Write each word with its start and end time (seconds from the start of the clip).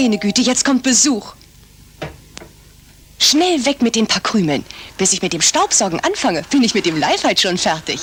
Meine 0.00 0.18
Güte, 0.18 0.42
jetzt 0.42 0.64
kommt 0.64 0.84
Besuch. 0.84 1.34
Schnell 3.18 3.66
weg 3.66 3.82
mit 3.82 3.96
den 3.96 4.06
paar 4.06 4.22
Krümeln. 4.22 4.64
Bis 4.96 5.12
ich 5.12 5.22
mit 5.22 5.32
dem 5.32 5.42
Staubsaugen 5.42 5.98
anfange, 5.98 6.44
bin 6.50 6.62
ich 6.62 6.72
mit 6.72 6.86
dem 6.86 6.96
Leifheit 6.96 7.40
schon 7.40 7.58
fertig. 7.58 8.02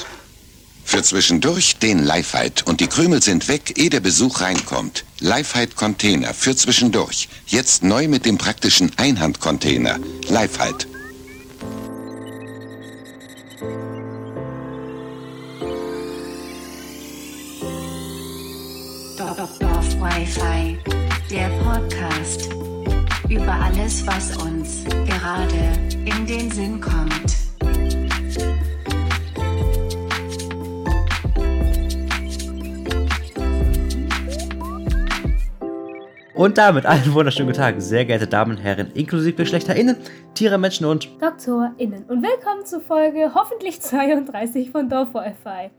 Für 0.84 1.02
zwischendurch 1.04 1.78
den 1.78 2.00
Lifehide 2.04 2.66
und 2.66 2.82
die 2.82 2.88
Krümel 2.88 3.24
sind 3.24 3.48
weg, 3.48 3.78
ehe 3.78 3.90
der 3.90 4.02
Besuch 4.02 4.42
reinkommt. 4.42 5.06
Lifehide 5.22 5.74
Container 5.74 6.34
für 6.34 6.54
zwischendurch. 6.54 7.30
Jetzt 7.48 7.82
neu 7.82 8.10
mit 8.10 8.26
dem 8.26 8.38
praktischen 8.38 8.92
Einhandcontainer. 8.98 9.98
Lifehide. 10.28 10.88
Dorf 19.60 19.96
Wi-Fi, 20.02 20.78
der 21.36 21.50
Podcast 21.66 22.50
über 23.28 23.52
alles, 23.52 24.08
was 24.08 24.38
uns 24.38 24.86
gerade 24.86 25.74
in 26.06 26.26
den 26.26 26.50
Sinn 26.50 26.80
kommt. 26.80 27.36
Und 36.34 36.58
damit 36.58 36.86
einen 36.86 37.14
wunderschönen 37.14 37.50
guten 37.50 37.60
Tag, 37.60 37.82
sehr 37.82 38.06
geehrte 38.06 38.28
Damen 38.28 38.52
und 38.52 38.64
Herren, 38.64 38.92
inklusive 38.94 39.36
GeschlechterInnen, 39.36 39.98
Tiere, 40.36 40.58
Menschen 40.58 40.86
und 40.86 41.10
DoktorInnen 41.22 42.06
und 42.06 42.24
willkommen 42.24 42.66
zu 42.66 42.80
Folge 42.80 43.32
hoffentlich 43.36 43.82
32 43.82 44.72
von 44.72 44.88
Dorf 44.88 45.14
Wi-Fi. 45.14 45.70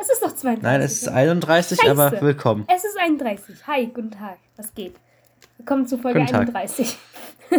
Es 0.00 0.08
ist 0.08 0.22
noch 0.22 0.34
32. 0.34 0.62
Nein, 0.62 0.80
es 0.80 1.02
ist 1.02 1.08
31, 1.08 1.78
Scheiße. 1.78 1.90
aber 1.90 2.20
willkommen. 2.22 2.64
Es 2.74 2.84
ist 2.84 2.96
31. 2.98 3.66
Hi, 3.66 3.86
guten 3.86 4.10
Tag. 4.10 4.38
Was 4.56 4.74
geht? 4.74 4.94
Willkommen 5.58 5.86
zu 5.86 5.98
Folge 5.98 6.20
Guten 6.20 6.32
Tag. 6.32 6.40
31. 6.54 6.96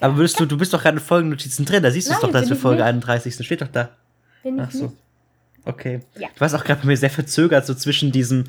Aber 0.00 0.16
würdest 0.18 0.38
du, 0.38 0.44
du 0.44 0.58
bist 0.58 0.74
doch 0.74 0.82
gerade 0.82 0.98
in 0.98 1.02
Folgennotizen 1.02 1.64
drin, 1.64 1.82
da 1.82 1.90
siehst 1.90 2.10
du 2.10 2.12
es 2.12 2.20
doch, 2.20 2.30
dass 2.30 2.50
wir 2.50 2.56
ich 2.56 2.60
Folge 2.60 2.82
nicht. 2.82 2.88
31 2.88 3.34
sind, 3.34 3.46
steht 3.46 3.62
doch 3.62 3.68
da. 3.68 3.88
Bin 4.42 4.56
ich 4.56 4.62
Ach 4.62 4.70
so. 4.70 4.82
nicht? 4.84 4.94
Okay. 5.64 6.00
Ja. 6.16 6.28
Du 6.34 6.40
warst 6.40 6.54
auch 6.54 6.62
gerade 6.62 6.82
bei 6.82 6.86
mir 6.88 6.98
sehr 6.98 7.08
verzögert, 7.08 7.64
so 7.64 7.72
zwischen 7.72 8.12
diesem, 8.12 8.44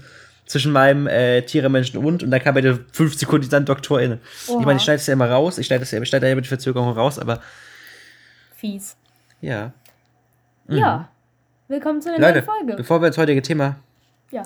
zwischen 0.45 0.73
meinem 0.73 1.07
äh, 1.07 1.43
Tiere, 1.43 1.69
Menschen 1.69 2.03
und, 2.03 2.21
und 2.21 2.31
dann 2.31 2.41
kam 2.41 2.53
bei 2.53 2.59
dir 2.59 2.83
5 2.91 3.17
Sekunden 3.17 3.49
dann 3.49 3.63
DoktorInnen. 3.63 4.19
Oha. 4.49 4.59
Ich 4.59 4.65
meine, 4.65 4.77
ich 4.77 4.83
schneide 4.83 4.97
es 4.97 5.07
ja 5.07 5.13
immer 5.13 5.29
raus, 5.31 5.57
ich 5.57 5.67
schneide 5.67 5.83
es 5.83 5.91
ja, 5.91 6.01
ich 6.01 6.09
schneide 6.09 6.25
ja 6.25 6.33
immer 6.33 6.41
die 6.41 6.49
Verzögerung 6.49 6.91
raus, 6.91 7.17
aber 7.17 7.41
Fies. 8.57 8.97
ja. 9.39 9.71
Ja. 10.67 11.07
Willkommen 11.67 12.01
zu 12.01 12.09
einer. 12.09 12.19
Leute, 12.19 12.45
neuen 12.45 12.45
Folge. 12.45 12.75
bevor 12.75 13.01
wir 13.01 13.07
ins 13.07 13.17
heutige 13.17 13.41
Thema 13.41 13.77
Ja. 14.31 14.43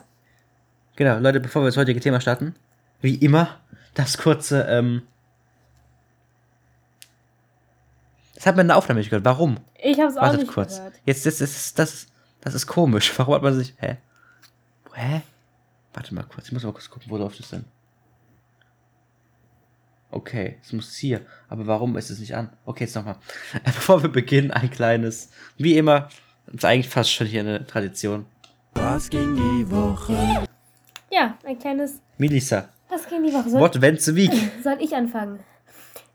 Genau, 0.95 1.19
Leute, 1.19 1.39
bevor 1.39 1.61
wir 1.61 1.67
das 1.67 1.77
heutige 1.77 1.99
Thema 1.99 2.19
starten, 2.19 2.55
wie 3.01 3.15
immer, 3.15 3.59
das 3.93 4.17
kurze, 4.17 4.63
ähm. 4.63 5.03
Das 8.35 8.45
hat 8.47 8.55
man 8.55 8.63
in 8.63 8.67
der 8.69 8.77
Aufnahme 8.77 8.99
nicht 8.99 9.09
gehört. 9.11 9.25
Warum? 9.25 9.57
Ich 9.75 9.99
habe 9.99 10.09
es 10.09 10.17
auch 10.17 10.23
Wartet 10.23 10.41
nicht 10.41 10.51
kurz. 10.53 10.77
gehört. 10.77 10.95
Jetzt, 11.05 11.25
das 11.27 11.41
ist, 11.41 11.77
das, 11.77 12.07
das 12.41 12.55
ist 12.55 12.65
komisch. 12.65 13.13
Warum 13.19 13.35
hat 13.35 13.43
man 13.43 13.53
sich. 13.53 13.75
Hä? 13.77 13.97
Hä? 14.93 15.21
Warte 15.93 16.15
mal 16.15 16.23
kurz. 16.23 16.47
Ich 16.47 16.51
muss 16.53 16.63
mal 16.63 16.71
kurz 16.71 16.89
gucken, 16.89 17.11
wo 17.11 17.17
läuft 17.17 17.39
es 17.39 17.49
denn? 17.51 17.65
Okay, 20.09 20.57
es 20.63 20.73
muss 20.73 20.95
hier. 20.95 21.21
Aber 21.49 21.67
warum 21.67 21.95
ist 21.97 22.09
es 22.09 22.19
nicht 22.19 22.35
an? 22.35 22.49
Okay, 22.65 22.83
jetzt 22.85 22.95
nochmal. 22.95 23.15
Bevor 23.63 24.01
wir 24.01 24.09
beginnen, 24.09 24.51
ein 24.51 24.69
kleines. 24.71 25.29
Wie 25.57 25.77
immer, 25.77 26.09
ist 26.53 26.65
eigentlich 26.65 26.89
fast 26.89 27.11
schon 27.11 27.27
hier 27.27 27.41
eine 27.41 27.65
Tradition. 27.65 28.25
Was 28.73 29.09
ging 29.09 29.35
die 29.35 29.69
Woche? 29.71 30.45
Ja, 31.11 31.37
ein 31.43 31.59
kleines. 31.59 32.01
Melissa, 32.17 32.69
Was 32.89 33.07
ging 33.07 33.23
die 33.23 33.33
Woche? 33.33 33.49
Soll, 33.49 33.59
what 33.61 33.81
went 33.81 34.01
the 34.01 34.15
week? 34.15 34.31
soll 34.63 34.77
ich 34.79 34.95
anfangen? 34.95 35.39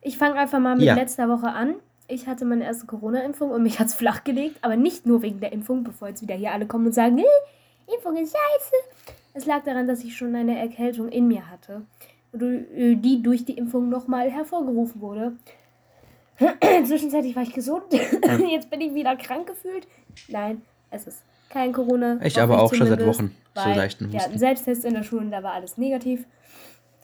Ich 0.01 0.17
fange 0.19 0.39
einfach 0.39 0.59
mal 0.59 0.77
mit 0.77 0.85
Ja. 0.85 0.95
letzter 0.95 1.29
Woche 1.29 1.49
an. 1.49 1.75
Ich 2.09 2.27
hatte 2.29 2.45
meine 2.45 2.65
erste 2.65 2.87
Corona-Impfung 2.87 3.51
und 3.51 3.63
mich 3.65 3.81
hat's 3.81 3.95
flach 3.95 4.23
gelegt, 4.25 4.59
aber 4.63 4.77
nicht 4.77 5.07
nur 5.07 5.23
wegen 5.23 5.41
der 5.41 5.53
Impfung, 5.53 5.83
bevor 5.83 6.09
jetzt 6.09 6.23
wieder 6.23 6.37
hier 6.37 6.53
alle 6.53 6.67
kommen 6.67 6.87
und 6.87 6.93
sagen, 6.93 7.19
"Äh, 7.19 7.93
Impfung 7.93 8.17
ist 8.17 8.33
scheiße. 8.33 9.15
Es 9.35 9.45
lag 9.47 9.65
daran, 9.65 9.87
dass 9.89 10.05
ich 10.05 10.17
schon 10.17 10.35
eine 10.37 10.59
Erkältung 10.59 11.09
in 11.09 11.27
mir 11.29 11.51
hatte, 11.51 11.83
äh, 12.33 12.95
die 12.95 13.23
durch 13.23 13.45
die 13.45 13.59
Impfung 13.59 13.89
nochmal 13.89 14.31
hervorgerufen 14.31 15.01
wurde. 15.01 15.33
Zwischenzeitlich 16.85 17.35
war 17.35 17.43
ich 17.43 17.53
gesund, 17.53 17.85
jetzt 18.51 18.71
bin 18.71 18.81
ich 18.81 18.95
wieder 18.95 19.17
krank 19.17 19.47
gefühlt. 19.47 19.87
Nein, 20.29 20.63
es 20.91 21.07
ist 21.07 21.23
kein 21.49 21.73
Corona. 21.73 22.19
Ich 22.23 22.41
aber 22.41 22.63
auch 22.63 22.75
schon 22.75 22.87
seit 22.87 23.05
Wochen 23.07 23.35
so 23.55 23.69
leichten 23.69 24.13
Husten. 24.13 24.39
Selbsttest 24.39 24.85
in 24.85 24.95
der 24.95 25.03
Schule 25.03 25.23
und 25.23 25.31
da 25.31 25.43
war 25.43 25.53
alles 25.53 25.79
negativ. 25.79 26.27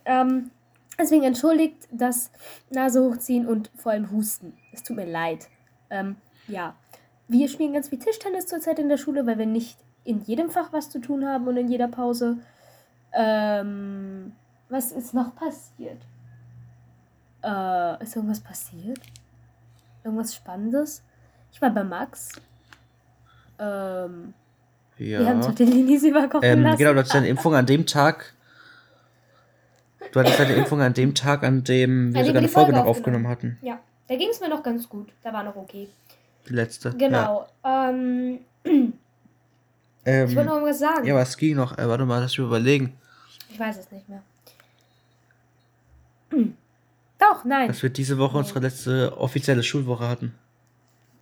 Ähm, 0.05 0.51
deswegen 0.99 1.23
entschuldigt 1.25 1.89
das 1.91 2.31
Nase 2.71 3.03
hochziehen 3.03 3.47
und 3.47 3.71
vor 3.77 3.93
allem 3.93 4.11
Husten. 4.11 4.53
Es 4.73 4.83
tut 4.83 4.97
mir 4.97 5.07
leid. 5.07 5.49
Ähm, 5.91 6.17
ja. 6.49 6.75
Wir 7.29 7.49
spielen 7.49 7.73
ganz 7.73 7.89
viel 7.89 7.99
Tischtennis 7.99 8.47
zurzeit 8.47 8.79
in 8.79 8.89
der 8.89 8.99
Schule, 8.99 9.27
weil 9.27 9.39
wir 9.39 9.47
nicht 9.47 9.79
in 10.05 10.21
jedem 10.21 10.51
Fach 10.51 10.73
was 10.73 10.91
zu 10.91 11.01
tun 11.01 11.25
haben 11.27 11.47
und 11.47 11.57
in 11.57 11.69
jeder 11.69 11.89
Pause. 11.89 12.39
Ähm, 13.13 14.33
was 14.69 14.93
ist 14.93 15.15
noch 15.15 15.35
passiert? 15.35 15.99
Äh, 17.43 18.03
ist 18.03 18.17
irgendwas 18.17 18.41
passiert? 18.41 19.01
Irgendwas 20.05 20.35
Spannendes? 20.35 21.03
Ich 21.53 21.61
war 21.63 21.71
bei 21.71 21.85
Max. 21.85 22.31
Ähm, 23.59 24.35
wir 24.97 25.19
haben 25.27 25.41
Ja. 25.41 25.47
Tortellinis 25.47 26.03
überkochen 26.03 26.43
Ähm, 26.49 26.63
lassen. 26.63 26.79
genau, 26.79 26.93
du 26.93 26.99
hattest 26.99 27.15
deine 27.15 27.29
Impfung 27.29 27.55
an 27.55 27.67
dem 27.67 27.87
Tag. 27.87 28.33
Du 30.13 30.21
hattest 30.21 30.39
deine 30.39 30.55
Impfung 30.55 30.81
an 30.81 30.93
dem 30.95 31.15
Tag, 31.15 31.43
an 31.45 31.65
dem 31.65 32.13
wir 32.13 32.21
An 32.21 32.27
sogar 32.27 32.39
eine 32.41 32.49
Folge 32.49 32.73
Folge 32.73 32.79
noch 32.81 32.87
aufgenommen 32.87 33.29
hatten. 33.29 33.59
Ja, 33.63 33.79
da 34.09 34.17
ging 34.17 34.29
es 34.31 34.41
mir 34.41 34.49
noch 34.49 34.63
ganz 34.63 34.89
gut. 34.89 35.09
Da 35.23 35.33
war 35.33 35.43
noch 35.43 35.57
okay. 35.57 35.89
Die 36.49 36.53
letzte. 36.55 36.93
Genau. 36.97 37.47
Ähm, 37.65 38.41
Ja, 40.05 40.25
ich 40.25 40.35
wollte 40.37 40.49
noch 40.49 40.57
ähm, 40.57 40.63
irgendwas 40.65 40.79
sagen. 40.81 41.07
ja 41.07 41.15
was 41.15 41.37
ging 41.37 41.57
noch? 41.57 41.79
Äh, 41.79 41.89
warte 41.89 42.05
mal, 42.05 42.19
lass 42.21 42.37
mich 42.37 42.47
überlegen. 42.47 42.97
Ich 43.51 43.59
weiß 43.61 43.79
es 43.79 43.91
nicht 43.91 44.09
mehr. 44.09 44.23
Doch, 47.23 47.45
nein. 47.45 47.69
Dass 47.69 47.83
wir 47.83 47.91
diese 47.91 48.19
Woche 48.19 48.37
unsere 48.39 48.59
letzte 48.59 49.17
offizielle 49.17 49.63
Schulwoche 49.63 50.09
hatten. 50.09 50.35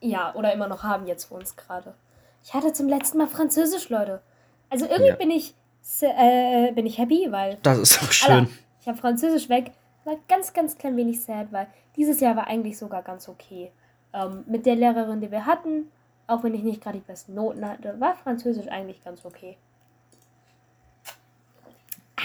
Ja, 0.00 0.34
oder 0.34 0.52
immer 0.54 0.66
noch 0.66 0.82
haben 0.82 1.06
jetzt 1.06 1.26
für 1.26 1.34
uns 1.34 1.56
gerade. 1.56 1.94
Ich 2.42 2.54
hatte 2.54 2.72
zum 2.72 2.88
letzten 2.88 3.18
Mal 3.18 3.26
Französisch, 3.26 3.90
Leute. 3.90 4.22
Also 4.70 4.86
irgendwie 4.86 5.08
Ja. 5.08 5.16
bin 5.16 5.30
ich 5.30 5.54
äh, 6.02 6.72
bin 6.72 6.86
ich 6.86 6.98
happy, 6.98 7.26
weil 7.30 7.58
Das 7.62 7.78
ist 7.78 8.00
Alter, 8.00 8.12
schön. 8.12 8.48
ich 8.80 8.86
habe 8.88 8.96
Französisch 8.96 9.48
weg. 9.48 9.72
War 10.04 10.16
ganz, 10.28 10.52
ganz 10.52 10.78
klein 10.78 10.96
wenig 10.96 11.22
sad, 11.22 11.48
weil 11.52 11.66
dieses 11.96 12.20
Jahr 12.20 12.36
war 12.36 12.46
eigentlich 12.46 12.78
sogar 12.78 13.02
ganz 13.02 13.28
okay. 13.28 13.70
Ähm, 14.14 14.44
mit 14.46 14.64
der 14.66 14.76
Lehrerin, 14.76 15.20
die 15.20 15.30
wir 15.30 15.44
hatten, 15.44 15.88
auch 16.26 16.42
wenn 16.42 16.54
ich 16.54 16.62
nicht 16.62 16.82
gerade 16.82 16.98
die 16.98 17.04
besten 17.04 17.34
Noten 17.34 17.66
hatte, 17.66 17.98
war 18.00 18.16
Französisch 18.16 18.68
eigentlich 18.68 19.02
ganz 19.04 19.24
okay. 19.24 19.58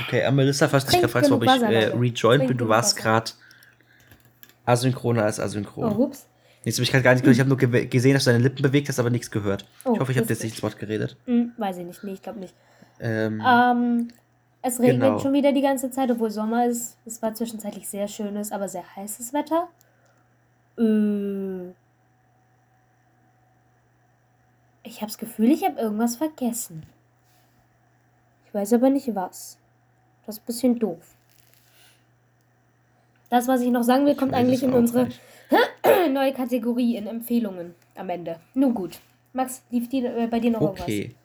Okay, 0.03 0.29
Melissa, 0.31 0.67
falls 0.67 0.85
du 0.85 0.91
dich 0.91 0.99
Trink 1.01 1.11
gerade 1.11 1.27
fragst, 1.27 1.31
warum 1.31 1.71
ich 1.71 1.75
äh, 1.75 1.87
rejoined 1.97 2.47
bin, 2.47 2.57
du 2.57 2.67
warst 2.67 2.97
gerade 2.97 3.31
asynchroner 4.65 5.23
als 5.23 5.39
asynchron. 5.39 5.93
Oh, 5.95 6.03
ups. 6.05 6.27
Jetzt 6.63 6.77
habe 6.77 6.83
ich 6.83 6.91
gerade 6.91 7.03
gar 7.03 7.13
nicht 7.13 7.21
gehört. 7.21 7.35
Ich 7.35 7.39
habe 7.39 7.49
nur 7.49 7.57
ge 7.59 7.85
gesehen, 7.85 8.13
dass 8.15 8.23
du 8.23 8.31
deine 8.31 8.43
Lippen 8.43 8.63
bewegt 8.63 8.89
hast, 8.89 8.99
aber 8.99 9.09
nichts 9.11 9.29
gehört. 9.29 9.67
Oh, 9.85 9.93
ich 9.93 9.99
hoffe, 9.99 10.11
ich 10.11 10.17
habe 10.17 10.27
jetzt 10.27 10.41
nicht 10.43 10.53
ins 10.55 10.63
Wort 10.63 10.79
geredet. 10.79 11.15
Hm, 11.25 11.51
weiß 11.57 11.77
ich 11.77 11.85
nicht. 11.85 12.03
Nee, 12.03 12.13
ich 12.13 12.21
glaube 12.23 12.39
nicht. 12.39 12.55
Ähm, 12.99 13.41
Ähm, 13.45 14.07
es 14.63 14.79
regnet 14.79 15.01
Genau. 15.01 15.19
schon 15.19 15.33
wieder 15.33 15.51
die 15.51 15.61
ganze 15.61 15.91
Zeit, 15.91 16.09
obwohl 16.09 16.31
Sommer 16.31 16.65
ist. 16.65 16.97
Es 17.05 17.21
war 17.21 17.33
zwischenzeitlich 17.35 17.87
sehr 17.87 18.07
schönes, 18.07 18.51
aber 18.51 18.67
sehr 18.67 18.83
heißes 18.95 19.31
Wetter. 19.33 19.67
Äh, 20.79 21.69
ich 24.83 24.97
habe 25.01 25.07
das 25.07 25.17
Gefühl, 25.17 25.51
ich 25.51 25.63
habe 25.63 25.79
irgendwas 25.79 26.15
vergessen. 26.15 26.85
Ich 28.47 28.53
weiß 28.53 28.73
aber 28.73 28.89
nicht 28.89 29.13
was. 29.13 29.57
Das 30.25 30.37
ist 30.37 30.41
ein 30.43 30.45
bisschen 30.47 30.79
doof. 30.79 31.14
Das, 33.29 33.47
was 33.47 33.61
ich 33.61 33.69
noch 33.69 33.83
sagen 33.83 34.05
will, 34.05 34.15
kommt 34.15 34.33
eigentlich 34.33 34.63
in 34.63 34.73
unsere 34.73 35.05
nicht. 35.05 35.19
neue 36.13 36.33
Kategorie 36.33 36.95
in 36.95 37.07
Empfehlungen 37.07 37.75
am 37.95 38.09
Ende. 38.09 38.39
Nun 38.53 38.73
gut. 38.73 38.99
Max, 39.33 39.61
lief 39.71 39.89
die, 39.89 40.05
äh, 40.05 40.27
bei 40.29 40.39
dir 40.39 40.51
noch 40.51 40.61
irgendwas? 40.61 40.83
Okay. 40.83 41.15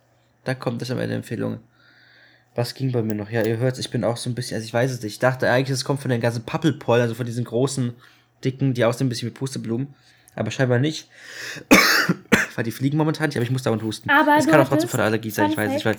Da 0.44 0.54
kommt 0.54 0.82
es 0.82 0.90
am 0.90 0.98
Ende 0.98 1.14
Empfehlungen. 1.14 1.60
Was 2.54 2.74
ging 2.74 2.90
bei 2.90 3.02
mir 3.02 3.14
noch? 3.14 3.30
Ja, 3.30 3.44
ihr 3.44 3.58
hört 3.58 3.78
ich 3.78 3.90
bin 3.90 4.02
auch 4.02 4.16
so 4.16 4.28
ein 4.28 4.34
bisschen, 4.34 4.56
also 4.56 4.64
ich 4.64 4.74
weiß 4.74 4.90
es 4.90 5.02
nicht. 5.02 5.12
Ich 5.12 5.18
dachte 5.18 5.48
eigentlich, 5.48 5.70
es 5.70 5.84
kommt 5.84 6.00
von 6.00 6.10
den 6.10 6.20
ganzen 6.20 6.44
Pappelpollen, 6.44 7.02
also 7.02 7.14
von 7.14 7.26
diesen 7.26 7.44
großen, 7.44 7.92
dicken, 8.44 8.74
die 8.74 8.84
aussehen 8.84 9.06
ein 9.06 9.10
bisschen 9.10 9.28
wie 9.28 9.34
Pusteblumen. 9.34 9.94
Aber 10.34 10.50
scheinbar 10.50 10.78
nicht. 10.78 11.08
weil 12.54 12.64
die 12.64 12.70
fliegen 12.72 12.98
momentan 12.98 13.28
nicht, 13.28 13.36
aber 13.36 13.44
ich 13.44 13.50
muss 13.50 13.62
dauernd 13.62 13.82
husten. 13.82 14.10
Aber 14.10 14.36
es 14.36 14.44
du 14.44 14.50
kann 14.50 14.60
auch 14.60 14.68
trotzdem 14.68 14.88
von 14.88 14.98
der 14.98 15.06
Allergie 15.06 15.30
sein, 15.30 15.50
ich 15.50 15.56
weiß 15.56 15.70
nicht, 15.70 15.84
weil 15.84 15.96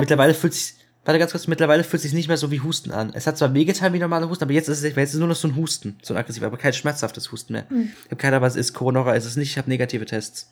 mittlerweile 0.00 0.34
fühlt 0.34 0.54
sich, 0.54 0.74
warte 1.04 1.18
ganz 1.18 1.32
kurz, 1.32 1.46
mittlerweile 1.46 1.84
fühlt 1.84 2.02
sich 2.02 2.12
nicht 2.12 2.28
mehr 2.28 2.36
so 2.36 2.50
wie 2.50 2.60
Husten 2.60 2.90
an. 2.90 3.10
Es 3.14 3.26
hat 3.26 3.36
zwar 3.36 3.52
wehgetan 3.54 3.92
wie 3.92 3.98
normale 3.98 4.28
Husten, 4.28 4.44
aber 4.44 4.52
jetzt 4.52 4.68
ist 4.68 4.78
es, 4.78 4.84
jetzt 4.84 4.96
ist 4.96 5.14
es 5.14 5.18
nur 5.20 5.28
noch 5.28 5.36
so 5.36 5.48
ein 5.48 5.56
Husten, 5.56 5.98
so 6.02 6.14
ein 6.14 6.18
aggressiver, 6.18 6.46
aber 6.46 6.56
kein 6.56 6.72
schmerzhaftes 6.72 7.30
Husten 7.32 7.52
mehr. 7.54 7.68
Hm. 7.68 7.90
Ich 7.98 8.04
habe 8.06 8.16
keine 8.16 8.36
Ahnung, 8.36 8.46
was 8.46 8.54
es 8.54 8.68
ist, 8.68 8.74
Corona 8.74 9.12
ist 9.14 9.24
es 9.26 9.36
nicht, 9.36 9.50
ich 9.50 9.58
habe 9.58 9.68
negative 9.68 10.04
Tests. 10.06 10.50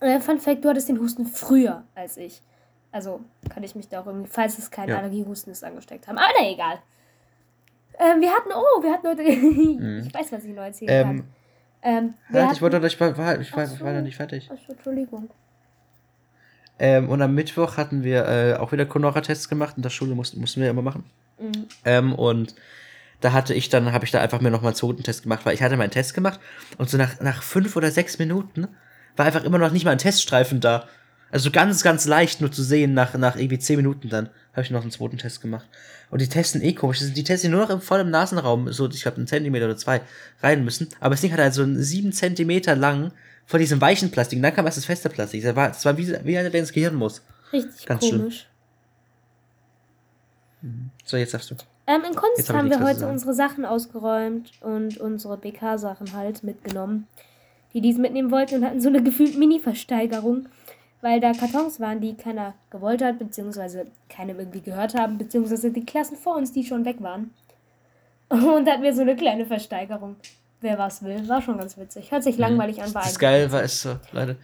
äh, 0.00 0.20
Fun 0.20 0.38
Fact, 0.38 0.64
du 0.64 0.68
hattest 0.68 0.88
den 0.88 0.98
Husten 1.00 1.26
früher 1.26 1.82
als 1.94 2.16
ich. 2.16 2.42
Also 2.92 3.20
kann 3.48 3.62
ich 3.62 3.74
mich 3.74 3.88
da 3.88 4.00
auch 4.02 4.06
irgendwie, 4.06 4.28
falls 4.30 4.58
es 4.58 4.70
kein 4.70 4.88
Ja. 4.88 4.98
Allergiehusten 4.98 5.50
ist, 5.52 5.64
angesteckt 5.64 6.06
haben. 6.06 6.18
Aber 6.18 6.28
na 6.38 6.50
egal. 6.50 6.78
Ähm, 7.98 8.20
wir 8.20 8.30
hatten, 8.30 8.50
oh, 8.54 8.82
wir 8.82 8.92
hatten 8.92 9.06
heute, 9.08 9.22
ich 10.06 10.14
weiß, 10.14 10.32
was 10.32 10.44
ich 10.44 10.54
neu 10.54 10.64
erzählen 10.64 10.90
Ähm, 10.90 11.04
kann. 11.04 11.24
Ähm, 11.84 12.14
Halt, 12.32 12.44
hatten, 12.44 12.54
ich 12.54 12.62
wollte 12.62 12.78
noch, 12.78 12.86
ich 12.86 13.00
war, 13.00 13.16
war, 13.18 13.40
ich 13.40 13.54
war, 13.56 13.64
Ach 13.64 13.68
so. 13.78 13.84
war 13.84 13.92
noch 13.92 14.02
nicht 14.02 14.16
fertig. 14.16 14.50
Achso, 14.50 14.72
Entschuldigung. 14.72 15.28
Ähm, 16.78 17.08
und 17.08 17.22
am 17.22 17.34
Mittwoch 17.34 17.76
hatten 17.76 18.02
wir 18.02 18.26
äh, 18.26 18.54
auch 18.54 18.72
wieder 18.72 18.86
Conora-Tests 18.86 19.48
gemacht. 19.48 19.74
In 19.76 19.82
der 19.82 19.90
Schule 19.90 20.14
mussten, 20.14 20.40
mussten 20.40 20.60
wir 20.60 20.70
immer 20.70 20.82
machen. 20.82 21.04
Mhm. 21.40 21.66
Ähm, 21.84 22.14
und 22.14 22.54
da 23.20 23.32
hatte 23.32 23.54
ich 23.54 23.68
dann, 23.68 23.92
habe 23.92 24.04
ich 24.04 24.10
da 24.10 24.20
einfach 24.20 24.40
mir 24.40 24.50
nochmal 24.50 24.70
einen 24.70 24.76
zweiten 24.76 25.02
Test 25.04 25.22
gemacht, 25.22 25.46
weil 25.46 25.54
ich 25.54 25.62
hatte 25.62 25.76
meinen 25.76 25.90
Test 25.92 26.12
gemacht 26.14 26.40
und 26.78 26.90
so 26.90 26.98
nach, 26.98 27.20
nach 27.20 27.42
fünf 27.42 27.76
oder 27.76 27.90
sechs 27.92 28.18
Minuten 28.18 28.66
war 29.16 29.26
einfach 29.26 29.44
immer 29.44 29.58
noch 29.58 29.70
nicht 29.70 29.84
mal 29.84 29.92
ein 29.92 29.98
Teststreifen 29.98 30.60
da. 30.60 30.88
Also 31.30 31.50
ganz, 31.50 31.82
ganz 31.82 32.06
leicht 32.06 32.40
nur 32.40 32.50
zu 32.50 32.62
sehen, 32.62 32.94
nach, 32.94 33.14
nach 33.14 33.36
irgendwie 33.36 33.58
zehn 33.58 33.76
Minuten 33.76 34.08
dann 34.08 34.28
habe 34.52 34.62
ich 34.62 34.70
noch 34.70 34.82
einen 34.82 34.90
zweiten 34.90 35.18
Test 35.18 35.40
gemacht. 35.40 35.66
Und 36.10 36.20
die 36.20 36.28
testen 36.28 36.60
eh 36.62 36.74
komisch. 36.74 36.98
Das 36.98 37.06
sind- 37.06 37.16
Die 37.16 37.24
testen 37.24 37.50
nur 37.52 37.60
noch 37.62 37.70
im, 37.70 37.80
voll 37.80 38.00
im 38.00 38.10
Nasenraum, 38.10 38.70
so 38.72 38.88
ich 38.90 39.02
glaube 39.02 39.16
einen 39.18 39.26
Zentimeter 39.26 39.64
oder 39.66 39.76
zwei 39.76 40.02
rein 40.42 40.64
müssen. 40.64 40.88
Aber 41.00 41.14
das 41.14 41.20
Ding 41.22 41.32
hat 41.32 41.38
halt 41.40 41.54
so 41.54 41.62
einen 41.62 41.80
sieben 41.82 42.12
Zentimeter 42.12 42.74
lang 42.76 43.12
von 43.46 43.60
diesem 43.60 43.80
weichen 43.80 44.10
Plastik. 44.10 44.38
Und 44.38 44.42
dann 44.42 44.54
kam 44.54 44.66
erst 44.66 44.78
das 44.78 44.84
feste 44.84 45.08
Plastik. 45.08 45.42
Das 45.42 45.56
war, 45.56 45.68
das 45.68 45.84
war 45.84 45.96
wie, 45.96 46.08
wie 46.24 46.38
einer, 46.38 46.50
der 46.50 46.60
ins 46.60 46.72
Gehirn 46.72 46.94
muss. 46.94 47.22
Richtig 47.52 47.86
Ganz 47.86 48.06
schlimm. 48.06 48.20
komisch. 48.20 48.46
So, 51.04 51.16
jetzt 51.16 51.34
darfst 51.34 51.50
du. 51.50 51.56
Ähm, 51.86 52.02
in 52.08 52.14
Kunst 52.14 52.48
hab 52.48 52.56
haben 52.56 52.70
wir 52.70 52.80
heute 52.80 53.08
unsere 53.08 53.34
Sachen 53.34 53.64
ausgeräumt 53.64 54.52
und 54.60 54.98
unsere 54.98 55.36
BK-Sachen 55.36 56.12
halt 56.12 56.44
mitgenommen. 56.44 57.08
Die 57.74 57.80
dies 57.80 57.98
mitnehmen 57.98 58.30
wollten 58.30 58.56
und 58.56 58.64
hatten 58.64 58.80
so 58.80 58.88
eine 58.88 59.02
gefühlt 59.02 59.36
Mini-Versteigerung, 59.36 60.46
weil 61.00 61.20
da 61.20 61.32
Kartons 61.32 61.80
waren, 61.80 62.00
die 62.00 62.14
keiner 62.14 62.54
gewollt 62.70 63.02
hat, 63.02 63.18
beziehungsweise 63.18 63.86
keinem 64.08 64.38
irgendwie 64.38 64.60
gehört 64.60 64.94
haben, 64.94 65.18
beziehungsweise 65.18 65.72
die 65.72 65.84
Klassen 65.84 66.16
vor 66.16 66.36
uns, 66.36 66.52
die 66.52 66.64
schon 66.64 66.84
weg 66.84 67.00
waren. 67.00 67.30
Und 68.28 68.66
da 68.66 68.72
hatten 68.72 68.82
wir 68.82 68.94
so 68.94 69.02
eine 69.02 69.16
kleine 69.16 69.46
Versteigerung. 69.46 70.16
Wer 70.62 70.78
was 70.78 71.02
will, 71.02 71.28
war 71.28 71.42
schon 71.42 71.58
ganz 71.58 71.76
witzig. 71.76 72.10
Hört 72.10 72.22
sich 72.24 72.38
langweilig 72.38 72.80
an, 72.82 72.94
war 72.94 73.02
Mhm. 73.02 73.06
Das 73.08 73.18
Geil 73.18 73.52
war 73.52 73.62
es 73.62 73.82
so, 73.82 73.96
Leute. 74.12 74.36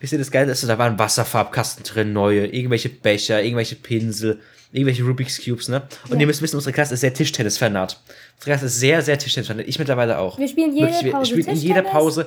Wisst 0.00 0.12
ihr, 0.12 0.18
das 0.18 0.30
Geile 0.30 0.52
ist 0.52 0.66
da 0.68 0.78
waren 0.78 0.98
Wasserfarbkasten 0.98 1.82
drin, 1.84 2.12
neue, 2.12 2.46
irgendwelche 2.46 2.88
Becher, 2.90 3.42
irgendwelche 3.42 3.76
Pinsel, 3.76 4.40
irgendwelche 4.70 5.02
Rubik's 5.04 5.42
Cubes, 5.42 5.68
ne? 5.68 5.82
Und 6.04 6.14
Ja. 6.14 6.20
ihr 6.20 6.26
müsst 6.26 6.42
wissen, 6.42 6.56
unsere 6.56 6.72
Klasse 6.72 6.94
ist 6.94 7.00
sehr 7.00 7.14
Tischtennis-Fanat. 7.14 7.98
Unsere 8.36 8.50
Klasse 8.50 8.66
ist 8.66 8.78
sehr, 8.78 9.00
sehr 9.02 9.18
Tischtennis-Fanat. 9.18 9.66
Ich 9.66 9.78
mittlerweile 9.78 10.18
auch. 10.18 10.38
Wir 10.38 10.48
spielen 10.48 10.72
jede 10.74 10.86
Wirklich, 10.88 11.04
wir 11.06 11.12
Pause 11.12 11.30
spielen 11.30 11.48
in 11.48 11.56
jeder 11.56 11.74
Tischtennis. 11.82 11.92
Pause, 11.92 12.26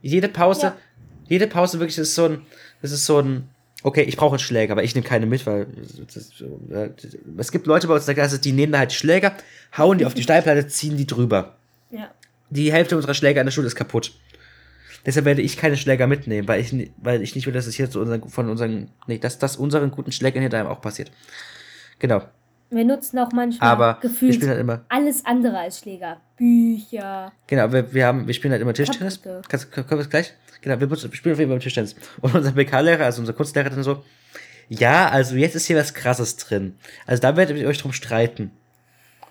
jede 0.00 0.28
Pause, 0.28 0.62
Ja. 0.62 0.76
jede 1.28 1.46
Pause 1.48 1.80
wirklich, 1.80 1.98
ist 1.98 2.14
so 2.14 2.26
ein, 2.26 2.42
das 2.82 2.92
ist 2.92 3.04
so 3.04 3.18
ein, 3.20 3.48
okay, 3.82 4.02
ich 4.02 4.16
brauche 4.16 4.34
einen 4.34 4.38
Schläger, 4.38 4.72
aber 4.72 4.84
ich 4.84 4.94
nehme 4.94 5.06
keine 5.06 5.26
mit, 5.26 5.44
weil 5.44 5.66
ja, 6.70 6.88
es 7.36 7.50
gibt 7.52 7.66
Leute 7.66 7.88
bei 7.88 7.94
uns 7.94 8.04
in 8.04 8.14
der 8.14 8.14
Klasse, 8.14 8.38
die 8.38 8.52
nehmen 8.52 8.72
da 8.72 8.78
halt 8.78 8.92
Schläger, 8.92 9.32
hauen 9.76 9.98
die 9.98 10.06
auf 10.06 10.14
die 10.14 10.22
Steilplatte, 10.22 10.68
ziehen 10.68 10.96
die 10.96 11.06
drüber. 11.06 11.56
Die 12.50 12.72
Hälfte 12.72 12.96
unserer 12.96 13.14
Schläger 13.14 13.40
an 13.40 13.46
der 13.46 13.52
Schule 13.52 13.66
ist 13.66 13.76
kaputt. 13.76 14.12
Deshalb 15.06 15.24
werde 15.26 15.42
ich 15.42 15.56
keine 15.56 15.76
Schläger 15.76 16.06
mitnehmen, 16.06 16.48
weil 16.48 16.60
ich, 16.60 16.90
weil 16.98 17.22
ich 17.22 17.34
nicht 17.34 17.46
will, 17.46 17.52
dass 17.52 17.66
es 17.66 17.74
hier 17.74 17.90
zu 17.90 18.00
unseren, 18.00 18.28
von 18.28 18.48
unseren, 18.48 18.90
nee, 19.06 19.18
dass 19.18 19.38
das 19.38 19.56
unseren 19.56 19.90
guten 19.90 20.12
Schlägern 20.12 20.42
hinter 20.42 20.58
einem 20.58 20.68
auch 20.68 20.80
passiert. 20.80 21.10
Genau. 21.98 22.22
Wir 22.70 22.84
nutzen 22.84 23.18
auch 23.18 23.32
manchmal 23.32 23.70
Aber 23.70 23.98
wir 24.00 24.10
gefühlt 24.10 24.34
spielen 24.34 24.50
halt 24.50 24.60
immer, 24.60 24.84
alles 24.88 25.24
andere 25.24 25.58
als 25.58 25.78
Schläger. 25.78 26.20
Bücher. 26.36 27.32
genau, 27.46 27.72
wir, 27.72 27.92
wir 27.94 28.06
haben, 28.06 28.26
wir 28.26 28.34
spielen 28.34 28.52
halt 28.52 28.60
immer 28.60 28.74
Tischtennis. 28.74 29.22
Kaputte. 29.22 29.48
Kannst, 29.48 29.72
können 29.72 29.88
wir 29.88 29.98
es 30.00 30.10
gleich? 30.10 30.34
Genau, 30.60 30.78
wir, 30.78 30.90
wir 30.90 30.96
spielen 30.96 31.32
auf 31.32 31.38
jeden 31.38 31.50
Fall 31.50 31.60
Tischtennis. 31.60 31.94
Und 32.20 32.34
unser 32.34 32.52
BK-Lehrer, 32.52 33.04
also 33.04 33.20
unser 33.20 33.32
Kunstlehrer, 33.32 33.70
dann 33.70 33.82
so, 33.82 34.04
ja, 34.68 35.08
also 35.08 35.36
jetzt 35.36 35.54
ist 35.54 35.66
hier 35.66 35.78
was 35.78 35.94
Krasses 35.94 36.36
drin. 36.36 36.76
Also 37.06 37.22
da 37.22 37.36
werdet 37.36 37.56
ihr 37.56 37.68
euch 37.68 37.78
drum 37.78 37.92
streiten. 37.92 38.50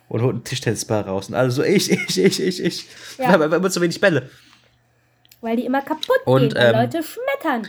Und 0.10 0.22
holt 0.22 0.36
einen 0.36 0.44
Tischtennisball 0.44 1.02
raus. 1.02 1.30
Und 1.30 1.36
alle 1.36 1.52
so, 1.52 1.64
ich, 1.64 1.92
ich, 1.92 2.18
ich, 2.18 2.42
ich, 2.42 2.64
ich. 2.64 2.88
Ja. 3.18 3.26
Ja. 3.26 3.34
Aber 3.34 3.56
immer 3.56 3.70
zu 3.70 3.82
wenig 3.82 4.00
Bälle. 4.00 4.30
Weil 5.42 5.58
die 5.58 5.66
immer 5.66 5.82
kaputt 5.82 6.20
Und, 6.26 6.54
gehen, 6.54 6.56
weil 6.56 6.74
ähm, 6.74 6.82
Leute 6.82 7.04
schmettern. 7.04 7.68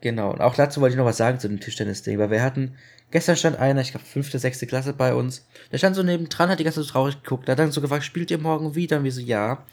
Genau, 0.00 0.30
und 0.30 0.40
auch 0.40 0.54
dazu 0.54 0.80
wollte 0.80 0.94
ich 0.94 0.98
noch 0.98 1.04
was 1.04 1.16
sagen 1.16 1.40
zu 1.40 1.48
dem 1.48 1.58
Tischtennis-Ding, 1.58 2.18
weil 2.18 2.30
wir 2.30 2.42
hatten, 2.42 2.76
gestern 3.10 3.36
stand 3.36 3.58
einer, 3.58 3.80
ich 3.80 3.90
glaube 3.90 4.06
fünfte, 4.06 4.38
sechste 4.38 4.66
Klasse 4.66 4.92
bei 4.92 5.12
uns, 5.12 5.44
der 5.72 5.78
stand 5.78 5.96
so 5.96 6.04
nebendran, 6.04 6.48
hat 6.48 6.60
die 6.60 6.64
ganze 6.64 6.80
Zeit 6.80 6.86
so 6.86 6.92
traurig 6.92 7.22
geguckt, 7.22 7.48
der 7.48 7.52
hat 7.52 7.58
dann 7.58 7.72
so 7.72 7.80
gefragt, 7.80 8.04
spielt 8.04 8.30
ihr 8.30 8.38
morgen 8.38 8.76
wieder? 8.76 8.98
Und 8.98 9.04
wir 9.04 9.12
so, 9.12 9.20
ja. 9.20 9.64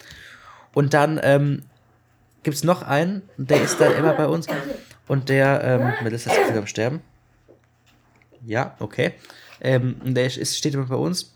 Und 0.74 0.96
dann, 0.96 1.19
ähm, 1.22 1.62
gibt's 2.42 2.63
noch 2.63 2.81
einen, 2.81 3.22
der 3.38 3.62
ist 3.62 3.80
dann 3.80 3.96
immer 3.96 4.13
bei 4.13 4.25
uns, 4.28 4.48
und 5.07 5.30
der, 5.30 5.63
ähm, 5.63 6.04
Melissa 6.04 6.31
ist 6.31 6.50
wieder 6.50 6.60
am 6.60 6.68
Sterben. 6.68 7.02
Ja, 8.44 8.75
okay. 8.80 9.13
Ähm, 9.62 9.96
der 10.13 10.25
ist, 10.25 10.57
steht 10.57 10.74
immer 10.74 10.86
bei 10.86 10.96
uns 10.96 11.34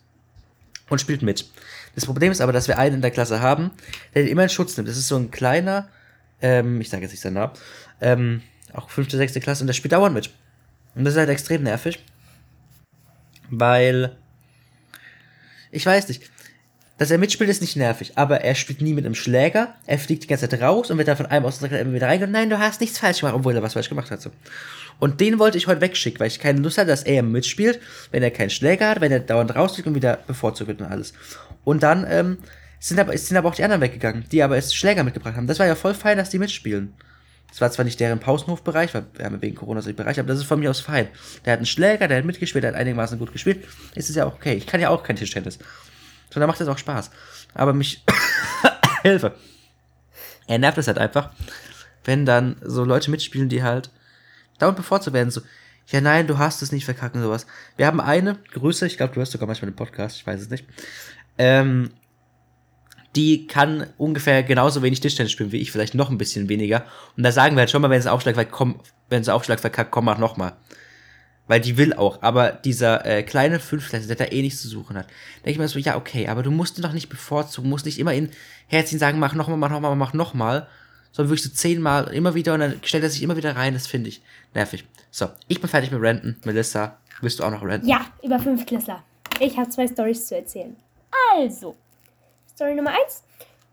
und 0.90 1.00
spielt 1.00 1.22
mit. 1.22 1.50
Das 1.96 2.06
Problem 2.06 2.32
ist 2.32 2.42
aber, 2.42 2.54
dass 2.54 2.68
wir 2.68 2.78
einen 2.78 2.96
in 2.96 3.02
der 3.02 3.12
Klasse 3.12 3.42
haben, 3.42 3.72
der 4.14 4.30
immer 4.30 4.44
in 4.44 4.50
Schutz 4.50 4.78
nimmt. 4.78 4.90
Das 4.90 4.98
ist 4.98 5.08
so 5.08 5.18
ein 5.18 5.32
kleiner, 5.32 5.90
ähm, 6.42 6.82
ich 6.82 6.90
sage 6.90 7.04
jetzt 7.04 7.12
nicht 7.12 7.22
seinen 7.22 7.34
Namen, 7.34 7.54
ähm, 8.02 8.42
auch 8.74 8.90
fünfte, 8.90 9.18
sechste 9.18 9.40
Klasse 9.40 9.64
und 9.64 9.68
der 9.68 9.74
spielt 9.74 9.94
dauernd 9.94 10.14
mit. 10.14 10.30
Und 10.96 11.06
das 11.06 11.14
ist 11.14 11.20
halt 11.20 11.30
extrem 11.30 11.64
nervig, 11.64 12.04
weil 13.50 14.16
ich 15.72 15.86
weiß 15.86 16.08
nicht, 16.08 16.30
dass 17.00 17.12
er 17.12 17.18
mitspielt 17.18 17.50
ist 17.50 17.62
nicht 17.62 17.78
nervig, 17.78 18.12
aber 18.16 18.42
er 18.42 18.56
spielt 18.56 18.82
nie 18.82 18.94
mit 18.94 19.06
einem 19.06 19.16
Schläger, 19.16 19.74
er 19.88 19.98
fliegt 19.98 20.24
die 20.24 20.28
ganze 20.28 20.50
Zeit 20.50 20.62
raus 20.62 20.92
und 20.92 20.98
wird 20.98 21.08
dann 21.08 21.18
von 21.18 21.26
einem 21.26 21.46
aus 21.46 21.62
immer 21.62 21.94
wieder 21.94 22.08
rein 22.08 22.22
und 22.22 22.32
nein, 22.32 22.50
du 22.50 22.60
hast 22.60 22.82
nichts 22.82 23.00
falsch 23.00 23.22
gemacht, 23.22 23.36
obwohl 23.36 23.56
er 23.56 23.64
was 23.64 23.74
falsch 23.74 23.90
gemacht 23.90 24.12
hat. 24.12 24.22
So. 24.22 24.32
Und 25.00 25.22
den 25.22 25.40
wollte 25.40 25.58
ich 25.58 25.68
heute 25.68 25.80
wegschicken, 25.80 26.20
weil 26.20 26.28
ich 26.28 26.40
keine 26.40 26.60
Lust 26.60 26.78
hatte, 26.78 26.90
dass 26.90 27.04
er 27.04 27.24
mitspielt, 27.24 27.80
wenn 28.12 28.22
er 28.22 28.32
keinen 28.32 28.50
Schläger 28.50 28.90
hat, 28.90 29.02
wenn 29.02 29.14
er 29.14 29.22
dauernd 29.22 29.56
rausfliegt 29.56 29.88
und 29.88 29.96
wieder 29.96 30.20
bevorzugt 30.28 30.68
wird 30.68 30.82
und 30.82 30.88
alles. 30.88 31.14
Und 31.64 31.84
dann 31.84 32.06
ähm, 32.10 32.38
sind, 32.80 33.00
aber, 33.00 33.18
sind 33.18 33.38
aber 33.38 33.48
auch 33.48 33.56
die 33.56 33.64
anderen 33.64 33.82
weggegangen, 33.82 34.26
die 34.30 34.44
aber 34.44 34.58
erst 34.58 34.76
Schläger 34.76 35.06
mitgebracht 35.06 35.38
haben. 35.38 35.48
Das 35.48 35.60
war 35.60 35.68
ja 35.68 35.76
voll 35.76 35.94
fein, 35.94 36.18
dass 36.18 36.30
die 36.30 36.40
mitspielen. 36.40 36.94
Das 37.48 37.62
war 37.62 37.72
zwar 37.72 37.86
nicht 37.86 38.00
deren 38.00 38.20
Pausenhofbereich, 38.20 38.94
weil 38.94 39.06
wir 39.16 39.26
haben 39.26 39.42
wegen 39.42 39.56
Corona 39.56 39.82
so 39.82 39.92
Bereich, 39.94 40.20
aber 40.20 40.28
das 40.28 40.40
ist 40.40 40.46
von 40.46 40.60
mir 40.60 40.70
aus 40.70 40.82
fein. 40.82 41.08
Der 41.46 41.54
hat 41.54 41.60
einen 41.60 41.66
Schläger, 41.66 42.10
der 42.10 42.18
hat 42.18 42.26
mitgespielt, 42.26 42.64
der 42.64 42.74
hat 42.74 42.80
einigermaßen 42.80 43.18
gut 43.18 43.32
gespielt. 43.32 43.66
Ist 43.96 44.10
es 44.10 44.18
ja 44.18 44.26
auch 44.26 44.36
okay. 44.36 44.56
Ich 44.56 44.68
kann 44.68 44.82
ja 44.82 44.90
auch 44.90 45.02
kein 45.02 45.16
Tischtennis. 45.16 45.60
So, 46.30 46.40
dann 46.40 46.48
macht 46.48 46.60
das 46.60 46.68
auch 46.68 46.78
Spaß. 46.78 47.12
Aber 47.54 47.74
mich. 47.74 48.04
Hilfe. 49.04 49.36
Er 50.48 50.58
nervt 50.58 50.78
es 50.78 50.88
halt 50.88 50.98
einfach, 50.98 51.32
wenn 52.04 52.26
dann 52.26 52.58
so 52.62 52.84
Leute 52.84 53.12
mitspielen, 53.12 53.50
die 53.50 53.64
halt 53.64 53.92
dauernd 54.58 54.78
bevorzugt 54.78 55.14
werden. 55.14 55.32
So, 55.32 55.42
ja, 55.88 56.02
nein, 56.02 56.28
du 56.28 56.38
hast 56.38 56.62
es 56.62 56.72
nicht 56.72 56.86
verkacken, 56.86 57.22
sowas. 57.22 57.48
Wir 57.78 57.88
haben 57.88 58.02
eine, 58.02 58.36
Grüße, 58.54 58.86
ich 58.86 58.98
glaube, 58.98 59.14
du 59.14 59.20
hörst 59.20 59.32
sogar 59.32 59.48
manchmal 59.48 59.72
den 59.72 59.76
Podcast, 59.76 60.18
ich 60.18 60.28
weiß 60.28 60.42
es 60.42 60.50
nicht. 60.50 60.66
Ähm, 61.38 61.92
die 63.16 63.48
kann 63.48 63.88
ungefähr 63.98 64.44
genauso 64.44 64.84
wenig 64.84 65.00
Tischtennis 65.00 65.32
spielen 65.32 65.52
wie 65.52 65.58
ich, 65.58 65.72
vielleicht 65.72 65.96
noch 65.96 66.10
ein 66.10 66.18
bisschen 66.18 66.48
weniger. 66.48 66.86
Und 67.18 67.24
da 67.24 67.32
sagen 67.32 67.56
wir 67.56 67.62
halt 67.62 67.72
schon 67.72 67.82
mal, 67.82 67.90
wenn 67.90 68.02
sie 68.02 68.12
Aufschlag 68.12 68.36
wenn 69.10 69.24
sie 69.24 69.34
Aufschlag 69.34 69.60
verkackt, 69.60 69.92
komm, 69.92 70.06
mach 70.06 70.20
noch 70.20 70.38
mal. 70.38 70.54
Weil 71.50 71.62
die 71.62 71.78
will 71.78 71.94
auch. 71.94 72.22
Aber 72.22 72.52
dieser 72.52 73.04
äh, 73.08 73.24
kleine 73.24 73.60
Fünftklässler, 73.60 74.16
der 74.16 74.28
da 74.28 74.32
eh 74.32 74.44
nichts 74.44 74.62
zu 74.62 74.68
suchen 74.68 74.96
hat, 74.96 75.08
denke 75.38 75.50
ich 75.50 75.58
mir 75.58 75.68
so, 75.68 75.80
ja, 75.80 75.98
okay, 75.98 76.28
aber 76.28 76.44
du 76.44 76.52
musst 76.52 76.78
ihn 76.78 76.84
doch 76.84 76.94
nicht 76.94 77.10
bevorzugen, 77.10 77.68
musst 77.68 77.88
nicht 77.88 77.98
immer 77.98 78.14
in 78.14 78.30
Herzchen 78.68 79.00
sagen, 79.00 79.18
mach 79.18 79.34
nochmal, 79.34 79.58
mach 79.58 79.72
nochmal, 79.72 79.96
mach 79.96 80.14
nochmal. 80.14 80.68
Sondern 81.12 81.32
wirklich 81.32 81.50
so 81.50 81.50
zehnmal, 81.50 82.14
immer 82.14 82.36
wieder 82.36 82.54
und 82.54 82.60
dann 82.60 82.80
stellt 82.84 83.04
er 83.04 83.10
sich 83.10 83.24
immer 83.24 83.36
wieder 83.36 83.56
rein, 83.56 83.74
das 83.74 83.88
finde 83.88 84.10
ich 84.10 84.22
nervig. 84.54 84.86
So, 85.10 85.28
ich 85.48 85.60
bin 85.60 85.68
fertig 85.68 85.90
mit 85.90 86.00
Renten. 86.00 86.38
Melissa, 86.46 86.98
willst 87.20 87.40
du 87.40 87.44
auch 87.44 87.50
noch 87.50 87.64
renten? 87.64 87.88
Ja, 87.88 88.06
über 88.22 88.38
Fünftklässler. 88.38 89.04
Ich 89.40 89.58
habe 89.58 89.70
zwei 89.70 89.88
Stories 89.88 90.28
zu 90.28 90.36
erzählen. 90.36 90.76
Also, 91.36 91.76
Story 92.54 92.76
Nummer 92.76 92.92
1. 92.92 93.24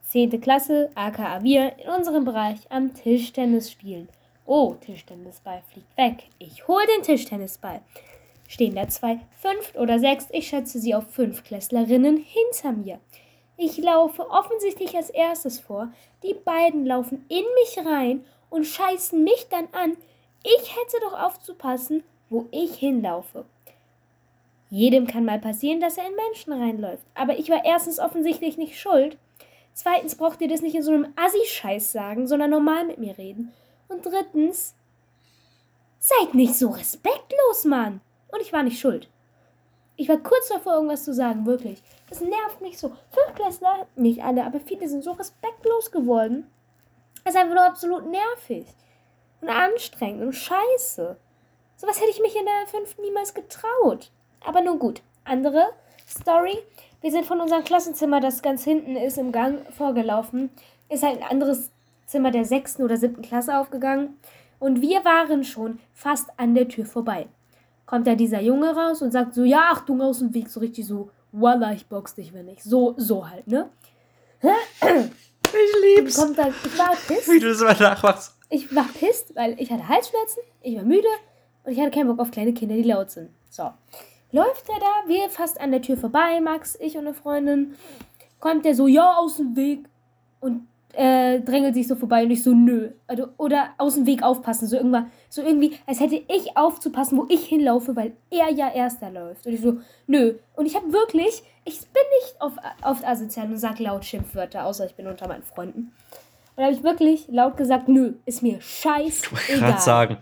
10. 0.09 0.41
Klasse, 0.41 0.89
aka 0.95 1.43
wir, 1.43 1.75
in 1.79 1.91
unserem 1.91 2.25
Bereich 2.25 2.61
am 2.71 2.95
Tischtennis 2.95 3.71
spielen. 3.71 4.09
Oh, 4.47 4.75
Tischtennisball 4.81 5.63
fliegt 5.73 5.97
weg. 5.97 6.29
Ich 6.39 6.69
hole 6.69 6.87
den 6.87 7.03
Tischtennisball. 7.03 7.81
Stehen 8.49 8.77
da 8.77 8.89
zwei, 8.89 9.19
fünf 9.41 9.75
oder 9.75 9.99
sechs, 9.99 10.29
ich 10.31 10.47
schätze 10.47 10.79
sie 10.79 10.95
auf 10.95 11.11
fünf 11.11 11.43
Klässlerinnen 11.43 12.17
hinter 12.17 12.71
mir. 12.73 13.01
Ich 13.57 13.79
laufe 13.79 14.31
offensichtlich 14.31 14.95
als 14.97 15.11
erstes 15.11 15.59
vor. 15.59 15.93
Die 16.23 16.35
beiden 16.35 16.87
laufen 16.87 17.25
in 17.29 17.45
mich 17.55 17.85
rein 17.85 18.25
und 18.49 18.65
scheißen 18.65 19.23
mich 19.25 19.49
dann 19.51 19.67
an. 19.73 19.97
Ich 20.45 20.77
hätte 20.77 20.99
doch 21.01 21.19
aufzupassen, 21.19 22.05
wo 22.31 22.47
ich 22.53 22.77
hinlaufe. 22.77 23.47
Jedem 24.71 25.09
kann 25.09 25.25
mal 25.25 25.41
passieren, 25.41 25.81
dass 25.81 25.99
er 25.99 26.07
in 26.07 26.15
Menschen 26.15 26.53
reinläuft. 26.53 27.05
Aber 27.15 27.39
ich 27.39 27.51
war 27.51 27.65
erstens 27.65 27.99
offensichtlich 27.99 28.57
nicht 28.57 28.79
schuld. 28.79 29.17
Zweitens 29.73 30.17
braucht 30.17 30.41
ihr 30.41 30.49
das 30.49 30.63
nicht 30.63 30.77
in 30.77 30.83
so 30.83 30.93
einem 30.93 31.13
Assi-Scheiß 31.17 31.91
sagen, 31.91 32.29
sondern 32.29 32.51
normal 32.51 32.85
mit 32.85 32.99
mir 32.99 33.19
reden. 33.19 33.53
Und 33.89 34.05
drittens, 34.05 34.75
seid 35.99 36.35
nicht 36.35 36.55
so 36.55 36.69
respektlos, 36.71 37.65
Mann. 37.65 38.01
Und 38.29 38.41
ich 38.41 38.53
war 38.53 38.63
nicht 38.63 38.81
schuld. 38.81 39.09
Ich 39.97 40.09
war 40.09 40.19
kurz 40.19 40.49
davor, 40.49 40.75
irgendwas 40.75 41.05
zu 41.05 41.15
sagen, 41.15 41.47
wirklich. 41.47 41.83
Das 42.09 42.21
nervt 42.21 42.61
mich 42.61 42.79
so. 42.79 42.93
Fünftklässler, 43.11 43.87
nicht 43.97 44.23
alle, 44.23 44.45
aber 44.45 44.61
viele 44.61 44.89
sind 44.89 45.03
so 45.03 45.13
respektlos 45.13 45.91
geworden. 45.91 46.51
Das 47.25 47.35
ist 47.35 47.41
einfach 47.41 47.55
nur 47.55 47.65
absolut 47.65 48.07
nervig. 48.07 48.67
Und 49.41 49.49
anstrengend 49.49 50.23
und 50.23 50.33
scheiße. 50.33 51.17
Sowas 51.77 52.01
hätte 52.01 52.11
ich 52.11 52.21
mich 52.21 52.37
in 52.37 52.45
der 52.45 52.67
fünften 52.67 53.03
niemals 53.03 53.35
getraut. 53.35 54.11
Aber 54.45 54.61
nun 54.61 54.79
gut. 54.79 55.03
Andere 55.25 55.67
Story. 56.09 56.59
Wir 57.01 57.11
sind 57.11 57.27
von 57.27 57.41
unserem 57.41 57.65
Klassenzimmer, 57.65 58.21
das 58.21 58.43
ganz 58.43 58.65
hinten 58.65 58.97
ist, 58.97 59.19
im 59.19 59.33
Gang 59.33 59.73
vorgelaufen. 59.75 60.51
Ist 60.89 61.03
halt 61.03 61.21
ein 61.21 61.29
anderes 61.29 61.71
Zimmer 62.07 62.31
der 62.31 62.45
sechsten 62.45 62.83
oder 62.83 62.97
siebten 62.97 63.23
Klasse 63.23 63.59
aufgegangen. 63.59 64.17
Und 64.59 64.81
wir 64.81 65.05
waren 65.05 65.45
schon 65.45 65.79
fast 65.93 66.31
an 66.39 66.55
der 66.55 66.69
Tür 66.69 66.87
vorbei. 66.87 67.27
Kommt 67.85 68.07
da 68.07 68.15
dieser 68.15 68.41
Junge 68.41 68.75
raus 68.75 69.03
und 69.03 69.13
sagt 69.13 69.35
so, 69.35 69.45
ja, 69.45 69.71
Achtung, 69.73 70.01
aus 70.01 70.21
dem 70.21 70.33
Weg, 70.35 70.49
so 70.49 70.61
richtig 70.61 70.87
so, 70.87 71.11
Wallah, 71.33 71.73
ich 71.73 71.87
box 71.87 72.15
dich, 72.15 72.33
wenn 72.33 72.47
nicht. 72.47 72.63
So, 72.63 72.95
so 72.97 73.29
halt, 73.29 73.47
ne? 73.47 73.69
Ich 74.43 75.97
lieb's. 75.97 76.17
Kommt 76.17 76.39
da, 76.39 76.49
ich 76.49 76.79
war 76.79 76.97
pissed. 77.07 77.29
Wie 77.29 77.39
du 77.39 77.49
das 77.49 77.61
immer 77.61 77.79
nachmachst. 77.79 78.37
Ich 78.49 78.75
war 78.75 78.87
pisst, 78.99 79.35
weil 79.37 79.61
ich 79.61 79.71
hatte 79.71 79.89
Halsschmerzen, 79.89 80.41
ich 80.63 80.77
war 80.77 80.85
müde 80.85 81.09
und 81.65 81.73
ich 81.73 81.81
hatte 81.81 81.91
keinen 81.91 82.09
Bock 82.09 82.21
auf 82.21 82.31
kleine 82.31 82.55
Kinder, 82.55 82.77
die 82.77 82.83
laut 82.83 83.11
sind. 83.11 83.31
So. 83.51 83.71
Läuft 84.33 84.69
er 84.69 84.81
da, 84.81 85.09
wir 85.09 85.31
fast 85.31 85.61
an 85.61 85.71
der 85.71 85.83
Tür 85.83 85.97
vorbei, 85.97 86.41
Max, 86.41 86.77
ich 86.81 86.97
und 86.97 87.07
eine 87.07 87.15
Freundin. 87.15 87.75
Kommt 88.41 88.65
der 88.65 88.75
so, 88.75 88.87
ja, 88.87 89.17
aus 89.17 89.37
dem 89.37 89.57
Weg. 89.57 89.89
Und 90.41 90.67
äh, 90.97 91.41
drängelt 91.41 91.75
sich 91.75 91.87
so 91.87 91.95
vorbei 91.95 92.25
und 92.25 92.31
ich 92.31 92.43
so, 92.43 92.53
nö. 92.53 92.91
Also, 93.07 93.29
oder 93.37 93.69
aus 93.77 93.95
dem 93.95 94.07
Weg 94.07 94.23
aufpassen. 94.23 94.67
So, 94.67 94.77
irgendwann, 94.77 95.11
so 95.29 95.43
irgendwie, 95.43 95.79
als 95.87 96.01
hätte 96.01 96.17
ich 96.17 96.57
aufzupassen, 96.57 97.19
wo 97.19 97.27
ich 97.29 97.45
hinlaufe, 97.45 97.95
weil 97.95 98.13
er 98.31 98.51
ja 98.51 98.73
erster 98.73 99.11
läuft. 99.11 99.47
Und 99.47 99.53
ich 99.53 99.61
so, 99.61 99.79
nö. 100.07 100.35
Und 100.55 100.65
ich 100.65 100.75
habe 100.75 100.91
wirklich, 100.93 101.43
ich 101.65 101.81
bin 101.81 102.03
nicht 102.23 102.41
auf, 102.41 102.55
oft 102.83 103.07
asozial 103.07 103.47
und 103.47 103.59
sag 103.59 103.79
laut 103.79 104.07
Schimpfwörter, 104.07 104.65
außer 104.65 104.87
ich 104.87 104.95
bin 104.95 105.07
unter 105.07 105.29
meinen 105.29 105.43
Freunden. 105.43 105.81
Und 105.81 105.93
da 106.57 106.65
habe 106.65 106.73
ich 106.73 106.83
wirklich 106.83 107.29
laut 107.29 107.59
gesagt, 107.59 107.89
nö, 107.89 108.15
ist 108.25 108.43
mir 108.43 108.61
scheißegal. 108.63 109.59
Gerade 109.59 109.81
sagen. 109.81 110.17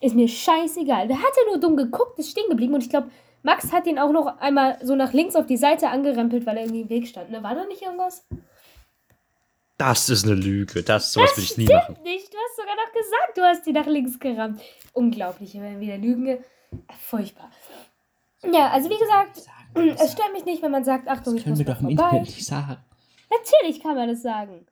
Ist 0.00 0.14
mir 0.14 0.28
scheißegal. 0.28 1.08
Der 1.08 1.18
hat 1.18 1.32
ja 1.36 1.50
nur 1.50 1.60
dumm 1.60 1.76
geguckt, 1.76 2.18
ist 2.18 2.30
stehen 2.30 2.48
geblieben 2.48 2.74
und 2.74 2.82
ich 2.82 2.90
glaube, 2.90 3.10
Max 3.42 3.72
hat 3.72 3.86
ihn 3.86 3.98
auch 3.98 4.10
noch 4.10 4.40
einmal 4.40 4.78
so 4.82 4.96
nach 4.96 5.12
links 5.12 5.36
auf 5.36 5.46
die 5.46 5.58
Seite 5.58 5.90
angerempelt, 5.90 6.46
weil 6.46 6.56
er 6.56 6.62
irgendwie 6.64 6.80
im 6.80 6.88
Weg 6.88 7.06
stand. 7.06 7.30
Ne? 7.30 7.42
War 7.42 7.54
da 7.54 7.64
nicht 7.66 7.82
irgendwas? 7.82 8.26
Das 9.78 10.08
ist 10.08 10.24
eine 10.24 10.34
Lüge. 10.34 10.82
Das, 10.82 11.12
sowas 11.12 11.32
würde 11.32 11.42
ich 11.42 11.56
nie 11.58 11.64
stimmt 11.64 11.88
machen. 11.88 12.02
nicht. 12.02 12.32
Du 12.32 12.38
hast 12.38 12.56
sogar 12.56 12.74
noch 12.76 12.92
gesagt, 12.92 13.36
du 13.36 13.42
hast 13.42 13.66
die 13.66 13.72
nach 13.72 13.86
links 13.86 14.18
gerammt. 14.18 14.60
Unglaublich, 14.92 15.54
wenn 15.54 15.80
wieder 15.80 15.98
Lügen. 15.98 16.38
Furchtbar. 17.00 17.50
Ja, 18.50 18.70
also 18.70 18.88
wie 18.88 18.98
gesagt, 18.98 19.42
es 20.02 20.12
stört 20.12 20.32
mich 20.32 20.44
nicht, 20.44 20.62
wenn 20.62 20.70
man 20.70 20.84
sagt, 20.84 21.08
Achtung, 21.08 21.36
ich 21.36 21.46
muss 21.46 21.64
mal 21.64 21.76
vorbei. 21.76 22.20
nicht 22.20 22.46
sagen. 22.46 22.78
Natürlich 23.30 23.82
kann 23.82 23.96
man 23.96 24.08
das 24.08 24.22
sagen. 24.22 24.66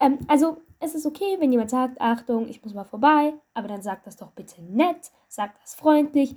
Ähm, 0.00 0.18
also, 0.28 0.62
es 0.80 0.94
ist 0.94 1.06
okay, 1.06 1.36
wenn 1.40 1.50
jemand 1.50 1.70
sagt, 1.70 2.00
Achtung, 2.00 2.48
ich 2.48 2.62
muss 2.62 2.72
mal 2.72 2.84
vorbei, 2.84 3.34
aber 3.52 3.68
dann 3.68 3.82
sag 3.82 4.04
das 4.04 4.16
doch 4.16 4.30
bitte 4.30 4.62
nett, 4.62 5.10
sag 5.26 5.60
das 5.60 5.74
freundlich 5.74 6.36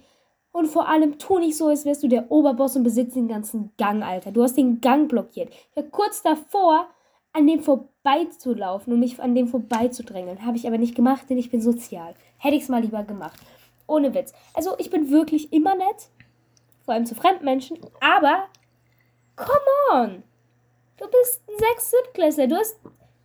und 0.52 0.68
vor 0.68 0.88
allem 0.88 1.18
tu 1.18 1.40
nicht 1.40 1.56
so, 1.56 1.68
als 1.68 1.86
wärst 1.86 2.04
du 2.04 2.08
der 2.08 2.30
Oberboss 2.32 2.76
und 2.76 2.84
besitzt 2.84 3.16
den 3.16 3.28
ganzen 3.28 3.72
Gang, 3.78 4.04
Alter. 4.04 4.32
Du 4.32 4.44
hast 4.44 4.58
den 4.58 4.82
Gang 4.82 5.08
blockiert. 5.08 5.50
Ich 5.50 5.76
war 5.76 5.84
kurz 5.84 6.22
davor, 6.24 6.90
an 7.34 7.48
dem 7.48 7.62
vorbeizulaufen 7.62 8.94
und 8.94 9.00
mich 9.00 9.20
an 9.20 9.36
dem 9.36 9.48
vorbeizudrängeln. 9.48 10.46
Habe 10.46 10.58
ich 10.58 10.68
aber 10.68 10.78
nicht 10.78 10.96
gemacht, 10.96 11.30
denn 11.30 11.38
ich 11.38 11.50
bin 11.50 11.62
sozial. 11.62 12.14
Hätte 12.38 12.56
ich 12.56 12.64
es 12.64 12.70
mal 12.70 12.82
lieber 12.82 13.04
gemacht. 13.04 13.40
Ohne 13.88 14.14
Witz. 14.14 14.34
Also, 14.54 14.76
ich 14.80 14.90
bin 14.90 15.10
wirklich 15.10 15.52
immer 15.54 15.76
nett, 15.76 16.10
vor 16.86 16.94
allem 16.94 17.06
zu 17.06 17.16
Fremdmenschen, 17.16 17.78
aber 18.00 18.48
come 19.36 19.92
on! 19.94 20.24
Du 20.98 21.06
bist 21.08 21.42
ein 21.48 21.56
6 21.76 21.92
Siebtklässler. 21.92 22.48
Du 22.48 22.56
hast, 22.56 22.76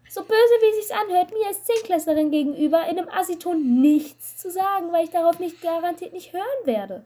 so 0.08 0.22
böse 0.22 0.34
wie 0.34 0.80
sich's 0.80 0.90
anhört, 0.90 1.30
mir 1.32 1.46
als 1.46 1.64
Zehnklässlerin 1.64 2.30
gegenüber 2.30 2.88
in 2.88 2.98
einem 2.98 3.08
Assiton 3.08 3.80
nichts 3.80 4.38
zu 4.38 4.50
sagen, 4.50 4.92
weil 4.92 5.04
ich 5.04 5.10
darauf 5.10 5.38
nicht 5.38 5.60
garantiert 5.60 6.12
nicht 6.12 6.32
hören 6.32 6.42
werde. 6.64 7.04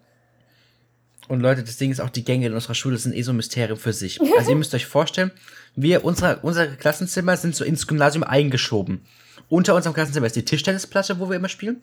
Und 1.29 1.41
Leute, 1.41 1.63
das 1.63 1.77
Ding 1.77 1.91
ist 1.91 2.01
auch, 2.01 2.11
die 2.11 2.25
Gänge 2.25 2.47
in 2.47 2.55
unserer 2.55 2.75
Schule 2.75 2.99
sind 2.99 3.15
eh 3.15 3.23
so 3.23 3.33
ein 3.33 3.37
Mysterium 3.37 3.79
für 3.79 3.93
sich. 3.93 4.21
Also 4.37 4.51
ihr 4.51 4.57
müsst 4.57 4.75
euch 4.75 4.87
vorstellen, 4.87 5.31
wir, 5.77 6.05
unsere, 6.05 6.39
unsere 6.39 6.77
Klassenzimmer 6.77 7.37
sind 7.37 7.55
so 7.55 7.65
ins 7.65 7.87
Gymnasium 7.87 8.25
eingeschoben. 8.25 9.01
Unter 9.49 9.75
unserem 9.75 9.95
Klassenzimmer 9.95 10.27
ist 10.27 10.37
die 10.37 10.45
Tischtennisplatte, 10.45 11.19
wo 11.19 11.29
wir 11.29 11.37
immer 11.37 11.49
spielen. 11.49 11.83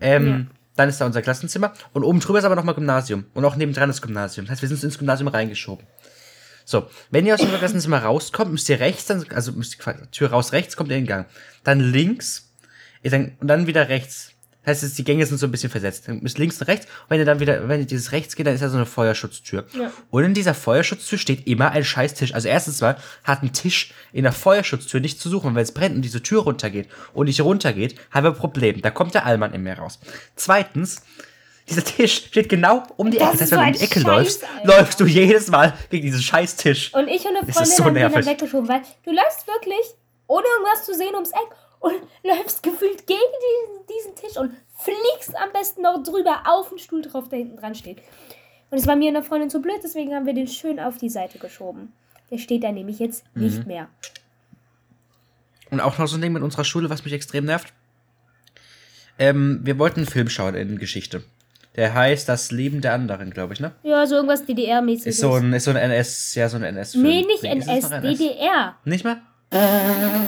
Ähm, 0.00 0.48
Dann 0.76 0.88
ist 0.88 1.00
da 1.00 1.06
unser 1.06 1.22
Klassenzimmer. 1.22 1.72
Und 1.92 2.02
oben 2.02 2.20
drüber 2.20 2.40
ist 2.40 2.44
aber 2.44 2.56
nochmal 2.56 2.74
Gymnasium. 2.74 3.26
Und 3.32 3.44
auch 3.44 3.56
nebendran 3.56 3.90
ist 3.90 4.02
Gymnasium. 4.02 4.46
Das 4.46 4.52
heißt, 4.52 4.62
wir 4.62 4.68
sind 4.68 4.82
ins 4.82 4.98
Gymnasium 4.98 5.28
reingeschoben. 5.28 5.86
So, 6.64 6.88
wenn 7.10 7.26
ihr 7.26 7.34
aus 7.34 7.40
unserem 7.40 7.60
Klassenzimmer 7.60 7.98
rauskommt, 7.98 8.50
müsst 8.50 8.68
ihr 8.68 8.80
rechts, 8.80 9.06
dann, 9.06 9.24
also 9.34 9.52
müsst 9.52 9.78
ihr 9.78 10.10
Tür 10.10 10.30
raus 10.30 10.52
rechts, 10.52 10.76
kommt 10.76 10.90
ihr 10.90 10.96
in 10.96 11.04
den 11.04 11.08
Gang. 11.08 11.26
Dann 11.62 11.78
links, 11.78 12.50
dann, 13.02 13.32
und 13.38 13.48
dann 13.48 13.66
wieder 13.66 13.88
rechts. 13.88 14.32
Das 14.64 14.76
heißt, 14.76 14.82
jetzt 14.84 14.98
die 14.98 15.04
Gänge 15.04 15.26
sind 15.26 15.38
so 15.38 15.46
ein 15.46 15.50
bisschen 15.50 15.70
versetzt. 15.70 16.08
Dann 16.08 16.20
müsst 16.22 16.38
links 16.38 16.60
und 16.60 16.68
rechts. 16.68 16.86
Und 16.86 17.10
wenn 17.10 17.18
ihr 17.18 17.24
dann 17.26 17.40
wieder, 17.40 17.68
wenn 17.68 17.80
ihr 17.80 17.86
dieses 17.86 18.12
rechts 18.12 18.34
geht, 18.34 18.46
dann 18.46 18.54
ist 18.54 18.62
da 18.62 18.68
so 18.68 18.76
eine 18.76 18.86
Feuerschutztür. 18.86 19.64
Ja. 19.78 19.92
Und 20.10 20.24
in 20.24 20.34
dieser 20.34 20.54
Feuerschutztür 20.54 21.18
steht 21.18 21.46
immer 21.46 21.70
ein 21.72 21.84
Scheißtisch. 21.84 22.34
Also 22.34 22.48
erstens 22.48 22.80
mal 22.80 22.96
hat 23.24 23.42
ein 23.42 23.52
Tisch 23.52 23.92
in 24.12 24.22
der 24.22 24.32
Feuerschutztür 24.32 25.00
nicht 25.00 25.20
zu 25.20 25.28
suchen. 25.28 25.48
Und 25.48 25.54
wenn 25.54 25.62
es 25.62 25.72
brennt 25.72 25.96
und 25.96 26.02
diese 26.02 26.22
Tür 26.22 26.42
runtergeht 26.42 26.88
und 27.12 27.26
nicht 27.26 27.40
runtergeht, 27.40 27.96
haben 28.10 28.24
wir 28.24 28.30
ein 28.30 28.36
Problem. 28.36 28.80
Da 28.80 28.90
kommt 28.90 29.14
der 29.14 29.26
Allmann 29.26 29.52
in 29.52 29.62
mir 29.62 29.74
raus. 29.78 29.98
Zweitens, 30.36 31.02
dieser 31.68 31.84
Tisch 31.84 32.16
steht 32.28 32.48
genau 32.48 32.82
um 32.96 33.10
die 33.10 33.18
Das 33.18 33.34
Ecke. 33.34 33.38
Das 33.38 33.52
heißt, 33.52 33.52
wenn 33.52 33.58
du 33.60 33.66
um 33.66 33.72
die 33.72 33.80
Ecke 33.84 34.00
Scheiß, 34.00 34.04
läufst, 34.04 34.44
Alter. 34.44 34.66
läufst 34.78 35.00
du 35.00 35.06
jedes 35.06 35.48
Mal 35.48 35.74
gegen 35.90 36.06
diesen 36.06 36.22
Scheißtisch. 36.22 36.92
Und 36.94 37.08
ich 37.08 37.24
und 37.24 37.36
eine 37.36 37.46
Das 37.46 37.56
Freundin 37.56 37.62
ist 37.70 37.76
so 37.76 37.84
haben 37.84 37.92
nervig. 37.94 38.26
weggeschoben, 38.26 38.68
weil 38.68 38.82
du 39.04 39.10
läufst 39.12 39.46
wirklich, 39.46 39.94
ohne 40.26 40.44
irgendwas 40.58 40.84
zu 40.86 40.94
sehen, 40.94 41.14
ums 41.14 41.30
Eck 41.30 41.56
und 41.84 42.02
läufst 42.22 42.62
gefühlt 42.62 43.06
gegen 43.06 43.18
diesen, 43.18 43.86
diesen 43.86 44.14
Tisch 44.16 44.36
und 44.36 44.52
fliegst 44.78 45.36
am 45.36 45.52
besten 45.52 45.82
noch 45.82 46.02
drüber 46.02 46.42
auf 46.46 46.68
den 46.70 46.78
Stuhl 46.78 47.02
drauf, 47.02 47.28
der 47.28 47.38
hinten 47.40 47.56
dran 47.56 47.74
steht. 47.74 47.98
Und 48.70 48.78
es 48.78 48.86
war 48.86 48.96
mir 48.96 49.08
und 49.10 49.16
einer 49.16 49.24
Freundin 49.24 49.50
zu 49.50 49.60
blöd, 49.62 49.80
deswegen 49.84 50.14
haben 50.14 50.26
wir 50.26 50.34
den 50.34 50.48
schön 50.48 50.80
auf 50.80 50.98
die 50.98 51.08
Seite 51.10 51.38
geschoben. 51.38 51.92
Der 52.30 52.38
steht 52.38 52.64
da 52.64 52.72
nämlich 52.72 52.98
jetzt 52.98 53.24
Mhm. 53.34 53.42
nicht 53.44 53.66
mehr. 53.66 53.88
Und 55.70 55.80
auch 55.80 55.98
noch 55.98 56.06
so 56.08 56.16
ein 56.16 56.22
Ding 56.22 56.32
mit 56.32 56.42
unserer 56.42 56.64
Schule, 56.64 56.90
was 56.90 57.04
mich 57.04 57.12
extrem 57.12 57.44
nervt. 57.44 57.72
Ähm, 59.18 59.60
wir 59.62 59.78
wollten 59.78 60.00
einen 60.00 60.08
Film 60.08 60.28
schauen 60.28 60.54
in 60.54 60.78
Geschichte. 60.78 61.22
Der 61.76 61.92
heißt 61.94 62.28
Das 62.28 62.50
Leben 62.52 62.80
der 62.80 62.92
anderen, 62.94 63.30
glaube 63.32 63.52
ich, 63.54 63.60
ne? 63.60 63.72
Ja, 63.82 64.06
so 64.06 64.14
irgendwas 64.16 64.44
DDR-mäßiges. 64.46 65.06
Ist 65.06 65.20
so 65.20 65.34
ein, 65.34 65.52
ist 65.52 65.64
so 65.64 65.70
ein 65.70 65.76
NS, 65.76 66.34
ja, 66.36 66.48
so 66.48 66.56
ein 66.56 66.62
NS-Film. 66.62 67.02
nee, 67.04 67.22
nicht 67.22 67.42
es 67.44 67.66
NS, 67.66 67.90
noch 67.90 68.00
DDR. 68.00 68.76
Nicht 68.84 69.04
mehr? 69.04 69.20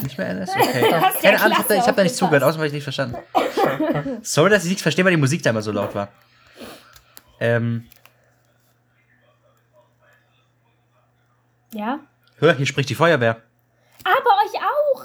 Nicht 0.02 0.18
mehr 0.18 0.28
NS? 0.28 0.50
Okay. 0.56 0.90
Ja 0.90 1.10
Keine 1.20 1.40
Ahnung, 1.40 1.52
ich 1.52 1.58
habe 1.58 1.74
da, 1.76 1.86
hab 1.86 1.96
da 1.96 2.02
nicht 2.02 2.14
zugehört, 2.14 2.42
außer 2.44 2.58
weil 2.58 2.66
ich 2.68 2.72
nicht 2.72 2.84
verstanden. 2.84 3.16
Sorry, 4.22 4.50
dass 4.50 4.62
ich 4.64 4.68
nichts 4.70 4.82
verstehe, 4.82 5.04
weil 5.04 5.12
die 5.12 5.16
Musik 5.18 5.42
da 5.42 5.50
immer 5.50 5.62
so 5.62 5.72
laut 5.72 5.94
war. 5.94 6.08
Ähm, 7.40 7.86
Ja. 11.72 11.98
hör, 12.38 12.54
hier 12.54 12.66
spricht 12.66 12.88
die 12.88 12.94
Feuerwehr. 12.94 13.36
Aber 14.04 14.30
euch 14.44 14.54
auch. 14.62 15.04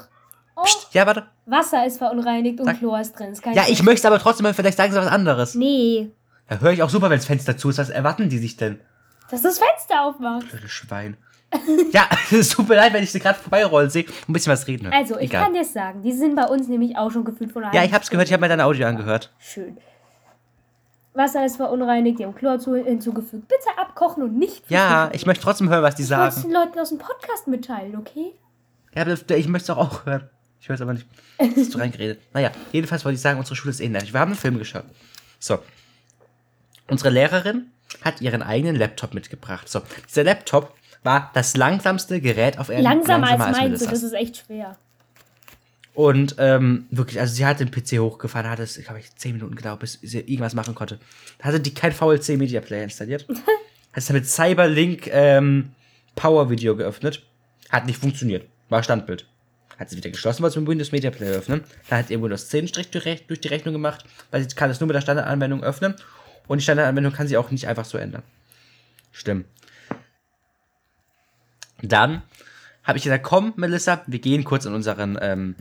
Oh, 0.54 0.62
Psst, 0.62 0.94
ja, 0.94 1.06
warte. 1.06 1.26
Wasser 1.46 1.84
ist 1.86 1.98
verunreinigt 1.98 2.60
und 2.60 2.66
Sag- 2.66 2.78
Chlor 2.78 3.00
ist 3.00 3.18
drin. 3.18 3.32
Ist 3.32 3.44
Ja, 3.44 3.64
ich 3.68 3.82
möchte 3.82 4.06
aber 4.06 4.18
trotzdem 4.18 4.44
mal, 4.44 4.54
vielleicht 4.54 4.76
sagen 4.78 4.92
sie 4.92 4.98
was 4.98 5.06
anderes. 5.08 5.54
Nee, 5.54 6.10
Ja, 6.50 6.58
höre 6.60 6.72
ich 6.72 6.82
auch 6.82 6.90
super, 6.90 7.10
wenn 7.10 7.18
das 7.18 7.26
Fenster 7.26 7.56
zu 7.56 7.70
ist. 7.70 7.78
Was 7.78 7.90
erwarten 7.90 8.28
die 8.28 8.38
sich 8.38 8.56
denn? 8.56 8.80
dass 9.30 9.40
das 9.42 9.58
Fenster 9.58 10.02
aufmacht. 10.02 10.48
Blöde 10.50 10.68
Schwein. 10.68 11.16
ja, 11.92 12.08
es 12.30 12.50
tut 12.50 12.68
mir 12.68 12.76
leid, 12.76 12.92
wenn 12.92 13.02
ich 13.02 13.12
sie 13.12 13.20
gerade 13.20 13.38
vorbeirollen 13.38 13.90
sehe 13.90 14.04
und 14.04 14.28
ein 14.28 14.32
bisschen 14.32 14.52
was 14.52 14.66
reden 14.66 14.86
höre. 14.86 14.94
Also, 14.94 15.16
ich 15.18 15.24
Egal. 15.24 15.44
kann 15.44 15.54
dir 15.54 15.64
sagen, 15.64 16.02
die 16.02 16.12
sind 16.12 16.34
bei 16.34 16.44
uns 16.44 16.68
nämlich 16.68 16.96
auch 16.96 17.10
schon 17.10 17.24
gefühlt 17.24 17.52
von 17.52 17.64
Ja, 17.72 17.84
ich 17.84 17.92
hab's 17.92 18.10
gehört, 18.10 18.26
ich 18.28 18.32
habe 18.32 18.40
mir 18.40 18.48
dein 18.48 18.60
Audio 18.60 18.86
angehört. 18.86 19.32
Schön. 19.38 19.76
Wasser 21.14 21.44
ist 21.44 21.56
verunreinigt, 21.56 22.18
die 22.18 22.24
haben 22.24 22.34
Chlor 22.34 22.58
zu, 22.58 22.74
hinzugefügt. 22.74 23.46
Bitte 23.46 23.68
abkochen 23.76 24.22
und 24.22 24.38
nicht. 24.38 24.64
Ja, 24.70 25.10
ich 25.12 25.26
möchte 25.26 25.44
trotzdem 25.44 25.68
hören, 25.68 25.82
was 25.82 25.94
die 25.94 26.02
Ich 26.02 26.08
sagen. 26.08 26.34
den 26.42 26.52
Leuten 26.52 26.78
aus 26.78 26.88
dem 26.88 26.98
Podcast 26.98 27.48
mitteilen, 27.48 27.96
okay? 27.96 28.32
Ja, 28.94 29.02
aber 29.02 29.12
ich 29.12 29.48
möchte 29.48 29.72
es 29.72 29.76
auch 29.76 30.06
hören. 30.06 30.30
Ich 30.60 30.68
höre 30.68 30.74
es 30.74 30.80
aber 30.80 30.94
nicht. 30.94 31.06
Hast 31.56 31.74
du 31.74 31.78
reingeredet? 31.78 32.20
Naja, 32.32 32.50
jedenfalls 32.70 33.04
wollte 33.04 33.16
ich 33.16 33.20
sagen, 33.20 33.38
unsere 33.38 33.56
Schule 33.56 33.72
ist 33.72 33.80
nervig. 33.80 34.12
Wir 34.12 34.20
haben 34.20 34.30
einen 34.30 34.38
Film 34.38 34.58
geschaut. 34.58 34.84
So. 35.38 35.58
Unsere 36.88 37.10
Lehrerin 37.10 37.72
hat 38.02 38.20
ihren 38.20 38.42
eigenen 38.42 38.76
Laptop 38.76 39.12
mitgebracht. 39.12 39.68
So. 39.68 39.82
Dieser 40.08 40.24
Laptop 40.24 40.74
war 41.02 41.30
das 41.34 41.56
langsamste 41.56 42.20
Gerät 42.20 42.58
auf 42.58 42.68
Erden. 42.68 42.84
Langsamer, 42.84 43.28
als 43.28 43.38
wir 43.38 43.62
meinst 43.62 43.82
du, 43.82 43.90
das 43.90 44.02
ist 44.02 44.12
echt 44.12 44.44
schwer. 44.46 44.76
Und 45.94 46.36
ähm, 46.38 46.86
wirklich, 46.90 47.20
also 47.20 47.34
sie 47.34 47.44
hat 47.44 47.60
den 47.60 47.70
PC 47.70 47.98
hochgefahren, 47.98 48.48
hat 48.48 48.60
es, 48.60 48.82
glaube 48.82 49.00
ich, 49.00 49.14
10 49.14 49.34
Minuten 49.34 49.54
gedauert, 49.54 49.80
bis 49.80 49.98
sie 50.00 50.20
irgendwas 50.20 50.54
machen 50.54 50.74
konnte. 50.74 50.98
Da 51.38 51.46
hatte 51.46 51.60
die 51.60 51.74
kein 51.74 51.92
VLC 51.92 52.38
Media 52.38 52.60
Player 52.60 52.84
installiert. 52.84 53.26
hat 53.28 53.36
es 53.94 54.06
dann 54.06 54.16
mit 54.16 54.26
Cyberlink 54.26 55.08
ähm, 55.08 55.72
Power 56.14 56.48
Video 56.48 56.76
geöffnet. 56.76 57.22
Hat 57.68 57.86
nicht 57.86 57.98
funktioniert. 57.98 58.46
War 58.70 58.82
Standbild. 58.82 59.26
Hat 59.78 59.90
sie 59.90 59.96
wieder 59.96 60.10
geschlossen, 60.10 60.42
wollte 60.42 60.54
sie 60.54 60.60
mit 60.60 60.68
Windows 60.68 60.92
Media 60.92 61.10
Player 61.10 61.34
öffnen. 61.34 61.62
Dann 61.90 61.98
hat 61.98 62.10
ihr 62.10 62.22
Windows 62.22 62.48
10 62.48 62.68
Strich 62.68 62.90
durch 62.90 63.40
die 63.40 63.48
Rechnung 63.48 63.74
gemacht, 63.74 64.04
weil 64.30 64.48
sie 64.48 64.54
kann 64.54 64.70
es 64.70 64.80
nur 64.80 64.86
mit 64.86 64.94
der 64.94 65.02
Standardanwendung 65.02 65.62
öffnen. 65.62 65.94
Und 66.46 66.58
die 66.58 66.62
Standardanwendung 66.62 67.12
kann 67.12 67.28
sie 67.28 67.36
auch 67.36 67.50
nicht 67.50 67.68
einfach 67.68 67.84
so 67.84 67.98
ändern. 67.98 68.22
Stimmt. 69.10 69.46
Dann 71.82 72.22
habe 72.84 72.98
ich 72.98 73.04
gesagt, 73.04 73.24
komm, 73.24 73.52
Melissa, 73.56 74.02
wir 74.06 74.18
gehen 74.18 74.44
kurz 74.44 74.64
in 74.64 74.74
unseren, 74.74 75.18
ähm, 75.20 75.54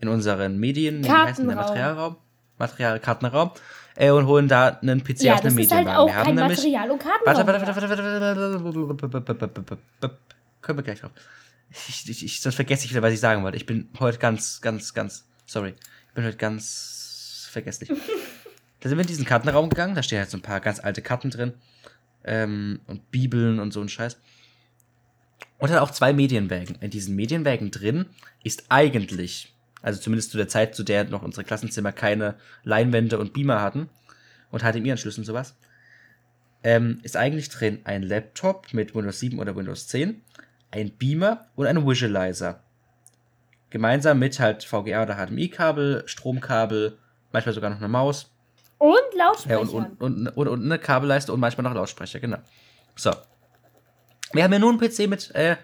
in 0.00 0.08
unseren 0.08 0.58
Medien, 0.58 1.04
wie 1.04 1.10
heißt 1.10 1.38
denn 1.38 1.46
der 1.46 1.56
Kartenraum. 1.56 1.76
Materialraum? 1.76 2.16
Materialkartenraum. 2.58 3.50
äh, 3.96 4.10
und 4.10 4.26
holen 4.26 4.48
da 4.48 4.78
einen 4.82 5.02
PC 5.02 5.22
Ja, 5.22 5.34
aus 5.34 5.40
einem 5.40 5.48
halt 5.50 5.54
Medienwagen. 5.56 5.88
auch 5.88 6.06
wir 6.06 6.14
haben 6.14 6.34
nämlich, 6.34 6.58
Material 6.58 6.90
und 6.90 6.98
Karten. 6.98 7.22
Warte, 7.24 7.46
warte, 7.46 7.66
warte, 7.66 7.82
warte, 7.82 7.88
warte, 7.88 9.38
warte, 9.38 9.80
warte. 10.00 10.18
Können 10.60 10.78
wir 10.78 10.82
gleich 10.82 11.00
drauf. 11.00 11.12
Ich, 11.70 12.08
ich, 12.08 12.24
ich, 12.24 12.40
sonst 12.40 12.54
vergesse 12.54 12.84
ich 12.84 12.90
wieder, 12.90 13.02
was 13.02 13.12
ich 13.12 13.20
sagen 13.20 13.42
wollte. 13.42 13.56
Ich 13.56 13.66
bin 13.66 13.88
heute 13.98 14.18
ganz, 14.18 14.60
ganz, 14.60 14.94
ganz, 14.94 15.26
sorry. 15.46 15.74
Ich 16.08 16.14
bin 16.14 16.24
heute 16.24 16.36
ganz 16.36 17.48
vergesslich. 17.50 17.88
da 18.80 18.88
sind 18.88 18.98
wir 18.98 19.02
in 19.02 19.08
diesen 19.08 19.24
Kartenraum 19.24 19.68
gegangen, 19.68 19.94
da 19.94 20.02
stehen 20.02 20.18
halt 20.18 20.30
so 20.30 20.36
ein 20.38 20.42
paar 20.42 20.60
ganz 20.60 20.80
alte 20.80 21.02
Karten 21.02 21.30
drin. 21.30 21.54
Ähm, 22.24 22.80
und 22.86 23.10
Bibeln 23.10 23.60
und 23.60 23.72
so 23.72 23.80
ein 23.80 23.88
Scheiß. 23.88 24.18
Und 25.58 25.70
dann 25.70 25.78
auch 25.78 25.90
zwei 25.90 26.12
Medienwägen. 26.12 26.76
In 26.80 26.90
diesen 26.90 27.16
Medienwägen 27.16 27.70
drin 27.70 28.06
ist 28.44 28.64
eigentlich, 28.68 29.54
also 29.82 30.00
zumindest 30.00 30.30
zu 30.30 30.36
der 30.36 30.48
Zeit, 30.48 30.74
zu 30.74 30.82
der 30.82 31.04
noch 31.04 31.22
unsere 31.22 31.44
Klassenzimmer 31.44 31.92
keine 31.92 32.34
Leinwände 32.62 33.18
und 33.18 33.32
Beamer 33.32 33.60
hatten 33.62 33.88
und 34.50 34.62
HDMI-Anschlüsse 34.62 35.20
und 35.20 35.24
sowas, 35.24 35.56
ähm, 36.62 37.00
ist 37.02 37.16
eigentlich 37.16 37.48
drin 37.48 37.80
ein 37.84 38.02
Laptop 38.02 38.72
mit 38.72 38.94
Windows 38.94 39.20
7 39.20 39.38
oder 39.38 39.56
Windows 39.56 39.86
10, 39.88 40.22
ein 40.70 40.90
Beamer 40.90 41.46
und 41.54 41.66
ein 41.66 41.86
Visualizer. 41.86 42.60
Gemeinsam 43.70 44.18
mit 44.18 44.38
halt 44.38 44.64
VGA 44.64 45.02
oder 45.02 45.16
HDMI-Kabel, 45.16 46.02
Stromkabel, 46.06 46.98
manchmal 47.32 47.54
sogar 47.54 47.70
noch 47.70 47.78
eine 47.78 47.88
Maus. 47.88 48.30
Und 48.78 48.94
Ja, 49.14 49.26
Lautsprecher. 49.26 49.60
und, 49.60 49.70
und, 49.70 50.00
und, 50.00 50.28
und, 50.28 50.48
und 50.48 50.64
eine 50.64 50.78
Kabelleiste 50.78 51.32
und 51.32 51.40
manchmal 51.40 51.64
noch 51.64 51.74
Lautsprecher, 51.74 52.20
genau. 52.20 52.38
So. 52.94 53.12
Wir 54.32 54.44
haben 54.44 54.52
ja 54.52 54.58
nur 54.58 54.70
einen 54.70 54.80
PC 54.80 55.08
mit, 55.08 55.34
äh, 55.34 55.56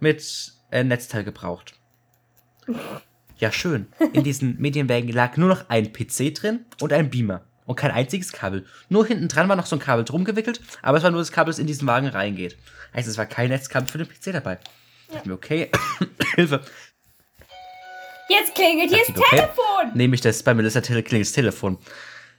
mit 0.00 0.52
äh, 0.70 0.84
Netzteil 0.84 1.24
gebraucht. 1.24 1.74
Ja, 3.38 3.52
schön. 3.52 3.86
In 4.12 4.24
diesen 4.24 4.56
Medienwägen 4.60 5.12
lag 5.12 5.36
nur 5.36 5.48
noch 5.48 5.68
ein 5.68 5.92
PC 5.92 6.34
drin 6.34 6.64
und 6.80 6.92
ein 6.92 7.10
Beamer. 7.10 7.42
Und 7.64 7.76
kein 7.76 7.90
einziges 7.90 8.32
Kabel. 8.32 8.64
Nur 8.88 9.06
hinten 9.06 9.28
dran 9.28 9.48
war 9.48 9.56
noch 9.56 9.66
so 9.66 9.76
ein 9.76 9.80
Kabel 9.80 10.04
drum 10.04 10.24
gewickelt, 10.24 10.60
aber 10.82 10.98
es 10.98 11.04
war 11.04 11.10
nur 11.10 11.20
das 11.20 11.32
Kabel, 11.32 11.50
das 11.50 11.58
in 11.58 11.66
diesen 11.66 11.86
Wagen 11.88 12.06
reingeht. 12.06 12.56
Heißt, 12.94 13.08
es 13.08 13.18
war 13.18 13.26
kein 13.26 13.48
Netzkabel 13.48 13.88
für 13.88 13.98
den 13.98 14.08
PC 14.08 14.32
dabei. 14.32 14.58
Ich 15.08 15.14
dachte 15.14 15.28
mir, 15.28 15.34
okay, 15.34 15.70
Hilfe. 16.36 16.62
Jetzt 18.28 18.54
klingelt 18.54 18.90
hier 18.90 18.98
das 18.98 19.16
okay. 19.16 19.22
Telefon. 19.30 19.92
nehme 19.94 20.14
ich 20.14 20.20
das 20.20 20.42
bei 20.42 20.54
Melissa 20.54 20.80
klingelt 20.80 21.26
das 21.26 21.32
Telefon. 21.32 21.78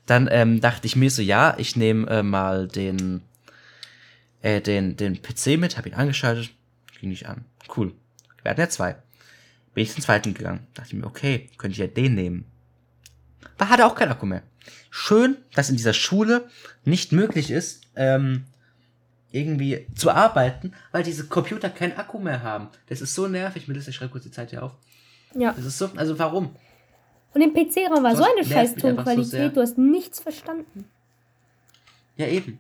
Dann 0.06 0.30
ähm, 0.32 0.62
dachte 0.62 0.88
ich 0.88 0.96
mir 0.96 1.12
so, 1.12 1.22
ja, 1.22 1.56
ich 1.58 1.76
nehme 1.76 2.10
äh, 2.10 2.24
mal 2.24 2.68
den, 2.68 3.22
äh, 4.42 4.62
den, 4.62 4.98
den 4.98 5.22
PC 5.22 5.58
mit, 5.58 5.78
habe 5.78 5.90
ihn 5.90 5.96
angeschaltet, 5.96 6.52
ging 7.00 7.10
nicht 7.10 7.28
an. 7.28 7.46
Cool. 7.76 7.94
Wir 8.42 8.52
hatten 8.52 8.62
ja 8.62 8.70
zwei. 8.70 8.96
Bin 9.74 9.84
ich 9.84 9.92
zum 9.92 10.04
zweiten 10.04 10.34
gegangen. 10.34 10.66
Dachte 10.74 10.90
ich 10.90 10.94
mir, 10.94 11.06
okay, 11.06 11.50
könnte 11.58 11.74
ich 11.74 11.80
ja 11.80 11.88
den 11.88 12.16
nehmen. 12.16 12.46
Da 13.58 13.70
hatte 13.70 13.86
auch 13.86 13.96
kein 13.96 14.10
Akku 14.10 14.26
mehr. 14.26 14.44
Schön, 14.90 15.38
dass 15.54 15.70
in 15.70 15.76
dieser 15.76 15.94
Schule 15.94 16.50
nicht 16.86 17.12
möglich 17.12 17.52
ist, 17.52 17.84
ähm, 17.96 18.46
irgendwie 19.32 19.88
zu 19.96 20.10
arbeiten, 20.10 20.74
weil 20.92 21.04
diese 21.04 21.28
Computer 21.28 21.70
keinen 21.70 21.98
Akku 21.98 22.20
mehr 22.20 22.42
haben. 22.44 22.70
Das 22.88 23.02
ist 23.02 23.14
so 23.14 23.28
nervig. 23.28 23.68
Melissa, 23.68 23.90
ich 23.90 23.96
schreibe 23.96 24.12
kurz 24.12 24.24
die 24.24 24.32
Zeit 24.32 24.52
hier 24.52 24.64
auf. 24.64 24.74
Ja. 25.36 25.54
Das 25.54 25.66
ist 25.66 25.78
so, 25.78 25.90
also 25.96 26.18
warum? 26.18 26.56
Und 27.34 27.42
im 27.42 27.54
PC-Raum 27.54 28.04
war 28.04 28.16
so 28.16 28.24
Das 28.24 28.32
eine 28.32 28.46
scheiß 28.46 28.74
einfach 28.74 28.82
so. 28.82 28.96
Tonqualität, 28.96 29.56
du 29.56 29.62
hast 29.62 29.78
nichts 29.78 30.20
verstanden. 30.20 30.86
Ja, 32.16 32.28
eben. 32.28 32.60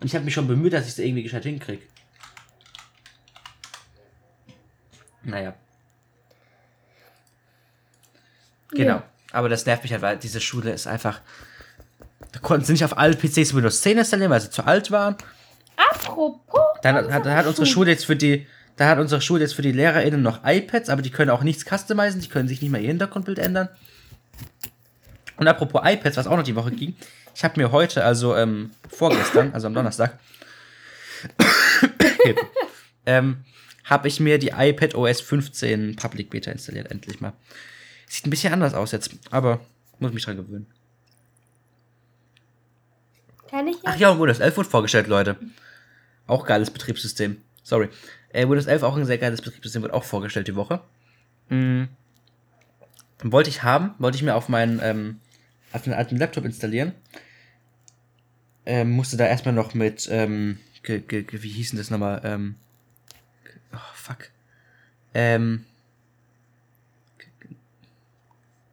Und 0.00 0.06
ich 0.06 0.14
habe 0.14 0.24
mich 0.24 0.34
schon 0.34 0.46
bemüht, 0.46 0.72
dass 0.72 0.84
ich 0.84 0.92
es 0.92 0.98
irgendwie 0.98 1.22
gescheit 1.22 1.42
hinkriege. 1.42 1.82
Naja. 5.22 5.54
Genau. 8.70 8.96
Ja. 8.96 9.02
Aber 9.32 9.48
das 9.48 9.66
nervt 9.66 9.82
mich 9.82 9.92
halt, 9.92 10.02
weil 10.02 10.16
diese 10.16 10.40
Schule 10.40 10.72
ist 10.72 10.86
einfach. 10.86 11.20
Da 12.32 12.40
konnten 12.40 12.64
sie 12.64 12.72
nicht 12.72 12.84
auf 12.84 12.96
alle 12.98 13.16
PCs 13.16 13.54
Windows 13.54 13.80
10 13.82 13.98
installieren, 13.98 14.30
weil 14.30 14.40
sie 14.40 14.50
zu 14.50 14.64
alt 14.66 14.90
waren. 14.90 15.16
Apropos. 15.76 16.62
Dann 16.82 16.94
hat, 16.94 17.10
hat, 17.10 17.26
hat 17.26 17.46
unsere 17.46 17.66
Schule 17.66 17.90
jetzt 17.90 18.06
für 18.06 18.16
die. 18.16 18.46
Da 18.76 18.88
hat 18.88 18.98
unsere 18.98 19.20
Schule 19.20 19.42
jetzt 19.42 19.54
für 19.54 19.62
die 19.62 19.72
LehrerInnen 19.72 20.22
noch 20.22 20.44
iPads, 20.44 20.88
aber 20.88 21.02
die 21.02 21.10
können 21.10 21.30
auch 21.30 21.42
nichts 21.42 21.64
customizen, 21.64 22.20
die 22.20 22.28
können 22.28 22.46
sich 22.46 22.62
nicht 22.62 22.70
mal 22.70 22.80
ihr 22.80 22.88
Hintergrundbild 22.88 23.40
ändern. 23.40 23.68
Und 25.38 25.48
apropos 25.48 25.80
iPads, 25.84 26.16
was 26.16 26.26
auch 26.26 26.36
noch 26.36 26.42
die 26.42 26.56
Woche 26.56 26.72
ging, 26.72 26.96
ich 27.34 27.44
habe 27.44 27.60
mir 27.60 27.70
heute, 27.70 28.04
also 28.04 28.34
ähm, 28.36 28.72
vorgestern, 28.88 29.52
also 29.52 29.68
am 29.68 29.74
Donnerstag, 29.74 30.18
ähm, 33.06 33.44
habe 33.84 34.08
ich 34.08 34.20
mir 34.20 34.38
die 34.38 34.52
iPad 34.56 34.94
OS 34.94 35.20
15 35.20 35.96
Public 35.96 36.30
Beta 36.30 36.50
installiert, 36.50 36.90
endlich 36.90 37.20
mal. 37.20 37.32
Sieht 38.06 38.26
ein 38.26 38.30
bisschen 38.30 38.52
anders 38.52 38.74
aus 38.74 38.92
jetzt, 38.92 39.10
aber 39.30 39.60
muss 39.98 40.12
mich 40.12 40.24
dran 40.24 40.36
gewöhnen. 40.36 40.66
Kann 43.50 43.66
ich 43.66 43.76
Ach 43.84 43.92
jetzt? 43.92 44.00
ja, 44.00 44.10
und 44.10 44.20
Windows 44.20 44.40
11 44.40 44.56
wurde 44.56 44.68
vorgestellt, 44.68 45.06
Leute. 45.06 45.36
Auch 46.26 46.44
geiles 46.44 46.70
Betriebssystem. 46.70 47.38
Sorry. 47.62 47.88
Äh, 48.30 48.48
Windows 48.48 48.66
11 48.66 48.82
auch 48.82 48.96
ein 48.96 49.06
sehr 49.06 49.18
geiles 49.18 49.40
Betriebssystem, 49.40 49.82
wird 49.82 49.94
auch 49.94 50.04
vorgestellt 50.04 50.48
die 50.48 50.56
Woche. 50.56 50.80
Mhm. 51.48 51.88
Wollte 53.22 53.50
ich 53.50 53.62
haben, 53.62 53.94
wollte 53.98 54.16
ich 54.16 54.22
mir 54.22 54.34
auf 54.34 54.48
meinen, 54.48 54.80
ähm, 54.82 55.20
auf 55.72 55.82
den 55.82 55.92
alten 55.92 56.16
Laptop 56.16 56.44
installieren. 56.44 56.92
Ähm, 58.66 58.90
musste 58.90 59.16
da 59.16 59.26
erstmal 59.26 59.54
noch 59.54 59.74
mit, 59.74 60.08
ähm, 60.10 60.58
ge, 60.82 61.00
ge, 61.00 61.22
ge, 61.22 61.42
wie 61.42 61.48
hieß 61.48 61.70
denn 61.70 61.78
das 61.78 61.90
nochmal? 61.90 62.20
Ähm, 62.24 62.56
oh, 63.72 63.78
fuck. 63.94 64.30
Ähm, 65.14 65.64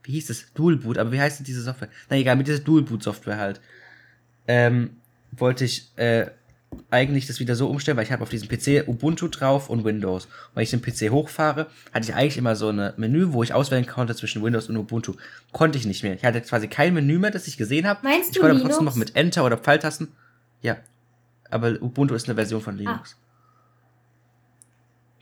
wie 0.03 0.11
hieß 0.11 0.27
das? 0.27 0.53
Dual 0.53 0.77
Boot, 0.77 0.97
aber 0.97 1.11
wie 1.11 1.19
heißt 1.19 1.39
denn 1.39 1.45
diese 1.45 1.61
Software? 1.61 1.89
Na 2.09 2.17
egal, 2.17 2.35
mit 2.35 2.47
dieser 2.47 2.59
Dual 2.59 2.83
Boot 2.83 3.03
Software 3.03 3.37
halt 3.37 3.61
ähm, 4.47 4.97
wollte 5.31 5.65
ich 5.65 5.89
äh, 5.97 6.27
eigentlich 6.91 7.27
das 7.27 7.39
wieder 7.39 7.55
so 7.55 7.69
umstellen, 7.69 7.97
weil 7.97 8.03
ich 8.03 8.11
habe 8.11 8.23
auf 8.23 8.29
diesem 8.29 8.47
PC 8.47 8.87
Ubuntu 8.87 9.27
drauf 9.27 9.69
und 9.69 9.83
Windows. 9.83 10.25
Und 10.25 10.55
wenn 10.55 10.63
ich 10.63 10.71
den 10.71 10.81
PC 10.81 11.11
hochfahre, 11.11 11.67
hatte 11.93 12.09
ich 12.09 12.15
eigentlich 12.15 12.37
immer 12.37 12.55
so 12.55 12.69
ein 12.69 12.93
Menü, 12.97 13.33
wo 13.33 13.43
ich 13.43 13.53
auswählen 13.53 13.85
konnte 13.85 14.15
zwischen 14.15 14.43
Windows 14.43 14.69
und 14.69 14.77
Ubuntu. 14.77 15.13
Konnte 15.51 15.77
ich 15.77 15.85
nicht 15.85 16.03
mehr. 16.03 16.15
Ich 16.15 16.23
hatte 16.23 16.41
quasi 16.41 16.67
kein 16.67 16.93
Menü 16.93 17.19
mehr, 17.19 17.31
das 17.31 17.47
ich 17.47 17.57
gesehen 17.57 17.87
habe. 17.87 17.99
Meinst 18.03 18.29
ich 18.29 18.35
du 18.35 18.41
konnte 18.41 18.51
aber 18.51 18.59
Linux? 18.59 18.75
trotzdem 18.75 18.85
noch 18.85 18.95
mit 18.95 19.15
Enter 19.15 19.45
oder 19.45 19.57
Pfeiltasten. 19.57 20.09
Ja. 20.61 20.77
Aber 21.49 21.81
Ubuntu 21.81 22.15
ist 22.15 22.27
eine 22.27 22.35
Version 22.35 22.61
von 22.61 22.77
Linux. 22.77 23.17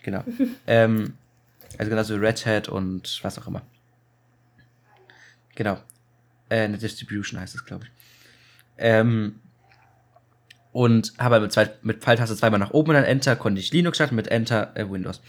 Genau. 0.01 0.23
ähm, 0.67 1.13
also 1.77 1.89
genauso 1.89 2.15
Red 2.15 2.45
Hat 2.45 2.69
und 2.69 3.19
was 3.23 3.37
auch 3.39 3.47
immer. 3.47 3.61
Genau. 5.55 5.79
Äh, 6.49 6.61
eine 6.61 6.77
Distribution 6.77 7.39
heißt 7.39 7.55
es, 7.55 7.65
glaube 7.65 7.85
ich. 7.85 7.91
Ähm, 8.77 9.39
und 10.73 11.13
habe 11.19 11.39
mit, 11.39 11.53
zwei, 11.53 11.69
mit 11.83 12.01
Pfeiltaste 12.01 12.35
zweimal 12.35 12.59
nach 12.59 12.71
oben 12.71 12.89
und 12.89 12.95
dann 12.95 13.05
Enter 13.05 13.35
konnte 13.35 13.61
ich 13.61 13.71
Linux 13.71 13.97
starten, 13.97 14.15
mit 14.15 14.27
Enter 14.27 14.75
äh, 14.75 14.89
Windows. 14.89 15.21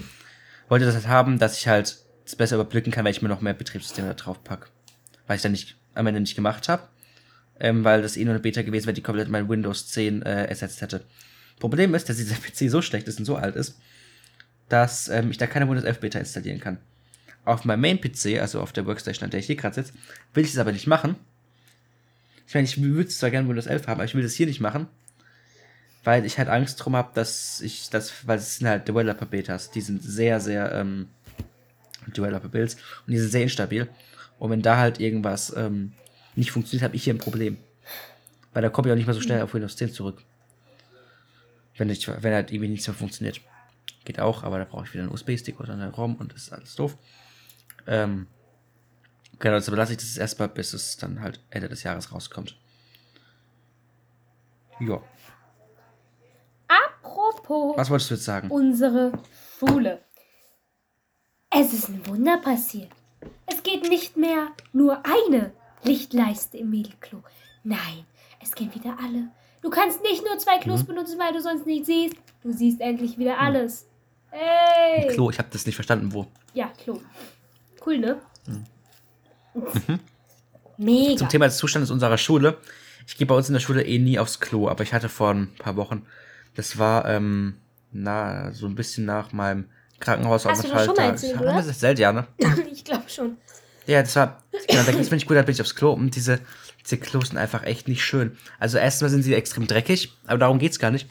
Wollte 0.68 0.86
das 0.86 0.94
halt 0.94 1.06
haben, 1.06 1.38
dass 1.38 1.58
ich 1.58 1.68
halt 1.68 1.98
es 2.24 2.34
besser 2.34 2.56
überblicken 2.56 2.90
kann, 2.90 3.04
weil 3.04 3.12
ich 3.12 3.20
mir 3.22 3.28
noch 3.28 3.42
mehr 3.42 3.52
Betriebssysteme 3.52 4.08
da 4.08 4.14
drauf 4.14 4.42
packe. 4.42 4.68
Was 5.26 5.36
ich 5.36 5.42
dann 5.42 5.52
nicht, 5.52 5.76
am 5.94 6.06
Ende 6.06 6.20
nicht 6.20 6.34
gemacht 6.34 6.68
habe, 6.68 6.88
ähm, 7.60 7.84
weil 7.84 8.00
das 8.00 8.16
eh 8.16 8.24
nur 8.24 8.32
eine 8.32 8.40
Beta 8.40 8.62
gewesen 8.62 8.86
wäre, 8.86 8.94
die 8.94 9.02
komplett 9.02 9.28
mein 9.28 9.48
Windows 9.48 9.88
10 9.88 10.22
äh, 10.22 10.46
ersetzt 10.46 10.80
hätte. 10.80 11.04
Problem 11.60 11.94
ist, 11.94 12.08
dass 12.08 12.16
dieser 12.16 12.36
PC 12.36 12.70
so 12.70 12.80
schlecht 12.80 13.06
ist 13.06 13.18
und 13.18 13.26
so 13.26 13.36
alt 13.36 13.54
ist, 13.54 13.78
dass 14.70 15.08
ähm, 15.08 15.30
ich 15.30 15.36
da 15.36 15.46
keine 15.46 15.68
Windows 15.68 15.84
11 15.84 16.00
Beta 16.00 16.18
installieren 16.18 16.60
kann. 16.60 16.78
Auf 17.44 17.66
meinem 17.66 17.82
Main-PC, 17.82 18.40
also 18.40 18.62
auf 18.62 18.72
der 18.72 18.86
Workstation, 18.86 19.24
an 19.24 19.30
der 19.30 19.40
ich 19.40 19.46
hier 19.46 19.56
gerade 19.56 19.74
sitze, 19.74 19.92
will 20.32 20.44
ich 20.44 20.52
es 20.52 20.58
aber 20.58 20.72
nicht 20.72 20.86
machen, 20.86 21.16
ich 22.46 22.54
meine, 22.54 22.66
ich 22.66 22.80
würde 22.80 23.08
zwar 23.08 23.30
gerne 23.30 23.48
Windows 23.48 23.66
11 23.66 23.86
haben, 23.86 23.98
aber 23.98 24.04
ich 24.04 24.14
will 24.14 24.22
das 24.22 24.34
hier 24.34 24.46
nicht 24.46 24.60
machen, 24.60 24.86
weil 26.04 26.24
ich 26.24 26.38
halt 26.38 26.48
Angst 26.48 26.84
drum 26.84 26.96
habe, 26.96 27.10
dass 27.14 27.60
ich 27.60 27.90
das, 27.90 28.26
weil 28.26 28.38
es 28.38 28.56
sind 28.56 28.68
halt 28.68 28.86
Developer-Betas, 28.86 29.70
die 29.70 29.80
sind 29.80 30.02
sehr, 30.02 30.40
sehr 30.40 30.72
ähm, 30.72 31.08
Developer-Builds 32.06 32.74
und 32.74 33.12
die 33.12 33.18
sind 33.18 33.30
sehr 33.30 33.42
instabil. 33.42 33.88
Und 34.38 34.50
wenn 34.50 34.62
da 34.62 34.76
halt 34.76 35.00
irgendwas 35.00 35.54
ähm, 35.56 35.92
nicht 36.36 36.50
funktioniert, 36.50 36.84
habe 36.84 36.96
ich 36.96 37.04
hier 37.04 37.14
ein 37.14 37.18
Problem. 37.18 37.58
Weil 38.52 38.62
da 38.62 38.68
komme 38.68 38.88
ich 38.88 38.92
auch 38.92 38.96
nicht 38.96 39.06
mehr 39.06 39.14
so 39.14 39.20
schnell 39.20 39.42
auf 39.42 39.54
Windows 39.54 39.76
10 39.76 39.92
zurück. 39.92 40.22
Wenn, 41.76 41.90
ich, 41.90 42.06
wenn 42.06 42.34
halt 42.34 42.52
irgendwie 42.52 42.68
nichts 42.68 42.86
mehr 42.86 42.94
funktioniert. 42.94 43.40
Geht 44.04 44.20
auch, 44.20 44.42
aber 44.42 44.58
da 44.58 44.64
brauche 44.64 44.84
ich 44.84 44.92
wieder 44.92 45.02
einen 45.02 45.12
USB-Stick 45.12 45.58
oder 45.58 45.72
eine 45.72 45.90
ROM 45.90 46.16
und 46.16 46.32
das 46.32 46.42
ist 46.42 46.52
alles 46.52 46.74
doof. 46.76 46.96
Ähm, 47.86 48.26
Genau, 49.38 49.54
also 49.54 49.74
lasse 49.74 49.92
ich 49.92 49.98
das 49.98 50.16
erstmal, 50.16 50.48
bis 50.48 50.72
es 50.72 50.96
dann 50.96 51.20
halt 51.20 51.40
Ende 51.50 51.68
des 51.68 51.82
Jahres 51.82 52.12
rauskommt. 52.12 52.56
Ja. 54.80 55.02
Apropos 57.44 57.76
Was 57.76 57.90
wolltest 57.90 58.10
du 58.10 58.14
jetzt 58.14 58.24
sagen? 58.24 58.50
unsere 58.50 59.12
Schule. 59.58 60.00
Es 61.50 61.72
ist 61.72 61.88
ein 61.88 62.06
Wunder 62.06 62.38
passiert. 62.38 62.90
Es 63.46 63.62
geht 63.62 63.88
nicht 63.88 64.16
mehr 64.16 64.48
nur 64.72 65.02
eine 65.04 65.52
Lichtleiste 65.82 66.56
im 66.58 66.70
Mädelklo. 66.70 67.22
Nein, 67.62 68.04
es 68.42 68.52
gehen 68.54 68.74
wieder 68.74 68.96
alle. 69.02 69.28
Du 69.62 69.70
kannst 69.70 70.02
nicht 70.02 70.24
nur 70.24 70.38
zwei 70.38 70.58
Klos 70.58 70.82
Mhm. 70.82 70.86
benutzen, 70.86 71.18
weil 71.18 71.32
du 71.32 71.40
sonst 71.40 71.66
nicht 71.66 71.86
siehst. 71.86 72.16
Du 72.42 72.52
siehst 72.52 72.80
endlich 72.80 73.18
wieder 73.18 73.38
alles. 73.38 73.86
Ey! 74.30 75.06
Klo, 75.08 75.30
ich 75.30 75.38
habe 75.38 75.48
das 75.52 75.64
nicht 75.66 75.74
verstanden, 75.76 76.12
wo. 76.12 76.26
Ja, 76.54 76.72
Klo. 76.82 77.00
Cool, 77.86 77.98
ne? 77.98 78.20
Mhm. 78.46 78.64
Mega. 80.76 81.16
Zum 81.18 81.28
Thema 81.28 81.44
des 81.46 81.58
Zustandes 81.58 81.90
unserer 81.90 82.18
Schule. 82.18 82.58
Ich 83.06 83.16
gehe 83.16 83.26
bei 83.26 83.34
uns 83.34 83.48
in 83.48 83.52
der 83.52 83.60
Schule 83.60 83.84
eh 83.84 83.98
nie 83.98 84.18
aufs 84.18 84.40
Klo, 84.40 84.68
aber 84.68 84.82
ich 84.82 84.92
hatte 84.92 85.08
vor 85.08 85.30
ein 85.30 85.54
paar 85.56 85.76
Wochen, 85.76 86.04
das 86.54 86.78
war 86.78 87.08
ähm, 87.08 87.56
na, 87.92 88.52
so 88.52 88.66
ein 88.66 88.74
bisschen 88.74 89.04
nach 89.04 89.32
meinem 89.32 89.66
Krankenhausaufenthalt. 90.00 90.72
Hast 90.72 90.72
du 90.72 90.76
das 90.76 90.86
schon 90.86 90.96
mal 90.96 91.10
erzählt, 91.10 91.40
oder? 91.40 91.52
das 91.54 91.66
erzählt, 91.68 91.98
ja, 91.98 92.12
ne? 92.12 92.26
ich 92.72 92.84
glaube 92.84 93.08
schon. 93.08 93.36
Ja, 93.86 94.02
das 94.02 94.16
war, 94.16 94.42
genau, 94.68 94.82
da 94.82 94.92
ging's 94.92 95.10
mir 95.10 95.16
nicht 95.16 95.26
gut, 95.26 95.36
da 95.36 95.42
bin 95.42 95.54
ich 95.54 95.60
aufs 95.60 95.74
Klo 95.74 95.92
und 95.92 96.16
diese, 96.16 96.40
diese 96.84 96.96
Klos 96.96 97.28
sind 97.28 97.38
einfach 97.38 97.64
echt 97.64 97.86
nicht 97.86 98.02
schön. 98.02 98.36
Also 98.58 98.78
erstmal 98.78 99.10
sind 99.10 99.22
sie 99.22 99.34
extrem 99.34 99.66
dreckig, 99.66 100.16
aber 100.26 100.38
darum 100.38 100.58
geht's 100.58 100.78
gar 100.78 100.90
nicht. 100.90 101.08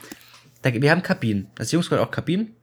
Da, 0.64 0.74
wir 0.74 0.92
haben 0.92 1.04
Kabinen. 1.04 1.50
Das 1.56 1.72
Jungs 1.72 1.90
können 1.90 2.02
auch 2.02 2.12
Kabinen 2.12 2.56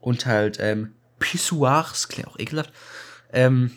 und 0.00 0.26
halt 0.26 0.58
ähm, 0.60 0.92
Pissoirs, 1.18 2.08
klingt 2.08 2.28
auch 2.28 2.38
ekelhaft. 2.38 2.72
Ähm, 3.32 3.72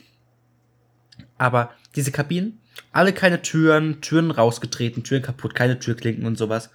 aber 1.37 1.71
diese 1.95 2.11
Kabinen, 2.11 2.59
alle 2.93 3.13
keine 3.13 3.41
Türen, 3.41 4.01
Türen 4.01 4.31
rausgetreten, 4.31 5.03
Türen 5.03 5.23
kaputt, 5.23 5.55
keine 5.55 5.79
Türklinken 5.79 6.25
und 6.25 6.37
sowas. 6.37 6.69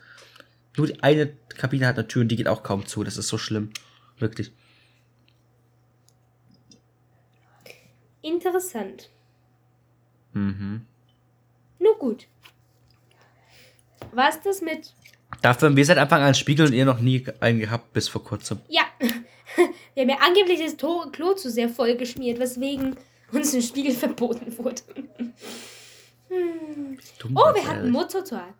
Nur 0.76 0.86
die 0.86 1.02
eine 1.02 1.32
Kabine 1.48 1.86
hat 1.86 1.98
eine 1.98 2.06
Tür 2.08 2.22
und 2.22 2.28
die 2.28 2.36
geht 2.36 2.48
auch 2.48 2.62
kaum 2.62 2.86
zu. 2.86 3.02
Das 3.04 3.16
ist 3.16 3.28
so 3.28 3.38
schlimm. 3.38 3.70
Wirklich. 4.18 4.52
Interessant. 8.22 9.10
Mhm. 10.32 10.86
Nur 11.78 11.98
gut. 11.98 12.26
Was 14.12 14.40
das 14.42 14.60
mit. 14.60 14.92
Dafür 15.42 15.68
haben 15.68 15.76
wir 15.76 15.84
seit 15.84 15.98
Anfang 15.98 16.22
an 16.22 16.34
Spiegel 16.34 16.66
und 16.66 16.72
ihr 16.72 16.84
noch 16.84 17.00
nie 17.00 17.24
einen 17.40 17.60
gehabt, 17.60 17.92
bis 17.92 18.08
vor 18.08 18.22
kurzem. 18.24 18.60
Ja. 18.68 18.82
Wir 19.94 20.02
haben 20.02 20.10
ja 20.10 20.18
angeblich 20.20 20.60
das 20.60 20.76
Tor 20.76 21.10
Klo 21.10 21.32
zu 21.32 21.50
sehr 21.50 21.70
voll 21.70 21.96
geschmiert, 21.96 22.38
weswegen 22.38 22.96
uns 23.32 23.54
ein 23.54 23.62
Spiegel 23.62 23.92
verboten 23.94 24.56
wurde. 24.58 24.82
Hm. 26.28 26.98
Dumm, 27.18 27.32
Oh, 27.34 27.54
wir 27.54 27.66
hatten. 27.66 27.90
Motortag 27.90 28.52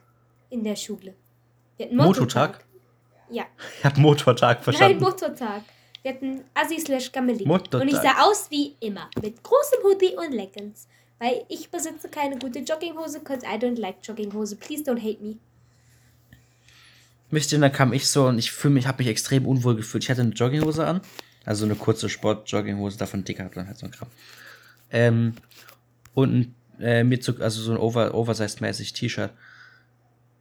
in 0.48 0.64
der 0.64 0.76
Schule. 0.76 1.14
Wir 1.76 1.86
hatten 1.86 1.96
Mototag? 1.96 2.64
Ja. 3.30 3.44
Ich 3.78 3.84
hab 3.84 3.96
Motortag 3.98 4.58
Nein, 4.58 4.64
verstanden. 4.64 5.00
Motortag. 5.00 5.62
Wir 6.02 6.14
hatten 6.14 6.44
Assi 6.54 6.80
slash 6.80 7.10
Gammeli. 7.10 7.44
Motortag. 7.44 7.82
Und 7.82 7.88
ich 7.88 7.96
sah 7.96 8.22
aus 8.22 8.46
wie 8.50 8.76
immer. 8.80 9.10
Mit 9.20 9.42
großem 9.42 9.78
Hoodie 9.82 10.14
und 10.16 10.32
Leggings. 10.32 10.86
Weil 11.18 11.44
ich 11.48 11.70
besitze 11.70 12.08
keine 12.08 12.38
gute 12.38 12.60
Jogginghose, 12.60 13.20
cause 13.20 13.40
I 13.44 13.58
don't 13.58 13.80
like 13.80 13.96
Jogginghose. 14.02 14.56
Please 14.56 14.82
don't 14.84 15.00
hate 15.00 15.22
me. 15.22 15.36
Wisst 17.30 17.52
ihr, 17.52 17.58
dann 17.58 17.72
kam 17.72 17.92
ich 17.92 18.08
so 18.08 18.26
und 18.26 18.38
ich 18.38 18.52
fühle 18.52 18.74
mich, 18.74 18.86
habe 18.86 18.98
mich 19.02 19.08
extrem 19.08 19.46
unwohl 19.46 19.74
gefühlt. 19.74 20.04
Ich 20.04 20.10
hatte 20.10 20.20
eine 20.20 20.30
Jogginghose 20.30 20.86
an, 20.86 21.00
also 21.44 21.64
eine 21.64 21.74
kurze 21.74 22.08
Sport-Jogginghose, 22.08 22.98
davon 22.98 23.24
dicker 23.24 23.50
dann 23.52 23.66
halt 23.66 23.78
so 23.78 23.86
ein 23.86 23.92
Kram. 23.92 24.08
Ähm, 24.90 25.34
und 26.14 26.54
äh, 26.78 27.02
mir 27.02 27.20
zu, 27.20 27.40
also 27.40 27.60
so 27.62 27.72
ein 27.72 27.78
over, 27.78 28.14
oversized-mäßig 28.14 28.92
T-Shirt. 28.92 29.32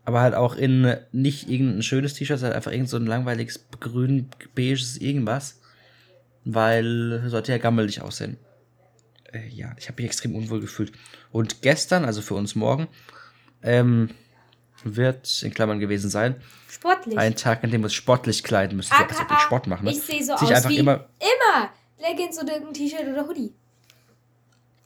Aber 0.05 0.21
halt 0.21 0.35
auch 0.35 0.55
in 0.55 0.95
nicht 1.11 1.49
irgendein 1.49 1.81
schönes 1.81 2.13
T-Shirt, 2.13 2.39
sondern 2.39 2.55
einfach 2.55 2.71
irgend 2.71 2.89
so 2.89 2.97
ein 2.97 3.07
langweiliges 3.07 3.67
grün 3.79 4.29
beiges 4.55 4.97
irgendwas. 4.97 5.59
Weil 6.43 7.23
sollte 7.27 7.51
ja 7.51 7.57
gammelig 7.57 8.01
aussehen. 8.01 8.37
Äh, 9.33 9.47
ja, 9.49 9.73
ich 9.77 9.87
habe 9.87 10.01
mich 10.01 10.11
extrem 10.11 10.35
unwohl 10.35 10.61
gefühlt. 10.61 10.91
Und 11.31 11.63
gestern, 11.63 12.05
also 12.05 12.21
für 12.21 12.35
uns 12.35 12.53
morgen, 12.55 12.87
ähm, 13.63 14.09
wird 14.83 15.41
in 15.41 15.51
Klammern 15.53 15.79
gewesen 15.79 16.11
sein, 16.11 16.35
Sportlich. 16.69 17.17
ein 17.17 17.35
Tag, 17.35 17.63
an 17.63 17.71
dem 17.71 17.81
wir 17.81 17.85
uns 17.85 17.95
sportlich 17.95 18.43
kleiden 18.43 18.77
müssen. 18.77 18.93
Also, 18.93 19.05
als 19.05 19.19
ob 19.19 19.29
wir 19.29 19.39
Sport 19.39 19.65
machen. 19.67 19.85
Ne? 19.85 19.91
Ich 19.91 20.01
sehe 20.01 20.23
so 20.23 20.35
Zieh 20.35 20.45
ich 20.45 20.51
aus 20.51 20.57
einfach 20.57 20.69
wie 20.69 20.77
immer, 20.77 21.09
immer. 21.19 21.69
Leggings 21.97 22.39
oder 22.39 22.55
ein 22.55 22.73
T-Shirt 22.73 23.07
oder 23.11 23.27
Hoodie. 23.27 23.53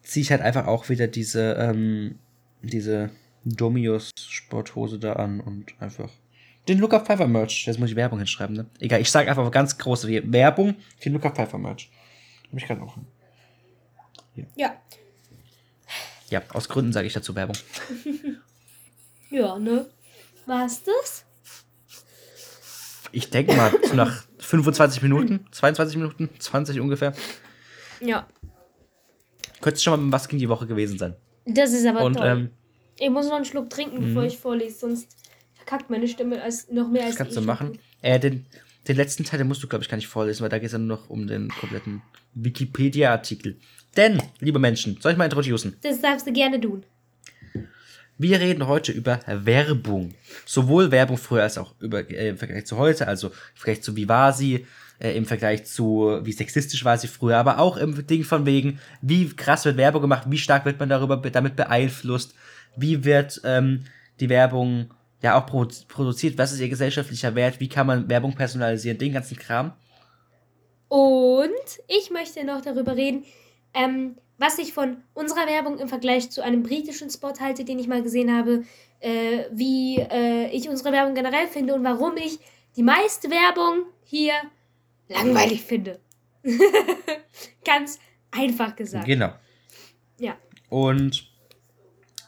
ziehe 0.03 0.21
ich 0.23 0.31
halt 0.31 0.41
einfach 0.41 0.67
auch 0.67 0.87
wieder 0.87 1.07
diese, 1.07 1.55
ähm, 1.55 2.19
diese 2.61 3.09
Domios 3.43 4.11
Sporthose 4.17 4.99
da 4.99 5.13
an 5.13 5.39
und 5.39 5.73
einfach 5.79 6.09
den 6.67 6.77
Luca 6.79 6.99
Pfeiffer 6.99 7.27
Merch. 7.27 7.65
Jetzt 7.65 7.79
muss 7.79 7.89
ich 7.89 7.95
Werbung 7.95 8.19
hinschreiben, 8.19 8.55
ne? 8.55 8.65
Egal, 8.79 9.01
ich 9.01 9.09
sage 9.09 9.29
einfach 9.29 9.49
ganz 9.51 9.77
groß 9.77 10.05
hier, 10.05 10.31
Werbung 10.31 10.75
für 10.97 11.09
den 11.09 11.13
Luca 11.13 11.31
Pfeiffer 11.31 11.57
Merch. 11.57 11.89
Hab 12.51 12.57
ich 12.57 12.65
gerade 12.67 12.81
auch. 12.81 12.97
Ja. 14.55 14.75
Ja, 16.29 16.41
aus 16.53 16.69
Gründen 16.69 16.93
sage 16.93 17.07
ich 17.07 17.13
dazu 17.13 17.35
Werbung. 17.35 17.55
Ja, 19.31 19.59
ne? 19.59 19.87
War's 20.47 20.81
das? 20.83 21.23
Ich 23.11 23.29
denke 23.29 23.55
mal, 23.55 23.71
so 23.83 23.93
nach 23.95 24.23
25 24.39 25.03
Minuten, 25.03 25.45
22 25.51 25.97
Minuten, 25.97 26.29
20 26.39 26.79
ungefähr, 26.79 27.13
Ja. 27.99 28.27
könnte 29.61 29.79
schon 29.79 29.91
mal 29.99 30.03
mit 30.03 30.11
was 30.13 30.27
gegen 30.27 30.39
die 30.39 30.49
Woche 30.49 30.65
gewesen 30.65 30.97
sein. 30.97 31.15
Das 31.45 31.73
ist 31.73 31.85
aber 31.85 32.03
Und 32.03 32.13
toll. 32.15 32.25
ähm, 32.27 32.49
ich 32.99 33.09
muss 33.09 33.27
noch 33.27 33.35
einen 33.35 33.45
Schluck 33.45 33.69
trinken, 33.69 34.01
bevor 34.01 34.23
ich 34.23 34.37
vorlese, 34.37 34.79
sonst 34.79 35.07
verkackt 35.55 35.89
meine 35.89 36.07
Stimme 36.07 36.41
als, 36.41 36.69
noch 36.69 36.89
mehr 36.89 37.03
als 37.03 37.11
das 37.11 37.17
kannst 37.17 37.33
ich 37.33 37.39
du 37.39 37.45
machen. 37.45 37.79
Äh, 38.01 38.19
den, 38.19 38.45
den 38.87 38.95
letzten 38.95 39.23
Teil, 39.23 39.39
den 39.39 39.47
musst 39.47 39.63
du, 39.63 39.67
glaube 39.67 39.83
ich, 39.83 39.89
gar 39.89 39.97
nicht 39.97 40.07
vorlesen, 40.07 40.41
weil 40.43 40.49
da 40.49 40.57
geht 40.59 40.67
es 40.67 40.73
ja 40.73 40.77
nur 40.79 40.97
noch 40.97 41.09
um 41.09 41.27
den 41.27 41.49
kompletten 41.49 42.01
Wikipedia-Artikel. 42.33 43.57
Denn, 43.97 44.21
liebe 44.39 44.59
Menschen, 44.59 44.97
soll 45.01 45.13
ich 45.13 45.17
mal 45.17 45.25
introducen? 45.25 45.75
Das 45.81 45.99
darfst 46.01 46.27
du 46.27 46.31
gerne 46.31 46.59
tun. 46.61 46.83
Wir 48.17 48.39
reden 48.41 48.67
heute 48.67 48.91
über 48.91 49.21
Werbung. 49.27 50.13
Sowohl 50.45 50.91
Werbung 50.91 51.17
früher 51.17 51.43
als 51.43 51.57
auch 51.57 51.73
über, 51.79 52.09
äh, 52.09 52.29
im 52.29 52.37
Vergleich 52.37 52.65
zu 52.65 52.77
heute, 52.77 53.07
also 53.07 53.27
im 53.29 53.33
Vergleich 53.55 53.81
zu 53.81 53.95
wie 53.95 54.09
war 54.09 54.33
sie, 54.33 54.65
äh, 54.99 55.15
im 55.15 55.25
Vergleich 55.25 55.65
zu 55.65 56.19
wie 56.23 56.33
sexistisch 56.33 56.83
war 56.83 56.97
sie 56.97 57.07
früher, 57.07 57.37
aber 57.37 57.59
auch 57.59 57.77
im 57.77 58.05
Ding 58.05 58.25
von 58.25 58.45
wegen, 58.45 58.79
wie 59.01 59.29
krass 59.29 59.63
wird 59.63 59.77
Werbung 59.77 60.01
gemacht, 60.01 60.25
wie 60.29 60.37
stark 60.37 60.65
wird 60.65 60.79
man 60.79 60.89
darüber 60.89 61.15
be- 61.15 61.31
damit 61.31 61.55
beeinflusst, 61.55 62.35
wie 62.81 63.03
wird 63.03 63.41
ähm, 63.43 63.85
die 64.19 64.29
Werbung 64.29 64.93
ja 65.21 65.39
auch 65.39 65.45
produ 65.45 65.75
produziert, 65.87 66.37
was 66.37 66.51
ist 66.51 66.59
ihr 66.59 66.69
gesellschaftlicher 66.69 67.35
Wert, 67.35 67.59
wie 67.59 67.69
kann 67.69 67.87
man 67.87 68.09
Werbung 68.09 68.33
personalisieren, 68.35 68.97
den 68.97 69.13
ganzen 69.13 69.37
Kram. 69.37 69.73
Und 70.87 71.49
ich 71.87 72.09
möchte 72.09 72.43
noch 72.43 72.61
darüber 72.61 72.95
reden, 72.95 73.23
ähm, 73.73 74.15
was 74.37 74.57
ich 74.57 74.73
von 74.73 74.97
unserer 75.13 75.45
Werbung 75.47 75.77
im 75.77 75.87
Vergleich 75.87 76.31
zu 76.31 76.41
einem 76.41 76.63
britischen 76.63 77.09
Spot 77.09 77.33
halte, 77.39 77.65
den 77.65 77.77
ich 77.77 77.87
mal 77.87 78.01
gesehen 78.01 78.35
habe, 78.35 78.63
äh, 79.01 79.43
wie 79.51 79.97
äh, 79.97 80.47
ich 80.49 80.69
unsere 80.69 80.91
Werbung 80.91 81.13
generell 81.13 81.47
finde 81.47 81.75
und 81.75 81.83
warum 81.83 82.17
ich 82.17 82.39
die 82.75 82.83
meiste 82.83 83.29
Werbung 83.29 83.85
hier 84.03 84.33
langweilig 85.09 85.61
finde. 85.63 85.99
Ganz 87.65 87.99
einfach 88.31 88.75
gesagt. 88.75 89.05
Genau. 89.05 89.33
Ja. 90.19 90.37
Und 90.69 91.28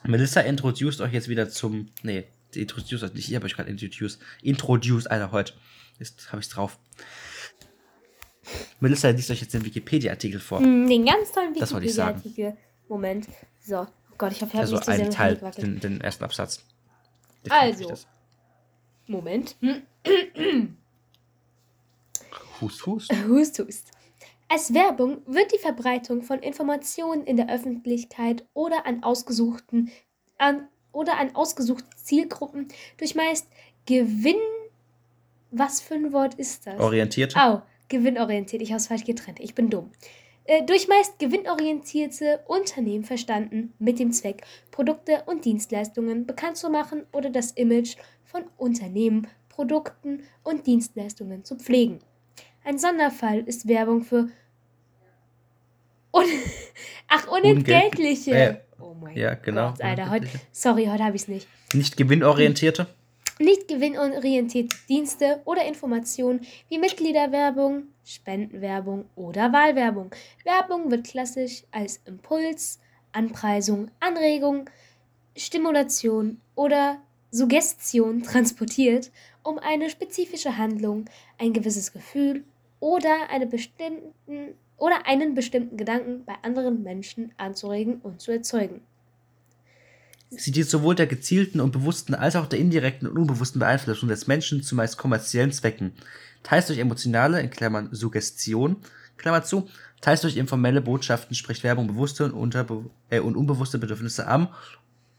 Melissa 0.04 0.40
introduced 0.40 1.00
euch 1.00 1.12
jetzt 1.12 1.28
wieder 1.28 1.48
zum. 1.48 1.90
Nee, 2.02 2.24
introduced 2.54 3.02
euch 3.02 3.14
nicht, 3.14 3.28
ich 3.28 3.34
habe 3.34 3.46
euch 3.46 3.54
gerade 3.54 3.70
introduced. 3.70 4.20
Introduced, 4.42 5.10
Alter, 5.10 5.32
heute. 5.32 5.54
Jetzt 5.98 6.32
habe 6.32 6.40
ich's 6.40 6.48
drauf. 6.48 6.78
Melissa 8.80 9.10
liest 9.10 9.30
euch 9.30 9.40
jetzt 9.40 9.54
den 9.54 9.64
Wikipedia-Artikel 9.64 10.40
vor. 10.40 10.60
Mm, 10.60 10.88
Den 10.88 11.04
ganz 11.04 11.32
tollen 11.32 11.54
Das 11.54 11.72
wollte 11.72 11.86
ich 11.86 11.94
sagen. 11.94 12.18
Wikipedia-Artikel. 12.18 12.72
Moment. 12.88 13.28
So. 13.60 13.86
Oh 14.10 14.14
Gott, 14.18 14.32
ich 14.32 14.42
ich 14.42 14.42
habe 14.42 14.58
Also 14.58 14.74
nicht 14.74 14.84
zu 14.84 14.90
sehr 14.90 15.00
ein 15.00 15.06
mit 15.06 15.14
Teil, 15.14 15.52
den, 15.58 15.80
den 15.80 16.00
ersten 16.00 16.24
Absatz. 16.24 16.64
Also. 17.48 17.88
Das. 17.88 18.06
Moment. 19.06 19.56
Hust, 22.60 22.86
hust. 22.86 23.12
Hust, 23.28 23.58
hust. 23.58 23.90
Als 24.52 24.74
Werbung 24.74 25.22
wird 25.24 25.50
die 25.50 25.58
Verbreitung 25.58 26.20
von 26.20 26.40
Informationen 26.40 27.24
in 27.24 27.38
der 27.38 27.48
Öffentlichkeit 27.48 28.44
oder 28.52 28.84
an 28.84 29.02
ausgesuchten 29.02 29.90
an, 30.36 30.68
oder 30.92 31.16
an 31.16 31.34
ausgesuchten 31.34 31.88
Zielgruppen 31.96 32.68
durch 32.98 33.14
meist 33.14 33.46
Gewinn. 33.86 34.36
Was 35.52 35.80
für 35.80 35.94
ein 35.94 36.12
Wort 36.12 36.34
ist 36.34 36.66
das? 36.66 36.78
Orientiert. 36.80 37.34
Au, 37.34 37.62
gewinnorientiert. 37.88 38.60
Ich 38.60 38.72
habe 38.72 38.76
es 38.76 38.88
falsch 38.88 39.04
getrennt. 39.04 39.40
Ich 39.40 39.54
bin 39.54 39.70
dumm. 39.70 39.90
Äh, 40.44 40.62
durch 40.64 40.86
meist 40.86 41.18
gewinnorientierte 41.18 42.44
Unternehmen 42.46 43.04
verstanden, 43.04 43.72
mit 43.78 43.98
dem 43.98 44.12
Zweck, 44.12 44.42
Produkte 44.70 45.22
und 45.24 45.46
Dienstleistungen 45.46 46.26
bekannt 46.26 46.58
zu 46.58 46.68
machen 46.68 47.06
oder 47.12 47.30
das 47.30 47.52
Image 47.52 47.96
von 48.22 48.44
Unternehmen, 48.58 49.28
Produkten 49.48 50.24
und 50.44 50.66
Dienstleistungen 50.66 51.42
zu 51.42 51.56
pflegen. 51.56 52.00
Ein 52.64 52.78
Sonderfall 52.78 53.40
ist 53.40 53.66
Werbung 53.66 54.02
für 54.02 54.28
un 56.12 56.24
Ach, 57.08 57.28
unentgeltliche. 57.28 58.30
Äh, 58.30 58.56
oh 58.80 58.94
mein 58.94 59.16
ja, 59.16 59.34
genau, 59.34 59.70
Gott, 59.70 59.82
Alter, 59.82 60.10
heute, 60.10 60.28
sorry, 60.50 60.86
heute 60.86 61.04
habe 61.04 61.16
ich 61.16 61.22
es 61.22 61.28
nicht. 61.28 61.46
Nicht 61.74 61.96
gewinnorientierte. 61.96 62.86
Nicht 63.38 63.68
gewinnorientierte 63.68 64.76
Dienste 64.88 65.40
oder 65.44 65.66
Informationen 65.66 66.46
wie 66.68 66.78
Mitgliederwerbung, 66.78 67.84
Spendenwerbung 68.04 69.06
oder 69.14 69.52
Wahlwerbung. 69.52 70.10
Werbung 70.44 70.90
wird 70.90 71.06
klassisch 71.06 71.64
als 71.70 72.00
Impuls, 72.06 72.78
Anpreisung, 73.12 73.90
Anregung, 74.00 74.70
Stimulation 75.36 76.40
oder 76.54 76.98
Suggestion 77.30 78.22
transportiert, 78.22 79.10
um 79.42 79.58
eine 79.58 79.90
spezifische 79.90 80.56
Handlung, 80.56 81.06
ein 81.38 81.52
gewisses 81.52 81.92
Gefühl 81.92 82.44
oder, 82.80 83.28
eine 83.30 83.46
bestimmten, 83.46 84.54
oder 84.82 85.06
einen 85.06 85.36
bestimmten 85.36 85.76
Gedanken 85.76 86.24
bei 86.24 86.34
anderen 86.42 86.82
Menschen 86.82 87.30
anzuregen 87.36 88.00
und 88.02 88.20
zu 88.20 88.32
erzeugen. 88.32 88.80
Sie 90.30 90.50
dient 90.50 90.68
sowohl 90.68 90.96
der 90.96 91.06
gezielten 91.06 91.60
und 91.60 91.70
bewussten 91.70 92.16
als 92.16 92.34
auch 92.34 92.46
der 92.46 92.58
indirekten 92.58 93.06
und 93.06 93.16
unbewussten 93.16 93.60
Beeinflussung 93.60 94.08
des 94.08 94.26
Menschen 94.26 94.64
zu 94.64 94.74
meist 94.74 94.98
kommerziellen 94.98 95.52
Zwecken. 95.52 95.92
Teils 96.42 96.66
durch 96.66 96.80
emotionale, 96.80 97.40
in 97.40 97.50
Klammern 97.50 97.90
Suggestion, 97.92 98.74
Klammer 99.18 99.44
zu, 99.44 99.68
teils 100.00 100.22
durch 100.22 100.36
informelle 100.36 100.80
Botschaften 100.80 101.36
spricht 101.36 101.62
Werbung 101.62 101.86
bewusste 101.86 102.32
und, 102.32 102.56
äh, 103.10 103.20
und 103.20 103.36
unbewusste 103.36 103.78
Bedürfnisse 103.78 104.26
an, 104.26 104.48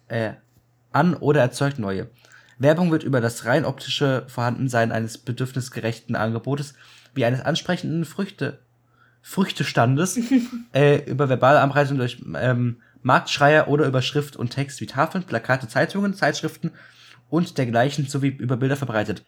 äh, 0.09 0.33
an 0.91 1.15
oder 1.15 1.39
erzeugt 1.39 1.79
neue. 1.79 2.09
Werbung 2.57 2.91
wird 2.91 3.03
über 3.03 3.21
das 3.21 3.45
rein 3.45 3.63
optische 3.63 4.25
Vorhandensein 4.27 4.91
eines 4.91 5.19
bedürfnisgerechten 5.19 6.17
Angebotes 6.17 6.73
wie 7.13 7.23
eines 7.23 7.39
ansprechenden 7.39 8.03
Früchte, 8.03 8.59
Früchtestandes 9.25 10.19
äh, 10.73 11.09
über 11.09 11.29
verbale 11.29 11.61
Anpreisung 11.61 11.97
durch 11.97 12.21
ähm, 12.35 12.81
Marktschreier 13.01 13.69
oder 13.69 13.85
über 13.87 14.01
Schrift 14.01 14.35
und 14.35 14.49
Text 14.49 14.81
wie 14.81 14.85
Tafeln, 14.85 15.23
Plakate, 15.23 15.67
Zeitungen, 15.67 16.13
Zeitschriften 16.13 16.71
und 17.29 17.57
dergleichen 17.57 18.05
sowie 18.05 18.27
über 18.27 18.57
Bilder 18.57 18.75
verbreitet. 18.75 19.25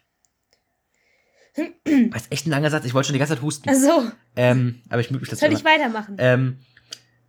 Das 2.11 2.23
ist 2.23 2.31
echt 2.31 2.45
ein 2.45 2.49
langer 2.49 2.69
Satz. 2.69 2.83
Ich 2.83 2.93
wollte 2.93 3.07
schon 3.07 3.13
die 3.13 3.19
ganze 3.19 3.35
Zeit 3.35 3.41
husten. 3.41 3.69
Also, 3.69 4.11
Ähm, 4.35 4.81
aber 4.89 4.99
ich 4.99 5.09
müde 5.09 5.21
mich 5.21 5.29
dazu. 5.29 5.45
soll 5.45 5.53
ich 5.53 5.63
weitermachen? 5.63 6.15
Ähm, 6.17 6.57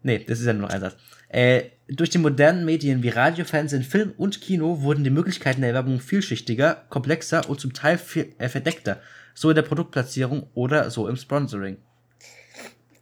nee, 0.02 0.18
das 0.18 0.40
ist 0.40 0.46
ja 0.46 0.52
nur 0.52 0.62
noch 0.62 0.70
ein 0.70 0.80
Satz. 0.80 0.96
Äh, 1.28 1.70
durch 1.88 2.10
die 2.10 2.18
modernen 2.18 2.64
Medien 2.64 3.04
wie 3.04 3.10
Radio, 3.10 3.44
Fernsehen, 3.44 3.84
Film 3.84 4.12
und 4.16 4.40
Kino 4.40 4.80
wurden 4.82 5.04
die 5.04 5.10
Möglichkeiten 5.10 5.60
der 5.60 5.72
Werbung 5.72 6.00
vielschichtiger, 6.00 6.84
komplexer 6.88 7.48
und 7.48 7.60
zum 7.60 7.74
Teil 7.74 7.96
viel, 7.96 8.34
äh, 8.38 8.48
verdeckter. 8.48 9.00
So 9.34 9.50
in 9.50 9.54
der 9.54 9.62
Produktplatzierung 9.62 10.50
oder 10.54 10.90
so 10.90 11.06
im 11.08 11.16
Sponsoring. 11.16 11.76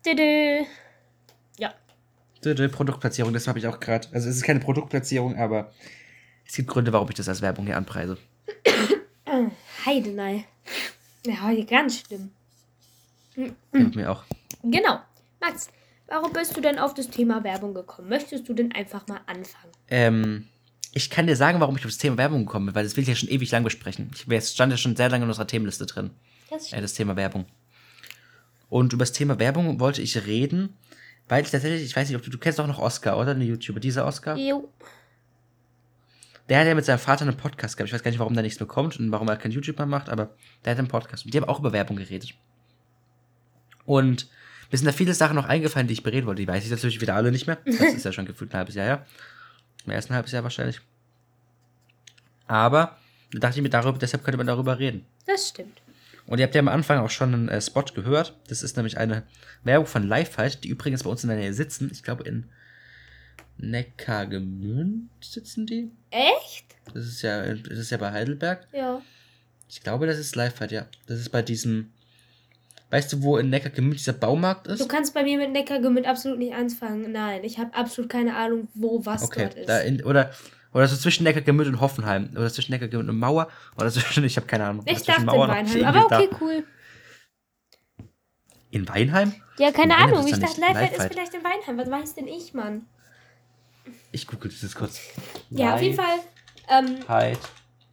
Düdü. 0.06 0.64
Ja. 1.58 1.74
Die 2.44 2.68
Produktplatzierung, 2.68 3.32
das 3.32 3.48
habe 3.48 3.58
ich 3.58 3.66
auch 3.66 3.80
gerade. 3.80 4.08
Also 4.12 4.28
es 4.28 4.36
ist 4.36 4.42
keine 4.42 4.60
Produktplatzierung, 4.60 5.36
aber 5.36 5.72
es 6.46 6.54
gibt 6.54 6.68
Gründe, 6.68 6.92
warum 6.92 7.08
ich 7.08 7.14
das 7.14 7.28
als 7.28 7.42
Werbung 7.42 7.66
hier 7.66 7.76
anpreise. 7.76 8.18
Heidenei. 9.86 10.44
Ja, 11.26 11.42
heute 11.42 11.64
ganz 11.64 12.00
schlimm. 12.00 12.30
Ja, 13.36 13.46
mit 13.72 13.96
mir 13.96 14.10
auch. 14.10 14.24
Genau. 14.62 15.00
Max, 15.40 15.68
warum 16.06 16.32
bist 16.32 16.56
du 16.56 16.60
denn 16.60 16.78
auf 16.78 16.94
das 16.94 17.08
Thema 17.08 17.42
Werbung 17.44 17.74
gekommen? 17.74 18.08
Möchtest 18.08 18.48
du 18.48 18.54
denn 18.54 18.72
einfach 18.72 19.06
mal 19.06 19.20
anfangen? 19.26 19.72
Ähm, 19.88 20.48
ich 20.92 21.10
kann 21.10 21.26
dir 21.26 21.36
sagen, 21.36 21.60
warum 21.60 21.76
ich 21.76 21.84
auf 21.84 21.90
das 21.90 21.98
Thema 21.98 22.18
Werbung 22.18 22.46
gekommen 22.46 22.66
bin, 22.66 22.74
weil 22.74 22.84
das 22.84 22.96
will 22.96 23.02
ich 23.02 23.08
ja 23.08 23.14
schon 23.14 23.28
ewig 23.28 23.50
lang 23.50 23.64
besprechen. 23.64 24.10
Ich, 24.14 24.26
es 24.28 24.52
stand 24.52 24.70
ja 24.70 24.76
schon 24.76 24.96
sehr 24.96 25.08
lange 25.08 25.24
in 25.24 25.30
unserer 25.30 25.46
Themenliste 25.46 25.86
drin. 25.86 26.10
Das 26.50 26.72
äh, 26.72 26.80
das 26.80 26.94
Thema 26.94 27.16
Werbung. 27.16 27.46
Und 28.74 28.92
über 28.92 29.02
das 29.02 29.12
Thema 29.12 29.38
Werbung 29.38 29.78
wollte 29.78 30.02
ich 30.02 30.26
reden, 30.26 30.76
weil 31.28 31.44
ich 31.44 31.50
tatsächlich, 31.52 31.84
ich 31.84 31.94
weiß 31.94 32.08
nicht, 32.08 32.16
ob 32.16 32.24
du, 32.24 32.30
du 32.30 32.38
kennst 32.38 32.58
doch 32.58 32.66
noch 32.66 32.80
Oscar, 32.80 33.16
oder? 33.16 33.30
Eine 33.30 33.44
YouTuber, 33.44 33.78
dieser 33.78 34.04
Oscar? 34.04 34.36
Jo. 34.36 34.68
Der 36.48 36.58
hat 36.58 36.66
ja 36.66 36.74
mit 36.74 36.84
seinem 36.84 36.98
Vater 36.98 37.22
einen 37.24 37.36
Podcast 37.36 37.76
gehabt. 37.76 37.90
Ich 37.90 37.94
weiß 37.94 38.02
gar 38.02 38.10
nicht, 38.10 38.18
warum 38.18 38.34
der 38.34 38.42
nichts 38.42 38.58
bekommt 38.58 38.98
und 38.98 39.12
warum 39.12 39.28
er 39.28 39.36
keinen 39.36 39.52
YouTuber 39.52 39.86
macht, 39.86 40.08
aber 40.08 40.34
der 40.64 40.72
hat 40.72 40.78
einen 40.80 40.88
Podcast. 40.88 41.24
Und 41.24 41.32
die 41.32 41.38
haben 41.38 41.48
auch 41.48 41.60
über 41.60 41.72
Werbung 41.72 41.98
geredet. 41.98 42.34
Und 43.84 44.28
mir 44.72 44.78
sind 44.78 44.86
da 44.86 44.92
viele 44.92 45.14
Sachen 45.14 45.36
noch 45.36 45.46
eingefallen, 45.46 45.86
die 45.86 45.94
ich 45.94 46.02
bereden 46.02 46.26
wollte. 46.26 46.42
Die 46.42 46.48
weiß 46.48 46.64
ich 46.64 46.70
natürlich 46.72 47.00
wieder 47.00 47.14
alle 47.14 47.30
nicht 47.30 47.46
mehr. 47.46 47.58
Das 47.64 47.94
ist 47.94 48.04
ja 48.04 48.10
schon 48.10 48.26
gefühlt 48.26 48.52
ein 48.54 48.58
halbes 48.58 48.74
Jahr 48.74 48.86
her. 48.86 49.06
Mehr 49.86 49.94
als 49.94 50.10
ein 50.10 50.16
halbes 50.16 50.32
Jahr 50.32 50.42
wahrscheinlich. 50.42 50.80
Aber 52.48 52.98
da 53.30 53.38
dachte 53.38 53.60
ich 53.60 53.62
mir, 53.62 53.70
darüber, 53.70 53.98
deshalb 53.98 54.24
könnte 54.24 54.38
man 54.38 54.48
darüber 54.48 54.80
reden. 54.80 55.06
Das 55.26 55.50
stimmt. 55.50 55.83
Und 56.26 56.38
ihr 56.38 56.44
habt 56.44 56.54
ja 56.54 56.60
am 56.60 56.68
Anfang 56.68 56.98
auch 56.98 57.10
schon 57.10 57.34
einen 57.34 57.48
äh, 57.48 57.60
Spot 57.60 57.84
gehört. 57.94 58.38
Das 58.48 58.62
ist 58.62 58.76
nämlich 58.76 58.96
eine 58.98 59.24
Werbung 59.62 59.86
von 59.86 60.06
Lifefight, 60.06 60.64
die 60.64 60.68
übrigens 60.68 61.02
bei 61.02 61.10
uns 61.10 61.22
in 61.22 61.28
der 61.28 61.38
Nähe 61.38 61.52
sitzen. 61.52 61.90
Ich 61.92 62.02
glaube 62.02 62.24
in 62.24 62.46
Neckargemünd 63.58 65.10
sitzen 65.20 65.66
die. 65.66 65.90
Echt? 66.10 66.66
Das 66.92 67.06
ist 67.06 67.22
ja, 67.22 67.54
das 67.54 67.78
ist 67.78 67.90
ja 67.90 67.98
bei 67.98 68.12
Heidelberg. 68.12 68.66
Ja. 68.72 69.00
Ich 69.68 69.82
glaube, 69.82 70.06
das 70.06 70.18
ist 70.18 70.36
Lifefight, 70.36 70.72
ja. 70.72 70.86
Das 71.06 71.18
ist 71.18 71.30
bei 71.30 71.42
diesem. 71.42 71.90
Weißt 72.90 73.12
du, 73.12 73.22
wo 73.22 73.38
in 73.38 73.50
Neckargemünd 73.50 73.98
dieser 73.98 74.12
Baumarkt 74.12 74.66
ist? 74.68 74.80
Du 74.80 74.86
kannst 74.86 75.14
bei 75.14 75.24
mir 75.24 75.38
mit 75.38 75.50
Neckargemünd 75.52 76.06
absolut 76.06 76.38
nicht 76.38 76.54
anfangen. 76.54 77.12
Nein, 77.12 77.42
ich 77.42 77.58
habe 77.58 77.74
absolut 77.74 78.10
keine 78.10 78.36
Ahnung, 78.36 78.68
wo 78.74 79.04
was 79.04 79.24
okay, 79.24 79.44
dort 79.44 79.54
ist. 79.54 79.68
da 79.68 79.80
in, 79.80 80.04
oder 80.04 80.30
oder 80.74 80.88
so 80.88 80.96
zwischen 80.96 81.22
Neckargemünd 81.22 81.68
und 81.68 81.80
Hoffenheim 81.80 82.30
oder 82.32 82.52
zwischen 82.52 82.72
Neckargemünd 82.72 83.08
und 83.08 83.18
Mauer 83.18 83.48
oder 83.78 83.90
zwischen 83.90 84.24
ich 84.24 84.36
habe 84.36 84.46
keine 84.46 84.66
Ahnung. 84.66 84.84
ich 84.86 85.02
dachte 85.02 85.22
in 85.22 85.28
und 85.28 85.48
Weinheim. 85.48 85.84
Aber 85.84 86.04
okay, 86.04 86.28
da. 86.30 86.38
cool. 86.40 86.64
In 88.70 88.88
Weinheim? 88.88 89.34
Ja, 89.58 89.70
keine 89.70 89.94
Weinheim 89.94 90.14
Ahnung. 90.14 90.26
Ich 90.26 90.38
dachte, 90.38 90.60
Lifehead 90.60 90.98
ist 90.98 91.06
vielleicht 91.06 91.34
in 91.34 91.44
Weinheim. 91.44 91.78
Was 91.78 91.90
weiß 91.90 92.14
denn 92.16 92.26
ich, 92.26 92.52
Mann? 92.54 92.86
Ich 94.10 94.26
google 94.26 94.50
das 94.50 94.62
jetzt 94.62 94.74
kurz. 94.74 94.98
Ja, 95.50 95.74
auf 95.74 95.82
jeden 95.82 95.94
Fall 95.94 96.18
ähm, 96.68 96.98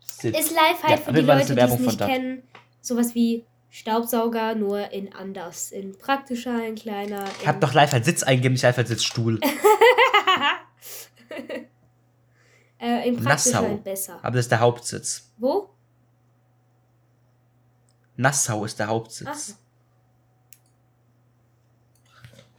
sitzt- 0.03 0.39
ist 0.39 0.51
Lifehead 0.51 0.89
Ja, 0.89 0.97
für 0.97 1.13
die 1.13 1.21
Leute, 1.21 1.45
die 1.45 1.51
es 1.51 1.57
Werbung 1.57 1.81
nicht 1.81 1.99
kennen, 1.99 2.43
sowas 2.81 3.13
wie 3.13 3.45
Staubsauger, 3.69 4.55
nur 4.55 4.91
in 4.91 5.13
anders. 5.13 5.71
In 5.71 5.95
praktischer, 5.97 6.65
in 6.65 6.73
kleiner. 6.75 7.25
Ich 7.37 7.43
in 7.43 7.47
hab 7.47 7.61
doch 7.61 7.73
Lifeheit 7.73 8.05
Sitz 8.05 8.23
eingegeben, 8.23 8.53
nicht 8.53 8.63
Lifeheit 8.63 8.87
Sitz 8.87 9.03
Stuhl. 9.03 9.39
äh, 12.81 13.07
in 13.07 13.15
praktischer, 13.15 13.61
Nassau. 13.61 13.73
in 13.73 13.83
besser. 13.83 14.19
Aber 14.23 14.35
das 14.35 14.45
ist 14.45 14.51
der 14.51 14.59
Hauptsitz. 14.59 15.31
Wo? 15.37 15.69
Nassau 18.17 18.65
ist 18.65 18.79
der 18.79 18.87
Ach, 18.87 18.91
Hauptsitz. 18.91 19.57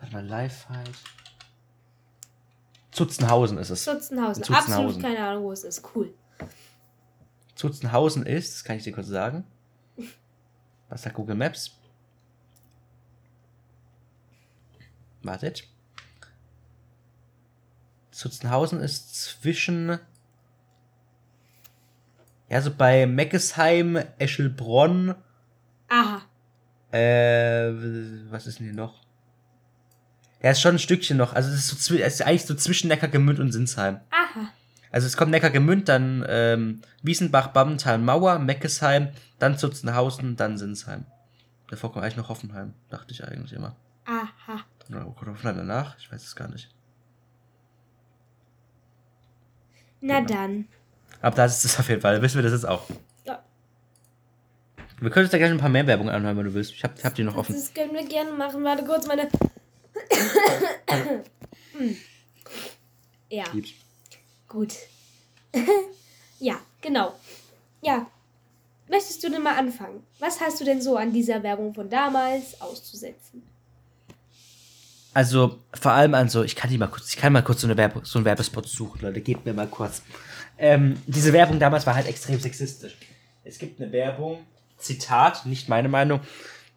Warte 0.01 0.15
mal, 0.15 0.25
Lifeheit. 0.25 0.91
Zutzenhausen 2.93 3.59
ist 3.59 3.71
es. 3.71 3.85
Zutzenhausen. 3.85 4.45
Zutzenhausen. 4.45 4.75
Absolut 4.75 5.03
keine 5.03 5.27
Ahnung, 5.27 5.45
wo 5.45 5.53
es 5.53 5.65
ist. 5.65 5.83
Cool. 5.95 6.15
Zutzenhausen 7.55 8.25
ist, 8.27 8.55
das 8.55 8.65
kann 8.65 8.77
ich 8.77 8.85
dir 8.85 8.93
kurz 8.93 9.09
sagen. 9.09 9.45
Was 10.89 11.03
sagt 11.03 11.17
Google 11.17 11.37
Maps? 11.37 11.73
Wartet. 15.23 15.65
Zutzenhausen 18.11 18.81
ist 18.81 19.15
zwischen. 19.15 19.99
Ja, 22.53 22.61
so 22.61 22.71
bei 22.71 23.07
Meckesheim, 23.07 23.97
Eschelbronn. 24.19 25.15
Aha. 25.89 26.21
Äh, 26.93 27.73
was 28.31 28.47
ist 28.47 28.59
denn 28.59 28.67
hier 28.67 28.75
noch? 28.75 29.01
Ja, 30.43 30.51
ist 30.51 30.61
schon 30.61 30.75
ein 30.75 30.79
Stückchen 30.79 31.17
noch. 31.17 31.33
Also, 31.33 31.49
es 31.49 31.73
ist, 31.73 31.83
so, 31.83 31.95
es 31.95 32.15
ist 32.17 32.21
eigentlich 32.27 32.45
so 32.45 32.55
zwischen 32.55 32.89
Neckargemünd 32.89 33.41
und 33.41 33.53
Sinsheim. 33.53 34.01
Aha. 34.11 34.51
Also 34.91 35.07
es 35.07 35.17
kommt 35.17 35.31
Neckargemünd, 35.31 35.89
dann 35.89 36.27
ähm, 36.29 36.83
Wiesenbach, 37.03 37.49
Bammental, 37.49 37.97
Mauer, 37.97 38.39
Meckesheim, 38.39 39.09
dann 39.39 39.57
Zutzenhausen, 39.57 40.37
dann 40.37 40.59
Sinsheim. 40.59 41.07
Davor 41.71 41.91
kommt 41.91 42.05
eigentlich 42.05 42.19
noch 42.19 42.29
Hoffenheim, 42.29 42.75
dachte 42.91 43.13
ich 43.13 43.27
eigentlich 43.27 43.55
immer. 43.55 43.77
Aha. 44.05 44.61
Oder 44.91 45.05
kommt 45.07 45.31
Hoffenheim 45.31 45.57
danach? 45.57 45.97
Ich 45.99 46.13
weiß 46.13 46.23
es 46.23 46.37
gar 46.37 46.49
nicht. 46.49 46.69
Na 50.03 50.21
Genau. 50.21 50.35
dann. 50.35 50.69
Aber 51.23 51.37
da 51.37 51.45
ist 51.47 51.65
es 51.65 51.79
auf 51.79 51.89
jeden 51.89 52.03
Fall, 52.03 52.21
wissen 52.21 52.37
wir 52.37 52.43
das 52.43 52.53
jetzt 52.53 52.69
auch. 52.69 52.83
Ja. 53.25 53.43
Wir 55.01 55.11
können 55.11 55.25
uns 55.25 55.33
da 55.33 55.39
gerne 55.39 55.55
ein 55.55 55.61
paar 55.61 55.69
mehr 55.69 55.87
Werbungen 55.87 56.15
anhören, 56.15 56.37
wenn 56.37 56.45
du 56.45 56.55
willst. 56.55 56.73
Ich 56.73 56.85
hab, 56.85 57.03
hab 57.03 57.15
die 57.15 57.23
noch 57.25 57.37
offen. 57.37 57.55
Das 57.55 57.73
können 57.73 57.95
wir 57.95 58.07
gerne 58.07 58.33
machen. 58.33 58.63
Warte 58.63 58.85
kurz, 58.85 59.07
meine. 59.07 59.29
Ja, 63.31 63.45
Lieb's. 63.55 63.71
gut. 64.47 64.75
ja, 66.39 66.61
genau. 66.83 67.15
Ja. 67.81 68.07
Möchtest 68.91 69.25
du 69.25 69.31
denn 69.31 69.43
mal 69.43 69.57
anfangen? 69.57 70.03
Was 70.19 70.39
hast 70.41 70.61
du 70.61 70.65
denn 70.67 70.83
so 70.83 70.99
an 70.99 71.15
dieser 71.15 71.43
Werbung 71.43 71.73
von 71.73 71.89
damals 71.89 72.61
auszusetzen? 72.61 73.43
Also, 75.15 75.61
vor 75.73 75.93
allem 75.93 76.15
an 76.15 76.29
so, 76.29 76.43
ich 76.43 76.57
kann 76.57 76.71
die 76.71 76.77
mal 76.77 76.89
kurz, 76.89 77.09
ich 77.09 77.17
kann 77.17 77.33
mal 77.33 77.43
kurz 77.43 77.63
so, 77.63 77.67
eine 77.67 77.77
Werbe, 77.77 78.01
so 78.05 78.19
einen 78.19 78.27
Werbespot 78.27 78.69
suchen, 78.69 79.01
Leute, 79.01 79.21
gebt 79.21 79.47
mir 79.47 79.55
mal 79.55 79.67
kurz. 79.67 80.03
Ähm, 80.59 80.97
diese 81.07 81.33
Werbung 81.33 81.59
damals 81.59 81.87
war 81.87 81.95
halt 81.95 82.07
extrem 82.07 82.39
sexistisch. 82.39 82.97
Es 83.45 83.59
gibt 83.59 83.81
eine 83.81 83.91
Werbung, 83.93 84.39
Zitat, 84.79 85.47
nicht 85.47 85.69
meine 85.69 85.89
Meinung, 85.89 86.21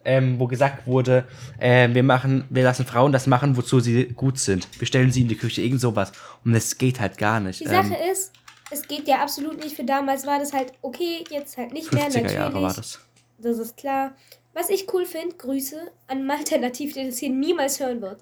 ähm, 0.03 0.39
wo 0.39 0.47
gesagt 0.47 0.85
wurde, 0.88 1.25
äh, 1.59 1.89
wir 1.93 2.03
machen, 2.03 2.45
wir 2.49 2.63
lassen 2.63 2.85
Frauen 2.85 3.11
das 3.11 3.27
machen, 3.27 3.57
wozu 3.57 3.79
sie 3.79 4.05
gut 4.05 4.38
sind. 4.39 4.67
Wir 4.79 4.88
stellen 4.88 5.11
sie 5.11 5.21
in 5.21 5.27
die 5.27 5.38
Küche, 5.38 5.61
irgend 5.61 5.81
sowas. 5.81 6.11
Und 6.43 6.53
das 6.53 6.77
geht 6.77 6.99
halt 6.99 7.17
gar 7.17 7.39
nicht. 7.39 7.59
Die 7.59 7.65
Ähm, 7.65 7.89
Sache 7.89 7.97
ist, 8.11 8.31
es 8.71 8.88
geht 8.88 9.07
ja 9.07 9.21
absolut 9.21 9.63
nicht. 9.63 9.75
Für 9.75 9.83
damals 9.83 10.25
war 10.25 10.39
das 10.39 10.53
halt 10.53 10.73
okay, 10.81 11.23
jetzt 11.29 11.57
halt 11.57 11.73
nicht 11.73 11.91
mehr. 11.91 12.03
50er 12.03 12.13
Natürlich. 12.13 12.33
Jahre 12.33 12.61
war 12.61 12.73
das. 12.73 12.99
Das 13.39 13.57
ist 13.57 13.77
klar. 13.77 14.15
Was 14.53 14.69
ich 14.69 14.91
cool 14.93 15.05
finde, 15.05 15.35
Grüße 15.35 15.75
an 16.07 16.25
Malte 16.25 16.57
Nativ, 16.59 16.93
der 16.93 17.05
das 17.05 17.17
hier 17.17 17.29
niemals 17.29 17.79
hören 17.79 18.01
wird. 18.01 18.21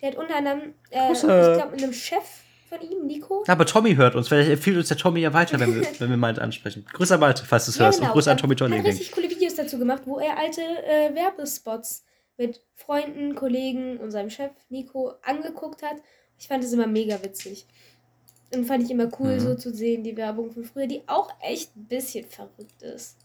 Der 0.00 0.10
hat 0.10 0.16
unter 0.16 0.36
anderem, 0.36 0.74
äh, 0.90 1.12
ich 1.12 1.20
glaube, 1.20 1.70
mit 1.72 1.82
einem 1.82 1.92
Chef 1.92 2.22
von 2.78 2.90
ihm, 2.90 3.06
Nico. 3.06 3.44
Aber 3.46 3.66
Tommy 3.66 3.94
hört 3.94 4.14
uns, 4.14 4.28
vielleicht 4.28 4.50
empfiehlt 4.50 4.76
uns 4.76 4.88
der 4.88 4.96
Tommy 4.96 5.20
ja 5.20 5.32
weiter, 5.32 5.58
wenn 5.60 5.74
wir, 5.74 5.82
wenn 5.98 6.10
wir 6.10 6.16
Malte 6.16 6.42
ansprechen. 6.42 6.84
Grüße 6.92 7.14
an 7.14 7.20
Malte, 7.20 7.44
falls 7.46 7.66
du 7.66 7.70
es 7.70 7.80
hörst. 7.80 8.00
Und 8.00 8.08
Grüße 8.08 8.30
an 8.30 8.36
Er 8.36 8.40
Tommy 8.40 8.54
hat 8.54 8.60
Jolly. 8.60 8.80
richtig 8.80 9.12
coole 9.12 9.30
Videos 9.30 9.54
dazu 9.54 9.78
gemacht, 9.78 10.02
wo 10.06 10.18
er 10.18 10.38
alte 10.38 10.60
äh, 10.60 11.14
Werbespots 11.14 12.04
mit 12.36 12.60
Freunden, 12.74 13.34
Kollegen 13.34 13.98
und 13.98 14.10
seinem 14.10 14.30
Chef 14.30 14.50
Nico 14.68 15.12
angeguckt 15.22 15.82
hat. 15.82 15.96
Ich 16.38 16.48
fand 16.48 16.64
das 16.64 16.72
immer 16.72 16.86
mega 16.88 17.22
witzig. 17.22 17.66
Und 18.54 18.66
fand 18.66 18.84
ich 18.84 18.90
immer 18.90 19.08
cool, 19.18 19.34
Mhm. 19.36 19.40
so 19.40 19.54
zu 19.54 19.72
sehen, 19.74 20.02
die 20.04 20.16
Werbung 20.16 20.52
von 20.52 20.64
früher, 20.64 20.86
die 20.86 21.02
auch 21.06 21.28
echt 21.40 21.76
ein 21.76 21.84
bisschen 21.86 22.24
verrückt 22.26 22.82
ist. 22.82 23.16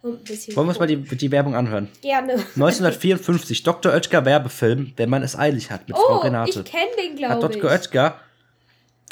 Wollen 0.00 0.20
wir 0.24 0.62
uns 0.68 0.78
mal 0.78 0.86
die, 0.86 0.96
die 0.96 1.30
Werbung 1.32 1.56
anhören? 1.56 1.88
Gerne. 2.02 2.32
1954, 2.54 3.62
Dr. 3.64 3.92
Oetker 3.92 4.24
Werbefilm, 4.24 4.92
wenn 4.96 5.10
man 5.10 5.22
es 5.22 5.36
eilig 5.36 5.70
hat, 5.70 5.88
mit 5.88 5.96
Frau 5.96 6.18
Oh, 6.18 6.20
Renate. 6.20 6.60
ich 6.60 6.64
kenne 6.64 6.90
den, 6.96 7.28
Hat 7.28 7.40
glaube 7.40 7.54
ich. 7.54 7.60
Dr. 7.60 7.70
Oetker, 7.72 8.20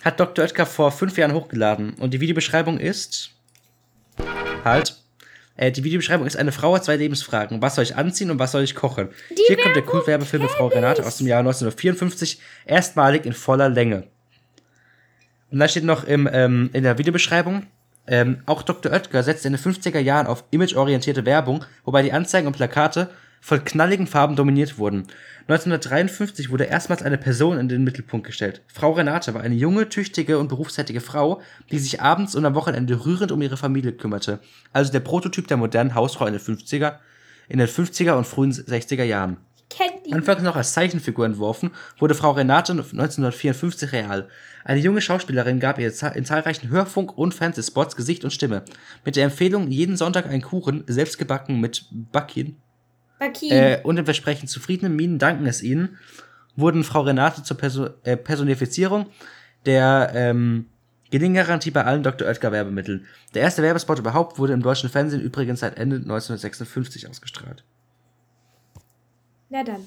hat 0.06 0.20
Dr. 0.20 0.44
Oetker 0.44 0.66
vor 0.66 0.92
fünf 0.92 1.18
Jahren 1.18 1.34
hochgeladen. 1.34 1.94
Und 1.94 2.14
die 2.14 2.20
Videobeschreibung 2.20 2.78
ist. 2.78 3.32
Halt. 4.64 4.96
Äh, 5.56 5.72
die 5.72 5.82
Videobeschreibung 5.82 6.26
ist: 6.26 6.36
Eine 6.36 6.52
Frau 6.52 6.74
hat 6.76 6.84
zwei 6.84 6.96
Lebensfragen. 6.96 7.60
Was 7.60 7.74
soll 7.74 7.82
ich 7.82 7.96
anziehen 7.96 8.30
und 8.30 8.38
was 8.38 8.52
soll 8.52 8.62
ich 8.62 8.76
kochen? 8.76 9.08
Hier 9.48 9.56
kommt 9.56 9.74
der 9.74 9.82
Kultwerbefilm 9.82 10.44
mit 10.44 10.52
Frau 10.52 10.68
Renate 10.68 11.04
aus 11.04 11.18
dem 11.18 11.26
Jahr 11.26 11.40
1954, 11.40 12.40
erstmalig 12.66 13.26
in 13.26 13.32
voller 13.32 13.68
Länge. 13.68 14.04
Und 15.50 15.58
da 15.58 15.66
steht 15.66 15.84
noch 15.84 16.04
im, 16.04 16.28
ähm, 16.32 16.70
in 16.72 16.84
der 16.84 16.98
Videobeschreibung, 16.98 17.66
ähm, 18.06 18.42
auch 18.46 18.62
Dr. 18.62 18.92
Oetker 18.92 19.24
setzte 19.24 19.48
in 19.48 19.54
den 19.54 19.60
50er 19.60 19.98
Jahren 19.98 20.28
auf 20.28 20.44
imageorientierte 20.52 21.26
Werbung, 21.26 21.64
wobei 21.84 22.02
die 22.02 22.12
Anzeigen 22.12 22.46
und 22.46 22.54
Plakate 22.54 23.10
von 23.46 23.64
knalligen 23.64 24.08
Farben 24.08 24.34
dominiert 24.34 24.76
wurden. 24.76 25.06
1953 25.42 26.50
wurde 26.50 26.64
erstmals 26.64 27.04
eine 27.04 27.16
Person 27.16 27.58
in 27.58 27.68
den 27.68 27.84
Mittelpunkt 27.84 28.26
gestellt. 28.26 28.60
Frau 28.66 28.90
Renate 28.90 29.34
war 29.34 29.40
eine 29.40 29.54
junge, 29.54 29.88
tüchtige 29.88 30.40
und 30.40 30.48
berufstätige 30.48 31.00
Frau, 31.00 31.40
die 31.70 31.78
sich 31.78 32.00
abends 32.00 32.34
und 32.34 32.44
am 32.44 32.56
Wochenende 32.56 33.06
rührend 33.06 33.30
um 33.30 33.40
ihre 33.40 33.56
Familie 33.56 33.92
kümmerte. 33.92 34.40
Also 34.72 34.90
der 34.90 34.98
Prototyp 34.98 35.46
der 35.46 35.58
modernen 35.58 35.94
Hausfrau 35.94 36.26
in 36.26 36.32
den 36.32 36.42
50er, 36.42 36.96
in 37.48 37.60
den 37.60 37.68
50er 37.68 38.14
und 38.14 38.26
frühen 38.26 38.52
60er 38.52 39.04
Jahren. 39.04 39.36
Anfangs 40.10 40.42
noch 40.42 40.56
als 40.56 40.72
Zeichenfigur 40.72 41.24
entworfen, 41.24 41.70
wurde 42.00 42.16
Frau 42.16 42.32
Renate 42.32 42.72
1954 42.72 43.92
real. 43.92 44.28
Eine 44.64 44.80
junge 44.80 45.00
Schauspielerin 45.00 45.60
gab 45.60 45.78
ihr 45.78 45.92
in 46.16 46.24
zahlreichen 46.24 46.70
Hörfunk- 46.70 47.16
und 47.16 47.32
Fernsehspots 47.32 47.94
Gesicht 47.94 48.24
und 48.24 48.32
Stimme. 48.32 48.64
Mit 49.04 49.14
der 49.14 49.24
Empfehlung, 49.24 49.68
jeden 49.68 49.96
Sonntag 49.96 50.26
einen 50.26 50.42
Kuchen, 50.42 50.82
selbst 50.88 51.16
gebacken 51.18 51.60
mit 51.60 51.86
Backen, 52.10 52.56
Baki. 53.18 53.50
äh, 53.50 53.80
und 53.82 53.96
dem 53.96 54.04
Versprechen, 54.04 54.48
zufriedene 54.48 54.88
Minen 54.88 55.18
danken 55.18 55.46
es 55.46 55.62
ihnen, 55.62 55.98
wurden 56.56 56.84
Frau 56.84 57.02
Renate 57.02 57.42
zur 57.42 57.56
Perso 57.56 57.88
äh, 58.04 58.16
Personifizierung 58.16 59.06
der 59.64 60.12
ähm, 60.14 60.66
Gelinggarantie 61.10 61.70
bei 61.70 61.84
allen 61.84 62.02
Dr. 62.02 62.26
Oetker 62.26 62.52
Werbemitteln. 62.52 63.06
Der 63.34 63.42
erste 63.42 63.62
Werbespot 63.62 63.98
überhaupt 63.98 64.38
wurde 64.38 64.52
im 64.52 64.62
deutschen 64.62 64.90
Fernsehen 64.90 65.20
übrigens 65.20 65.60
seit 65.60 65.78
Ende 65.78 65.96
1956 65.96 67.08
ausgestrahlt. 67.08 67.64
Na 69.48 69.62
dann. 69.62 69.86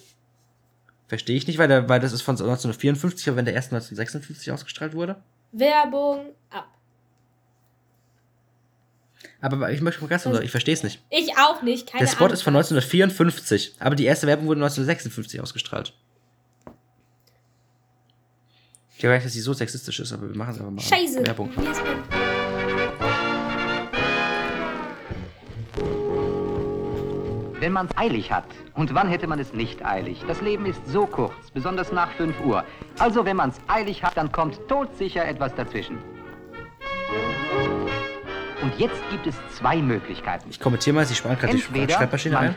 Verstehe 1.08 1.36
ich 1.36 1.48
nicht, 1.48 1.58
weil, 1.58 1.68
der, 1.68 1.90
weil 1.90 2.00
das 2.00 2.14
ist 2.14 2.22
von 2.22 2.36
1954, 2.36 3.28
aber 3.28 3.38
wenn 3.38 3.46
der 3.46 3.56
erst 3.56 3.74
1956 3.74 4.52
ausgestrahlt 4.52 4.94
wurde. 4.94 5.22
Werbung 5.52 6.34
ab. 6.52 6.68
Aber 9.42 9.72
ich 9.72 9.82
möchte 9.82 10.02
mal 10.02 10.08
ganz 10.08 10.26
ich 10.26 10.52
verstehe 10.52 10.74
es 10.74 10.84
nicht. 10.84 11.02
Ich 11.10 11.38
auch 11.38 11.62
nicht. 11.62 11.90
Keine 11.92 12.04
Der 12.06 12.12
Spot 12.12 12.26
Ahnung. 12.26 12.34
ist 12.34 12.42
von 12.42 12.56
1954, 12.56 13.76
aber 13.80 13.96
die 13.96 14.06
erste 14.06 14.28
Werbung 14.28 14.48
wurde 14.48 14.60
1956 14.60 15.40
ausgestrahlt. 15.40 15.94
Ich 18.92 19.00
glaube 19.00 19.16
nicht, 19.16 19.26
dass 19.26 19.32
sie 19.34 19.40
so 19.40 19.54
sexistisch 19.54 20.02
ist, 20.02 20.12
aber 20.12 20.28
wir 20.28 20.36
machen 20.36 20.52
es 20.56 20.60
einfach 20.60 20.72
mal. 20.72 20.82
Scheiße. 20.82 21.26
Werbung. 21.26 21.50
Wenn 27.62 27.72
man 27.74 27.88
es 27.88 27.98
eilig 27.98 28.32
hat. 28.32 28.46
Und 28.74 28.94
wann 28.94 29.08
hätte 29.10 29.28
man 29.28 29.40
es 29.40 29.54
nicht 29.54 29.86
eilig? 29.86 30.22
Das 30.28 30.42
Leben 30.42 30.66
ist 30.66 30.82
so 30.88 31.06
kurz, 31.06 31.52
besonders 31.54 31.92
nach 31.92 32.12
5 32.12 32.42
Uhr. 32.46 32.64
Also 32.98 33.26
wenn 33.26 33.38
man 33.38 33.50
es 33.52 33.58
eilig 33.68 34.04
hat, 34.04 34.18
dann 34.18 34.32
kommt 34.32 34.60
todsicher 34.68 35.26
etwas 35.26 35.56
dazwischen. 35.56 35.98
Und 38.62 38.78
jetzt 38.78 39.02
gibt 39.10 39.26
es 39.28 39.36
zwei 39.56 39.78
Möglichkeiten. 39.78 40.50
Ich 40.50 40.60
kommentiere 40.60 40.96
mal, 40.96 41.06
sie 41.06 41.16
sparen 41.16 41.38
gerade 41.38 41.54
die 41.56 41.62
Schreibmaschine 41.62 42.38
ein. 42.38 42.56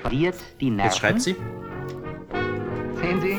die 0.60 0.70
Nerven. 0.70 0.90
Jetzt 0.90 0.98
schreibt 0.98 1.22
sie. 1.22 1.36
Sehen 3.00 3.20
Sie? 3.20 3.38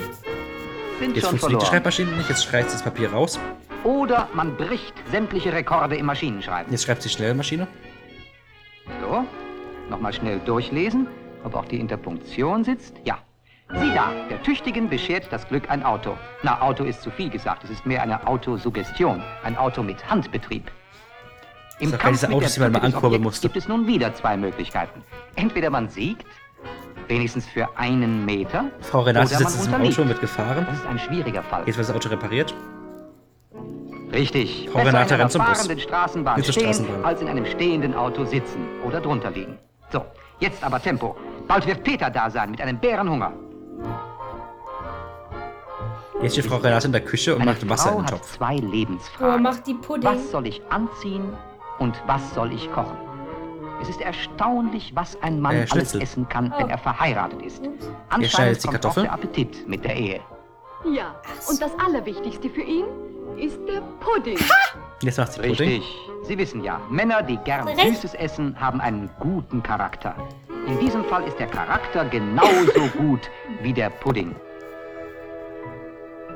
Sind 1.00 1.16
Jetzt 1.16 1.26
funktioniert 1.28 1.32
die 1.32 1.38
verloren. 1.40 1.66
Schreibmaschine 1.66 2.12
nicht, 2.12 2.30
jetzt 2.30 2.46
schreibt 2.46 2.70
sie 2.70 2.76
das 2.76 2.84
Papier 2.84 3.12
raus. 3.12 3.40
Oder 3.84 4.30
man 4.34 4.56
bricht 4.56 4.94
sämtliche 5.12 5.52
Rekorde 5.52 5.96
im 5.96 6.06
Maschinenschreiben. 6.06 6.72
Jetzt 6.72 6.86
schreibt 6.86 7.02
sie 7.02 7.10
schnell 7.10 7.34
Maschine. 7.34 7.68
So, 9.02 9.26
nochmal 9.90 10.14
schnell 10.14 10.40
durchlesen, 10.40 11.08
ob 11.44 11.56
auch 11.56 11.66
die 11.66 11.80
Interpunktion 11.80 12.64
sitzt. 12.64 12.96
Ja. 13.04 13.18
Sieh 13.74 13.92
da, 13.94 14.12
der 14.30 14.42
Tüchtigen 14.44 14.88
beschert 14.90 15.28
das 15.32 15.48
Glück 15.48 15.70
ein 15.70 15.84
Auto. 15.84 16.16
Na, 16.44 16.62
Auto 16.62 16.84
ist 16.84 17.02
zu 17.02 17.10
viel 17.10 17.30
gesagt. 17.30 17.64
Es 17.64 17.72
ist 17.72 17.86
mehr 17.86 18.04
eine 18.04 18.26
Autosuggestion. 18.28 19.24
Ein 19.44 19.58
Auto 19.58 19.82
mit 19.82 20.08
Handbetrieb. 20.10 20.72
Im 21.84 21.92
Das 21.92 22.00
Kampf 22.00 22.14
diese 22.14 22.28
mit 22.28 22.38
Autos, 22.38 22.54
der 22.56 22.68
die 22.68 22.72
man 22.72 22.82
mal 22.82 22.86
ankurbeln 22.88 23.22
musste. 23.22 23.48
gibt 23.48 23.58
es 23.58 23.68
nun 23.68 23.88
wieder 23.88 24.14
zwei 24.16 24.38
Möglichkeiten. 24.38 25.04
Entweder 25.36 25.70
man 25.70 25.90
siegt, 25.90 26.26
wenigstens 27.08 27.46
für 27.48 27.68
einen 27.78 28.26
Meter, 28.26 28.66
Frau 28.82 29.02
Renate 29.02 29.28
sitzt 29.36 29.42
jetzt 29.42 29.68
im. 29.68 29.74
Auto 29.74 30.02
und 30.04 30.08
wird 30.10 30.22
gefahren. 30.22 30.66
Das 30.70 30.78
ist 30.80 30.86
ein 30.86 31.00
schwieriger 31.00 31.44
Fall. 31.44 31.64
Jetzt 31.66 31.78
wird 31.78 31.90
das 31.90 31.96
Auto 31.96 32.10
repariert. 32.10 32.54
Richtig. 34.14 34.70
Frau 34.72 34.80
Besser 34.80 34.88
Renate 34.90 35.20
rennt 35.20 35.32
zum 35.32 35.44
Bus. 35.44 35.82
Straßenbahn 35.82 36.36
Geht 36.36 36.46
zur 36.46 36.54
stehen, 36.54 36.74
Straßenbahn. 36.74 37.04
als 37.06 37.22
in 37.22 37.28
einem 37.28 37.46
stehenden 37.46 37.96
Auto 37.96 38.26
sitzen 38.26 38.66
oder 38.86 39.02
drunter 39.02 39.32
liegen. 39.32 39.58
So, 39.92 40.06
jetzt 40.40 40.64
aber 40.64 40.82
Tempo. 40.82 41.16
Bald 41.48 41.66
wird 41.68 41.84
Peter 41.84 42.10
da 42.10 42.30
sein 42.30 42.52
mit 42.52 42.62
einem 42.62 42.78
Bärenhunger. 42.80 43.34
Jetzt 46.22 46.34
steht 46.34 46.46
Frau 46.46 46.58
Renate 46.58 46.86
in 46.88 46.94
der 46.94 47.02
Küche 47.02 47.36
und 47.36 47.42
Eine 47.42 47.52
macht 47.52 47.70
Wasser 47.70 47.90
Frau 47.90 48.00
in 48.00 48.06
den 48.06 48.14
hat 48.14 48.20
Topf. 48.22 48.32
zwei 48.38 48.56
Oh, 48.64 48.72
Lebensfragen. 48.72 49.44
macht 49.44 49.68
die 49.68 49.74
Pudding. 49.74 50.10
was 50.10 50.32
soll 50.32 50.48
ich 50.48 50.62
anziehen 50.70 51.34
und 51.80 52.02
was 52.08 52.34
soll 52.34 52.52
ich 52.54 52.72
kochen? 52.72 52.98
Es 53.82 53.90
ist 53.90 54.02
erstaunlich, 54.02 54.94
was 54.96 55.22
ein 55.22 55.42
Mann 55.42 55.56
Äh, 55.56 55.66
alles 55.72 55.94
essen 55.96 56.28
kann, 56.30 56.54
wenn 56.58 56.68
Oh. 56.68 56.70
er 56.70 56.78
verheiratet 56.78 57.42
ist. 57.42 57.62
Anscheinend 58.10 58.62
kommt 58.64 58.68
auch 58.68 58.72
Kartoffeln. 58.72 59.04
der 59.06 59.14
Appetit 59.14 59.68
mit 59.68 59.84
der 59.84 59.96
Ehe. 59.96 60.22
Ja, 60.86 61.16
und 61.50 61.62
das 61.62 61.72
Allerwichtigste 61.86 62.50
für 62.50 62.62
ihn 62.62 62.86
ist 63.38 63.60
der 63.68 63.82
Pudding. 64.00 64.38
Jetzt 65.02 65.18
macht 65.18 65.34
sie 65.34 65.40
Pudding. 65.42 65.56
Richtig. 65.58 65.96
Sie 66.24 66.38
wissen 66.38 66.64
ja, 66.64 66.80
Männer, 66.90 67.22
die 67.24 67.38
gern. 67.38 67.68
Süßes 67.78 68.14
essen, 68.14 68.58
haben 68.60 68.80
einen 68.80 69.10
guten 69.20 69.62
Charakter. 69.64 70.16
In 70.68 70.80
diesem 70.80 71.04
Fall 71.06 71.24
ist 71.24 71.38
der 71.40 71.48
Charakter 71.48 72.06
genauso 72.06 72.88
gut 72.98 73.30
wie 73.62 73.74
der 73.74 73.90
Pudding. 73.90 74.34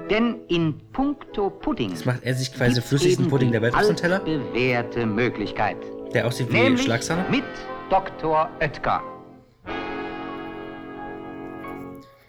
Denn 0.10 0.38
in 0.48 0.80
puncto 0.93 1.50
Pudding 1.50 1.89
Jetzt 1.89 2.06
macht 2.06 2.24
er 2.24 2.34
sich 2.34 2.54
quasi 2.54 2.76
den 2.76 2.84
flüssigsten 2.84 3.28
Pudding 3.28 3.52
der 3.52 3.62
Welt 3.62 3.74
auf 3.76 3.86
den 3.88 3.96
Teller, 3.96 4.15
altbewährte 4.17 5.06
Möglichkeit. 5.06 5.78
der 6.13 6.26
aussieht 6.28 6.52
wie 6.52 6.78
Schlagsahne. 6.78 7.26
mit 7.30 7.43
Dr. 7.89 8.50
Oetker. 8.62 9.02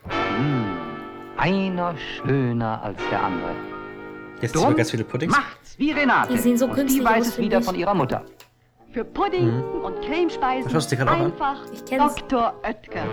Hm, 0.08 0.64
einer 1.36 1.94
schöner 1.96 2.82
als 2.82 2.98
der 3.10 3.22
andere. 3.22 3.50
Jetzt 4.40 4.52
sind 4.54 4.64
Drum 4.64 4.76
ganz 4.76 4.90
viele 4.90 5.04
Puddings. 5.04 5.32
Macht's 5.36 5.78
wie 5.78 5.92
Renate. 5.92 6.32
Die 6.32 6.38
sehen 6.38 6.56
so 6.56 6.66
und 6.66 6.72
künstlich 6.74 7.00
die 7.02 7.08
weiß 7.08 7.26
es 7.28 7.38
wieder 7.38 7.58
ich. 7.58 7.64
von 7.64 7.74
ihrer 7.74 7.94
Mutter. 7.94 8.24
Für 8.92 9.04
Pudding 9.04 9.46
Mhm. 9.56 9.62
und 9.84 10.00
Cremespeisen 10.02 10.72
Das 10.72 10.92
an? 10.92 11.08
einfach 11.08 11.60
Ich 11.72 11.84
kenn's. 11.84 12.14
Dr. 12.28 12.54
Oetker. 12.64 13.04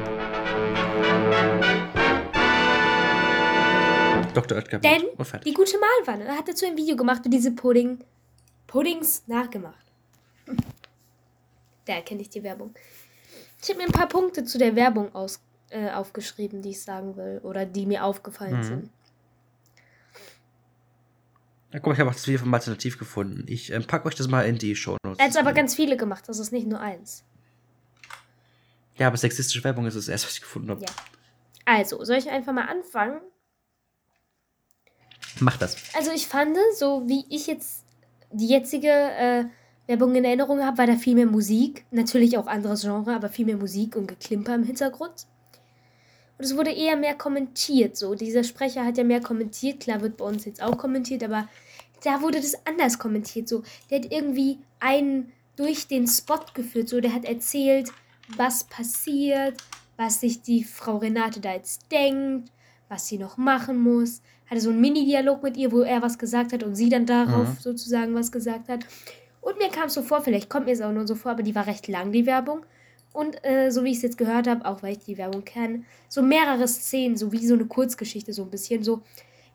Dr. 4.35 4.57
Oetker. 4.57 4.79
Denn 4.79 5.03
und 5.17 5.45
die 5.45 5.53
gute 5.53 5.77
Malwanne 5.79 6.25
er 6.25 6.37
hat 6.37 6.47
dazu 6.47 6.65
ein 6.65 6.77
Video 6.77 6.95
gemacht 6.95 7.21
und 7.25 7.31
diese 7.31 7.51
Pudding 7.51 7.99
Puddings 8.67 9.23
nachgemacht. 9.27 9.85
Da 11.85 11.93
erkenne 11.93 12.21
ich 12.21 12.29
die 12.29 12.43
Werbung. 12.43 12.73
Ich 13.61 13.69
habe 13.69 13.79
mir 13.79 13.85
ein 13.85 13.91
paar 13.91 14.07
Punkte 14.07 14.43
zu 14.43 14.57
der 14.57 14.75
Werbung 14.75 15.13
aus, 15.15 15.39
äh, 15.69 15.89
aufgeschrieben, 15.91 16.61
die 16.61 16.69
ich 16.71 16.81
sagen 16.81 17.15
will 17.15 17.39
oder 17.43 17.65
die 17.65 17.85
mir 17.85 18.03
aufgefallen 18.03 18.57
Mhm. 18.57 18.63
sind. 18.63 18.89
Ja, 21.71 21.79
guck 21.79 21.87
mal, 21.87 21.93
ich 21.93 21.99
habe 21.99 22.09
auch 22.09 22.13
das 22.15 22.27
Video 22.27 22.39
vom 22.39 22.53
Alternativ 22.53 22.97
gefunden. 22.97 23.43
Ich 23.47 23.71
ähm, 23.71 23.85
packe 23.85 24.07
euch 24.07 24.15
das 24.15 24.27
mal 24.27 24.43
in 24.43 24.57
die 24.57 24.75
Show 24.75 24.97
Notes. 25.03 25.19
Er 25.19 25.25
hat 25.29 25.37
aber 25.37 25.53
ganz 25.53 25.75
viele 25.75 25.97
gemacht, 25.97 26.23
das 26.27 26.39
ist 26.39 26.51
nicht 26.51 26.67
nur 26.67 26.79
eins. 26.79 27.23
Ja, 28.97 29.07
aber 29.07 29.17
sexistische 29.17 29.63
Werbung 29.63 29.85
ist 29.85 29.97
das 29.97 30.07
erste, 30.07 30.27
was 30.27 30.35
ich 30.35 30.41
gefunden 30.41 30.69
habe. 30.69 30.81
Ja. 30.81 30.87
Also, 31.65 32.03
soll 32.05 32.15
ich 32.17 32.29
einfach 32.29 32.53
mal 32.53 32.67
anfangen? 32.69 33.19
Mach 35.39 35.57
das. 35.57 35.75
Also 35.95 36.11
ich 36.11 36.27
fand, 36.27 36.57
so 36.77 37.03
wie 37.07 37.25
ich 37.29 37.47
jetzt 37.47 37.83
die 38.31 38.47
jetzige 38.47 38.87
äh, 38.89 39.45
Werbung 39.87 40.15
in 40.15 40.25
Erinnerung 40.25 40.63
habe, 40.63 40.77
war 40.77 40.87
da 40.87 40.95
viel 40.95 41.15
mehr 41.15 41.25
Musik. 41.25 41.85
Natürlich 41.91 42.37
auch 42.37 42.47
anderes 42.47 42.81
Genre, 42.81 43.13
aber 43.13 43.29
viel 43.29 43.45
mehr 43.45 43.57
Musik 43.57 43.95
und 43.95 44.07
Geklimper 44.07 44.55
im 44.55 44.63
Hintergrund. 44.63 45.27
Und 46.37 46.45
es 46.45 46.55
wurde 46.57 46.71
eher 46.71 46.97
mehr 46.97 47.15
kommentiert. 47.15 47.95
So, 47.95 48.15
dieser 48.15 48.43
Sprecher 48.43 48.85
hat 48.85 48.97
ja 48.97 49.03
mehr 49.03 49.21
kommentiert. 49.21 49.79
Klar 49.79 50.01
wird 50.01 50.17
bei 50.17 50.25
uns 50.25 50.45
jetzt 50.45 50.61
auch 50.61 50.77
kommentiert, 50.77 51.23
aber 51.23 51.47
da 52.03 52.21
wurde 52.21 52.39
das 52.39 52.55
anders 52.65 52.99
kommentiert. 52.99 53.47
So, 53.47 53.63
der 53.89 53.99
hat 53.99 54.11
irgendwie 54.11 54.59
einen 54.79 55.31
durch 55.55 55.87
den 55.87 56.07
Spot 56.07 56.41
geführt. 56.53 56.89
So, 56.89 56.99
der 56.99 57.13
hat 57.13 57.25
erzählt, 57.25 57.91
was 58.35 58.65
passiert, 58.65 59.55
was 59.97 60.19
sich 60.19 60.41
die 60.41 60.63
Frau 60.63 60.97
Renate 60.97 61.39
da 61.39 61.53
jetzt 61.53 61.89
denkt, 61.91 62.51
was 62.89 63.07
sie 63.07 63.17
noch 63.17 63.37
machen 63.37 63.77
muss. 63.77 64.21
Hatte 64.49 64.61
so 64.61 64.69
einen 64.69 64.81
Mini-Dialog 64.81 65.41
mit 65.43 65.57
ihr, 65.57 65.71
wo 65.71 65.81
er 65.81 66.01
was 66.01 66.17
gesagt 66.17 66.53
hat 66.53 66.63
und 66.63 66.75
sie 66.75 66.89
dann 66.89 67.05
darauf 67.05 67.47
Mhm. 67.49 67.57
sozusagen 67.59 68.13
was 68.15 68.31
gesagt 68.31 68.69
hat. 68.69 68.85
Und 69.41 69.57
mir 69.57 69.69
kam 69.69 69.87
es 69.87 69.93
so 69.93 70.01
vor, 70.01 70.21
vielleicht 70.21 70.49
kommt 70.49 70.65
mir 70.65 70.71
es 70.73 70.81
auch 70.81 70.91
nur 70.91 71.07
so 71.07 71.15
vor, 71.15 71.31
aber 71.31 71.43
die 71.43 71.55
war 71.55 71.67
recht 71.67 71.87
lang, 71.87 72.11
die 72.11 72.25
Werbung. 72.25 72.65
Und 73.13 73.43
äh, 73.45 73.69
so 73.71 73.83
wie 73.83 73.91
ich 73.91 73.97
es 73.97 74.03
jetzt 74.03 74.17
gehört 74.17 74.47
habe, 74.47 74.65
auch 74.65 74.83
weil 74.83 74.93
ich 74.93 74.99
die 75.05 75.17
Werbung 75.17 75.45
kenne, 75.45 75.83
so 76.09 76.21
mehrere 76.21 76.67
Szenen, 76.67 77.15
so 77.15 77.31
wie 77.31 77.45
so 77.47 77.53
eine 77.53 77.65
Kurzgeschichte, 77.65 78.33
so 78.33 78.43
ein 78.43 78.49
bisschen 78.49 78.83
so. 78.83 79.01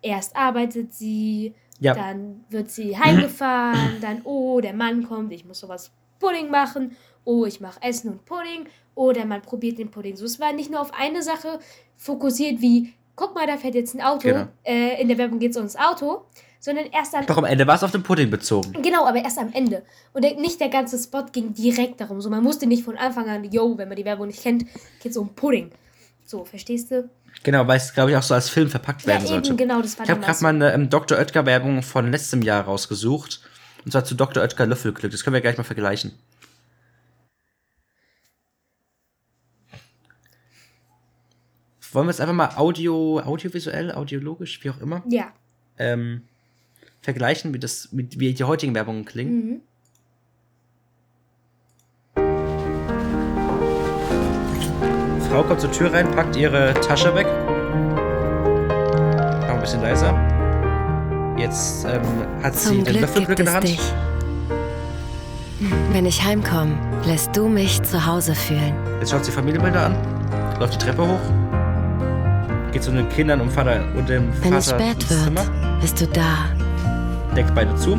Erst 0.00 0.34
arbeitet 0.34 0.94
sie, 0.94 1.54
Ja. 1.78 1.92
dann 1.94 2.44
wird 2.48 2.70
sie 2.70 2.96
heimgefahren, 2.98 3.96
dann, 4.00 4.22
oh, 4.24 4.60
der 4.60 4.72
Mann 4.72 5.06
kommt, 5.06 5.32
ich 5.32 5.44
muss 5.44 5.60
sowas 5.60 5.90
Pudding 6.18 6.50
machen, 6.50 6.96
oh, 7.24 7.44
ich 7.44 7.60
mache 7.60 7.82
Essen 7.82 8.10
und 8.12 8.24
Pudding, 8.24 8.66
oh, 8.94 9.12
der 9.12 9.26
Mann 9.26 9.42
probiert 9.42 9.78
den 9.78 9.90
Pudding. 9.90 10.16
So, 10.16 10.24
es 10.24 10.40
war 10.40 10.52
nicht 10.52 10.70
nur 10.70 10.80
auf 10.80 10.92
eine 10.94 11.22
Sache 11.22 11.58
fokussiert, 11.96 12.60
wie, 12.62 12.94
guck 13.20 13.34
mal, 13.34 13.46
da 13.46 13.56
fährt 13.58 13.74
jetzt 13.74 13.94
ein 13.94 14.00
Auto, 14.00 14.28
Genau. 14.28 14.46
äh, 14.64 15.00
in 15.00 15.08
der 15.08 15.18
Werbung 15.18 15.38
geht 15.38 15.50
es 15.50 15.56
ums 15.58 15.76
Auto, 15.76 16.22
sondern 16.58 16.86
erst 16.86 17.14
am 17.14 17.26
Doch 17.26 17.36
am 17.36 17.44
Ende 17.44 17.66
war 17.66 17.74
es 17.76 17.82
auf 17.82 17.90
den 17.90 18.02
Pudding 18.02 18.30
bezogen. 18.30 18.72
Genau, 18.82 19.06
aber 19.06 19.18
erst 19.22 19.38
am 19.38 19.52
Ende. 19.52 19.82
Und 20.14 20.22
nicht 20.38 20.58
der 20.60 20.70
ganze 20.70 20.98
Spot 20.98 21.24
ging 21.30 21.52
direkt 21.52 22.00
darum. 22.00 22.20
So, 22.20 22.30
man 22.30 22.42
musste 22.42 22.66
nicht 22.66 22.82
von 22.84 22.96
Anfang 22.96 23.28
an, 23.28 23.44
yo, 23.44 23.76
wenn 23.78 23.88
man 23.88 23.96
die 23.96 24.04
Werbung 24.04 24.26
nicht 24.28 24.42
kennt, 24.42 24.64
geht's 25.02 25.16
um 25.16 25.34
Pudding. 25.34 25.70
So, 26.24 26.44
verstehst 26.44 26.90
du? 26.90 27.08
Genau, 27.42 27.66
weil 27.66 27.76
es, 27.76 27.92
glaube 27.94 28.10
ich, 28.10 28.16
auch 28.16 28.22
so 28.22 28.34
als 28.34 28.48
Film 28.48 28.68
verpackt 28.70 29.02
Ja, 29.02 29.08
werden 29.08 29.20
eben, 29.20 29.28
sollte. 29.28 29.56
genau, 29.56 29.80
das 29.82 29.98
war 29.98 30.04
Ich 30.04 30.10
habe 30.10 30.20
gerade 30.20 30.42
mal 30.42 30.48
eine 30.50 30.72
ähm, 30.72 30.90
Dr. 30.90 31.18
Oetker-Werbung 31.18 31.82
von 31.82 32.10
letztem 32.10 32.42
Jahr 32.42 32.64
rausgesucht. 32.64 33.40
Und 33.84 33.92
zwar 33.92 34.04
zu 34.04 34.14
Dr. 34.14 34.42
Oetker 34.42 34.66
Löffelglück. 34.66 35.10
Das 35.10 35.24
können 35.24 35.34
wir 35.34 35.40
gleich 35.40 35.56
mal 35.56 35.64
vergleichen. 35.64 36.12
Wollen 41.92 42.06
wir 42.06 42.10
jetzt 42.12 42.20
einfach 42.20 42.34
mal 42.34 42.50
audio, 42.56 43.20
audiovisuell, 43.20 43.92
audiologisch, 43.92 44.62
wie 44.62 44.70
auch 44.70 44.78
immer, 44.80 45.02
Ja. 45.08 45.32
ähm, 45.78 46.22
vergleichen, 47.02 47.52
wie, 47.52 47.58
das, 47.58 47.90
mit, 47.92 48.18
wie 48.20 48.32
die 48.32 48.44
heutigen 48.44 48.74
Werbungen 48.74 49.04
klingen? 49.04 49.32
Mhm. 49.46 49.60
Frau 55.28 55.42
kommt 55.44 55.60
zur 55.60 55.70
Tür 55.70 55.92
rein, 55.92 56.10
packt 56.10 56.36
ihre 56.36 56.74
Tasche 56.74 57.14
weg. 57.14 57.26
Noch 59.46 59.54
ein 59.54 59.60
bisschen 59.60 59.80
leiser. 59.80 60.12
Jetzt 61.38 61.84
ähm, 61.84 62.02
hat 62.42 62.56
sie 62.56 62.68
Zum 62.68 62.76
den 62.78 62.84
Glück 62.84 63.00
Löffelglück 63.02 63.36
gibt 63.36 63.40
in 63.40 63.46
der 63.46 63.54
es 63.54 63.54
Hand. 63.54 63.68
dich. 63.68 63.92
Wenn 65.92 66.06
ich 66.06 66.24
heimkomme, 66.24 66.76
lässt 67.06 67.36
du 67.36 67.46
mich 67.48 67.80
zu 67.82 68.04
Hause 68.06 68.34
fühlen. 68.34 68.74
Jetzt 68.98 69.10
schaut 69.10 69.24
sie 69.24 69.30
Familienbilder 69.30 69.86
an, 69.86 70.58
läuft 70.58 70.74
die 70.74 70.78
Treppe 70.78 71.06
hoch, 71.06 71.20
geht 72.72 72.82
zu 72.82 72.90
den 72.90 73.08
Kindern 73.08 73.40
und 73.40 73.50
Vater 73.50 73.84
und 73.96 74.08
dem 74.08 74.32
Wenn 74.42 74.54
es 74.54 74.70
Vater 74.70 74.84
spät 74.84 75.02
ins 75.02 75.10
wird, 75.10 75.24
Zimmer, 75.24 75.78
bist 75.80 76.00
du 76.00 76.06
da. 76.06 76.48
deckt 77.36 77.54
beide 77.54 77.74
zu, 77.76 77.98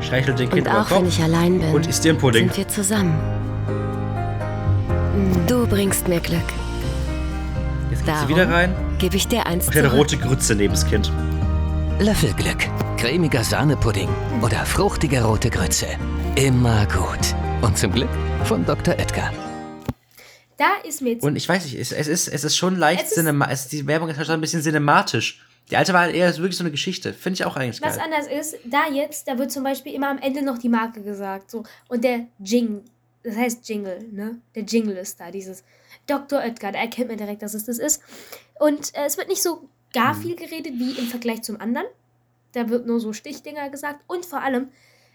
streichelt 0.00 0.38
den 0.38 0.50
Kind 0.50 0.66
Und 0.66 0.74
den 0.74 0.76
auch 0.76 0.90
wenn 0.90 1.06
ich 1.06 1.22
allein 1.22 1.58
bin, 1.58 1.74
und 1.74 1.86
isst 1.86 2.04
ihren 2.04 2.18
Pudding. 2.18 2.48
sind 2.48 2.56
wir 2.56 2.68
zusammen. 2.68 3.14
Du 5.46 5.66
bringst 5.66 6.08
mir 6.08 6.20
Glück. 6.20 6.40
Jetzt 7.90 8.06
geht 8.06 8.14
sie 8.16 8.28
wieder 8.28 8.48
rein 8.50 8.74
Gebe 9.02 9.16
ich 9.16 9.26
dir 9.26 9.46
eins 9.46 9.66
und 9.66 9.76
eine 9.76 9.90
rote 9.90 10.16
Grütze 10.16 10.54
neben 10.54 10.74
das 10.74 10.86
Kind. 10.86 11.10
Löffelglück, 11.98 12.68
cremiger 12.98 13.42
Sahnepudding 13.42 14.08
oder 14.42 14.64
fruchtige 14.64 15.24
rote 15.24 15.50
Grütze. 15.50 15.86
Immer 16.36 16.86
gut. 16.86 17.34
Und 17.62 17.76
zum 17.76 17.90
Glück 17.90 18.08
von 18.44 18.64
Dr. 18.64 18.94
Edgar. 18.94 19.32
Da 20.56 20.76
ist 20.86 21.02
mir 21.02 21.14
jetzt. 21.14 21.22
Und 21.22 21.36
ich 21.36 21.48
weiß 21.48 21.64
nicht, 21.64 21.74
es, 21.74 21.92
es, 21.92 22.08
ist, 22.08 22.28
es 22.28 22.44
ist 22.44 22.56
schon 22.56 22.76
leicht 22.76 23.04
Es 23.04 23.14
cinema 23.14 23.48
es, 23.50 23.68
die 23.68 23.86
Werbung 23.86 24.08
ist 24.08 24.16
halt 24.16 24.26
schon 24.26 24.34
ein 24.34 24.40
bisschen 24.40 24.62
cinematisch. 24.62 25.44
Die 25.70 25.76
alte 25.76 25.92
war 25.92 26.02
halt 26.02 26.14
eher 26.14 26.36
wirklich 26.36 26.56
so 26.56 26.64
eine 26.64 26.70
Geschichte. 26.70 27.12
Finde 27.12 27.34
ich 27.34 27.44
auch 27.44 27.56
eigentlich 27.56 27.80
was 27.80 27.96
geil. 27.96 28.04
anders 28.04 28.26
ist, 28.26 28.56
da 28.64 28.88
jetzt, 28.92 29.28
da 29.28 29.38
wird 29.38 29.52
zum 29.52 29.64
Beispiel 29.64 29.94
immer 29.94 30.10
am 30.10 30.18
Ende 30.18 30.42
noch 30.42 30.58
die 30.58 30.68
Marke 30.68 31.02
gesagt. 31.02 31.50
So. 31.50 31.64
Und 31.88 32.04
der 32.04 32.26
Jing, 32.38 32.82
das 33.22 33.36
heißt 33.36 33.68
Jingle, 33.68 34.04
ne? 34.10 34.38
Der 34.54 34.64
Jingle 34.64 34.96
ist 34.96 35.20
da, 35.20 35.30
dieses 35.30 35.64
Dr. 36.06 36.40
Oetker, 36.40 36.72
da 36.72 36.80
erkennt 36.80 37.08
man 37.08 37.16
direkt, 37.16 37.42
dass 37.42 37.54
es 37.54 37.64
das 37.64 37.78
ist. 37.78 38.02
Und 38.58 38.94
äh, 38.94 39.06
es 39.06 39.16
wird 39.16 39.28
nicht 39.28 39.42
so 39.42 39.68
gar 39.92 40.14
viel 40.14 40.36
geredet 40.36 40.72
wie 40.74 40.98
im 40.98 41.06
Vergleich 41.06 41.42
zum 41.42 41.60
anderen. 41.60 41.86
Da 42.52 42.68
wird 42.68 42.86
nur 42.86 43.00
so 43.00 43.12
Stichdinger 43.12 43.70
gesagt. 43.70 44.00
Und 44.06 44.26
vor 44.26 44.42
allem, 44.42 44.68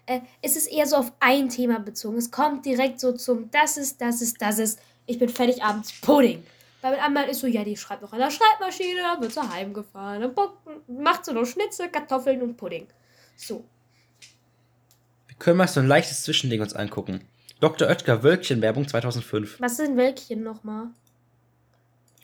äh, 0.06 0.22
es 0.42 0.56
ist 0.56 0.72
eher 0.72 0.88
so 0.88 0.96
auf 0.96 1.12
ein 1.20 1.50
Thema 1.50 1.80
bezogen. 1.80 2.18
Es 2.18 2.32
kommt 2.32 2.66
direkt 2.66 3.00
so 3.00 3.12
zum, 3.12 3.52
das 3.52 3.78
ist, 3.78 4.02
das 4.02 4.22
ist, 4.22 4.42
das 4.42 4.60
ist, 4.60 4.80
ich 5.08 5.18
bin 5.18 5.30
fertig 5.30 5.64
abends, 5.64 5.92
Pudding. 6.02 6.44
Bei 6.82 6.92
dem 6.92 7.00
anderen 7.00 7.30
ist 7.30 7.40
so, 7.40 7.48
ja, 7.48 7.64
die 7.64 7.76
schreibt 7.76 8.04
noch 8.04 8.14
an 8.14 8.20
der 8.20 8.30
Schreibmaschine, 8.30 9.02
dann 9.02 9.22
wird 9.22 9.34
sie 9.34 9.42
heimgefahren, 9.42 10.22
dann 10.22 10.36
macht 10.88 11.26
sie 11.26 11.34
noch 11.34 11.46
Schnitzel, 11.46 11.90
Kartoffeln 11.90 12.42
und 12.44 12.56
Pudding. 12.56 12.88
So. 13.36 13.66
Wir 15.28 15.36
können 15.40 15.58
mal 15.58 15.68
so 15.68 15.80
ein 15.80 15.88
leichtes 15.88 16.24
Zwischending 16.24 16.62
uns 16.62 16.74
angucken. 16.74 17.22
Dr. 17.60 17.88
Oetker 17.88 18.22
Wölkchen-Werbung 18.22 18.88
2005. 18.88 19.60
Was 19.60 19.78
sind 19.78 19.98
Wölkchen 19.98 20.44
nochmal? 20.44 20.90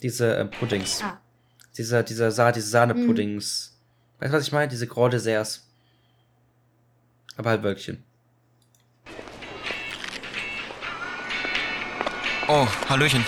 Diese 0.03 0.36
äh, 0.36 0.45
Puddings. 0.45 1.01
Ah. 1.01 1.19
Dieser, 1.75 2.03
dieser 2.03 2.31
Sa 2.31 2.51
diese 2.51 2.67
Sahnepuddings. 2.67 3.75
Weißt 4.19 4.31
du, 4.31 4.38
was 4.38 4.47
ich 4.47 4.51
meine? 4.51 4.67
Diese 4.67 4.86
Grand 4.86 5.13
Desserts. 5.13 5.67
Aber 7.36 7.49
halt 7.49 7.63
Wölkchen. 7.63 8.03
Oh, 12.47 12.67
Hallöchen. 12.89 13.23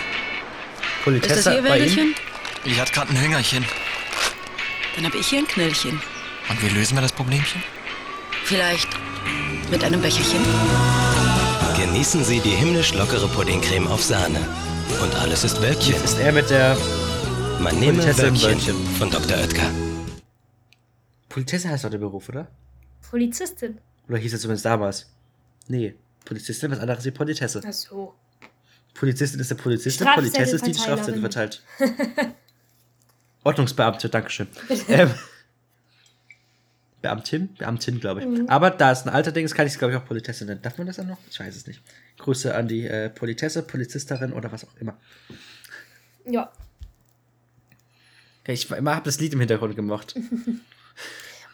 Politesse 1.04 1.62
bei 1.62 1.80
Ihnen? 1.80 2.16
Ich 2.66 2.80
hatte 2.80 2.92
gerade 2.92 3.12
ein 3.12 3.22
Hüngerchen. 3.22 3.66
Dann 4.96 5.06
habe 5.06 5.18
ich 5.18 5.28
hier 5.28 5.40
ein 5.40 5.48
Knöllchen. 5.48 6.02
Und 6.50 6.62
wie 6.62 6.70
lösen 6.70 6.96
wir 6.96 7.02
das 7.02 7.14
Problemchen? 7.14 7.64
Vielleicht 8.44 8.90
mit 9.72 9.84
einem 9.84 10.02
Becherchen. 10.02 10.44
Genießen 11.78 12.24
Sie 12.24 12.40
die 12.40 12.50
himmlisch 12.50 12.94
lockere 12.94 13.28
Puddingcreme 13.28 13.88
auf 13.88 14.04
Sahne. 14.04 14.40
Und 15.02 15.16
alles 15.16 15.44
ist 15.44 15.62
Wölkchen. 15.62 15.94
Jetzt 15.94 16.06
ist 16.06 16.20
er 16.20 16.32
mit 16.32 16.50
der 16.50 16.78
Man 17.60 17.80
nehme 17.80 18.04
Wölkchen 18.04 18.76
von 18.98 19.10
Dr. 19.10 19.38
Oetker. 19.38 19.70
Politesse 21.30 21.70
heißt 21.70 21.84
doch 21.86 21.90
der 21.90 21.98
Beruf, 21.98 22.30
oder? 22.30 22.48
Polizistin. 23.10 23.80
Oder 24.08 24.18
hieß 24.18 24.34
es 24.34 24.42
zumindest 24.42 24.66
damals? 24.66 25.10
Nee. 25.68 25.96
Polizistin 26.26 26.72
was 26.72 26.80
anderes 26.80 27.06
wie 27.06 27.12
Politesse. 27.12 27.62
Ach 27.66 27.74
so. 27.74 28.14
Polizistin 28.96 29.40
ist 29.40 29.52
der 29.52 29.56
Polizistin, 29.56 30.08
Politesse 30.08 30.56
ist 30.56 30.66
die, 30.66 30.74
Strafzettel 30.74 31.20
verteilt. 31.20 31.62
Ordnungsbeamte, 33.44 34.10
Dankeschön. 34.10 34.48
ähm, 34.88 35.14
Beamtin? 37.02 37.54
Beamtin, 37.56 38.00
glaube 38.00 38.22
ich. 38.22 38.26
Mhm. 38.26 38.50
Aber 38.50 38.72
da 38.72 38.92
es 38.92 39.06
ein 39.06 39.10
alter 39.10 39.32
Ding 39.32 39.46
ist, 39.46 39.54
kann 39.54 39.68
ich 39.68 39.74
es, 39.74 39.80
glaube 39.80 39.94
ich, 39.94 40.00
auch 40.00 40.06
Politesse 40.06 40.46
nennen. 40.46 40.62
Darf 40.64 40.80
man 40.80 40.88
das 40.88 40.96
dann 40.96 41.08
noch? 41.08 41.20
Ich 41.30 41.40
weiß 41.40 41.56
es 41.56 41.68
nicht. 41.68 41.82
Grüße 42.18 42.56
an 42.56 42.68
die 42.68 42.88
äh, 42.88 43.10
Politesse, 43.10 43.62
Polizisterin 43.62 44.34
oder 44.34 44.52
was 44.52 44.66
auch 44.66 44.76
immer. 44.80 44.98
Ja. 46.26 46.52
Ich 48.48 48.72
habe 48.72 49.02
das 49.04 49.20
Lied 49.20 49.34
im 49.34 49.40
Hintergrund 49.40 49.76
gemocht. 49.76 50.16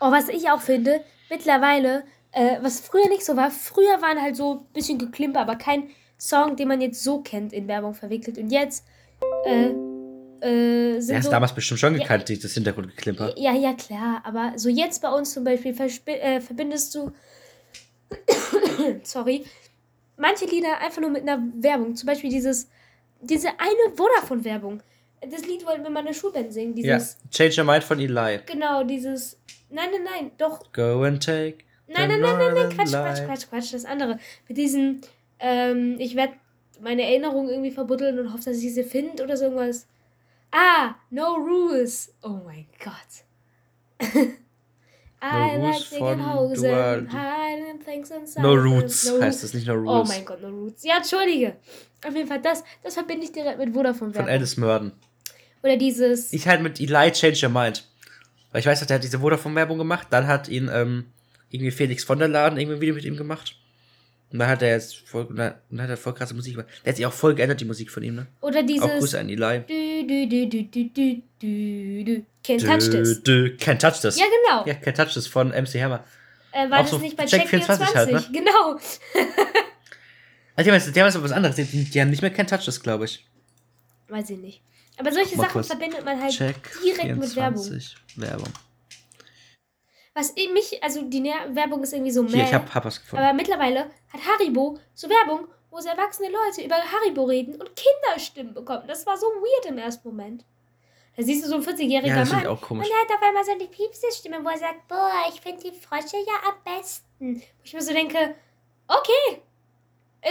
Oh, 0.03 0.11
was 0.11 0.29
ich 0.29 0.49
auch 0.49 0.61
finde, 0.61 1.01
mittlerweile, 1.29 2.03
äh, 2.31 2.57
was 2.61 2.79
früher 2.79 3.07
nicht 3.07 3.23
so 3.23 3.35
war, 3.35 3.51
früher 3.51 4.01
waren 4.01 4.19
halt 4.19 4.35
so 4.35 4.55
ein 4.55 4.73
bisschen 4.73 4.97
geklimper, 4.97 5.41
aber 5.41 5.57
kein 5.57 5.91
Song, 6.21 6.55
den 6.55 6.67
man 6.67 6.81
jetzt 6.81 7.03
so 7.03 7.21
kennt, 7.21 7.51
in 7.51 7.67
Werbung 7.67 7.95
verwickelt. 7.95 8.37
Und 8.37 8.51
jetzt, 8.51 8.85
äh, 9.45 9.69
äh, 10.45 10.99
sind 11.01 11.13
Er 11.13 11.17
hast 11.17 11.25
so, 11.25 11.31
damals 11.31 11.53
bestimmt 11.55 11.79
schon 11.79 11.95
Ja, 11.95 12.01
gekannt, 12.01 12.29
die- 12.29 12.37
das 12.37 12.53
Hintergrundgeklimper. 12.53 13.33
Ja, 13.39 13.53
ja, 13.55 13.73
klar, 13.73 14.21
aber 14.23 14.53
so 14.55 14.69
jetzt 14.69 15.01
bei 15.01 15.09
uns 15.09 15.33
zum 15.33 15.43
Beispiel 15.43 15.73
äh, 16.05 16.39
verbindest 16.39 16.93
du, 16.93 17.11
sorry, 19.03 19.45
manche 20.17 20.45
Lieder 20.45 20.79
einfach 20.79 21.01
nur 21.01 21.09
mit 21.09 21.23
einer 21.23 21.41
Werbung. 21.55 21.95
Zum 21.95 22.07
Beispiel 22.07 22.29
dieses, 22.29 22.69
diese 23.21 23.49
eine 23.49 23.95
Vodafone-Werbung. 23.95 24.83
Das 25.29 25.45
Lied 25.45 25.65
wollten 25.65 25.83
wir 25.83 25.89
mal 25.91 25.99
in 26.01 26.07
der 26.07 26.13
Schulband 26.13 26.51
singen. 26.53 26.75
Ja, 26.77 26.97
Dieses, 26.97 27.17
Change 27.29 27.61
Your 27.61 27.65
Mind 27.65 27.83
von 27.83 27.99
Eli. 27.99 28.39
genau, 28.45 28.83
dieses, 28.83 29.37
nein, 29.69 29.89
nein, 29.91 30.03
nein, 30.03 30.31
doch, 30.37 30.71
Go 30.73 31.03
and 31.03 31.23
take. 31.23 31.57
Nein, 31.87 32.09
nein, 32.09 32.21
nein, 32.21 32.37
nein, 32.37 32.53
nein, 32.55 32.69
Quatsch, 32.69 32.91
Quatsch. 32.91 33.25
Quatsch, 33.25 33.49
Quatsch, 33.49 33.73
das 33.73 33.85
andere. 33.85 34.17
Mit 34.47 34.57
diesem, 34.57 35.01
ähm, 35.41 35.95
ich 35.99 36.15
werde 36.15 36.33
meine 36.79 37.03
Erinnerung 37.03 37.49
irgendwie 37.49 37.71
verbuddeln 37.71 38.17
und 38.19 38.33
hoffe, 38.33 38.45
dass 38.45 38.57
ich 38.57 38.73
sie 38.73 38.83
finde 38.83 39.23
oder 39.23 39.35
so 39.37 39.45
irgendwas. 39.45 39.87
Ah, 40.51 40.95
No 41.09 41.35
Rules. 41.35 42.13
Oh 42.23 42.39
mein 42.45 42.65
Gott. 42.83 43.23
I 45.23 45.57
No 45.57 45.67
like 45.69 45.83
von 45.83 46.33
Hosen, 46.33 47.09
hiding 47.11 47.79
things 47.85 48.09
inside. 48.09 48.41
No. 48.41 48.53
Roots 48.55 49.05
No 49.05 49.21
heißt 49.21 49.43
es, 49.43 49.53
nicht 49.53 49.67
No 49.67 49.73
Oh 49.75 49.97
Rules. 49.97 50.09
mein 50.09 50.25
Gott, 50.25 50.41
No 50.41 50.49
Roots. 50.49 50.83
Ja, 50.83 50.97
entschuldige. 50.97 51.57
Auf 52.05 52.15
jeden 52.15 52.27
Fall, 52.27 52.41
das, 52.41 52.63
das 52.83 52.95
verbinde 52.95 53.25
ich 53.25 53.31
direkt 53.31 53.59
mit 53.59 53.71
Vodafone 53.73 54.13
Von. 54.13 54.27
Alice 54.27 54.57
Murden. 54.57 54.93
Oder 55.61 55.77
dieses, 55.77 56.33
Ich 56.33 56.47
halt 56.47 56.61
mit 56.63 56.79
Eli 56.79 57.11
Change 57.11 57.45
Your 57.45 57.51
Mind. 57.51 57.87
Weil 58.51 58.61
ich 58.61 58.65
weiß 58.65 58.81
noch, 58.81 58.87
der 58.87 58.95
hat 58.95 59.03
diese 59.03 59.19
Vodafone-Werbung 59.19 59.77
gemacht. 59.77 60.07
Dann 60.09 60.25
hat 60.25 60.49
ihn 60.49 60.69
ähm, 60.73 61.05
irgendwie 61.51 61.71
Felix 61.71 62.03
von 62.03 62.17
der 62.17 62.27
Laden 62.27 62.57
irgendwie 62.57 62.77
ein 62.77 62.81
Video 62.81 62.95
mit 62.95 63.05
ihm 63.05 63.15
gemacht. 63.15 63.55
Und 64.31 64.39
dann 64.39 64.47
hat 64.47 64.61
er 64.61 64.69
jetzt 64.69 65.07
voll, 65.07 65.25
und 65.25 65.31
und 65.31 65.37
dann 65.37 65.81
hat 65.81 65.89
er 65.89 65.97
voll 65.97 66.13
krasse 66.13 66.33
Musik 66.33 66.53
gemacht. 66.55 66.69
Der 66.85 66.91
hat 66.91 66.97
sich 66.97 67.05
auch 67.05 67.13
voll 67.13 67.35
geändert, 67.35 67.59
die 67.59 67.65
Musik 67.65 67.91
von 67.91 68.01
ihm, 68.01 68.15
ne? 68.15 68.27
Oder 68.39 68.63
dieses. 68.63 68.83
Auch 68.83 68.97
Grüße 68.97 69.19
an 69.19 69.29
Eli. 69.29 69.63
Du, 69.67 70.07
du, 70.07 70.27
du, 70.27 70.47
du, 70.47 70.63
du, 70.63 70.89
du, 70.89 71.21
du, 71.39 72.03
du. 72.05 72.25
Can't 72.45 72.65
touch 72.65 72.89
this. 72.89 73.23
Dö, 73.23 73.55
Can't 73.57 73.79
Touch 73.79 73.99
This. 74.01 74.17
Ja, 74.17 74.25
genau. 74.25 74.65
Ja, 74.65 74.73
Can't 74.73 74.95
Touch 74.95 75.13
This 75.13 75.27
von 75.27 75.49
MC 75.49 75.81
Hammer. 75.81 76.03
Äh, 76.53 76.69
war 76.69 76.79
Auch 76.79 76.81
das 76.83 76.91
so 76.91 76.97
nicht 76.97 77.15
bei 77.17 77.25
Check 77.25 77.41
Check 77.41 77.49
24 77.49 77.87
24? 77.89 78.15
halt, 78.15 78.33
ne? 78.33 78.39
Genau. 78.39 78.79
Also, 80.53 80.69
die 80.69 80.75
haben, 80.75 80.93
die 80.93 80.99
haben 80.99 81.07
jetzt 81.07 81.23
was 81.23 81.31
anderes. 81.31 81.55
Die, 81.55 81.63
die 81.63 82.01
haben 82.01 82.09
nicht 82.09 82.21
mehr 82.21 82.35
Can't 82.35 82.49
Touch 82.49 82.65
This, 82.65 82.81
glaube 82.83 83.05
ich. 83.05 83.25
Weiß 84.09 84.29
ich 84.29 84.37
nicht. 84.37 84.61
Aber 84.97 85.11
solche 85.11 85.35
Sachen 85.35 85.49
kurz. 85.51 85.67
verbindet 85.67 86.03
man 86.03 86.21
halt 86.21 86.33
Check 86.33 86.55
direkt 86.83 87.17
mit 87.17 87.35
Werbung. 87.35 87.63
24 87.63 87.95
Werbung. 88.17 88.49
Was 90.13 90.31
in 90.31 90.53
mich, 90.53 90.83
also 90.83 91.01
die 91.03 91.23
Werbung 91.23 91.83
ist 91.83 91.93
irgendwie 91.93 92.11
so 92.11 92.25
Hier, 92.25 92.37
meh. 92.37 92.43
ich 92.43 92.53
hab, 92.53 92.73
hab 92.75 92.83
was 92.85 92.99
gefunden. 92.99 93.23
Aber 93.23 93.33
mittlerweile 93.33 93.85
hat 94.11 94.21
Haribo 94.27 94.77
so 94.93 95.09
Werbung, 95.09 95.47
wo 95.69 95.79
so 95.79 95.87
erwachsene 95.87 96.29
Leute 96.29 96.63
über 96.63 96.75
Haribo 96.75 97.23
reden 97.23 97.55
und 97.55 97.71
Kinderstimmen 97.75 98.53
bekommen. 98.53 98.83
Das 98.87 99.05
war 99.05 99.17
so 99.17 99.27
weird 99.27 99.67
im 99.67 99.77
ersten 99.77 100.07
Moment. 100.07 100.43
Da 101.15 101.23
siehst 101.23 101.43
du 101.45 101.49
so 101.49 101.55
einen 101.55 101.63
40-jähriger 101.65 102.07
Ja, 102.07 102.15
das 102.15 102.31
Mann. 102.31 102.47
auch 102.47 102.61
komisch. 102.61 102.87
Und 102.87 102.93
er 102.93 103.01
hat 103.01 103.17
auf 103.17 103.25
einmal 103.25 103.43
so 103.45 103.51
eine 103.51 103.65
Piepse-Stimme, 103.65 104.43
wo 104.43 104.49
er 104.49 104.57
sagt, 104.57 104.87
boah, 104.87 105.11
ich 105.33 105.39
finde 105.39 105.61
die 105.63 105.77
Frösche 105.77 106.17
ja 106.17 106.49
am 106.49 106.55
besten. 106.63 107.41
Wo 107.41 107.63
ich 107.63 107.73
mir 107.73 107.81
so 107.81 107.93
denke, 107.93 108.35
okay, 108.87 109.41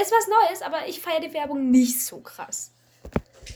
ist 0.01 0.13
was 0.13 0.29
Neues, 0.29 0.63
aber 0.63 0.87
ich 0.87 1.01
feiere 1.01 1.21
die 1.21 1.33
Werbung 1.33 1.71
nicht 1.71 2.03
so 2.03 2.21
krass. 2.21 2.73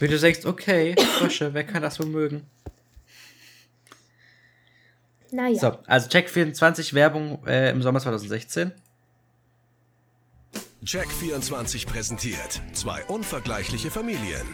Wie 0.00 0.08
du 0.08 0.18
sagst, 0.18 0.44
okay, 0.46 0.94
Frösche, 1.18 1.52
wer 1.54 1.64
kann 1.64 1.82
das 1.82 1.98
wohl 2.00 2.06
mögen? 2.06 2.46
Naja. 5.34 5.58
So, 5.58 5.78
also 5.86 6.08
Check 6.08 6.30
24 6.30 6.94
Werbung 6.94 7.44
äh, 7.46 7.70
im 7.70 7.82
Sommer 7.82 7.98
2016. 8.00 8.70
Check 10.84 11.10
24 11.10 11.86
präsentiert 11.86 12.60
zwei 12.72 13.02
unvergleichliche 13.06 13.90
Familien. 13.90 14.46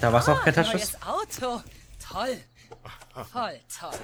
Da 0.00 0.12
war 0.12 0.20
es 0.20 0.28
auch 0.28 0.42
kein 0.44 0.54
This. 0.54 0.72
Neues 0.72 1.02
Auto. 1.02 1.62
Toll. 2.12 2.36
Voll 3.32 3.58
toll. 3.80 3.98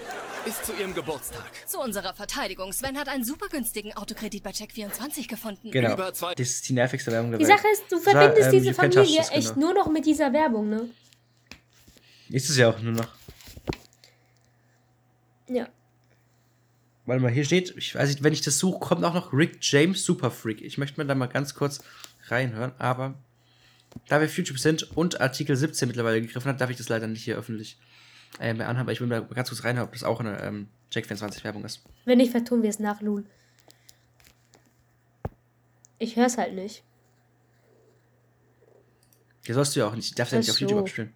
Bis 0.44 0.60
zu 0.62 0.72
ihrem 0.72 0.94
Geburtstag. 0.94 1.44
Zu 1.66 1.78
unserer 1.80 2.14
Verteidigung. 2.14 2.72
Sven 2.72 2.98
hat 2.98 3.08
einen 3.08 3.24
super 3.24 3.48
günstigen 3.48 3.92
Autokredit 3.96 4.42
bei 4.42 4.50
Check24 4.50 5.28
gefunden. 5.28 5.70
Genau. 5.70 5.94
Das 5.94 6.22
ist 6.38 6.68
die 6.68 6.72
nervigste 6.72 7.12
Werbung 7.12 7.30
der 7.30 7.38
Die 7.38 7.46
Welt. 7.46 7.58
Sache 7.58 7.68
ist, 7.72 7.82
du 7.90 7.96
Das 7.96 8.06
war, 8.06 8.12
verbindest 8.12 8.52
ähm, 8.52 8.58
diese 8.62 8.74
Familie 8.74 9.20
echt 9.20 9.54
genau. 9.54 9.66
nur 9.66 9.74
noch 9.74 9.88
mit 9.88 10.06
dieser 10.06 10.32
Werbung, 10.32 10.68
ne? 10.70 10.88
Ist 12.30 12.48
es 12.48 12.56
ja 12.56 12.70
auch 12.70 12.78
nur 12.80 12.92
noch. 12.92 13.08
Ja. 15.50 15.68
Warte 17.06 17.22
mal, 17.22 17.30
hier 17.30 17.44
steht, 17.44 17.74
ich 17.76 17.94
weiß 17.94 18.08
nicht, 18.08 18.22
wenn 18.22 18.32
ich 18.32 18.42
das 18.42 18.58
suche, 18.58 18.78
kommt 18.78 19.04
auch 19.04 19.14
noch 19.14 19.32
Rick 19.32 19.58
James 19.60 20.04
Super 20.04 20.30
Freak. 20.30 20.62
Ich 20.62 20.78
möchte 20.78 21.00
mir 21.00 21.06
da 21.06 21.14
mal 21.14 21.26
ganz 21.26 21.54
kurz 21.54 21.82
reinhören, 22.28 22.72
aber 22.78 23.14
da 24.08 24.20
wir 24.20 24.26
auf 24.26 24.36
YouTube 24.36 24.60
sind 24.60 24.96
und 24.96 25.20
Artikel 25.20 25.56
17 25.56 25.88
mittlerweile 25.88 26.20
gegriffen 26.20 26.48
hat, 26.48 26.60
darf 26.60 26.70
ich 26.70 26.76
das 26.76 26.88
leider 26.88 27.08
nicht 27.08 27.24
hier 27.24 27.36
öffentlich 27.36 27.78
äh, 28.38 28.54
mehr 28.54 28.68
anhaben, 28.68 28.82
aber 28.82 28.92
ich 28.92 29.00
will 29.00 29.08
mal 29.08 29.24
ganz 29.26 29.48
kurz 29.48 29.64
reinhören, 29.64 29.88
ob 29.88 29.92
das 29.92 30.04
auch 30.04 30.20
eine 30.20 30.40
ähm, 30.40 30.68
Check24 30.92 31.42
Werbung 31.42 31.64
ist. 31.64 31.82
Wenn 32.04 32.18
nicht, 32.18 32.30
vertun 32.30 32.62
wir 32.62 32.70
es 32.70 32.78
nach 32.78 33.00
Lul. 33.00 33.24
Ich 35.98 36.14
hör's 36.14 36.38
halt 36.38 36.54
nicht. 36.54 36.84
Hier 39.44 39.54
sollst 39.56 39.74
du 39.74 39.80
ja 39.80 39.88
auch 39.88 39.96
nicht, 39.96 40.10
ich 40.10 40.14
darf 40.14 40.30
ja 40.30 40.38
nicht 40.38 40.50
auf 40.50 40.60
YouTube 40.60 40.78
so. 40.78 40.84
abspielen. 40.84 41.12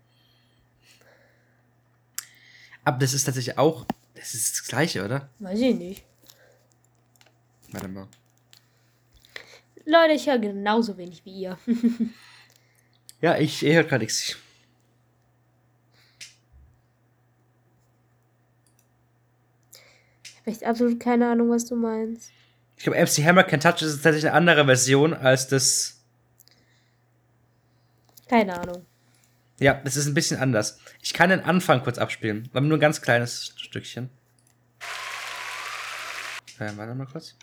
Aber 2.85 2.99
das 2.99 3.15
ist 3.15 3.25
tatsächlich 3.25 3.57
auch, 3.59 3.87
das 4.25 4.35
ist 4.35 4.55
das 4.55 4.69
gleiche, 4.69 5.05
oder? 5.05 5.29
Weiß 5.39 5.61
ich 5.61 5.75
nicht. 5.75 6.05
Warte 7.73 7.89
mal. 7.89 8.09
Leute, 9.85 10.15
ich 10.15 10.27
höre 10.27 10.39
genauso 10.39 10.97
wenig 10.97 11.25
wie 11.25 11.41
ihr. 11.43 11.59
Ja, 13.21 13.39
ich, 13.39 13.65
ich 13.65 13.75
höre 13.75 13.85
gerade 13.85 14.05
nichts. 14.05 14.37
ich 20.25 20.37
habe 20.41 20.51
echt 20.51 20.65
absolut 20.65 21.01
keine 21.01 21.31
Ahnung, 21.31 21.49
was 21.49 21.65
du 21.65 21.75
meinst. 21.75 22.33
Ich 22.77 22.85
glaube, 22.85 23.01
MC 23.01 23.25
Hammer 23.25 23.45
Can 23.45 23.61
Touch 23.61 23.81
ist 23.81 24.03
tatsächlich 24.03 24.27
eine 24.27 24.35
andere 24.35 24.67
Version 24.67 25.15
als 25.15 25.49
das. 25.49 26.03
Keine 28.29 28.61
Ahnung. 28.61 28.85
Ja, 29.59 29.75
das 29.85 29.97
ist 29.97 30.07
ein 30.07 30.15
bisschen 30.15 30.41
anders. 30.41 30.79
Ich 31.01 31.13
kann 31.13 31.31
den 31.31 31.41
Anfang 31.41 31.83
kurz 31.83 31.99
abspielen, 31.99 32.49
aber 32.53 32.63
nur 32.63 32.79
ein 32.79 32.81
ganz 32.81 33.03
kleines 33.03 33.55
Stückchen. 33.57 34.11
Äh, 36.59 36.71
warte 36.77 36.95
mal 36.95 37.07
kurz. 37.07 37.37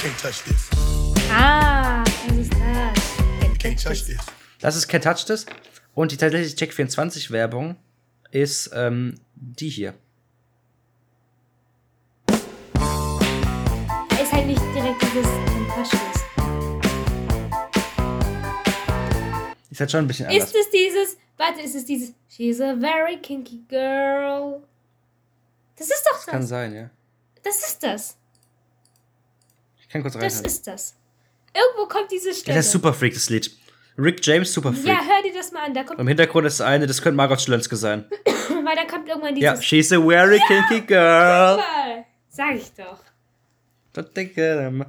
Can't 0.00 0.20
touch 0.20 0.42
this. 0.44 0.68
Ah, 1.30 2.04
was 2.26 2.36
ist 2.36 2.52
das? 2.52 3.58
Can't 3.58 3.82
touch 3.82 4.04
this. 4.04 4.20
Das 4.62 4.76
ist 4.76 4.86
Can 4.86 5.00
Touch 5.00 5.24
This. 5.24 5.44
Und 5.92 6.12
die 6.12 6.16
tatsächliche 6.16 6.56
Check24 6.56 7.32
Werbung 7.32 7.74
ist 8.30 8.70
ähm, 8.72 9.16
die 9.34 9.68
hier. 9.68 9.94
Ist 12.28 14.32
halt 14.32 14.46
nicht 14.46 14.62
direkt 14.72 15.02
dieses 15.02 15.26
Taschentuch. 15.74 16.11
Ist 19.72 19.80
halt 19.80 19.90
schon 19.90 20.04
ein 20.04 20.06
bisschen 20.06 20.26
anders. 20.26 20.44
Ist 20.44 20.54
es 20.54 20.68
dieses, 20.70 21.16
warte, 21.38 21.62
ist 21.62 21.74
es 21.74 21.86
dieses 21.86 22.12
She's 22.28 22.60
a 22.60 22.76
very 22.76 23.16
kinky 23.22 23.64
girl. 23.70 24.62
Das 25.78 25.86
ist 25.86 26.04
doch 26.04 26.16
das. 26.18 26.26
Kann 26.26 26.46
sein, 26.46 26.74
ja. 26.74 26.90
Das 27.42 27.56
ist 27.66 27.82
das. 27.82 28.18
Ich 29.80 29.88
kann 29.88 30.02
kurz 30.02 30.12
Das 30.12 30.22
reinhören. 30.22 30.44
ist 30.44 30.66
das. 30.66 30.94
Irgendwo 31.54 31.88
kommt 31.88 32.12
diese 32.12 32.34
Stelle. 32.34 32.58
Das 32.58 32.66
ist 32.66 32.72
Super 32.72 32.92
Freak, 32.92 33.14
das 33.14 33.30
Lied. 33.30 33.50
Rick 33.96 34.24
James 34.26 34.52
Super 34.52 34.74
Freak. 34.74 34.88
Ja, 34.88 35.00
hör 35.06 35.22
dir 35.22 35.32
das 35.32 35.52
mal 35.52 35.64
an. 35.64 35.72
Da 35.72 35.84
kommt, 35.84 35.98
Im 36.00 36.06
Hintergrund 36.08 36.46
ist 36.46 36.60
eine, 36.60 36.86
das 36.86 37.00
könnte 37.00 37.16
Margot 37.16 37.40
Schlönske 37.40 37.76
sein. 37.76 38.04
weil 38.64 38.76
da 38.76 38.84
kommt 38.84 39.08
irgendwann 39.08 39.34
dieses. 39.34 39.42
Ja, 39.42 39.62
she's 39.62 39.90
a 39.90 39.98
very 39.98 40.38
kinky 40.48 40.82
girl. 40.82 41.56
Mal. 41.56 42.04
Sag 42.28 42.56
ich 42.56 42.70
doch. 42.74 42.98
Don't 43.94 44.12
think 44.12 44.36
I'm. 44.36 44.84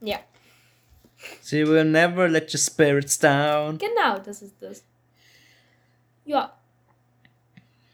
Ja, 0.00 0.18
She 1.46 1.64
will 1.66 1.84
never 1.84 2.28
let 2.28 2.52
your 2.52 2.58
spirits 2.58 3.18
down. 3.18 3.78
genau, 3.78 4.18
das 4.18 4.42
ist 4.42 4.54
das. 4.60 4.82
Ja, 6.24 6.52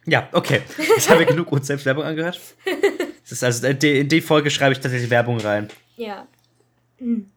Ja, 0.06 0.28
okay. 0.32 0.62
Jetzt 0.78 1.08
haben 1.10 1.18
wir 1.20 1.26
genug 1.26 1.52
uns 1.52 1.66
selbst 1.66 1.84
Werbung 1.86 2.04
angehört. 2.04 2.40
Das 3.22 3.30
ist 3.32 3.44
also 3.44 3.66
in 3.68 3.78
die, 3.78 4.00
in 4.00 4.08
die 4.08 4.20
Folge 4.20 4.50
schreibe 4.50 4.72
ich 4.72 4.80
tatsächlich 4.80 5.08
Werbung 5.08 5.38
rein. 5.40 5.68
ja. 5.96 6.26
Hm. 6.98 7.30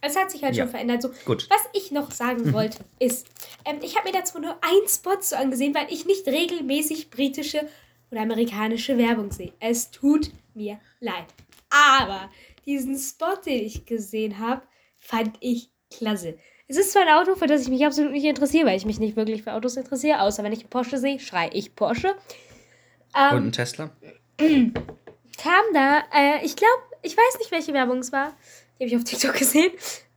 Es 0.00 0.16
hat 0.16 0.30
sich 0.32 0.42
halt 0.42 0.56
Ja. 0.56 0.64
schon 0.64 0.70
verändert. 0.70 1.02
So, 1.02 1.10
Gut. 1.24 1.46
Was 1.50 1.60
ich 1.74 1.92
noch 1.92 2.10
sagen 2.10 2.52
wollte, 2.52 2.78
ist, 2.98 3.26
ähm, 3.64 3.78
ich 3.82 3.96
habe 3.96 4.08
mir 4.10 4.18
dazu 4.18 4.40
nur 4.40 4.56
einen 4.62 4.88
Spot 4.88 5.18
so 5.20 5.36
angesehen, 5.36 5.74
weil 5.74 5.86
ich 5.90 6.06
nicht 6.06 6.26
regelmäßig 6.26 7.10
britische 7.10 7.68
oder 8.10 8.22
amerikanische 8.22 8.98
Werbung 8.98 9.30
sehe. 9.30 9.52
Es 9.60 9.90
tut 9.92 10.30
mir 10.54 10.80
leid. 11.00 11.26
Aber 12.00 12.30
diesen 12.66 12.98
Spot, 12.98 13.36
den 13.44 13.64
ich 13.64 13.86
gesehen 13.86 14.38
habe, 14.38 14.62
fand 14.98 15.36
ich 15.40 15.70
klasse. 15.90 16.38
Es 16.68 16.76
ist 16.76 16.92
zwar 16.92 17.02
ein 17.02 17.08
Auto, 17.08 17.34
für 17.34 17.46
das 17.46 17.62
ich 17.62 17.68
mich 17.68 17.84
absolut 17.84 18.12
nicht 18.12 18.24
interessiere, 18.24 18.66
weil 18.66 18.76
ich 18.76 18.86
mich 18.86 18.98
nicht 18.98 19.16
wirklich 19.16 19.42
für 19.42 19.52
Autos 19.52 19.76
interessiere, 19.76 20.20
außer 20.20 20.42
wenn 20.42 20.52
ich 20.52 20.60
einen 20.60 20.70
Porsche 20.70 20.98
sehe, 20.98 21.20
schrei 21.20 21.50
ich 21.52 21.74
Porsche. 21.74 22.14
Ähm, 23.14 23.36
Und 23.36 23.46
ein 23.46 23.52
Tesla. 23.52 23.90
kam 24.38 25.64
da, 25.74 26.02
äh, 26.14 26.44
ich 26.44 26.56
glaube, 26.56 26.82
ich 27.02 27.16
weiß 27.16 27.38
nicht, 27.38 27.50
welche 27.50 27.74
Werbung 27.74 27.98
es 27.98 28.12
war. 28.12 28.34
Die 28.78 28.84
habe 28.84 28.86
ich 28.86 28.96
auf 28.96 29.04
TikTok 29.04 29.34
gesehen. 29.38 29.72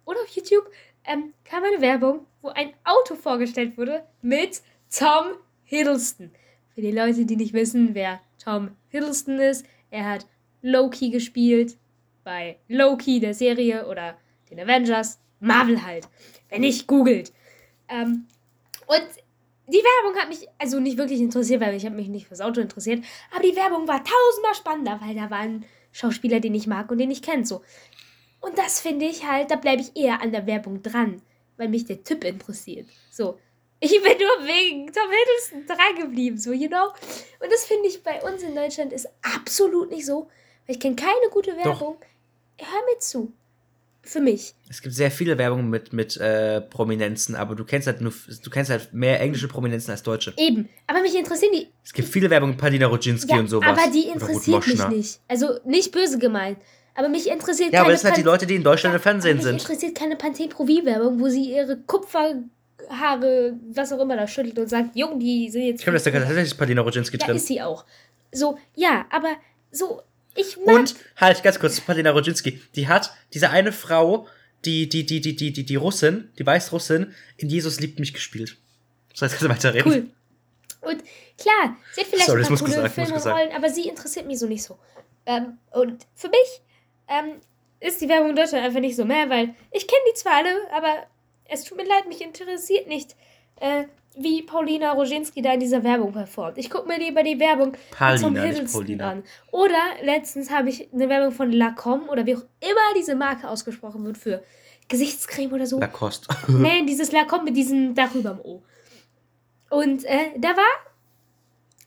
Oder 0.06 0.20
auf 0.22 0.30
YouTube. 0.30 0.70
Ähm, 1.04 1.34
kam 1.44 1.64
eine 1.64 1.82
Werbung, 1.82 2.26
wo 2.42 2.50
ein 2.50 2.74
Auto 2.84 3.16
vorgestellt 3.16 3.78
wurde 3.78 4.06
mit 4.22 4.62
Tom 4.96 5.36
Hiddleston. 5.64 6.32
Für 6.74 6.82
die 6.82 6.92
Leute, 6.92 7.26
die 7.26 7.36
nicht 7.36 7.54
wissen, 7.54 7.94
wer 7.94 8.22
Tom 8.44 8.72
Hiddleston 8.90 9.40
ist, 9.40 9.66
er 9.92 10.10
hat 10.10 10.26
Loki 10.62 11.10
gespielt 11.10 11.78
bei 12.26 12.60
Loki, 12.68 13.22
der 13.22 13.34
Serie 13.34 13.88
oder 13.88 14.18
den 14.50 14.60
Avengers. 14.60 15.20
Marvel 15.40 15.86
halt. 15.86 16.08
Wenn 16.50 16.62
nicht, 16.62 16.88
googelt. 16.88 17.32
Ähm, 17.88 18.28
und 18.88 19.08
die 19.68 19.78
Werbung 19.78 20.20
hat 20.20 20.30
mich 20.30 20.48
also 20.58 20.80
nicht 20.80 20.98
wirklich 20.98 21.20
interessiert, 21.20 21.62
weil 21.62 21.76
ich 21.76 21.86
habe 21.86 21.96
mich 21.96 22.08
nicht 22.08 22.28
fürs 22.28 22.42
Auto 22.42 22.62
interessiert. 22.62 23.04
Aber 23.32 23.42
die 23.42 23.56
Werbung 23.56 23.88
war 23.88 24.04
tausendmal 24.04 24.56
spannender, 24.56 25.00
weil 25.02 25.16
da 25.16 25.30
war 25.30 25.40
ein 25.40 25.66
Schauspieler, 25.92 26.40
den 26.40 26.56
ich 26.56 26.68
mag 26.68 26.92
und 26.92 26.98
den 26.98 27.12
ich 27.12 27.22
kenne. 27.22 27.46
So. 27.46 27.62
Und 28.42 28.58
das 28.58 28.82
finde 28.82 29.06
ich 29.06 29.26
halt, 29.26 29.52
da 29.52 29.56
bleibe 29.56 29.82
ich 29.82 29.96
eher 29.96 30.22
an 30.22 30.32
der 30.32 30.46
Werbung 30.46 30.82
dran, 30.82 31.22
weil 31.58 31.70
mich 31.70 31.86
der 31.86 32.04
Typ 32.04 32.24
interessiert. 32.24 32.88
So. 33.12 33.40
Ich 33.80 33.92
bin 33.92 34.18
nur 34.18 34.48
wegen 34.48 34.92
Tom 34.92 35.10
Hiddleston 35.10 35.66
dran 35.68 35.96
geblieben, 36.10 36.38
so, 36.38 36.54
you 36.54 36.70
know? 36.70 36.88
Und 37.40 37.52
das 37.52 37.66
finde 37.66 37.88
ich 37.88 38.04
bei 38.04 38.22
uns 38.24 38.42
in 38.42 38.56
Deutschland 38.56 38.94
ist 38.94 39.08
absolut 39.22 39.92
nicht 39.92 40.06
so. 40.06 40.28
Weil 40.66 40.76
ich 40.76 40.80
kenne 40.80 40.96
keine 40.96 41.30
gute 41.32 41.56
Werbung. 41.58 41.98
Hör 42.58 42.80
mir 42.94 43.00
zu. 43.00 43.32
für 44.04 44.20
mich. 44.22 44.54
Es 44.70 44.82
gibt 44.84 44.94
sehr 44.94 45.10
viele 45.10 45.38
Werbungen 45.38 45.70
mit, 45.70 45.92
mit 45.92 46.16
äh, 46.18 46.62
Prominenzen, 46.62 47.36
aber 47.36 47.56
du 47.56 47.66
kennst 47.66 47.88
halt 47.88 48.02
nur, 48.02 48.14
du 48.44 48.50
kennst 48.52 48.70
halt 48.70 48.94
mehr 48.94 49.20
englische 49.20 49.48
Prominenzen 49.48 49.90
als 49.92 50.04
deutsche. 50.04 50.34
Eben. 50.38 50.70
Aber 50.88 51.02
mich 51.02 51.16
interessieren 51.16 51.54
die. 51.56 51.68
Es 51.84 51.92
gibt 51.92 52.08
viele 52.08 52.30
Werbungen 52.30 52.54
mit 52.56 52.62
Paulina 52.62 52.86
Rodzinski 52.88 53.34
Ja, 53.34 53.40
und 53.40 53.48
sowas. 53.48 53.68
aber 53.68 53.92
die 53.92 54.04
interessiert 54.08 54.68
mich 54.68 54.88
nicht. 54.90 55.20
Also 55.28 55.60
nicht 55.66 55.92
böse 55.92 56.20
gemeint. 56.20 56.60
Aber 56.94 57.10
mich 57.10 57.28
interessiert 57.30 57.74
Ja, 57.74 57.80
aber 57.80 57.88
keine 57.88 57.94
das 57.94 58.02
sind 58.02 58.10
halt 58.12 58.18
die 58.20 58.24
Leute, 58.24 58.46
die 58.46 58.56
in 58.56 58.64
Deutschland 58.64 58.96
im 58.96 59.02
Fernsehen 59.02 59.38
mich 59.38 59.44
sind. 59.44 59.60
interessiert 59.60 59.96
keine 59.96 60.16
Pantene 60.16 60.50
Pro 60.50 60.66
V-Werbung, 60.66 61.20
wo 61.20 61.28
sie 61.28 61.52
ihre 61.54 61.76
Kupferhaare, 61.80 63.54
was 63.74 63.92
auch 63.92 64.00
immer, 64.00 64.16
da 64.16 64.28
schüttelt 64.28 64.58
und 64.60 64.70
sagt, 64.70 64.96
Jung, 64.96 65.20
die 65.20 65.50
sind 65.50 65.64
jetzt. 65.64 65.80
Ich 65.80 65.84
glaube, 65.86 66.00
da 66.00 66.10
ist 66.10 66.26
tatsächlich 66.26 66.58
Paulina 66.58 66.82
Rodzinski 66.82 67.18
Ja, 67.20 67.26
drin. 67.26 67.36
ist 67.38 67.48
sie 67.48 67.62
auch. 67.62 67.86
So, 68.32 68.58
ja, 68.76 69.06
aber 69.12 69.30
so, 69.72 70.02
ich 70.36 70.58
mag. 70.58 70.76
Und 70.76 70.96
halt, 71.18 71.44
ganz 71.44 71.60
kurz, 71.60 71.82
Paulina 71.82 72.12
Rodzinski, 72.12 72.62
die 72.76 72.88
hat 72.88 73.12
diese 73.34 73.50
eine 73.50 73.72
Frau, 73.72 74.28
die, 74.66 74.90
die, 74.90 75.06
die, 75.06 75.22
die, 75.22 75.36
die, 75.36 75.52
die, 75.54 75.66
die 75.66 75.76
Russin, 75.76 76.32
die 76.38 76.46
Weißrussin, 76.46 77.14
in 77.38 77.50
Jesus 77.50 77.80
liebt 77.80 78.00
mich 78.00 78.14
gespielt. 78.14 78.58
So, 79.14 79.26
jetzt 79.26 79.34
kannst 79.34 79.44
du 79.44 79.50
weiterreden. 79.50 79.92
Cool. 79.92 80.92
Und 80.92 81.04
klar, 81.38 81.78
sie 81.94 82.02
hat 82.02 82.08
vielleicht 82.08 82.26
Sorry, 82.26 82.44
ein 82.44 82.50
das 82.50 82.60
paar 82.60 82.70
coole 82.70 82.90
gesagt, 82.90 82.94
Filme. 82.96 83.36
Rollen, 83.36 83.56
aber 83.56 83.70
sie 83.70 83.88
interessiert 83.88 84.28
mich 84.28 84.40
so 84.40 84.48
nicht 84.48 84.64
so. 84.64 84.78
Ähm, 85.26 85.58
und 85.72 86.06
für 86.14 86.30
mich 86.30 86.62
ähm, 87.08 87.42
ist 87.80 88.02
die 88.02 88.10
Werbung 88.10 88.32
in 88.32 88.36
Deutschland 88.36 88.64
einfach 88.64 88.80
nicht 88.80 88.96
so 88.96 89.06
mehr, 89.06 89.30
weil 89.30 89.56
ich 89.72 89.88
kenne 89.88 90.02
die 90.10 90.14
zwar 90.16 90.34
alle, 90.34 90.56
aber 90.76 91.08
es 91.46 91.64
tut 91.64 91.78
mir 91.78 91.88
leid, 91.88 92.08
mich 92.08 92.22
interessiert 92.22 92.88
nicht, 92.88 93.16
äh, 93.60 93.86
wie 94.18 94.42
Paulina 94.42 94.94
Roginski 94.94 95.42
da 95.42 95.54
in 95.54 95.60
dieser 95.60 95.84
Werbung 95.84 96.12
performt. 96.12 96.58
Ich 96.58 96.70
gucke 96.70 96.88
mir 96.88 96.98
lieber 96.98 97.24
die 97.24 97.40
Werbung 97.40 97.74
Paulina, 97.92 98.30
nicht 98.30 98.44
Hiddleston 98.44 99.02
an. 99.02 99.24
Oder 99.52 99.80
letztens 100.04 100.50
habe 100.52 100.70
ich 100.70 100.92
eine 100.94 101.10
Werbung 101.10 101.32
von 101.32 101.52
Lacombe 101.52 102.10
oder 102.10 102.26
wie 102.26 102.36
auch 102.36 102.44
immer 102.62 102.94
diese 102.98 103.16
Marke 103.16 103.50
ausgesprochen 103.50 104.06
wird 104.06 104.18
für 104.18 104.44
Gesichtscreme 104.88 105.54
oder 105.54 105.66
so. 105.66 105.80
Lacoste. 105.80 106.28
Nee, 106.48 106.84
dieses 106.88 107.12
Lacombe 107.12 107.46
mit 107.46 107.58
diesem 107.58 107.96
Dach 107.96 108.14
überm 108.14 108.40
O. 108.42 108.64
Und 109.70 110.06
äh, 110.06 110.32
da 110.38 110.50
war, 110.50 110.64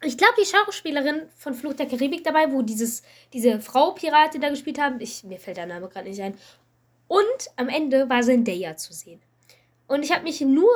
ich 0.05 0.18
glaube, 0.18 0.35
die 0.41 0.47
Schauspielerin 0.47 1.22
von 1.37 1.55
Fluch 1.55 1.74
der 1.74 1.87
Karibik 1.87 2.24
dabei, 2.24 2.53
wo 2.53 2.62
dieses, 2.62 3.03
diese 3.33 3.61
Frau 3.61 3.93
Piratin 3.93 4.41
da 4.41 4.51
gespielt 4.51 4.81
haben. 4.81 5.01
Ich, 5.01 5.24
mir 5.24 5.39
fällt 5.39 5.57
der 5.57 5.66
Name 5.66 5.89
gerade 5.89 6.09
nicht 6.09 6.20
ein. 6.20 6.35
Und 7.07 7.51
am 7.57 7.68
Ende 7.68 8.09
war 8.11 8.20
Zendaya 8.22 8.76
zu 8.76 8.93
sehen. 8.93 9.22
Und 9.87 10.05
ich 10.05 10.12
habe 10.12 10.24
mich 10.24 10.41
nur 10.43 10.74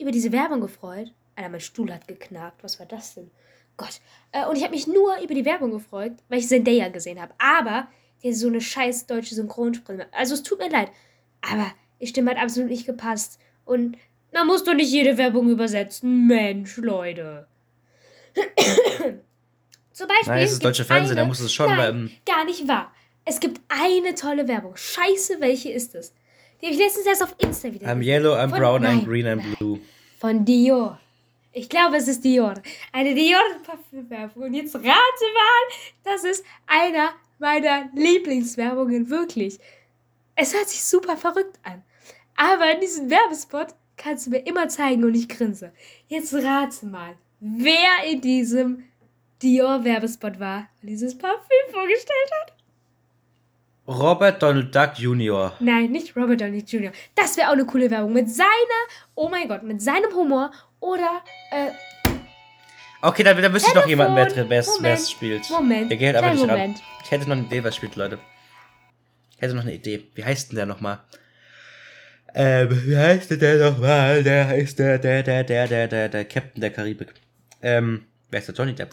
über 0.00 0.10
diese 0.10 0.32
Werbung 0.32 0.60
gefreut. 0.60 1.12
Alter, 1.36 1.50
mein 1.50 1.60
Stuhl 1.60 1.92
hat 1.92 2.08
geknackt. 2.08 2.62
Was 2.62 2.78
war 2.78 2.86
das 2.86 3.14
denn? 3.14 3.30
Gott. 3.76 4.00
Äh, 4.32 4.46
und 4.46 4.56
ich 4.56 4.62
habe 4.62 4.74
mich 4.74 4.86
nur 4.86 5.18
über 5.22 5.34
die 5.34 5.44
Werbung 5.44 5.70
gefreut, 5.70 6.12
weil 6.28 6.38
ich 6.38 6.48
Zendaya 6.48 6.88
gesehen 6.88 7.20
habe. 7.20 7.34
Aber 7.38 7.88
hat 8.24 8.34
so 8.34 8.48
eine 8.48 8.60
scheiß 8.60 9.06
deutsche 9.06 9.34
Synchronsprecherin. 9.34 10.06
Also 10.12 10.34
es 10.34 10.42
tut 10.42 10.58
mir 10.58 10.68
leid. 10.68 10.90
Aber 11.40 11.72
die 12.00 12.06
Stimme 12.06 12.32
hat 12.32 12.38
absolut 12.38 12.70
nicht 12.70 12.86
gepasst. 12.86 13.38
Und 13.64 13.96
man 14.32 14.46
muss 14.46 14.64
doch 14.64 14.74
nicht 14.74 14.92
jede 14.92 15.16
Werbung 15.18 15.48
übersetzen. 15.48 16.26
Mensch, 16.26 16.76
Leute. 16.76 17.46
Zum 19.92 20.08
Beispiel. 20.08 20.32
Nein, 20.32 20.44
es 20.44 20.52
ist 20.52 20.64
deutsche 20.64 20.84
Fernsehen, 20.84 21.16
da 21.16 21.24
muss 21.24 21.40
es 21.40 21.52
schon, 21.52 21.68
Nein, 21.68 21.94
ähm, 21.94 22.10
gar 22.24 22.44
nicht 22.44 22.66
wahr. 22.68 22.92
Es 23.24 23.40
gibt 23.40 23.60
eine 23.68 24.14
tolle 24.14 24.48
Werbung. 24.48 24.76
Scheiße, 24.76 25.40
welche 25.40 25.70
ist 25.70 25.94
es? 25.94 26.14
Die 26.60 26.66
habe 26.66 26.74
ich 26.74 26.78
letztens 26.78 27.06
erst 27.06 27.22
auf 27.22 27.34
Insta 27.38 27.72
wieder 27.72 27.86
I'm 27.88 28.02
yellow, 28.02 28.34
I'm 28.34 28.50
Von- 28.50 28.58
brown, 28.58 28.80
I'm 28.82 28.96
nein, 28.96 29.04
green, 29.04 29.26
I'm 29.26 29.56
blue. 29.56 29.80
Von 30.18 30.44
Dior. 30.44 30.98
Ich 31.52 31.68
glaube, 31.68 31.96
es 31.96 32.06
ist 32.06 32.22
Dior. 32.24 32.54
Eine 32.92 33.14
Dior-Parfümwerbung. 33.14 34.44
Und 34.44 34.54
jetzt 34.54 34.74
rate 34.74 34.84
mal, 34.84 35.66
das 36.04 36.24
ist 36.24 36.44
einer 36.66 37.10
meiner 37.38 37.88
Lieblingswerbungen, 37.94 39.08
wirklich. 39.10 39.58
Es 40.36 40.54
hört 40.54 40.68
sich 40.68 40.84
super 40.84 41.16
verrückt 41.16 41.58
an. 41.64 41.82
Aber 42.36 42.72
in 42.74 42.80
diesem 42.80 43.10
Werbespot 43.10 43.68
kannst 43.96 44.26
du 44.26 44.30
mir 44.30 44.46
immer 44.46 44.68
zeigen 44.68 45.04
und 45.04 45.14
ich 45.14 45.28
grinse. 45.28 45.72
Jetzt 46.08 46.32
rate 46.34 46.86
mal, 46.86 47.14
wer 47.40 48.04
in 48.10 48.20
diesem 48.20 48.84
Dior-Werbespot 49.42 50.38
war 50.38 50.68
und 50.82 50.88
dieses 50.88 51.16
Parfüm 51.16 51.72
vorgestellt 51.72 52.30
hat. 52.42 52.52
Robert 53.90 54.40
Donald 54.40 54.72
Duck 54.72 54.98
Jr. 54.98 55.52
Nein, 55.58 55.90
nicht 55.90 56.14
Robert 56.16 56.40
Downey 56.40 56.60
Jr. 56.60 56.92
Das 57.16 57.36
wäre 57.36 57.48
auch 57.48 57.54
eine 57.54 57.66
coole 57.66 57.90
Werbung. 57.90 58.12
Mit 58.12 58.30
seiner, 58.30 58.48
oh 59.16 59.28
mein 59.28 59.48
Gott, 59.48 59.64
mit 59.64 59.82
seinem 59.82 60.14
Humor 60.14 60.52
oder, 60.78 61.22
äh, 61.50 61.70
Okay, 63.02 63.24
dann, 63.24 63.40
dann 63.40 63.52
wüsste 63.52 63.70
ich 63.70 63.74
noch 63.74 63.86
jemanden, 63.86 64.14
wer 64.14 64.92
es 64.92 65.10
spielt. 65.10 65.48
Moment, 65.50 65.90
Der 65.90 65.96
geht 65.96 66.14
aber 66.14 66.30
nicht 66.30 66.40
Moment. 66.46 66.78
ran. 66.78 66.84
Ich 67.02 67.10
hätte 67.10 67.28
noch 67.28 67.36
eine 67.36 67.46
Idee, 67.46 67.62
wer 67.64 67.70
es 67.70 67.76
spielt, 67.76 67.96
Leute. 67.96 68.18
Ich 69.36 69.42
hätte 69.42 69.54
noch 69.54 69.62
eine 69.62 69.74
Idee. 69.74 70.06
Wie 70.14 70.22
heißt 70.24 70.50
denn 70.52 70.56
der 70.56 70.66
nochmal? 70.66 71.00
Ähm, 72.34 72.68
wie 72.86 72.96
heißt 72.96 73.30
denn 73.30 73.40
der 73.40 73.70
nochmal? 73.70 74.22
Der 74.22 74.46
heißt 74.46 74.78
der, 74.78 74.98
der, 74.98 75.22
der, 75.22 75.44
der, 75.44 75.66
der, 75.66 75.88
der, 75.88 76.08
der 76.10 76.24
Captain 76.26 76.60
der 76.60 76.70
Karibik. 76.70 77.14
Ähm, 77.62 78.06
wer 78.30 78.38
ist 78.38 78.46
der 78.48 78.54
Johnny 78.54 78.74
Depp? 78.74 78.90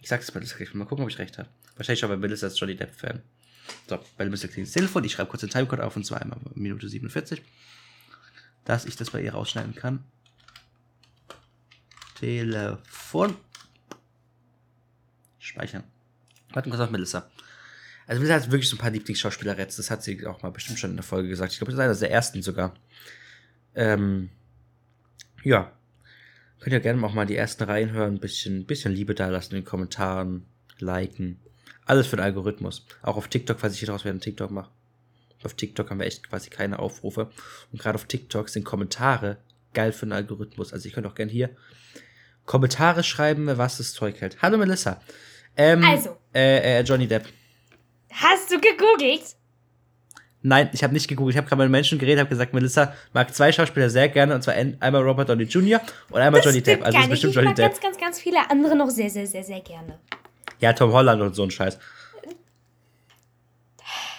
Ich 0.00 0.08
sag's 0.08 0.32
mal, 0.32 0.40
das 0.40 0.54
mal 0.72 0.84
gucken, 0.86 1.04
ob 1.04 1.10
ich 1.10 1.18
recht 1.18 1.36
habe. 1.36 1.48
Wahrscheinlich 1.76 2.00
schon 2.00 2.08
bei 2.10 2.16
Melissa 2.16 2.46
als 2.46 2.58
Johnny 2.58 2.76
Depp-Fan. 2.76 3.22
So, 3.88 3.98
bei 4.16 4.28
klingt 4.28 4.68
das 4.68 4.72
Telefon. 4.72 5.04
Ich 5.04 5.12
schreibe 5.12 5.30
kurz 5.30 5.40
den 5.40 5.50
Timecode 5.50 5.80
auf 5.80 5.96
und 5.96 6.04
zwar 6.04 6.20
einmal 6.20 6.38
Minute 6.54 6.88
47. 6.88 7.42
Dass 8.64 8.84
ich 8.84 8.96
das 8.96 9.10
bei 9.10 9.22
ihr 9.22 9.32
rausschneiden 9.32 9.74
kann. 9.74 10.04
Telefon. 12.18 13.36
Speichern. 15.38 15.84
Warten 16.52 16.70
kurz 16.70 16.80
auf 16.80 16.90
Melissa. 16.90 17.30
Also 18.06 18.20
Melissa 18.20 18.42
hat 18.42 18.50
wirklich 18.50 18.68
so 18.68 18.76
ein 18.76 18.80
paar 18.80 18.90
Lieblingsschauspielerettes. 18.90 19.76
Das 19.76 19.90
hat 19.90 20.02
sie 20.02 20.26
auch 20.26 20.42
mal 20.42 20.50
bestimmt 20.50 20.78
schon 20.78 20.90
in 20.90 20.96
der 20.96 21.04
Folge 21.04 21.28
gesagt. 21.28 21.52
Ich 21.52 21.58
glaube, 21.58 21.72
das 21.72 21.78
ist 21.78 21.84
einer 21.84 21.94
der 21.94 22.10
ersten 22.10 22.42
sogar. 22.42 22.74
Ähm, 23.74 24.30
ja. 25.42 25.72
Könnt 26.60 26.72
ihr 26.72 26.80
gerne 26.80 27.04
auch 27.04 27.12
mal 27.12 27.26
die 27.26 27.36
ersten 27.36 27.64
reinhören. 27.64 28.14
Ein 28.14 28.20
bisschen, 28.20 28.64
bisschen 28.64 28.92
Liebe 28.92 29.14
da 29.14 29.28
lassen 29.28 29.54
in 29.54 29.60
den 29.60 29.66
Kommentaren. 29.66 30.46
Liken. 30.78 31.38
Alles 31.86 32.06
für 32.06 32.16
den 32.16 32.24
Algorithmus. 32.24 32.86
Auch 33.02 33.16
auf 33.16 33.28
TikTok, 33.28 33.60
falls 33.60 33.74
ich 33.74 33.80
hier 33.80 33.88
draus 33.88 34.04
einen 34.06 34.20
TikTok 34.20 34.50
mache. 34.50 34.70
Auf 35.44 35.54
TikTok 35.54 35.90
haben 35.90 35.98
wir 35.98 36.06
echt 36.06 36.28
quasi 36.28 36.48
keine 36.48 36.78
Aufrufe. 36.78 37.30
Und 37.72 37.80
gerade 37.80 37.96
auf 37.96 38.06
TikTok 38.06 38.48
sind 38.48 38.64
Kommentare 38.64 39.36
geil 39.74 39.92
für 39.92 40.06
den 40.06 40.12
Algorithmus. 40.12 40.72
Also 40.72 40.86
ich 40.88 40.94
könnte 40.94 41.08
auch 41.10 41.14
gerne 41.14 41.30
hier 41.30 41.50
Kommentare 42.46 43.02
schreiben, 43.02 43.46
was 43.58 43.78
das 43.78 43.92
Zeug 43.92 44.20
hält. 44.20 44.40
Hallo 44.42 44.56
Melissa. 44.58 45.00
Ähm, 45.56 45.84
Also. 45.84 46.16
Äh, 46.34 46.78
äh, 46.78 46.82
Johnny 46.82 47.06
Depp. 47.06 47.26
Hast 48.10 48.50
du 48.50 48.60
gegoogelt? 48.60 49.22
Nein, 50.42 50.68
ich 50.72 50.82
habe 50.84 50.92
nicht 50.92 51.08
gegoogelt. 51.08 51.34
Ich 51.34 51.38
habe 51.38 51.48
gerade 51.48 51.62
mit 51.62 51.70
Menschen 51.70 51.98
geredet, 51.98 52.20
habe 52.20 52.28
gesagt, 52.30 52.52
Melissa 52.52 52.94
mag 53.14 53.34
zwei 53.34 53.50
Schauspieler 53.50 53.88
sehr 53.88 54.08
gerne. 54.10 54.34
Und 54.34 54.42
zwar 54.42 54.54
ein- 54.54 54.76
einmal 54.80 55.02
Robert 55.02 55.28
Downey 55.28 55.44
Jr. 55.44 55.80
und 56.10 56.20
einmal 56.20 56.42
Johnny 56.42 56.60
Depp. 56.62 56.82
Also 56.84 56.96
das 56.98 57.04
ist 57.04 57.10
bestimmt 57.10 57.30
Ich 57.30 57.34
Johnny 57.36 57.48
mag 57.48 57.56
Depp. 57.56 57.72
ganz, 57.72 57.80
ganz, 57.80 57.98
ganz 57.98 58.20
viele 58.20 58.50
andere 58.50 58.76
noch 58.76 58.90
sehr, 58.90 59.08
sehr, 59.10 59.26
sehr, 59.26 59.42
sehr 59.44 59.60
gerne. 59.60 59.98
Ja, 60.64 60.72
Tom 60.72 60.92
Holland 60.92 61.20
und 61.20 61.34
so 61.34 61.42
ein 61.42 61.50
Scheiß. 61.50 61.78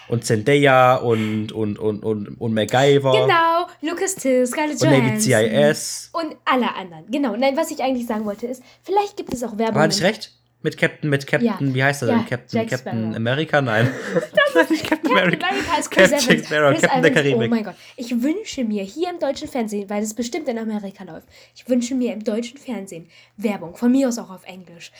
Und 0.07 0.23
Zendaya 0.23 0.97
und, 0.97 1.51
und, 1.51 1.79
und, 1.79 2.03
und, 2.03 2.39
und 2.39 2.53
MacGyver. 2.53 3.11
Genau, 3.25 3.67
Lucas 3.81 4.13
Till, 4.13 4.45
Scarlett 4.45 4.79
Und 4.79 4.89
Navy 4.91 5.17
Johansson. 5.31 5.73
CIS. 5.73 6.09
Und 6.13 6.35
alle 6.45 6.75
anderen. 6.75 7.09
Genau. 7.09 7.35
Nein, 7.35 7.57
was 7.57 7.71
ich 7.71 7.81
eigentlich 7.81 8.05
sagen 8.05 8.23
wollte 8.25 8.45
ist, 8.45 8.61
vielleicht 8.83 9.17
gibt 9.17 9.33
es 9.33 9.41
auch 9.43 9.57
Werbung. 9.57 9.81
Hatte 9.81 9.95
ich 9.97 10.03
recht? 10.03 10.31
Mit 10.61 10.77
Captain, 10.77 11.09
mit 11.09 11.25
Captain, 11.25 11.47
Ja. 11.69 11.73
wie 11.75 11.83
heißt 11.83 12.03
er 12.03 12.07
Ja, 12.09 12.15
denn? 12.17 12.25
Captain, 12.27 12.59
Jack 12.59 12.69
Captain 12.69 12.99
Sparrow. 13.01 13.15
America? 13.15 13.61
Nein. 13.61 13.91
nicht 14.69 14.87
Captain 14.87 15.11
America. 15.11 15.47
America 15.47 15.79
ist 15.79 15.89
Chris 15.91 16.11
Captain 16.11 16.29
Evans. 16.29 16.45
Sparrow, 16.47 16.71
Chris 16.71 16.81
Captain 16.81 17.01
der 17.01 17.11
Evans, 17.11 17.23
Karibik. 17.23 17.47
Oh 17.47 17.49
mein 17.55 17.63
Gott. 17.63 17.75
Ich 17.97 18.21
wünsche 18.23 18.63
mir 18.63 18.83
hier 18.83 19.09
im 19.09 19.19
deutschen 19.19 19.47
Fernsehen, 19.47 19.89
weil 19.89 20.01
das 20.01 20.13
bestimmt 20.13 20.47
in 20.47 20.57
Amerika 20.59 21.03
läuft, 21.03 21.27
ich 21.55 21.67
wünsche 21.67 21.95
mir 21.95 22.13
im 22.13 22.23
deutschen 22.23 22.57
Fernsehen 22.59 23.07
Werbung, 23.37 23.75
von 23.75 23.91
mir 23.91 24.07
aus 24.07 24.17
auch 24.19 24.29
auf 24.31 24.43
Englisch, 24.45 24.91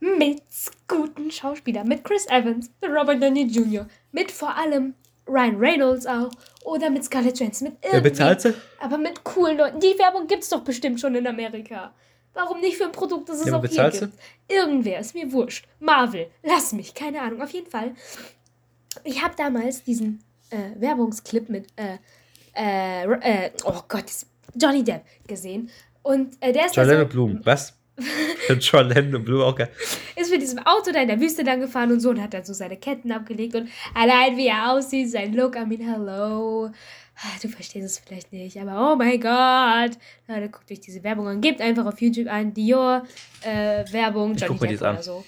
mit 0.00 0.42
guten 0.86 1.30
Schauspielern, 1.30 1.86
mit 1.88 2.04
Chris 2.04 2.26
Evans, 2.28 2.70
mit 2.80 2.90
Robert 2.90 3.22
Downey 3.22 3.44
Jr., 3.44 3.86
mit 4.12 4.30
vor 4.30 4.56
allem 4.56 4.94
Ryan 5.26 5.56
Reynolds 5.56 6.06
auch 6.06 6.30
oder 6.64 6.90
mit 6.90 7.04
Scarlett 7.04 7.38
Johansson, 7.38 7.68
mit 7.68 7.76
Wer 7.90 8.00
bezahlt 8.00 8.40
sie? 8.40 8.54
aber 8.80 8.96
mit 8.98 9.22
coolen 9.24 9.58
Leuten. 9.58 9.80
Die 9.80 9.98
Werbung 9.98 10.26
gibt 10.26 10.42
es 10.42 10.48
doch 10.48 10.62
bestimmt 10.62 11.00
schon 11.00 11.14
in 11.14 11.26
Amerika. 11.26 11.92
Warum 12.34 12.60
nicht 12.60 12.76
für 12.76 12.84
ein 12.84 12.92
Produkt, 12.92 13.28
das 13.28 13.40
es 13.40 13.46
Ja, 13.46 13.56
auch 13.56 13.64
hier 13.64 13.90
gibt? 13.90 14.12
Irgendwer, 14.48 15.00
ist 15.00 15.14
mir 15.14 15.30
wurscht. 15.32 15.66
Marvel, 15.80 16.28
lass 16.42 16.72
mich, 16.72 16.94
keine 16.94 17.20
Ahnung. 17.20 17.42
Auf 17.42 17.50
jeden 17.50 17.68
Fall. 17.70 17.94
Ich 19.04 19.22
habe 19.22 19.34
damals 19.36 19.82
diesen 19.82 20.22
äh, 20.50 20.80
Werbungsclip 20.80 21.48
mit 21.48 21.66
äh, 21.76 21.98
äh, 22.54 23.04
äh, 23.46 23.50
oh 23.64 23.80
Gott, 23.88 24.04
Johnny 24.54 24.82
Depp 24.82 25.02
gesehen. 25.26 25.70
Und 26.02 26.36
äh, 26.40 26.52
der 26.52 26.66
ist, 26.66 26.76
da 26.76 26.82
Jolene 26.84 27.02
so, 27.02 27.08
Bloom. 28.48 28.58
Was? 28.58 28.70
Jolene 28.70 29.18
Bloom, 29.20 29.42
auch 29.42 29.54
geil. 29.56 29.70
ist 30.16 30.30
mit 30.30 30.42
diesem 30.42 30.58
Auto 30.60 30.92
da 30.92 31.00
in 31.02 31.08
der 31.08 31.20
Wüste 31.20 31.42
lang 31.42 31.60
gefahren 31.60 31.90
und 31.92 32.00
so 32.00 32.10
und 32.10 32.20
hat 32.22 32.34
dann 32.34 32.44
so 32.44 32.52
seine 32.54 32.76
Ketten 32.76 33.10
abgelegt 33.12 33.54
und 33.54 33.68
allein 33.94 34.36
wie 34.36 34.46
er 34.46 34.72
aussieht, 34.72 35.10
sein 35.10 35.34
Look, 35.34 35.56
I 35.56 35.64
mean, 35.66 35.80
hello. 35.80 36.70
Ah, 37.20 37.36
Du 37.42 37.48
verstehst 37.48 37.84
es 37.86 37.98
vielleicht 37.98 38.32
nicht, 38.32 38.56
aber 38.60 38.92
oh 38.92 38.96
mein 38.96 39.20
Gott. 39.20 39.98
Leute, 40.28 40.48
guckt 40.50 40.70
euch 40.70 40.80
diese 40.80 41.02
Werbung 41.02 41.26
an. 41.26 41.40
Gebt 41.40 41.60
einfach 41.60 41.84
auf 41.86 42.00
YouTube 42.00 42.28
ein 42.28 42.54
Dior 42.54 43.02
äh, 43.42 43.84
Werbung, 43.92 44.34
Ich 44.34 44.40
Johnny 44.42 44.52
guck 44.52 44.60
mir 44.60 44.68
Depp 44.68 44.76
dies 44.78 44.82
an. 44.82 44.94
oder 44.94 45.02
so. 45.02 45.24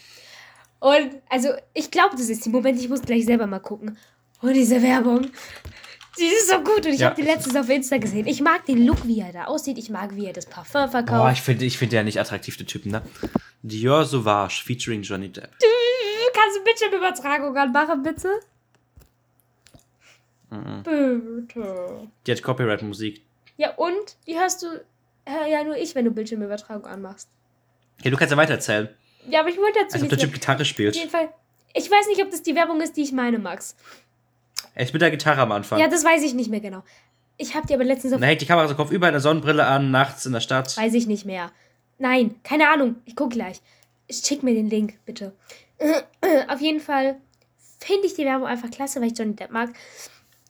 Und 0.78 1.10
also, 1.28 1.48
ich 1.74 1.90
glaube, 1.90 2.16
das 2.16 2.28
ist 2.30 2.44
die 2.46 2.48
Moment, 2.50 2.78
ich 2.80 2.88
muss 2.88 3.02
gleich 3.02 3.26
selber 3.26 3.46
mal 3.46 3.58
gucken. 3.58 3.98
Oh, 4.42 4.48
diese 4.48 4.80
Werbung. 4.82 5.26
Die 6.18 6.24
ist 6.24 6.48
so 6.48 6.58
gut 6.60 6.84
und 6.86 6.92
ich 6.92 7.00
Ja. 7.00 7.10
habe 7.10 7.16
die 7.22 7.26
letztens 7.26 7.56
auf 7.56 7.68
Insta 7.68 7.98
gesehen. 7.98 8.26
Ich 8.26 8.40
mag 8.40 8.66
den 8.66 8.84
Look, 8.86 9.06
wie 9.06 9.20
er 9.20 9.32
da 9.32 9.44
aussieht. 9.44 9.78
Ich 9.78 9.90
mag, 9.90 10.14
wie 10.16 10.26
er 10.26 10.32
das 10.32 10.46
Parfum 10.46 10.90
verkauft. 10.90 11.18
Boah, 11.22 11.30
ich 11.32 11.40
finde 11.40 11.64
ich 11.64 11.78
find 11.78 11.92
ja 11.92 12.02
nicht 12.02 12.18
attraktiv, 12.18 12.56
der 12.56 12.66
Typen, 12.66 12.90
ne? 12.92 13.02
Dior 13.62 14.04
Sauvage 14.04 14.62
featuring 14.64 15.02
Johnny 15.02 15.28
Depp. 15.28 15.50
Kannst 16.32 16.58
du 16.58 16.64
bitte 16.64 16.86
eine 16.86 16.96
Übertragung 16.96 17.56
anmachen, 17.56 18.02
bitte? 18.02 18.28
Mhm. 20.50 20.82
Bitte. 21.46 22.08
Die 22.26 22.32
hat 22.32 22.42
Copyright-Musik. 22.42 23.22
Ja, 23.56 23.74
und? 23.74 24.16
Die 24.26 24.38
hörst 24.38 24.62
du 24.62 24.66
hör 25.26 25.46
ja 25.46 25.62
nur 25.62 25.76
ich, 25.76 25.94
wenn 25.94 26.04
du 26.04 26.10
Bildschirmübertragung 26.10 26.86
anmachst. 26.86 27.28
Ja, 28.02 28.10
du 28.10 28.16
kannst 28.16 28.32
ja 28.32 28.36
weitererzählen. 28.36 28.88
Ja, 29.28 29.40
aber 29.40 29.50
ich 29.50 29.58
wollte 29.58 29.78
dazu 29.80 29.94
Als 29.94 30.02
ob 30.02 30.08
der 30.08 30.18
Typ. 30.18 30.32
Gitarre 30.32 30.62
Auf 30.62 30.66
spielt. 30.66 30.96
jeden 30.96 31.10
Fall. 31.10 31.28
Ich 31.74 31.88
weiß 31.90 32.08
nicht, 32.08 32.20
ob 32.22 32.30
das 32.30 32.42
die 32.42 32.54
Werbung 32.56 32.80
ist, 32.80 32.96
die 32.96 33.02
ich 33.02 33.12
meine, 33.12 33.38
Max. 33.38 33.76
Ist 34.74 34.92
mit 34.92 35.02
der 35.02 35.10
Gitarre 35.10 35.40
am 35.40 35.52
Anfang. 35.52 35.78
Ja, 35.78 35.88
das 35.88 36.04
weiß 36.04 36.22
ich 36.22 36.34
nicht 36.34 36.50
mehr 36.50 36.60
genau. 36.60 36.82
Ich 37.36 37.54
habe 37.54 37.66
die 37.66 37.74
aber 37.74 37.84
letztens 37.84 38.12
auf. 38.12 38.20
Er 38.20 38.26
hält 38.26 38.40
die 38.40 38.46
Kamera 38.46 38.68
so 38.68 38.74
Kopf 38.74 38.90
über 38.90 39.06
eine 39.06 39.20
Sonnenbrille 39.20 39.64
an, 39.64 39.90
nachts 39.90 40.26
in 40.26 40.32
der 40.32 40.40
Stadt. 40.40 40.76
Weiß 40.76 40.94
ich 40.94 41.06
nicht 41.06 41.24
mehr. 41.24 41.50
Nein, 41.98 42.36
keine 42.44 42.68
Ahnung. 42.68 42.96
Ich 43.06 43.16
guck 43.16 43.30
gleich. 43.30 43.60
Schick 44.10 44.42
mir 44.42 44.54
den 44.54 44.68
Link, 44.68 44.98
bitte. 45.06 45.32
Auf 46.48 46.60
jeden 46.60 46.80
Fall 46.80 47.16
finde 47.78 48.06
ich 48.06 48.14
die 48.14 48.24
Werbung 48.24 48.46
einfach 48.46 48.70
klasse, 48.70 49.00
weil 49.00 49.10
ich 49.10 49.18
Johnny 49.18 49.34
Depp 49.34 49.50
mag. 49.50 49.70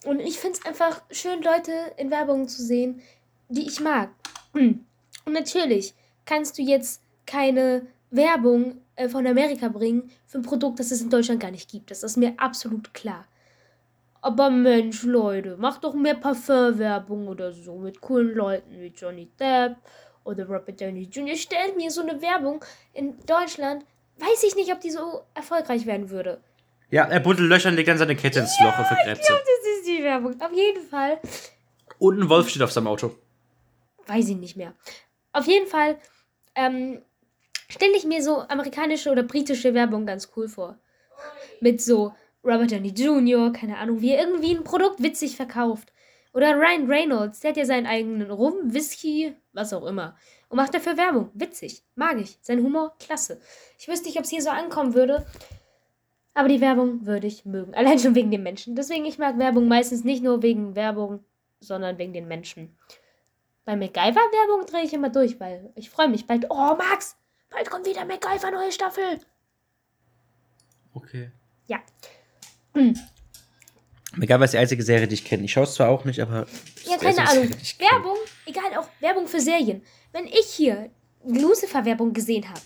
Und 0.05 0.21
ich 0.21 0.39
finde 0.39 0.59
es 0.59 0.67
einfach 0.67 1.03
schön, 1.11 1.43
Leute 1.43 1.73
in 1.97 2.11
Werbungen 2.11 2.49
zu 2.49 2.63
sehen, 2.63 3.03
die 3.49 3.67
ich 3.67 3.81
mag. 3.81 4.11
Und 4.53 4.85
natürlich 5.33 5.95
kannst 6.25 6.59
du 6.59 6.63
jetzt 6.63 7.03
keine 7.27 7.87
Werbung 8.11 8.79
äh, 8.97 9.09
von 9.09 9.27
Amerika 9.27 9.69
bringen 9.69 10.11
für 10.27 10.39
ein 10.39 10.43
Produkt, 10.43 10.81
das 10.81 10.91
es 10.91 11.03
in 11.03 11.11
Deutschland 11.11 11.41
gar 11.41 11.51
nicht 11.51 11.71
gibt. 11.71 11.91
Das 11.91 12.03
ist 12.03 12.17
mir 12.17 12.35
absolut 12.39 12.93
klar. 12.95 13.27
Aber 14.23 14.51
Mensch, 14.51 15.03
Leute, 15.03 15.57
macht 15.57 15.85
doch 15.85 15.95
mehr 15.95 16.15
Parfumwerbung 16.15 17.29
oder 17.29 17.53
so 17.53 17.79
mit 17.79 18.01
coolen 18.01 18.35
Leuten 18.35 18.81
wie 18.81 18.89
Johnny 18.89 19.31
Depp 19.39 19.77
oder 20.25 20.47
Robert 20.47 20.81
Downey 20.81 21.05
Jr. 21.05 21.37
Stellt 21.37 21.77
mir 21.77 21.91
so 21.91 22.03
eine 22.03 22.21
Werbung 22.21 22.63
in 22.93 23.19
Deutschland. 23.27 23.85
Weiß 24.19 24.43
ich 24.45 24.55
nicht, 24.57 24.71
ob 24.73 24.81
die 24.81 24.91
so 24.91 25.23
erfolgreich 25.35 25.87
werden 25.87 26.11
würde. 26.11 26.43
Ja, 26.91 27.05
er 27.05 27.21
buddelt 27.21 27.49
Löcher 27.49 27.71
und 27.71 27.77
legt 27.77 27.89
dann 27.89 27.99
seine 27.99 28.17
Kette 28.17 28.41
ins 28.41 28.59
Loch 28.61 28.79
und 28.79 28.87
vergräbt 28.87 29.21
Ich 29.21 29.27
glaube, 29.27 29.43
das 29.43 29.79
ist 29.79 29.87
die 29.87 30.03
Werbung. 30.03 30.41
Auf 30.41 30.53
jeden 30.53 30.87
Fall. 30.87 31.19
Und 31.99 32.21
ein 32.21 32.29
Wolf 32.29 32.49
steht 32.51 32.63
auf 32.63 32.73
seinem 32.73 32.89
Auto. 32.89 33.15
Weiß 34.07 34.29
ich 34.29 34.37
nicht 34.37 34.57
mehr. 34.57 34.75
Auf 35.33 35.47
jeden 35.47 35.69
Fall 35.69 35.97
ähm, 36.57 37.01
stelle 37.69 37.97
ich 37.97 38.05
mir 38.05 38.23
so 38.23 38.41
amerikanische 38.41 39.11
oder 39.11 39.23
britische 39.23 39.73
Werbung 39.73 40.05
ganz 40.05 40.31
cool 40.37 40.49
vor. 40.49 40.79
Mit 41.61 41.81
so 41.81 42.13
Robert 42.45 42.73
Downey 42.73 42.91
Jr., 42.91 43.53
keine 43.53 43.79
Ahnung, 43.79 44.01
wie 44.01 44.11
er 44.11 44.27
irgendwie 44.27 44.55
ein 44.55 44.65
Produkt 44.65 45.03
witzig 45.03 45.37
verkauft. 45.37 45.93
Oder 46.33 46.55
Ryan 46.57 46.87
Reynolds, 46.87 47.41
der 47.41 47.51
hat 47.51 47.57
ja 47.57 47.65
seinen 47.65 47.87
eigenen 47.87 48.31
Rum, 48.31 48.73
Whisky, 48.73 49.35
was 49.53 49.73
auch 49.73 49.85
immer. 49.85 50.17
Und 50.49 50.57
macht 50.57 50.75
dafür 50.75 50.97
Werbung. 50.97 51.31
Witzig. 51.35 51.83
Mag 51.97 52.19
ich. 52.19 52.39
Sein 52.41 52.63
Humor, 52.63 52.95
klasse. 52.99 53.41
Ich 53.79 53.89
wüsste 53.89 54.07
nicht, 54.07 54.19
ob 54.19 54.25
es 54.25 54.31
hier 54.31 54.43
so 54.43 54.51
ankommen 54.51 54.95
würde. 54.95 55.27
Aber 56.35 56.49
die 56.49 56.61
Werbung 56.61 57.05
würde 57.07 57.27
ich 57.27 57.45
mögen. 57.45 57.75
Allein 57.75 57.99
schon 57.99 58.15
wegen 58.15 58.31
den 58.31 58.43
Menschen. 58.43 58.77
Deswegen, 58.77 59.05
ich 59.05 59.19
mag 59.19 59.39
Werbung 59.39 59.69
meistens 59.69 60.05
nicht 60.05 60.23
nur 60.23 60.43
wegen 60.43 60.77
Werbung, 60.77 61.25
sondern 61.59 61.99
wegen 61.99 62.13
den 62.13 62.29
Menschen. 62.29 62.77
Bei 63.65 63.77
MacGyver-Werbung 63.77 64.67
drehe 64.67 64.85
ich 64.85 64.93
immer 64.93 65.11
durch, 65.11 65.39
weil 65.39 65.73
ich 65.75 65.91
freue 65.91 66.09
mich 66.09 66.27
bald. 66.27 66.47
Oh, 66.49 66.77
Max! 66.77 67.17
Bald 67.51 67.69
kommt 67.69 67.87
wieder 67.87 68.05
MacGyver 68.05 68.51
neue 68.53 68.73
Staffel. 68.73 69.19
Okay. 70.95 71.31
Ja. 71.67 71.81
MacGyver 74.17 74.45
ist 74.45 74.55
die 74.55 74.59
einzige 74.59 74.83
Serie, 74.83 75.07
die 75.07 75.15
ich 75.15 75.25
kenne. 75.25 75.45
Ich 75.45 75.53
schaue 75.53 75.65
es 75.65 75.75
zwar 75.75 75.89
auch 75.89 76.05
nicht, 76.05 76.21
aber. 76.21 76.47
Ja, 76.85 76.97
keine 76.97 77.19
eine 77.19 77.29
Ahnung. 77.29 77.49
Serie. 77.63 77.91
Werbung, 77.93 78.17
egal, 78.47 78.77
auch 78.79 78.89
Werbung 79.01 79.29
für 79.29 79.41
Serien. 79.41 79.83
Wenn 80.13 80.27
ich 80.27 80.47
hier 80.47 80.91
Lucifer-Werbung 81.27 82.13
gesehen 82.13 82.49
habe, 82.49 82.61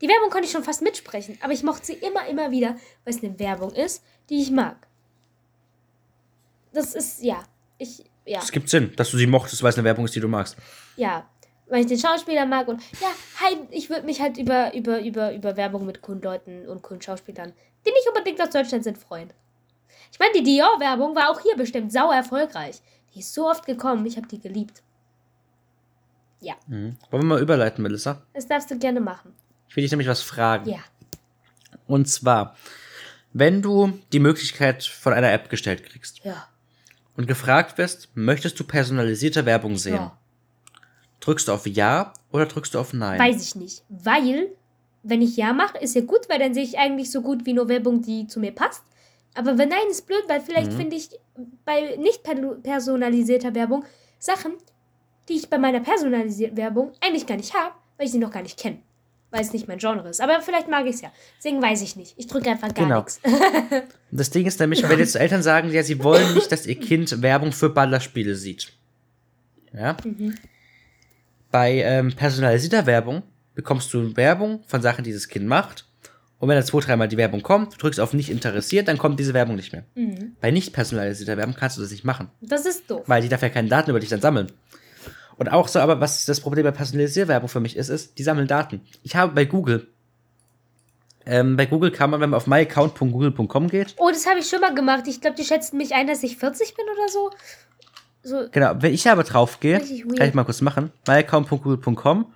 die 0.00 0.08
Werbung 0.08 0.30
konnte 0.30 0.46
ich 0.46 0.52
schon 0.52 0.64
fast 0.64 0.82
mitsprechen, 0.82 1.38
aber 1.40 1.52
ich 1.52 1.62
mochte 1.62 1.86
sie 1.86 1.94
immer, 1.94 2.26
immer 2.28 2.50
wieder, 2.50 2.76
weil 3.04 3.14
es 3.14 3.22
eine 3.22 3.38
Werbung 3.38 3.72
ist, 3.72 4.02
die 4.30 4.40
ich 4.42 4.50
mag. 4.50 4.86
Das 6.72 6.94
ist, 6.94 7.22
ja, 7.22 7.42
ich, 7.78 8.04
ja, 8.24 8.40
Es 8.42 8.52
gibt 8.52 8.68
Sinn, 8.68 8.92
dass 8.96 9.10
du 9.10 9.16
sie 9.16 9.26
mochtest, 9.26 9.62
weil 9.62 9.70
es 9.70 9.76
eine 9.76 9.84
Werbung 9.84 10.04
ist, 10.04 10.14
die 10.14 10.20
du 10.20 10.28
magst. 10.28 10.56
ja, 10.96 11.28
weil 11.70 11.80
ich 11.82 11.86
den 11.86 11.98
Schauspieler 11.98 12.46
mag 12.46 12.66
und 12.68 12.80
ja, 12.98 13.08
halt, 13.44 13.58
ich 13.70 13.90
würde 13.90 14.06
mich 14.06 14.22
halt 14.22 14.38
über, 14.38 14.72
über, 14.74 15.00
über, 15.02 15.34
über 15.34 15.54
Werbung 15.56 15.84
mit 15.84 16.00
coolen 16.00 16.22
Leuten 16.22 16.66
und 16.66 16.82
coolen 16.82 17.02
Schauspielern, 17.02 17.52
die 17.86 17.90
nicht 17.90 18.08
unbedingt 18.08 18.40
aus 18.40 18.48
Deutschland 18.50 18.84
sind, 18.84 18.96
freuen. 18.96 19.32
Ich 20.12 20.18
meine, 20.18 20.32
die 20.34 20.42
Dior-Werbung 20.42 21.14
war 21.14 21.30
auch 21.30 21.40
hier 21.40 21.56
bestimmt 21.56 21.92
sau 21.92 22.10
erfolgreich. 22.10 22.80
Die 23.14 23.20
ist 23.20 23.32
so 23.34 23.48
oft 23.48 23.66
gekommen, 23.66 24.04
ich 24.06 24.16
habe 24.16 24.26
die 24.28 24.40
geliebt. 24.40 24.82
Ja, 26.40 26.54
Mhm. 26.66 26.96
Wollen 27.10 27.22
wir 27.24 27.26
mal 27.28 27.40
überleiten, 27.42 27.82
Melissa? 27.82 28.22
das 28.32 28.46
darfst 28.46 28.70
du 28.70 28.78
gerne 28.78 29.00
machen. 29.00 29.34
Ich 29.68 29.76
will 29.76 29.82
dich 29.82 29.90
nämlich 29.90 30.08
was 30.08 30.22
fragen. 30.22 30.68
Ja. 30.70 30.78
Und 31.86 32.08
zwar, 32.08 32.56
wenn 33.32 33.60
du 33.60 33.98
die 34.12 34.20
Möglichkeit 34.20 34.84
von 34.84 35.12
einer 35.12 35.32
App 35.32 35.50
gestellt 35.50 35.84
kriegst 35.84 36.20
Ja. 36.24 36.46
und 37.16 37.26
gefragt 37.26 37.76
wirst, 37.78 38.08
möchtest 38.14 38.58
du 38.60 38.64
personalisierte 38.64 39.46
Werbung 39.46 39.76
sehen? 39.76 39.96
Ja. 39.96 40.16
Drückst 41.20 41.48
du 41.48 41.52
auf 41.52 41.66
Ja 41.66 42.12
oder 42.30 42.46
drückst 42.46 42.74
du 42.74 42.78
auf 42.78 42.92
Nein? 42.92 43.18
Weiß 43.18 43.42
ich 43.42 43.54
nicht. 43.56 43.82
Weil, 43.88 44.48
wenn 45.02 45.20
ich 45.20 45.36
Ja 45.36 45.52
mache, 45.52 45.78
ist 45.78 45.94
ja 45.96 46.02
gut, 46.02 46.28
weil 46.28 46.38
dann 46.38 46.54
sehe 46.54 46.62
ich 46.62 46.78
eigentlich 46.78 47.10
so 47.10 47.20
gut 47.22 47.44
wie 47.46 47.52
nur 47.52 47.68
Werbung, 47.68 48.00
die 48.02 48.26
zu 48.28 48.38
mir 48.38 48.52
passt. 48.54 48.84
Aber 49.34 49.56
wenn 49.58 49.68
Nein 49.68 49.88
ist 49.90 50.06
blöd, 50.06 50.22
weil 50.28 50.40
vielleicht 50.40 50.72
Mhm. 50.72 50.76
finde 50.76 50.96
ich 50.96 51.10
bei 51.64 51.96
nicht 51.96 52.22
per- 52.22 52.34
personalisierter 52.62 53.54
Werbung 53.54 53.84
Sachen, 54.18 54.52
die 55.28 55.34
ich 55.34 55.48
bei 55.48 55.58
meiner 55.58 55.80
personalisierten 55.80 56.56
Werbung 56.56 56.92
eigentlich 57.00 57.26
gar 57.26 57.36
nicht 57.36 57.54
habe, 57.54 57.74
weil 57.96 58.06
ich 58.06 58.12
sie 58.12 58.18
noch 58.18 58.32
gar 58.32 58.42
nicht 58.42 58.58
kenne. 58.58 58.78
Weil 59.30 59.42
es 59.42 59.52
nicht 59.52 59.68
mein 59.68 59.76
Genre 59.78 60.08
ist. 60.08 60.22
Aber 60.22 60.40
vielleicht 60.40 60.68
mag 60.68 60.86
ich 60.86 60.94
es 60.96 61.00
ja. 61.02 61.12
Deswegen 61.36 61.60
weiß 61.60 61.82
ich 61.82 61.96
nicht. 61.96 62.14
Ich 62.16 62.26
drücke 62.28 62.48
einfach 62.50 62.72
gar 62.72 62.86
Genau. 62.86 62.98
nichts. 63.00 63.20
Das 64.10 64.30
Ding 64.30 64.46
ist 64.46 64.58
nämlich, 64.58 64.88
wenn 64.88 64.98
jetzt 64.98 65.16
Eltern 65.16 65.42
sagen, 65.42 65.70
ja, 65.70 65.82
sie 65.82 66.02
wollen 66.02 66.32
nicht, 66.34 66.50
dass 66.50 66.64
ihr 66.66 66.80
Kind 66.80 67.20
Werbung 67.20 67.52
für 67.52 67.68
Ballerspiele 67.68 68.34
sieht. 68.34 68.72
Ja? 69.74 69.98
Mhm. 70.02 70.34
Bei 71.50 71.74
ähm, 71.82 72.14
personalisierter 72.16 72.86
Werbung 72.86 73.22
bekommst 73.54 73.92
du 73.92 74.16
Werbung 74.16 74.62
von 74.66 74.80
Sachen, 74.80 75.04
die 75.04 75.12
das 75.12 75.28
Kind 75.28 75.46
macht. 75.46 75.86
Und 76.40 76.48
wenn 76.48 76.56
da 76.56 76.64
zwei, 76.64 76.80
dreimal 76.80 77.08
die 77.08 77.16
Werbung 77.16 77.42
kommt, 77.42 77.74
du 77.74 77.78
drückst 77.78 77.98
auf 77.98 78.12
nicht 78.12 78.30
interessiert, 78.30 78.86
dann 78.86 78.96
kommt 78.96 79.18
diese 79.18 79.34
Werbung 79.34 79.56
nicht 79.56 79.72
mehr. 79.72 79.84
Mhm. 79.94 80.36
Bei 80.40 80.50
nicht 80.52 80.72
personalisierter 80.72 81.36
Werbung 81.36 81.56
kannst 81.58 81.76
du 81.76 81.82
das 81.82 81.90
nicht 81.90 82.04
machen. 82.04 82.30
Das 82.40 82.64
ist 82.64 82.88
doof. 82.88 83.02
Weil 83.06 83.22
die 83.22 83.28
darf 83.28 83.42
ja 83.42 83.48
keine 83.48 83.68
Daten 83.68 83.90
über 83.90 83.98
dich 83.98 84.08
dann 84.08 84.20
sammeln. 84.20 84.52
Und 85.36 85.48
auch 85.48 85.68
so, 85.68 85.80
aber 85.80 86.00
was 86.00 86.24
das 86.26 86.40
Problem 86.40 86.64
bei 86.64 86.70
personalisierter 86.70 87.28
Werbung 87.28 87.48
für 87.48 87.60
mich 87.60 87.76
ist, 87.76 87.88
ist, 87.88 88.18
die 88.18 88.22
sammeln 88.22 88.46
Daten. 88.46 88.80
Ich 89.02 89.16
habe 89.16 89.32
bei 89.32 89.44
Google, 89.44 89.88
ähm, 91.26 91.56
bei 91.56 91.66
Google 91.66 91.90
kann 91.90 92.10
man, 92.10 92.20
wenn 92.20 92.30
man 92.30 92.36
auf 92.36 92.46
myaccount.google.com 92.46 93.68
geht, 93.68 93.94
Oh, 93.98 94.10
das 94.10 94.26
habe 94.26 94.38
ich 94.38 94.48
schon 94.48 94.60
mal 94.60 94.74
gemacht. 94.74 95.04
Ich 95.08 95.20
glaube, 95.20 95.36
die 95.36 95.44
schätzen 95.44 95.76
mich 95.76 95.94
ein, 95.94 96.06
dass 96.06 96.22
ich 96.22 96.36
40 96.38 96.74
bin 96.74 96.84
oder 96.92 97.08
so. 97.08 97.30
So, 98.22 98.48
Genau, 98.50 98.74
wenn 98.80 98.94
ich 98.94 99.08
aber 99.08 99.24
drauf 99.24 99.60
gehe, 99.60 99.78
kann 99.78 100.28
ich 100.28 100.34
mal 100.34 100.44
kurz 100.44 100.60
machen, 100.60 100.92
myaccount.google.com 101.06 102.32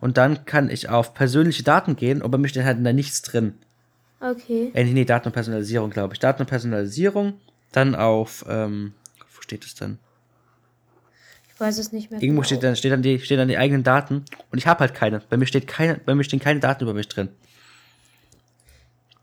und 0.00 0.16
dann 0.16 0.44
kann 0.44 0.68
ich 0.70 0.88
auf 0.88 1.14
persönliche 1.14 1.62
Daten 1.62 1.96
gehen 1.96 2.22
und 2.22 2.30
bei 2.30 2.38
mir 2.38 2.48
steht 2.48 2.64
halt 2.64 2.84
da 2.84 2.92
nichts 2.92 3.22
drin. 3.22 3.54
okay. 4.20 4.70
Äh, 4.74 4.84
nee, 4.84 5.04
Daten 5.04 5.28
und 5.28 5.32
Personalisierung, 5.32 5.90
glaube 5.90 6.14
ich. 6.14 6.20
Daten 6.20 6.42
und 6.42 6.48
Personalisierung, 6.48 7.34
dann 7.72 7.94
auf, 7.94 8.44
ähm, 8.48 8.92
wo 9.34 9.42
steht 9.42 9.64
es 9.64 9.74
denn? 9.74 9.98
Ich 11.52 11.60
weiß 11.60 11.78
es 11.78 11.92
nicht 11.92 12.10
mehr. 12.10 12.20
Irgendwo 12.20 12.40
genau. 12.40 12.46
steht 12.46 12.62
dann, 12.64 12.76
steht 12.76 12.92
dann 12.92 13.02
die, 13.02 13.20
stehen 13.20 13.38
dann 13.38 13.48
die 13.48 13.56
eigenen 13.58 13.84
Daten 13.84 14.24
und 14.50 14.58
ich 14.58 14.66
habe 14.66 14.80
halt 14.80 14.92
keine. 14.94 15.20
Bei 15.30 15.36
mir 15.36 15.46
steht 15.46 15.66
keine, 15.68 15.94
bei 16.04 16.14
mir 16.14 16.24
stehen 16.24 16.40
keine 16.40 16.58
Daten 16.60 16.82
über 16.82 16.94
mich 16.94 17.08
drin. 17.08 17.28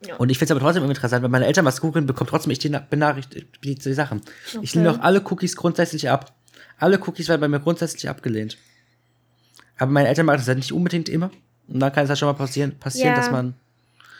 Ja. 0.05 0.15
Und 0.15 0.29
ich 0.31 0.39
finde 0.39 0.53
es 0.53 0.57
aber 0.57 0.65
trotzdem 0.65 0.89
interessant, 0.89 1.23
wenn 1.23 1.29
meine 1.31 1.45
Eltern 1.45 1.65
was 1.65 1.79
googeln, 1.81 2.07
bekommt 2.07 2.29
trotzdem 2.31 2.51
ich 2.51 2.57
die 2.59 2.69
Na- 2.69 2.79
Benachricht 2.79 3.45
die, 3.63 3.75
die 3.75 3.93
Sachen. 3.93 4.21
Ich 4.47 4.57
Okay. 4.57 4.69
lehne 4.79 4.91
auch 4.91 4.99
alle 4.99 5.21
Cookies 5.29 5.55
grundsätzlich 5.55 6.09
ab. 6.09 6.33
Alle 6.79 6.99
Cookies 7.05 7.27
werden 7.29 7.41
bei 7.41 7.47
mir 7.47 7.59
grundsätzlich 7.59 8.09
abgelehnt. 8.09 8.57
Aber 9.81 9.89
meine 9.91 10.09
Eltern 10.09 10.27
machen 10.27 10.37
das 10.37 10.47
halt 10.47 10.59
nicht 10.59 10.71
unbedingt 10.73 11.09
immer. 11.09 11.31
Und 11.67 11.79
dann 11.79 11.91
kann 11.91 12.03
es 12.03 12.09
halt 12.09 12.19
schon 12.19 12.27
mal 12.27 12.33
passieren, 12.35 12.77
passieren 12.77 13.09
Ja. 13.09 13.15
dass 13.15 13.31
man. 13.31 13.55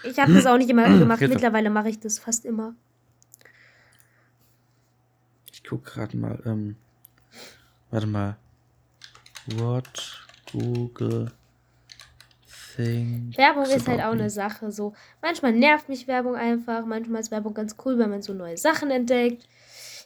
Ich 0.04 0.18
habe 0.18 0.34
das 0.34 0.48
auch 0.48 0.58
nicht 0.58 0.72
immer 0.72 0.86
gemacht. 1.00 1.20
Hilfe. 1.20 1.36
Mittlerweile 1.36 1.70
mache 1.70 1.90
ich 1.90 2.00
das 2.00 2.18
fast 2.18 2.46
immer. 2.46 2.74
Ich 5.54 5.64
guck 5.64 5.86
gerade 5.86 6.18
mal, 6.18 6.42
ähm, 6.48 6.78
warte 7.92 8.08
mal. 8.08 8.38
What 9.58 10.26
Google 10.52 11.32
think 12.76 13.38
Werbung 13.38 13.66
ist 13.66 13.88
halt 13.88 14.02
auch 14.02 14.14
eine 14.14 14.32
Sache. 14.32 14.72
So, 14.72 14.96
manchmal 15.22 15.54
nervt 15.54 15.90
mich 15.90 16.08
Werbung 16.08 16.36
einfach. 16.36 16.86
Manchmal 16.88 17.22
ist 17.22 17.30
Werbung 17.30 17.54
ganz 17.54 17.76
cool, 17.86 18.00
wenn 18.00 18.10
man 18.10 18.24
so 18.24 18.34
neue 18.34 18.58
Sachen 18.58 18.90
entdeckt. 18.90 19.48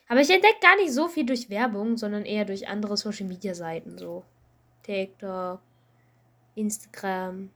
Aber 0.10 0.20
ich 0.20 0.30
entdecke 0.30 0.60
gar 0.62 0.76
nicht 0.76 0.92
so 0.92 1.08
viel 1.08 1.26
durch 1.26 1.50
Werbung, 1.50 1.96
sondern 1.96 2.26
eher 2.26 2.44
durch 2.44 2.68
andere 2.68 2.98
Social 2.98 3.26
Media 3.28 3.56
Seiten. 3.56 3.98
So 3.98 4.26
TikTok, 4.86 5.60
Instagram. 6.56 7.50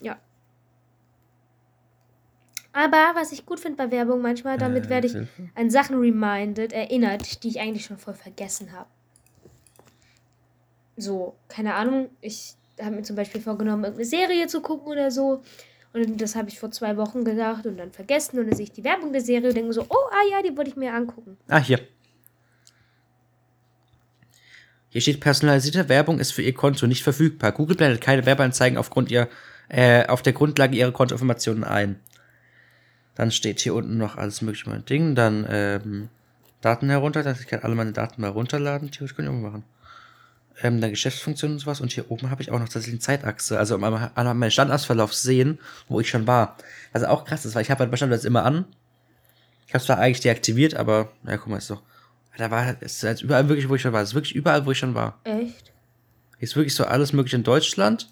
Ja. 0.00 0.18
Aber 2.72 3.12
was 3.14 3.32
ich 3.32 3.46
gut 3.46 3.60
finde 3.60 3.76
bei 3.76 3.90
Werbung, 3.90 4.22
manchmal 4.22 4.58
damit 4.58 4.86
Äh, 4.86 4.90
werde 4.90 5.06
ich 5.06 5.16
an 5.54 5.70
Sachen 5.70 5.98
reminded, 5.98 6.72
erinnert, 6.72 7.42
die 7.42 7.48
ich 7.48 7.60
eigentlich 7.60 7.84
schon 7.84 7.98
voll 7.98 8.14
vergessen 8.14 8.72
habe. 8.72 8.88
So, 10.96 11.36
keine 11.48 11.74
Ahnung, 11.74 12.10
ich 12.20 12.54
habe 12.80 12.96
mir 12.96 13.02
zum 13.02 13.16
Beispiel 13.16 13.40
vorgenommen, 13.40 13.84
irgendeine 13.84 14.08
Serie 14.08 14.46
zu 14.46 14.60
gucken 14.60 14.88
oder 14.88 15.10
so. 15.10 15.42
Und 15.94 16.20
das 16.20 16.36
habe 16.36 16.48
ich 16.48 16.58
vor 16.58 16.70
zwei 16.70 16.96
Wochen 16.96 17.24
gedacht 17.24 17.66
und 17.66 17.76
dann 17.76 17.92
vergessen. 17.92 18.38
Und 18.38 18.46
dann 18.46 18.56
sehe 18.56 18.64
ich 18.64 18.72
die 18.72 18.84
Werbung 18.84 19.12
der 19.12 19.20
Serie 19.20 19.48
und 19.48 19.56
denke 19.56 19.72
so, 19.72 19.82
oh, 19.88 20.06
ah 20.10 20.22
ja, 20.30 20.42
die 20.42 20.56
wollte 20.56 20.70
ich 20.70 20.76
mir 20.76 20.94
angucken. 20.94 21.36
Ah, 21.48 21.58
hier. 21.58 21.80
Hier 24.92 25.00
steht, 25.00 25.20
personalisierte 25.20 25.88
Werbung 25.88 26.18
ist 26.18 26.32
für 26.32 26.42
Ihr 26.42 26.52
Konto 26.52 26.86
nicht 26.86 27.02
verfügbar. 27.02 27.52
Google 27.52 27.76
blendet 27.76 28.02
keine 28.02 28.26
Werbeanzeigen 28.26 28.76
aufgrund 28.76 29.10
ihr, 29.10 29.26
äh, 29.70 30.04
auf 30.06 30.20
der 30.20 30.34
Grundlage 30.34 30.76
Ihrer 30.76 30.92
Kontoinformationen 30.92 31.64
ein. 31.64 31.98
Dann 33.14 33.30
steht 33.30 33.60
hier 33.60 33.74
unten 33.74 33.96
noch 33.96 34.16
alles 34.16 34.42
mögliche 34.42 34.68
mein 34.68 34.84
Ding. 34.84 35.14
Dann 35.14 35.46
ähm, 35.48 36.08
Daten 36.60 36.90
herunter. 36.90 37.24
Ich 37.40 37.46
kann 37.46 37.60
alle 37.62 37.74
meine 37.74 37.92
Daten 37.92 38.20
mal 38.20 38.28
runterladen. 38.28 38.90
Theoretisch 38.90 39.16
kann 39.16 39.24
ich 39.24 39.30
auch 39.30 39.34
machen. 39.34 39.64
Ähm, 40.62 40.82
dann 40.82 40.90
Geschäftsfunktionen 40.90 41.56
und 41.56 41.60
sowas. 41.60 41.80
Und 41.80 41.90
hier 41.90 42.10
oben 42.10 42.28
habe 42.28 42.42
ich 42.42 42.50
auch 42.50 42.58
noch 42.58 42.68
tatsächlich 42.68 42.92
eine 42.92 43.00
Zeitachse. 43.00 43.58
Also 43.58 43.76
an 43.76 44.10
an 44.14 44.38
meinen 44.38 44.50
Standortsverlauf 44.50 45.14
sehen, 45.14 45.58
wo 45.88 46.00
ich 46.00 46.10
schon 46.10 46.26
war. 46.26 46.58
Was 46.92 47.02
auch 47.04 47.24
krass 47.24 47.46
ist, 47.46 47.54
weil 47.54 47.62
ich 47.62 47.70
habe 47.70 47.80
halt 47.80 47.90
bei 47.90 47.96
Standort 47.96 48.26
immer 48.26 48.44
an. 48.44 48.66
Ich 49.66 49.72
habe 49.72 49.82
zwar 49.82 49.96
eigentlich 49.96 50.20
deaktiviert, 50.20 50.74
aber 50.74 51.12
ja, 51.26 51.38
guck 51.38 51.48
mal, 51.48 51.56
ist 51.56 51.70
doch. 51.70 51.80
Da 52.38 52.50
war 52.50 52.76
es 52.80 52.94
ist 52.94 53.02
jetzt 53.02 53.22
überall 53.22 53.48
wirklich, 53.48 53.68
wo 53.68 53.74
ich 53.74 53.82
schon 53.82 53.92
war. 53.92 54.02
Es 54.02 54.10
ist 54.10 54.14
wirklich 54.14 54.34
überall, 54.34 54.64
wo 54.66 54.70
ich 54.72 54.78
schon 54.78 54.94
war. 54.94 55.18
Echt? 55.24 55.72
Ist 56.38 56.56
wirklich 56.56 56.74
so 56.74 56.84
alles 56.84 57.12
mögliche 57.12 57.36
in 57.36 57.42
Deutschland. 57.44 58.08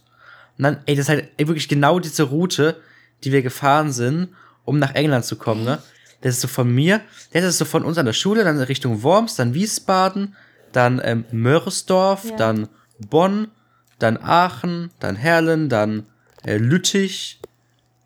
Und 0.59 0.65
dann, 0.65 0.79
ey, 0.87 0.95
das 0.95 1.05
ist 1.07 1.09
halt 1.09 1.29
wirklich 1.39 1.69
genau 1.69 1.99
diese 1.99 2.25
Route, 2.25 2.77
die 3.25 3.33
wir 3.33 3.43
gefahren 3.43 3.93
sind, 3.93 4.29
um 4.65 4.79
nach 4.79 4.95
England 4.95 5.25
zu 5.25 5.37
kommen, 5.37 5.65
ne? 5.65 5.79
Das 6.21 6.35
ist 6.35 6.43
so 6.43 6.49
von 6.49 6.71
mir, 6.73 7.01
das 7.33 7.45
ist 7.45 7.57
so 7.59 7.65
von 7.65 7.83
uns 7.83 7.97
an 7.97 8.05
der 8.05 8.13
Schule, 8.13 8.45
dann 8.45 8.59
Richtung 8.61 9.03
Worms, 9.03 9.37
dann 9.37 9.55
Wiesbaden, 9.55 10.37
dann 10.73 11.01
ähm, 11.03 11.25
Mörresdorf, 11.33 12.27
Ja. 12.27 12.37
dann 12.37 12.69
Bonn, 12.99 13.49
dann 13.99 14.19
Aachen, 14.19 14.91
dann 15.01 15.17
Herlen, 15.17 15.71
dann 15.71 16.05
äh, 16.45 16.59
Lüttich, 16.59 17.41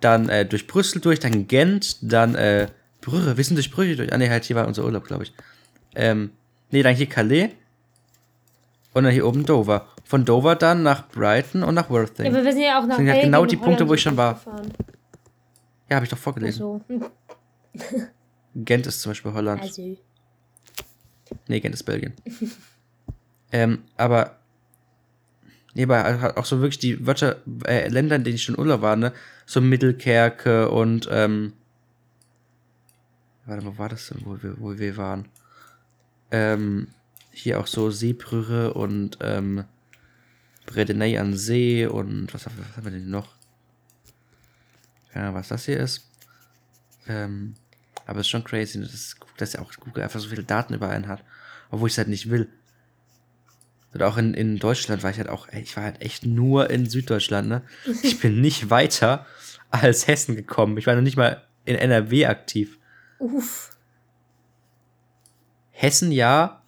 dann 0.00 0.28
äh, 0.28 0.46
durch 0.46 0.68
Brüssel 0.68 1.00
durch, 1.00 1.18
dann 1.18 1.48
Gent, 1.48 1.96
dann 2.02 2.36
äh, 2.36 2.68
Brügge, 3.00 3.36
wir 3.36 3.42
sind 3.44 3.56
durch 3.56 3.72
Brügge 3.72 3.96
durch. 3.96 4.12
Ah, 4.12 4.16
nee, 4.18 4.30
halt 4.30 4.44
hier 4.44 4.54
war 4.54 4.68
unser 4.68 4.84
Urlaub, 4.84 5.04
glaube 5.04 5.24
ich. 5.24 5.32
Ähm, 5.94 6.30
nee, 6.70 6.82
dann 6.82 6.94
hier 6.94 7.08
Calais 7.08 7.50
und 8.92 9.04
dann 9.04 9.12
hier 9.12 9.26
oben 9.26 9.44
Dover. 9.44 9.88
Von 10.04 10.24
Dover 10.24 10.54
dann 10.54 10.82
nach 10.82 11.08
Brighton 11.08 11.62
und 11.62 11.74
nach 11.74 11.90
Worthing. 11.90 12.26
Ja, 12.26 12.32
aber 12.32 12.44
wir 12.44 12.52
sind 12.52 12.62
ja 12.62 12.78
auch 12.78 12.82
nach 12.82 12.88
Das 12.88 12.96
sind 12.98 13.06
Belgien 13.06 13.24
genau 13.24 13.46
die 13.46 13.56
Punkte, 13.56 13.88
wo 13.88 13.94
ich 13.94 14.02
schon 14.02 14.16
war. 14.16 14.34
gefahren. 14.34 14.72
Ja, 15.88 15.96
habe 15.96 16.04
ich 16.04 16.10
doch 16.10 16.18
vorgelesen. 16.18 16.58
So. 16.58 16.80
Hm. 16.88 17.04
Gent 18.54 18.86
ist 18.86 19.00
zum 19.00 19.10
Beispiel 19.10 19.32
Holland. 19.32 19.62
Also. 19.62 19.96
Nee, 21.48 21.60
Gent 21.60 21.74
ist 21.74 21.82
Belgien. 21.82 22.14
ähm, 23.52 23.82
aber. 23.96 24.38
Nee, 25.74 25.84
aber 25.84 26.04
halt 26.04 26.36
auch 26.36 26.44
so 26.44 26.60
wirklich 26.60 26.78
die 26.78 27.04
Wörter, 27.04 27.38
äh, 27.66 27.88
Länder, 27.88 28.14
in 28.14 28.22
denen 28.22 28.36
ich 28.36 28.44
schon 28.44 28.56
Urlaub 28.56 28.80
war, 28.80 28.94
ne? 28.94 29.12
So 29.44 29.60
Mittelkerke 29.60 30.70
und, 30.70 31.08
ähm. 31.10 31.52
Warte, 33.46 33.66
wo 33.66 33.76
war 33.76 33.88
das 33.88 34.06
denn, 34.08 34.20
wo 34.24 34.40
wir, 34.40 34.54
wo 34.60 34.78
wir 34.78 34.96
waren? 34.96 35.28
Ähm, 36.30 36.88
hier 37.30 37.60
auch 37.60 37.66
so 37.66 37.90
Seebrüche 37.90 38.74
und, 38.74 39.18
ähm, 39.20 39.64
Bredeney 40.66 41.18
an 41.18 41.36
See 41.36 41.86
und 41.86 42.32
was, 42.32 42.46
haben 42.46 42.56
wir- 42.56 42.64
was 42.68 42.76
haben 42.76 42.84
wir 42.84 42.92
denn 42.92 43.10
noch? 43.10 43.34
Ja, 45.14 45.34
was 45.34 45.48
das 45.48 45.66
hier 45.66 45.78
ist. 45.78 46.08
Ähm, 47.06 47.54
aber 48.06 48.20
es 48.20 48.26
ist 48.26 48.30
schon 48.30 48.44
crazy, 48.44 48.80
dass, 48.80 49.16
dass 49.36 49.52
ja 49.52 49.60
auch 49.60 49.72
Google 49.78 50.02
einfach 50.02 50.20
so 50.20 50.28
viele 50.28 50.42
Daten 50.44 50.74
über 50.74 50.88
einen 50.88 51.08
hat. 51.08 51.22
Obwohl 51.70 51.88
ich 51.88 51.94
es 51.94 51.98
halt 51.98 52.08
nicht 52.08 52.30
will. 52.30 52.48
Oder 53.94 54.08
auch 54.08 54.16
in, 54.16 54.34
in 54.34 54.58
Deutschland 54.58 55.02
war 55.02 55.10
ich 55.10 55.18
halt 55.18 55.28
auch, 55.28 55.48
ich 55.48 55.76
war 55.76 55.84
halt 55.84 56.00
echt 56.02 56.26
nur 56.26 56.70
in 56.70 56.88
Süddeutschland, 56.88 57.48
ne? 57.48 57.62
Ich 58.02 58.20
bin 58.20 58.40
nicht 58.40 58.70
weiter 58.70 59.26
als 59.70 60.06
Hessen 60.06 60.34
gekommen. 60.36 60.76
Ich 60.78 60.86
war 60.86 60.94
noch 60.94 61.02
nicht 61.02 61.16
mal 61.16 61.42
in 61.64 61.76
NRW 61.76 62.26
aktiv. 62.26 62.78
Uff. 63.18 63.73
Hessen 65.74 66.12
ja, 66.12 66.62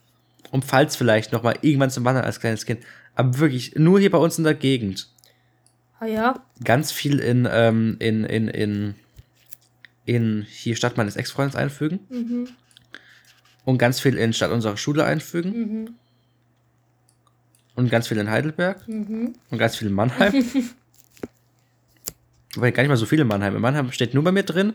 um 0.51 0.63
Pfalz 0.63 0.97
vielleicht 0.97 1.33
noch 1.33 1.43
mal 1.43 1.57
irgendwann 1.63 1.91
zum 1.91 2.05
Wandern 2.05 2.25
als 2.25 2.41
kleines 2.41 2.67
Kind. 2.67 2.81
Aber 3.15 3.39
wirklich 3.39 3.77
nur 3.77 4.01
hier 4.01 4.11
bei 4.11 4.19
uns 4.19 4.37
in 4.37 4.45
der 4.45 4.55
Gegend. 4.55 5.09
Ah 6.01 6.07
ja. 6.07 6.43
Ganz 6.63 6.93
viel 6.93 7.21
in, 7.21 7.49
ähm, 7.51 7.97
in, 8.01 8.25
in, 8.25 8.49
in, 8.49 8.95
in 10.05 10.47
hier 10.49 10.77
Stadt 10.77 10.97
meines 10.97 11.17
Ex-Freundes 11.17 11.57
einfügen. 11.57 12.01
Mhm. 12.11 12.49
Und 13.65 13.79
ganz 13.79 14.01
viel 14.01 14.19
in 14.19 14.33
Stadt 14.33 14.51
unserer 14.51 14.77
Schule 14.77 15.05
einfügen. 15.05 15.53
Mhm. 15.53 15.91
Und 17.77 17.91
ganz 17.91 18.09
viel 18.09 18.19
in 18.19 18.31
Heidelberg. 18.31 18.87
Mhm. 18.89 19.35
Und 19.51 19.59
ganz 19.59 19.77
viel 19.77 19.89
in 19.89 19.95
Mannheim. 19.95 20.33
Wobei 22.55 22.71
gar 22.73 22.83
nicht 22.83 22.91
mal 22.91 22.97
so 22.97 23.07
viel 23.07 23.21
in 23.21 23.27
Mannheim. 23.27 23.55
In 23.55 23.63
Mannheim 23.63 23.93
steht 23.93 24.15
nur 24.15 24.25
bei 24.25 24.33
mir 24.33 24.43
drin. 24.43 24.75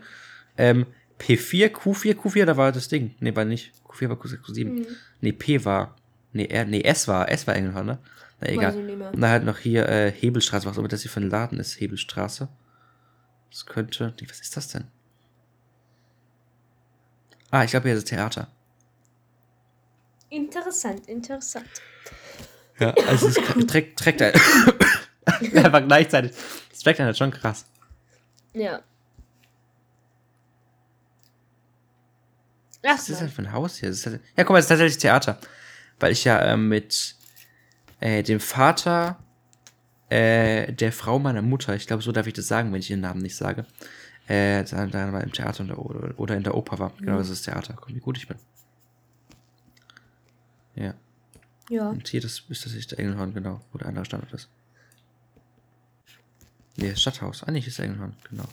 Ähm, 0.57 0.85
P4, 1.19 1.69
Q4, 1.69 2.15
Q4, 2.15 2.45
da 2.45 2.57
war 2.57 2.71
das 2.71 2.87
Ding. 2.87 3.13
Nee, 3.19 3.35
war 3.35 3.45
nicht. 3.45 3.71
Q4 3.91 4.09
war 4.09 4.17
Q6, 4.17 4.41
Q7. 4.41 4.65
Mhm. 4.65 4.87
Nee, 5.21 5.31
P 5.33 5.63
war. 5.65 5.95
Nee, 6.33 6.45
R, 6.45 6.65
nee, 6.65 6.81
S 6.81 7.07
war. 7.07 7.29
S 7.29 7.45
war 7.47 7.55
Engelhorn, 7.55 7.85
ne? 7.85 7.99
Na 8.39 8.49
egal. 8.49 8.75
Und 8.75 9.21
dann 9.21 9.29
halt 9.29 9.43
noch 9.43 9.57
hier 9.57 9.87
äh, 9.87 10.11
Hebelstraße, 10.11 10.65
was 10.65 10.75
auch 10.75 10.79
immer 10.79 10.87
das 10.87 11.01
hier 11.01 11.11
für 11.11 11.19
ein 11.19 11.29
Laden 11.29 11.59
ist. 11.59 11.79
Hebelstraße. 11.79 12.47
Das 13.51 13.65
könnte. 13.65 14.13
Nee, 14.19 14.27
was 14.29 14.39
ist 14.39 14.55
das 14.55 14.69
denn? 14.69 14.85
Ah, 17.51 17.63
ich 17.63 17.71
glaube 17.71 17.87
hier 17.87 17.97
ist 17.97 18.03
das 18.03 18.09
Theater. 18.09 18.47
Interessant, 20.29 21.07
interessant. 21.07 21.67
Ja, 22.79 22.93
also 23.07 23.27
es 23.27 23.35
trägt, 23.67 23.99
trägt 23.99 24.21
ein. 24.21 24.33
einfach 25.55 25.85
gleichzeitig. 25.85 26.31
Das 26.69 26.79
trägt 26.79 26.99
einen 26.99 27.07
halt 27.07 27.17
schon 27.17 27.31
krass. 27.31 27.65
Ja. 28.53 28.81
Was 32.83 33.01
ist 33.01 33.09
das 33.11 33.19
denn 33.19 33.29
für 33.29 33.41
ein 33.43 33.51
Haus 33.51 33.77
hier? 33.77 33.89
Ist 33.89 34.05
halt, 34.05 34.21
ja, 34.35 34.43
guck 34.43 34.49
mal, 34.51 34.57
das 34.57 34.65
ist 34.65 34.69
tatsächlich 34.69 34.97
Theater. 34.97 35.39
Weil 35.99 36.11
ich 36.11 36.23
ja 36.23 36.41
ähm, 36.45 36.67
mit 36.69 37.15
äh, 37.99 38.23
dem 38.23 38.39
Vater 38.39 39.19
äh, 40.09 40.73
der 40.73 40.91
Frau 40.91 41.19
meiner 41.19 41.41
Mutter, 41.43 41.75
ich 41.75 41.85
glaube, 41.87 42.01
so 42.03 42.11
darf 42.11 42.25
ich 42.27 42.33
das 42.33 42.47
sagen, 42.47 42.73
wenn 42.73 42.79
ich 42.79 42.89
ihren 42.89 43.01
Namen 43.01 43.21
nicht 43.21 43.35
sage, 43.35 43.65
äh, 44.27 44.63
da, 44.63 44.87
da 44.87 45.13
war 45.13 45.21
im 45.23 45.31
Theater 45.31 45.77
oder, 45.77 46.19
oder 46.19 46.35
in 46.35 46.43
der 46.43 46.55
Oper 46.55 46.79
war. 46.79 46.91
Genau, 46.99 47.13
Mhm. 47.13 47.17
das 47.19 47.29
ist 47.29 47.43
Theater. 47.43 47.73
Guck, 47.75 47.89
wie 47.89 47.99
gut 47.99 48.17
ich 48.17 48.27
bin. 48.27 48.37
Ja. 50.75 50.93
Ja. 51.69 51.89
Und 51.89 52.07
hier 52.07 52.21
das 52.21 52.43
ist 52.49 52.65
das 52.65 52.73
nicht 52.73 52.91
der 52.91 52.99
Engelhorn, 52.99 53.33
genau, 53.33 53.61
wo 53.71 53.77
der 53.77 53.87
andere 53.87 54.05
Standort 54.05 54.33
ist. 54.33 54.49
Nee, 56.77 56.89
das 56.89 57.01
Stadthaus. 57.01 57.43
Ah, 57.43 57.51
hier 57.51 57.67
ist 57.67 57.79
Engelhorn, 57.79 58.15
genau. 58.29 58.45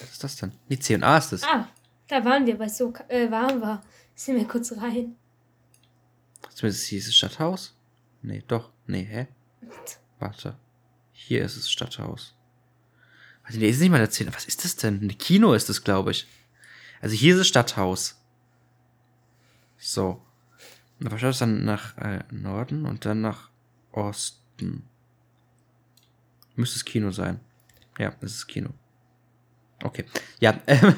Was 0.00 0.12
ist 0.12 0.24
das 0.24 0.36
denn? 0.36 0.52
Nee, 0.68 0.78
C&A 0.78 1.18
ist 1.18 1.30
das. 1.32 1.42
Ah, 1.44 1.68
da 2.08 2.24
waren 2.24 2.46
wir, 2.46 2.58
weil 2.58 2.68
es 2.68 2.78
so 2.78 2.92
äh, 3.08 3.30
warm 3.30 3.60
war. 3.60 3.82
Sind 4.14 4.36
wir 4.36 4.46
kurz 4.46 4.72
rein. 4.72 5.16
Zumindest 6.54 6.92
ist 6.92 7.08
das 7.08 7.14
Stadthaus. 7.14 7.76
Nee, 8.22 8.42
doch. 8.46 8.70
Nee, 8.86 9.04
hä? 9.04 9.26
Warte. 10.18 10.56
Hier 11.12 11.44
ist 11.44 11.56
das 11.56 11.70
Stadthaus. 11.70 12.34
Warte, 13.42 13.58
nee, 13.58 13.68
ist 13.68 13.80
nicht 13.80 13.90
mal 13.90 13.98
der 13.98 14.10
10. 14.10 14.34
Was 14.34 14.46
ist 14.46 14.64
das 14.64 14.76
denn? 14.76 15.02
Ein 15.02 15.18
Kino 15.18 15.52
ist 15.52 15.68
das, 15.68 15.84
glaube 15.84 16.12
ich. 16.12 16.26
Also 17.00 17.14
hier 17.14 17.34
ist 17.34 17.40
das 17.40 17.48
Stadthaus. 17.48 18.20
So. 19.78 20.22
Und 20.98 21.12
dann 21.12 21.18
das 21.18 21.38
dann 21.38 21.64
nach 21.64 21.96
äh, 21.98 22.24
Norden 22.30 22.86
und 22.86 23.04
dann 23.04 23.20
nach 23.20 23.50
Osten. 23.92 24.84
Müsste 26.54 26.76
es 26.76 26.84
Kino 26.84 27.10
sein. 27.10 27.40
Ja, 27.98 28.14
das 28.20 28.32
ist 28.32 28.46
Kino. 28.46 28.70
Okay. 29.82 30.06
Ja, 30.40 30.58
ähm, 30.66 30.94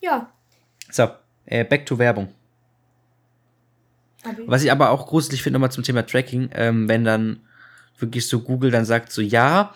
Ja. 0.00 0.30
so. 0.90 1.08
Äh, 1.46 1.64
back 1.64 1.86
to 1.86 1.98
Werbung. 1.98 2.28
Ich. 4.24 4.48
Was 4.48 4.62
ich 4.62 4.70
aber 4.70 4.90
auch 4.90 5.06
gruselig 5.06 5.42
finde, 5.42 5.58
nochmal 5.58 5.72
zum 5.72 5.84
Thema 5.84 6.06
Tracking, 6.06 6.50
ähm, 6.52 6.88
wenn 6.88 7.04
dann 7.04 7.40
wirklich 7.98 8.28
so 8.28 8.40
Google 8.40 8.70
dann 8.70 8.84
sagt 8.84 9.12
so, 9.12 9.22
ja, 9.22 9.74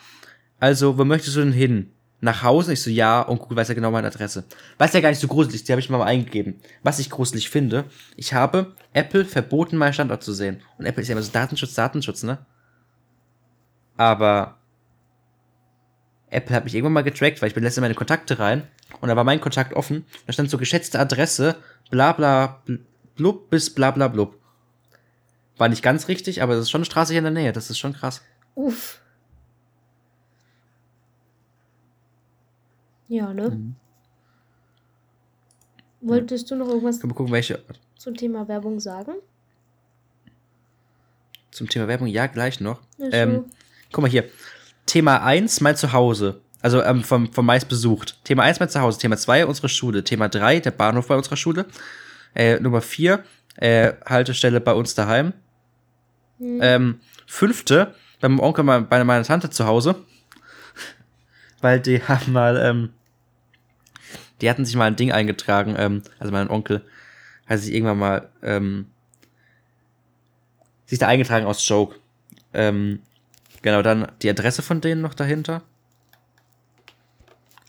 also, 0.60 0.96
wo 0.98 1.04
möchtest 1.04 1.36
du 1.36 1.40
denn 1.40 1.52
hin? 1.52 1.90
Nach 2.20 2.42
Hause? 2.42 2.72
Ich 2.72 2.82
so, 2.82 2.88
ja, 2.88 3.20
und 3.20 3.38
Google 3.38 3.58
weiß 3.58 3.68
ja 3.68 3.74
genau 3.74 3.90
meine 3.90 4.06
Adresse. 4.06 4.44
Was 4.78 4.94
ja 4.94 5.00
gar 5.00 5.10
nicht 5.10 5.20
so 5.20 5.28
gruselig 5.28 5.56
ist, 5.56 5.68
die 5.68 5.72
habe 5.72 5.80
ich 5.80 5.90
mal 5.90 6.02
eingegeben. 6.02 6.58
Was 6.82 6.98
ich 6.98 7.10
gruselig 7.10 7.50
finde, 7.50 7.84
ich 8.16 8.32
habe 8.32 8.74
Apple 8.94 9.26
verboten, 9.26 9.76
meinen 9.76 9.92
Standort 9.92 10.22
zu 10.22 10.32
sehen. 10.32 10.62
Und 10.78 10.86
Apple 10.86 11.02
ist 11.02 11.08
ja 11.08 11.12
immer 11.12 11.22
so 11.22 11.32
Datenschutz, 11.32 11.74
Datenschutz, 11.74 12.22
ne? 12.22 12.38
Aber 13.96 14.56
Apple 16.34 16.54
hat 16.54 16.64
mich 16.64 16.74
irgendwann 16.74 16.92
mal 16.92 17.04
getrackt, 17.04 17.40
weil 17.40 17.48
ich 17.48 17.54
bin 17.54 17.62
letztens 17.64 17.78
in 17.78 17.82
meine 17.84 17.94
Kontakte 17.94 18.38
rein 18.38 18.62
und 19.00 19.08
da 19.08 19.16
war 19.16 19.24
mein 19.24 19.40
Kontakt 19.40 19.72
offen. 19.74 20.04
Da 20.26 20.32
stand 20.32 20.50
so 20.50 20.58
geschätzte 20.58 20.98
Adresse, 20.98 21.56
bla 21.90 22.12
bla 22.12 22.60
bl- 22.66 22.80
blub 23.16 23.50
bis 23.50 23.72
bla 23.74 23.90
bla 23.90 24.08
blub. 24.08 24.38
War 25.56 25.68
nicht 25.68 25.82
ganz 25.82 26.08
richtig, 26.08 26.42
aber 26.42 26.54
das 26.54 26.62
ist 26.64 26.70
schon 26.70 26.80
eine 26.80 26.86
Straße 26.86 27.12
hier 27.12 27.18
in 27.18 27.24
der 27.24 27.32
Nähe. 27.32 27.52
Das 27.52 27.70
ist 27.70 27.78
schon 27.78 27.92
krass. 27.92 28.22
Uff. 28.54 29.00
Ja, 33.08 33.32
ne? 33.32 33.50
Mhm. 33.50 33.76
Wolltest 36.00 36.50
du 36.50 36.56
noch 36.56 36.68
irgendwas 36.68 37.00
Können 37.00 37.12
wir 37.12 37.16
gucken, 37.16 37.32
welche 37.32 37.62
zum 37.96 38.14
Thema 38.16 38.48
Werbung 38.48 38.80
sagen? 38.80 39.12
zum 41.50 41.68
Thema 41.68 41.86
Werbung, 41.86 42.08
ja, 42.08 42.26
gleich 42.26 42.58
noch. 42.60 42.80
Ja, 42.98 43.08
ähm, 43.12 43.44
guck 43.92 44.02
mal 44.02 44.10
hier. 44.10 44.24
Thema 44.86 45.22
1, 45.22 45.60
mein 45.60 45.76
Zuhause. 45.76 46.40
Also 46.60 46.82
ähm, 46.82 47.02
vom, 47.04 47.32
vom 47.32 47.46
meist 47.46 47.68
besucht. 47.68 48.18
Thema 48.24 48.42
1, 48.44 48.60
mein 48.60 48.68
Zuhause. 48.68 48.98
Thema 48.98 49.16
2, 49.16 49.46
unsere 49.46 49.68
Schule. 49.68 50.04
Thema 50.04 50.28
3, 50.28 50.60
der 50.60 50.70
Bahnhof 50.70 51.08
bei 51.08 51.16
unserer 51.16 51.36
Schule. 51.36 51.66
Äh, 52.34 52.58
Nummer 52.60 52.80
4, 52.80 53.22
äh, 53.56 53.92
Haltestelle 54.06 54.60
bei 54.60 54.72
uns 54.72 54.94
daheim. 54.94 55.32
Hm. 56.38 56.58
Ähm, 56.62 57.00
fünfte, 57.26 57.94
bei 58.20 58.28
meinem 58.28 58.40
Onkel, 58.40 58.64
bei 58.64 58.80
bei 58.80 59.04
meiner 59.04 59.24
Tante 59.24 59.50
zu 59.50 59.66
Hause. 59.66 59.96
Weil 61.60 61.80
die 61.80 62.02
haben 62.02 62.32
mal, 62.32 62.56
ähm, 62.56 62.90
die 64.40 64.50
hatten 64.50 64.64
sich 64.64 64.76
mal 64.76 64.86
ein 64.86 64.96
Ding 64.96 65.12
eingetragen, 65.12 65.74
ähm, 65.78 66.02
also 66.18 66.32
mein 66.32 66.50
Onkel 66.50 66.82
hat 67.46 67.60
sich 67.60 67.74
irgendwann 67.74 67.98
mal, 67.98 68.28
ähm, 68.42 68.86
sich 70.86 70.98
da 70.98 71.08
eingetragen 71.08 71.46
aus 71.46 71.66
Joke. 71.68 71.96
Ähm, 72.52 73.00
genau, 73.64 73.80
dann 73.80 74.12
die 74.20 74.28
Adresse 74.28 74.60
von 74.60 74.82
denen 74.82 75.00
noch 75.00 75.14
dahinter. 75.14 75.62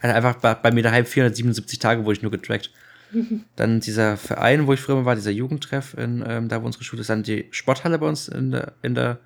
Also 0.02 0.14
einfach 0.14 0.36
bei, 0.36 0.54
bei 0.54 0.72
mir 0.72 0.84
daheim 0.84 1.06
477 1.06 1.80
Tage 1.80 2.04
wurde 2.04 2.18
ich 2.18 2.22
nur 2.22 2.32
getrackt. 2.32 2.70
Dann 3.56 3.80
dieser 3.80 4.18
Verein, 4.18 4.68
wo 4.68 4.74
ich 4.74 4.82
früher 4.82 4.96
mal 4.98 5.06
war, 5.06 5.16
dieser 5.16 5.32
Jugendtreff, 5.32 5.93
in, 5.93 6.24
ähm, 6.28 6.50
da 6.50 6.62
wo 6.62 6.66
unsere 6.66 6.84
Schule 6.84 7.02
ist, 7.02 7.10
dann 7.10 7.24
die 7.24 7.48
Sporthalle 7.52 7.98
bei 7.98 8.08
uns 8.08 8.28
in 8.28 8.52
der, 8.52 8.74
in 8.82 8.93
der 8.93 9.20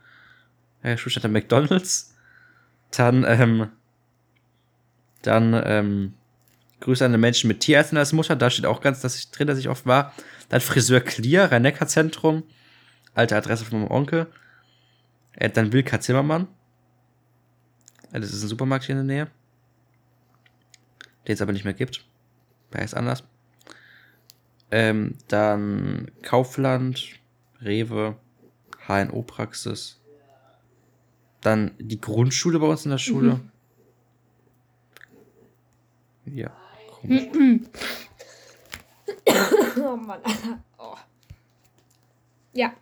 äh, 0.84 0.96
Schulstadt 0.96 1.24
der 1.24 1.32
McDonalds. 1.32 2.14
Dann, 2.92 3.26
ähm, 3.28 3.70
dann, 5.24 5.60
ähm, 5.66 6.14
Grüße 6.82 7.04
an 7.04 7.14
den 7.14 7.22
Menschen 7.22 7.48
mit 7.48 7.62
Tierärztin 7.62 7.98
als 7.98 8.14
Mutter, 8.14 8.36
da 8.36 8.50
steht 8.50 8.66
auch 8.66 8.82
ganz 8.82 9.02
dass 9.02 9.18
ich, 9.18 9.32
drin, 9.32 9.48
dass 9.48 9.58
ich 9.58 9.70
oft 9.70 9.86
war. 9.86 10.14
Dann 10.50 10.62
Friseur 10.62 11.02
Clear, 11.02 11.52
Rhein-Neckar-Zentrum, 11.52 12.44
alte 13.16 13.36
Adresse 13.36 13.66
von 13.66 13.80
meinem 13.80 13.92
Onkel. 13.92 14.28
Äh, 15.34 15.50
dann 15.50 15.74
Wilka 15.74 16.00
Zimmermann. 16.00 16.48
Das 18.12 18.32
ist 18.32 18.44
ein 18.44 18.48
Supermarkt 18.48 18.86
hier 18.86 19.00
in 19.00 19.08
der 19.08 19.16
Nähe. 19.26 19.32
Den 21.28 21.34
es 21.34 21.42
aber 21.42 21.52
nicht 21.54 21.66
mehr 21.66 21.74
gibt. 21.74 22.06
Der 22.74 22.84
ist 22.84 22.96
anders. 22.96 23.24
Ähm, 24.72 25.16
dann 25.28 26.12
Kaufland, 26.22 27.20
Rewe, 27.62 28.16
HNO-Praxis. 28.88 30.00
Dann 31.42 31.72
die 31.80 32.00
Grundschule 32.02 32.60
bei 32.60 32.68
uns 32.68 32.86
in 32.86 32.92
der 32.92 32.98
Schule. 32.98 33.40
Ja. 36.26 36.52
oh 39.82 39.96
Mann. 39.96 40.20
Oh. 40.78 40.96
Ja. 42.54 42.74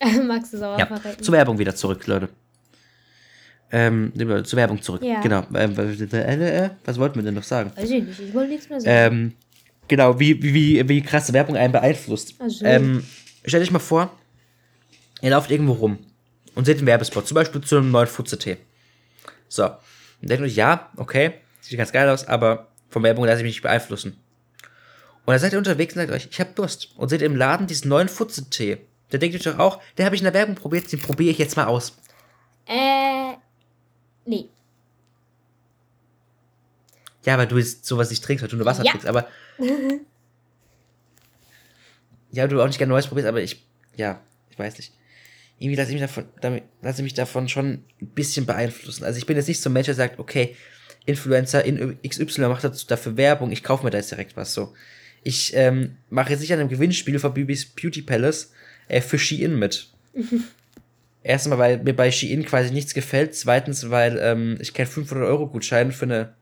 Magst 0.26 0.52
du 0.52 0.58
sauer 0.58 0.78
Ja, 0.78 0.86
verrecken? 0.86 1.22
zur 1.22 1.32
Werbung 1.32 1.58
wieder 1.58 1.74
zurück, 1.74 2.06
Leute. 2.06 2.28
Ähm, 3.72 4.12
zur 4.44 4.56
Werbung 4.56 4.80
zurück. 4.80 5.02
Ja. 5.02 5.20
Genau. 5.20 5.44
Ähm, 5.54 5.74
äh, 5.76 6.64
äh, 6.66 6.70
was 6.84 6.98
wollten 6.98 7.16
wir 7.16 7.22
denn 7.24 7.34
noch 7.34 7.42
sagen? 7.42 7.72
Weiß 7.74 7.90
ich 7.90 8.04
nicht, 8.04 8.20
ich 8.20 8.32
wollte 8.34 8.50
nichts 8.50 8.68
mehr 8.68 8.80
sagen. 8.80 9.14
Ähm, 9.14 9.32
genau, 9.88 10.20
wie, 10.20 10.40
wie, 10.42 10.54
wie, 10.54 10.88
wie 10.88 11.02
krass 11.02 11.32
Werbung 11.32 11.56
einen 11.56 11.72
beeinflusst. 11.72 12.34
Ach 12.38 12.48
so. 12.48 12.64
Ähm, 12.64 13.04
stellt 13.44 13.64
euch 13.64 13.72
mal 13.72 13.80
vor, 13.80 14.16
ihr 15.20 15.30
lauft 15.30 15.50
irgendwo 15.50 15.72
rum 15.72 15.98
und 16.54 16.64
seht 16.64 16.78
einen 16.78 16.86
Werbespot, 16.86 17.26
zum 17.26 17.34
Beispiel 17.34 17.60
zu 17.60 17.76
einem 17.76 17.90
neuen 17.90 18.06
Futze-Tee. 18.06 18.56
So. 19.48 19.64
Und 19.64 20.30
denkt 20.30 20.44
euch, 20.44 20.54
ja, 20.54 20.90
okay, 20.96 21.34
sieht 21.60 21.76
ganz 21.76 21.92
geil 21.92 22.08
aus, 22.08 22.26
aber 22.26 22.68
von 22.88 23.02
Werbung 23.02 23.24
lasse 23.24 23.38
ich 23.38 23.44
mich 23.44 23.56
nicht 23.56 23.62
beeinflussen. 23.62 24.16
Und 25.24 25.32
dann 25.32 25.40
seid 25.40 25.52
ihr 25.52 25.58
unterwegs 25.58 25.94
und 25.94 26.02
sagt 26.02 26.12
euch, 26.12 26.28
ich 26.30 26.40
habe 26.40 26.50
Durst. 26.54 26.90
Und 26.96 27.08
seht 27.08 27.20
im 27.20 27.34
Laden 27.34 27.66
diesen 27.66 27.88
neuen 27.88 28.08
Futze-Tee. 28.08 28.78
Da 29.10 29.18
denkt 29.18 29.34
ihr 29.34 29.40
euch 29.40 29.56
doch 29.56 29.58
auch, 29.58 29.80
den 29.98 30.06
habe 30.06 30.14
ich 30.14 30.20
in 30.20 30.24
der 30.24 30.34
Werbung 30.34 30.54
probiert, 30.54 30.90
den 30.90 31.00
probiere 31.00 31.32
ich 31.32 31.38
jetzt 31.38 31.56
mal 31.56 31.66
aus. 31.66 31.96
Äh, 32.66 33.34
nee. 34.26 34.46
Ja, 37.24 37.36
weil 37.38 37.48
du 37.48 37.58
jetzt 37.58 37.84
sowas 37.84 38.10
nicht 38.10 38.22
trinkst, 38.22 38.42
weil 38.42 38.48
du 38.50 38.56
nur 38.56 38.66
Wasser 38.66 38.84
Ja. 38.84 38.90
trinkst, 38.92 39.06
aber 39.08 39.26
ja, 42.32 42.46
du 42.46 42.60
auch 42.62 42.66
nicht 42.66 42.78
gerne 42.78 42.92
Neues 42.92 43.06
probierst, 43.06 43.28
aber 43.28 43.42
ich, 43.42 43.64
ja, 43.96 44.20
ich 44.50 44.58
weiß 44.58 44.76
nicht. 44.78 44.92
Irgendwie 45.58 45.76
lasse 45.76 45.88
ich 45.88 45.94
mich 45.94 46.02
davon, 46.02 46.24
damit, 46.40 46.64
lasse 46.82 47.00
ich 47.00 47.04
mich 47.04 47.14
davon 47.14 47.48
schon 47.48 47.82
ein 48.00 48.06
bisschen 48.14 48.44
beeinflussen. 48.46 49.04
Also 49.04 49.18
ich 49.18 49.24
bin 49.26 49.36
jetzt 49.36 49.48
nicht 49.48 49.60
so 49.60 49.70
ein 49.70 49.72
Mensch, 49.72 49.86
der 49.86 49.94
sagt, 49.94 50.18
okay, 50.18 50.54
Influencer 51.06 51.64
in 51.64 51.98
XY 52.06 52.42
macht 52.48 52.62
dazu- 52.64 52.86
dafür 52.86 53.16
Werbung, 53.16 53.50
ich 53.52 53.62
kaufe 53.64 53.84
mir 53.84 53.90
da 53.90 53.98
jetzt 53.98 54.10
direkt 54.10 54.36
was 54.36 54.52
so. 54.52 54.74
Ich 55.22 55.52
ähm, 55.56 55.96
mache 56.10 56.30
jetzt 56.30 56.40
nicht 56.40 56.52
an 56.52 56.60
einem 56.60 56.68
Gewinnspiel 56.68 57.18
von 57.18 57.32
Bibis 57.32 57.64
Beauty 57.64 58.02
Palace 58.02 58.52
äh, 58.88 59.00
für 59.00 59.18
Shein 59.18 59.58
mit. 59.58 59.88
Erstmal, 61.26 61.58
weil 61.58 61.78
mir 61.78 61.96
bei 61.96 62.12
Shein 62.12 62.44
quasi 62.44 62.72
nichts 62.72 62.94
gefällt. 62.94 63.34
Zweitens, 63.34 63.90
weil 63.90 64.16
ähm, 64.22 64.58
ich 64.60 64.72
keinen 64.74 64.86
500-Euro-Gutschein 64.86 65.90
für 65.90 66.04
eine. 66.04 66.34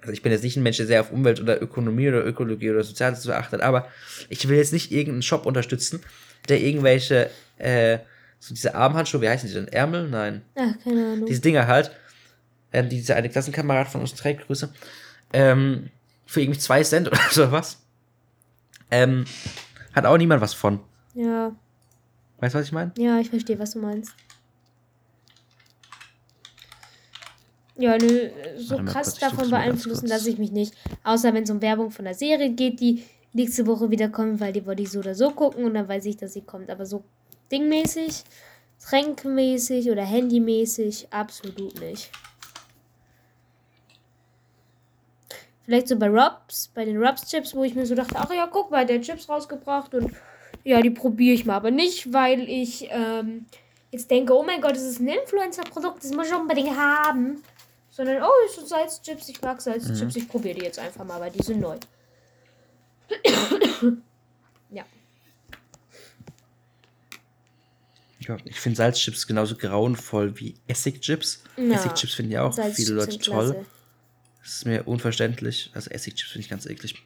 Also, 0.00 0.12
ich 0.12 0.22
bin 0.22 0.32
jetzt 0.32 0.42
nicht 0.42 0.56
ein 0.56 0.64
Mensch, 0.64 0.78
der 0.78 0.86
sehr 0.86 1.00
auf 1.02 1.12
Umwelt 1.12 1.40
oder 1.40 1.62
Ökonomie 1.62 2.08
oder 2.08 2.26
Ökologie 2.26 2.72
oder 2.72 2.82
Soziales 2.82 3.22
so 3.22 3.32
achtet, 3.32 3.60
aber 3.60 3.86
ich 4.28 4.48
will 4.48 4.56
jetzt 4.56 4.72
nicht 4.72 4.90
irgendeinen 4.90 5.22
Shop 5.22 5.46
unterstützen, 5.46 6.00
der 6.48 6.60
irgendwelche, 6.62 7.30
äh, 7.58 7.98
so 8.40 8.54
diese 8.54 8.74
Armhandschuhe, 8.74 9.20
wie 9.20 9.28
heißen 9.28 9.48
die 9.48 9.54
denn? 9.54 9.68
Ärmel? 9.68 10.08
Nein. 10.08 10.42
Ach, 10.56 10.74
keine 10.82 11.12
Ahnung. 11.12 11.26
Diese 11.26 11.40
Dinger 11.40 11.68
halt, 11.68 11.92
ähm, 12.72 12.88
die 12.88 12.96
diese 12.96 13.14
eine 13.14 13.28
Klassenkamerad 13.28 13.86
von 13.86 14.00
uns 14.00 14.14
trägt, 14.14 14.48
Grüße, 14.48 14.72
ähm, 15.32 15.90
für 16.26 16.40
irgendwie 16.40 16.58
zwei 16.58 16.82
Cent 16.82 17.06
oder 17.12 17.20
sowas. 17.30 17.80
Ähm, 18.90 19.26
hat 19.92 20.06
auch 20.06 20.18
niemand 20.18 20.40
was 20.40 20.54
von. 20.54 20.80
Ja, 21.14 21.54
Weißt 22.38 22.54
du, 22.54 22.58
was 22.58 22.66
ich 22.66 22.72
meine? 22.72 22.92
ja, 22.98 23.18
ich 23.18 23.30
verstehe, 23.30 23.58
was 23.58 23.72
du 23.72 23.78
meinst. 23.80 24.14
Ja, 27.78 27.98
nö, 27.98 28.30
so 28.56 28.78
krass 28.78 29.14
davon 29.14 29.50
beeinflussen 29.50 30.06
lasse 30.06 30.30
ich 30.30 30.38
mich 30.38 30.50
nicht. 30.50 30.74
Außer 31.04 31.34
wenn 31.34 31.44
es 31.44 31.50
um 31.50 31.60
Werbung 31.60 31.90
von 31.90 32.06
der 32.06 32.14
Serie 32.14 32.50
geht, 32.50 32.80
die 32.80 33.04
nächste 33.34 33.66
Woche 33.66 33.90
wieder 33.90 34.08
kommt, 34.08 34.40
weil 34.40 34.52
die 34.52 34.64
wollte 34.64 34.82
ich 34.82 34.90
so 34.90 35.00
oder 35.00 35.14
so 35.14 35.30
gucken 35.30 35.64
und 35.64 35.74
dann 35.74 35.86
weiß 35.88 36.06
ich, 36.06 36.16
dass 36.16 36.32
sie 36.32 36.40
kommt. 36.40 36.70
Aber 36.70 36.86
so 36.86 37.04
dingmäßig, 37.52 38.24
tränkmäßig 38.80 39.90
oder 39.90 40.04
handymäßig, 40.04 41.08
absolut 41.10 41.78
nicht. 41.78 42.10
Vielleicht 45.64 45.88
so 45.88 45.98
bei 45.98 46.08
Robs, 46.08 46.70
bei 46.74 46.84
den 46.84 46.96
Robs 46.96 47.28
Chips, 47.28 47.54
wo 47.54 47.64
ich 47.64 47.74
mir 47.74 47.84
so 47.84 47.94
dachte, 47.94 48.14
ach 48.16 48.32
ja, 48.32 48.46
guck 48.46 48.70
mal, 48.70 48.86
der 48.86 48.98
hat 48.98 49.04
Chips 49.04 49.28
rausgebracht 49.28 49.94
und 49.94 50.12
ja, 50.66 50.82
die 50.82 50.90
probiere 50.90 51.34
ich 51.34 51.44
mal. 51.44 51.54
Aber 51.54 51.70
nicht, 51.70 52.12
weil 52.12 52.48
ich 52.48 52.88
ähm, 52.90 53.46
jetzt 53.92 54.10
denke, 54.10 54.34
oh 54.36 54.42
mein 54.42 54.60
Gott, 54.60 54.72
das 54.72 54.82
ist 54.82 54.98
ein 55.00 55.06
Influencer-Produkt, 55.06 56.02
das 56.02 56.10
muss 56.10 56.26
ich 56.26 56.34
unbedingt 56.34 56.76
haben. 56.76 57.40
Sondern, 57.90 58.20
oh, 58.22 58.28
das 58.46 58.56
sind 58.56 58.68
Salzchips, 58.68 59.28
ich 59.28 59.40
mag 59.40 59.60
Salzchips, 59.60 60.02
Mhm. 60.16 60.22
ich 60.22 60.28
probiere 60.28 60.56
die 60.58 60.64
jetzt 60.64 60.78
einfach 60.80 61.04
mal, 61.04 61.20
weil 61.20 61.30
die 61.30 61.42
sind 61.42 61.60
neu. 61.60 61.76
ja. 64.70 64.84
Ja, 68.18 68.36
ich 68.44 68.58
finde 68.60 68.76
Salzchips 68.76 69.26
genauso 69.28 69.54
grauenvoll 69.56 70.38
wie 70.40 70.56
Essigchips. 70.66 71.44
Ja, 71.56 71.74
Essigchips 71.74 72.14
finden 72.14 72.32
ja 72.32 72.42
auch 72.42 72.54
viele 72.74 72.94
Leute 72.94 73.18
toll. 73.18 73.34
klasse. 73.54 73.66
Das 74.42 74.52
ist 74.56 74.66
mir 74.66 74.82
unverständlich. 74.86 75.70
Also 75.74 75.90
Essigchips 75.90 76.32
finde 76.32 76.40
ich 76.44 76.50
ganz 76.50 76.66
eklig. 76.66 76.96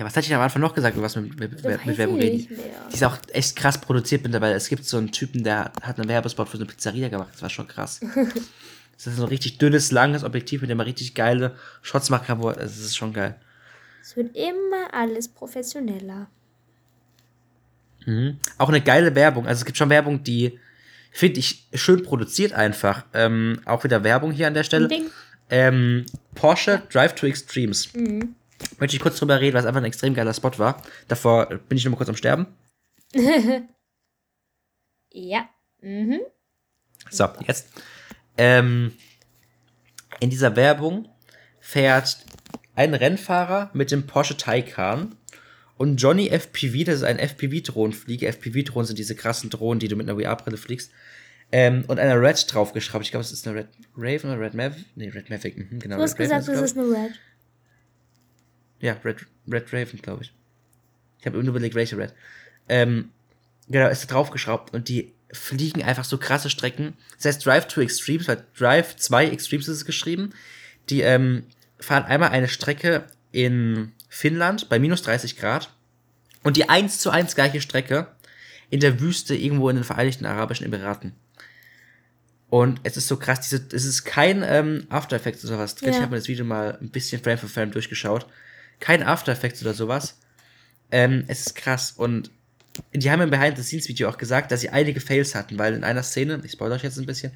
Ja, 0.00 0.06
was 0.06 0.16
hatte 0.16 0.26
ich 0.26 0.34
am 0.34 0.40
Anfang 0.40 0.62
noch 0.62 0.72
gesagt, 0.72 0.96
über 0.96 1.04
was 1.04 1.14
mit, 1.16 1.38
mit, 1.38 1.52
mit 1.52 1.62
weiß 1.62 1.98
Werbung 1.98 2.18
reden? 2.18 2.48
Die 2.48 2.94
ist 2.94 3.04
auch 3.04 3.18
echt 3.32 3.54
krass 3.54 3.78
produziert 3.78 4.22
mittlerweile. 4.22 4.54
Es 4.54 4.70
gibt 4.70 4.86
so 4.86 4.96
einen 4.96 5.12
Typen, 5.12 5.44
der 5.44 5.72
hat 5.82 5.98
einen 6.00 6.08
Werbespot 6.08 6.48
für 6.48 6.56
eine 6.56 6.64
Pizzeria 6.64 7.10
gemacht. 7.10 7.28
Das 7.34 7.42
war 7.42 7.50
schon 7.50 7.68
krass. 7.68 8.00
Das 8.96 9.06
ist 9.06 9.16
so 9.16 9.22
ein 9.22 9.28
richtig 9.30 9.56
dünnes, 9.56 9.92
langes 9.92 10.24
Objektiv, 10.24 10.60
mit 10.60 10.68
dem 10.68 10.76
man 10.76 10.86
richtig 10.86 11.14
geile 11.14 11.56
Shots 11.80 12.10
machen 12.10 12.26
kann. 12.26 12.42
Wo, 12.42 12.52
das 12.52 12.76
ist 12.76 12.96
schon 12.98 13.14
geil. 13.14 13.34
Es 14.02 14.14
wird 14.14 14.36
immer 14.36 14.92
alles 14.92 15.26
professioneller. 15.26 16.28
Mhm. 18.04 18.38
Auch 18.58 18.68
eine 18.68 18.82
geile 18.82 19.14
Werbung. 19.14 19.46
Also 19.46 19.60
es 19.60 19.64
gibt 19.64 19.78
schon 19.78 19.88
Werbung, 19.88 20.22
die 20.22 20.58
finde 21.12 21.40
ich 21.40 21.66
schön 21.72 22.02
produziert 22.02 22.52
einfach. 22.52 23.06
Ähm, 23.14 23.60
auch 23.64 23.84
wieder 23.84 24.04
Werbung 24.04 24.32
hier 24.32 24.46
an 24.48 24.52
der 24.52 24.64
Stelle. 24.64 24.90
Ähm, 25.48 26.04
Porsche 26.34 26.82
Drive 26.90 27.14
to 27.14 27.26
Extremes. 27.26 27.94
Mhm. 27.94 28.34
Möchte 28.78 28.96
ich 28.96 29.02
kurz 29.02 29.18
drüber 29.18 29.40
reden, 29.40 29.56
was 29.56 29.66
einfach 29.66 29.80
ein 29.80 29.86
extrem 29.86 30.14
geiler 30.14 30.34
Spot 30.34 30.58
war. 30.58 30.82
Davor 31.08 31.46
bin 31.46 31.78
ich 31.78 31.84
noch 31.84 31.92
mal 31.92 31.96
kurz 31.96 32.08
am 32.08 32.16
Sterben. 32.16 32.46
ja. 35.12 35.48
Mhm. 35.80 36.20
So, 37.10 37.28
jetzt. 37.46 37.68
Ähm, 38.36 38.92
in 40.20 40.30
dieser 40.30 40.56
Werbung 40.56 41.08
fährt 41.60 42.18
ein 42.74 42.94
Rennfahrer 42.94 43.70
mit 43.72 43.90
dem 43.90 44.06
Porsche 44.06 44.36
Taycan 44.36 45.16
und 45.76 45.96
Johnny 45.96 46.28
FPV, 46.28 46.84
das 46.84 46.96
ist 46.96 47.04
ein 47.04 47.18
FPV-Drohnenflieger. 47.18 48.28
FPV-Drohnen 48.28 48.86
sind 48.86 48.98
diese 48.98 49.14
krassen 49.14 49.48
Drohnen, 49.48 49.80
die 49.80 49.88
du 49.88 49.96
mit 49.96 50.08
einer 50.08 50.20
VR-Brille 50.20 50.58
fliegst. 50.58 50.90
Ähm, 51.52 51.84
und 51.88 51.98
eine 51.98 52.20
Red 52.20 52.52
draufgeschraubt. 52.52 53.04
Ich 53.04 53.10
glaube, 53.10 53.24
es 53.24 53.32
ist 53.32 53.48
eine 53.48 53.60
Red 53.60 53.68
Raven 53.96 54.30
oder 54.30 54.40
Red 54.40 54.54
Mavic. 54.54 54.84
Nee, 54.94 55.08
Red 55.08 55.30
Mavic, 55.30 55.56
mhm, 55.56 55.78
genau. 55.78 55.96
Du 55.96 56.02
hast 56.02 56.18
Red 56.18 56.30
Raven 56.30 56.38
gesagt, 56.40 56.64
es 56.64 56.74
glaub 56.74 56.86
ist 56.86 56.94
eine 56.94 57.04
Red. 57.06 57.20
Ja, 58.80 58.96
Red, 59.04 59.26
Red 59.50 59.72
Raven, 59.72 60.00
glaube 60.00 60.22
ich. 60.22 60.32
Ich 61.18 61.26
habe 61.26 61.36
nur 61.36 61.48
überlegt, 61.48 61.74
welche 61.74 61.98
Red. 61.98 62.14
Ähm, 62.68 63.10
genau, 63.68 63.88
ist 63.88 64.04
da 64.04 64.14
draufgeschraubt 64.14 64.72
und 64.72 64.88
die 64.88 65.12
fliegen 65.32 65.82
einfach 65.82 66.04
so 66.04 66.18
krasse 66.18 66.50
Strecken. 66.50 66.94
Das 67.16 67.26
heißt 67.26 67.46
Drive 67.46 67.68
to 67.68 67.80
Extremes, 67.80 68.26
weil 68.26 68.44
Drive 68.56 68.96
2 68.96 69.28
Extremes 69.28 69.68
ist 69.68 69.76
es 69.78 69.84
geschrieben. 69.84 70.30
Die 70.88 71.02
ähm, 71.02 71.44
fahren 71.78 72.04
einmal 72.04 72.30
eine 72.30 72.48
Strecke 72.48 73.04
in 73.32 73.92
Finnland 74.08 74.68
bei 74.68 74.78
minus 74.78 75.02
30 75.02 75.36
Grad 75.36 75.72
und 76.42 76.56
die 76.56 76.68
1 76.68 76.98
zu 76.98 77.10
1 77.10 77.34
gleiche 77.34 77.60
Strecke 77.60 78.08
in 78.70 78.80
der 78.80 79.00
Wüste 79.00 79.34
irgendwo 79.34 79.68
in 79.68 79.76
den 79.76 79.84
Vereinigten 79.84 80.26
Arabischen 80.26 80.66
Emiraten. 80.66 81.12
Und 82.48 82.80
es 82.82 82.96
ist 82.96 83.06
so 83.06 83.16
krass, 83.16 83.40
diese, 83.40 83.64
es 83.72 83.84
ist 83.84 84.04
kein 84.04 84.42
ähm, 84.44 84.86
After 84.88 85.14
Effects 85.14 85.44
oder 85.44 85.54
sowas 85.54 85.76
drin. 85.76 85.90
Ja. 85.90 85.96
Ich 85.96 86.02
habe 86.02 86.10
mir 86.10 86.18
das 86.18 86.28
Video 86.28 86.44
mal 86.44 86.76
ein 86.80 86.90
bisschen 86.90 87.22
Frame 87.22 87.38
für 87.38 87.48
Frame 87.48 87.70
durchgeschaut. 87.70 88.26
Kein 88.80 89.02
After 89.02 89.32
Effects 89.32 89.62
oder 89.62 89.74
sowas. 89.74 90.18
Ähm, 90.90 91.24
es 91.28 91.40
ist 91.40 91.54
krass. 91.54 91.92
Und 91.92 92.30
die 92.92 93.10
haben 93.10 93.20
im 93.20 93.30
Behind-the-Scenes-Video 93.30 94.08
auch 94.08 94.18
gesagt, 94.18 94.50
dass 94.52 94.60
sie 94.60 94.70
einige 94.70 95.00
Fails 95.00 95.34
hatten, 95.34 95.58
weil 95.58 95.74
in 95.74 95.84
einer 95.84 96.02
Szene, 96.02 96.40
ich 96.44 96.52
spoilere 96.52 96.76
euch 96.76 96.82
jetzt 96.82 96.98
ein 96.98 97.06
bisschen, 97.06 97.32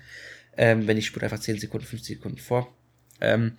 ähm, 0.56 0.86
wenn 0.86 0.96
ich 0.96 1.06
spule 1.06 1.24
einfach 1.24 1.40
10 1.40 1.58
Sekunden, 1.58 1.86
15 1.86 2.16
Sekunden 2.16 2.38
vor, 2.38 2.72
ähm, 3.20 3.56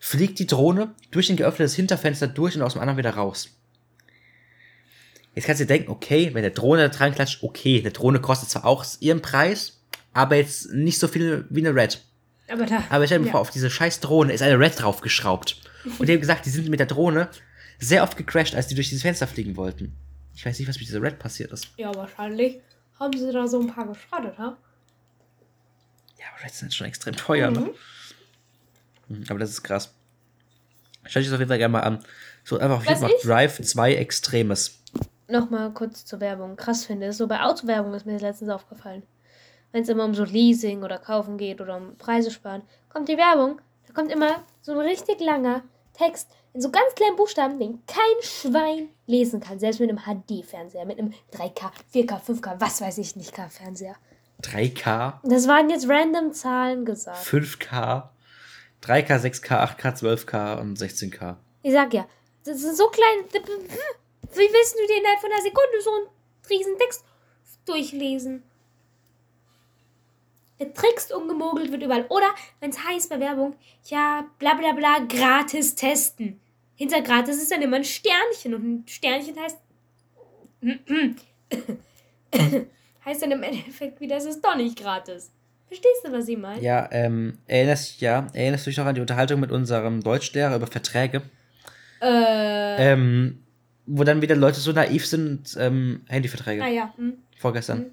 fliegt 0.00 0.38
die 0.38 0.46
Drohne 0.46 0.94
durch 1.10 1.30
ein 1.30 1.36
geöffnetes 1.36 1.74
Hinterfenster 1.74 2.26
durch 2.26 2.56
und 2.56 2.62
aus 2.62 2.74
dem 2.74 2.80
anderen 2.80 2.98
wieder 2.98 3.10
raus. 3.10 3.50
Jetzt 5.34 5.46
kannst 5.46 5.60
du 5.60 5.64
dir 5.64 5.74
denken, 5.74 5.90
okay, 5.90 6.30
wenn 6.32 6.42
der 6.42 6.52
Drohne 6.52 6.82
da 6.82 6.88
dran 6.88 7.14
klatscht, 7.14 7.42
okay, 7.42 7.80
eine 7.80 7.90
Drohne 7.90 8.20
kostet 8.20 8.50
zwar 8.50 8.64
auch 8.64 8.84
ihren 9.00 9.20
Preis, 9.20 9.80
aber 10.12 10.36
jetzt 10.36 10.72
nicht 10.72 10.98
so 10.98 11.08
viel 11.08 11.46
wie 11.50 11.66
eine 11.66 11.74
Red. 11.74 12.00
Aber 12.48 12.66
da. 12.66 12.84
Aber 12.90 13.06
stell 13.06 13.20
dir 13.20 13.26
ja. 13.26 13.32
vor, 13.32 13.40
auf 13.40 13.50
diese 13.50 13.70
scheiß 13.70 14.00
Drohne 14.00 14.32
ist 14.32 14.42
eine 14.42 14.58
Red 14.58 14.80
draufgeschraubt. 14.80 15.60
Und 15.98 16.08
die 16.08 16.12
haben 16.12 16.20
gesagt, 16.20 16.46
die 16.46 16.50
sind 16.50 16.68
mit 16.68 16.80
der 16.80 16.86
Drohne 16.86 17.28
sehr 17.78 18.02
oft 18.02 18.16
gecrashed, 18.16 18.54
als 18.54 18.66
die 18.68 18.74
durch 18.74 18.88
dieses 18.88 19.02
Fenster 19.02 19.26
fliegen 19.26 19.56
wollten. 19.56 19.96
Ich 20.34 20.44
weiß 20.44 20.58
nicht, 20.58 20.68
was 20.68 20.78
mit 20.78 20.88
dieser 20.88 21.02
Red 21.02 21.18
passiert 21.18 21.52
ist. 21.52 21.68
Ja, 21.76 21.94
wahrscheinlich 21.94 22.60
haben 22.98 23.16
sie 23.16 23.30
da 23.32 23.46
so 23.46 23.60
ein 23.60 23.66
paar 23.68 23.86
geschadet, 23.86 24.38
ha? 24.38 24.56
Ja, 26.18 26.26
aber 26.34 26.44
Reds 26.44 26.58
sind 26.60 26.72
schon 26.72 26.86
extrem 26.86 27.14
teuer, 27.16 27.50
Mhm. 27.50 27.56
ne? 27.56 27.70
Mhm, 29.08 29.24
Aber 29.28 29.38
das 29.38 29.50
ist 29.50 29.62
krass. 29.62 29.92
Schau 31.06 31.20
dich 31.20 31.28
das 31.28 31.34
auf 31.34 31.40
jeden 31.40 31.48
Fall 31.50 31.58
gerne 31.58 31.72
mal 31.72 31.80
an. 31.80 32.04
So 32.44 32.58
einfach 32.58 32.78
auf 32.78 32.86
jeden 32.86 33.00
Fall 33.00 33.10
ich- 33.16 33.22
Drive 33.22 33.60
2 33.60 33.94
Extremes. 33.94 34.78
Nochmal 35.28 35.72
kurz 35.72 36.04
zur 36.04 36.20
Werbung. 36.20 36.56
Krass 36.56 36.84
finde 36.86 37.06
ist, 37.06 37.18
so 37.18 37.26
bei 37.26 37.42
Autowerbung 37.42 37.94
ist 37.94 38.06
mir 38.06 38.12
das 38.12 38.22
letztens 38.22 38.50
aufgefallen. 38.50 39.02
Wenn 39.72 39.82
es 39.82 39.88
immer 39.88 40.04
um 40.04 40.14
so 40.14 40.24
Leasing 40.24 40.82
oder 40.82 40.98
Kaufen 40.98 41.36
geht 41.36 41.60
oder 41.60 41.76
um 41.76 41.96
Preise 41.96 42.30
sparen, 42.30 42.62
kommt 42.88 43.08
die 43.08 43.16
Werbung, 43.16 43.60
da 43.86 43.92
kommt 43.92 44.12
immer 44.12 44.44
so 44.62 44.72
ein 44.72 44.78
richtig 44.78 45.20
langer 45.20 45.62
Text 45.94 46.30
in 46.52 46.60
so 46.60 46.70
ganz 46.70 46.94
kleinen 46.94 47.16
Buchstaben, 47.16 47.58
den 47.58 47.84
kein 47.86 48.22
Schwein 48.22 48.88
lesen 49.06 49.40
kann. 49.40 49.58
Selbst 49.58 49.80
mit 49.80 49.88
einem 49.90 50.00
HD-Fernseher, 50.00 50.84
mit 50.84 50.98
einem 50.98 51.14
3K, 51.32 51.70
4K, 51.92 52.20
5K, 52.20 52.60
was 52.60 52.80
weiß 52.80 52.98
ich 52.98 53.16
nicht, 53.16 53.32
K-Fernseher. 53.32 53.96
3K, 54.42 55.14
Das 55.24 55.48
waren 55.48 55.70
jetzt 55.70 55.88
random 55.88 56.32
Zahlen 56.32 56.84
gesagt. 56.84 57.24
5K, 57.24 58.08
3K, 58.82 59.18
6K, 59.18 59.76
8K, 59.76 59.98
12K 59.98 60.60
und 60.60 60.78
16K. 60.78 61.36
Ich 61.62 61.72
sag 61.72 61.94
ja, 61.94 62.06
das 62.44 62.62
ist 62.62 62.76
so 62.76 62.88
klein. 62.88 63.24
Wie 63.32 64.38
willst 64.38 64.74
du 64.74 64.86
dir 64.86 64.98
innerhalb 64.98 65.20
von 65.20 65.30
einer 65.30 65.42
Sekunde 65.42 65.80
so 65.82 65.90
einen 65.90 66.06
riesen 66.50 66.78
Text 66.78 67.04
durchlesen? 67.64 68.42
Getrickst 70.58 71.12
und 71.12 71.28
gemogelt 71.28 71.72
wird 71.72 71.82
überall. 71.82 72.06
Oder, 72.08 72.32
wenn 72.60 72.70
es 72.70 72.84
heißt 72.84 73.10
bei 73.10 73.18
Werbung, 73.18 73.56
ja, 73.86 74.24
bla 74.38 74.54
bla 74.54 74.72
bla, 74.72 74.98
gratis 75.08 75.74
testen. 75.74 76.40
Hinter 76.76 77.02
gratis 77.02 77.42
ist 77.42 77.50
dann 77.50 77.62
immer 77.62 77.76
ein 77.76 77.84
Sternchen 77.84 78.54
und 78.54 78.64
ein 78.64 78.84
Sternchen 78.86 79.36
heißt. 79.38 79.58
heißt 83.04 83.22
dann 83.22 83.32
im 83.32 83.42
Endeffekt 83.42 84.00
wieder, 84.00 84.16
es 84.16 84.24
ist 84.24 84.44
doch 84.44 84.56
nicht 84.56 84.78
gratis. 84.78 85.30
Verstehst 85.66 86.04
du, 86.04 86.12
was 86.12 86.28
ich 86.28 86.38
meine? 86.38 86.62
Ja, 86.62 86.88
ähm, 86.92 87.38
erinnerst, 87.46 88.00
ja, 88.00 88.26
erinnerst 88.32 88.66
du 88.66 88.70
dich 88.70 88.78
noch 88.78 88.86
an 88.86 88.94
die 88.94 89.00
Unterhaltung 89.00 89.40
mit 89.40 89.50
unserem 89.50 90.02
Deutschlehrer 90.02 90.56
über 90.56 90.66
Verträge? 90.66 91.22
Äh. 92.00 92.92
Ähm, 92.92 93.44
wo 93.86 94.04
dann 94.04 94.22
wieder 94.22 94.36
Leute 94.36 94.60
so 94.60 94.72
naiv 94.72 95.06
sind, 95.06 95.56
ähm, 95.58 96.02
Handyverträge. 96.06 96.62
ah 96.62 96.68
ja. 96.68 96.94
Hm. 96.96 97.14
Vorgestern. 97.38 97.90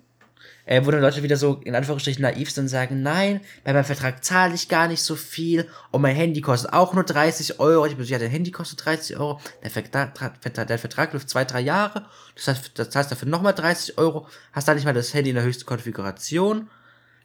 Äh, 0.65 0.85
wo 0.85 0.91
dann 0.91 1.01
Leute 1.01 1.23
wieder 1.23 1.37
so 1.37 1.59
in 1.63 1.75
Anführungsstrichen 1.75 2.21
naiv 2.21 2.51
sind 2.51 2.65
und 2.65 2.67
sagen, 2.67 3.01
nein, 3.01 3.41
bei 3.63 3.73
meinem 3.73 3.83
Vertrag 3.83 4.23
zahle 4.23 4.53
ich 4.53 4.69
gar 4.69 4.87
nicht 4.87 5.01
so 5.01 5.15
viel 5.15 5.67
und 5.89 6.01
mein 6.01 6.15
Handy 6.15 6.39
kostet 6.39 6.71
auch 6.71 6.93
nur 6.93 7.03
30 7.03 7.59
Euro. 7.59 7.85
Ich 7.87 7.97
bin 7.97 8.05
ja, 8.05 8.19
dein 8.19 8.29
Handy 8.29 8.51
kostet 8.51 8.85
30 8.85 9.17
Euro, 9.17 9.41
der 9.63 9.71
Vertrag, 9.71 10.39
der 10.67 10.79
Vertrag 10.79 11.13
läuft 11.13 11.29
zwei, 11.29 11.45
drei 11.45 11.61
Jahre, 11.61 12.05
das 12.35 12.47
heißt, 12.47 12.71
das 12.75 12.95
heißt 12.95 13.11
dafür 13.11 13.27
nochmal 13.27 13.53
30 13.53 13.97
Euro, 13.97 14.27
hast 14.53 14.67
dann 14.67 14.75
nicht 14.75 14.85
mal 14.85 14.93
das 14.93 15.13
Handy 15.13 15.31
in 15.31 15.35
der 15.35 15.45
höchsten 15.45 15.65
Konfiguration, 15.65 16.69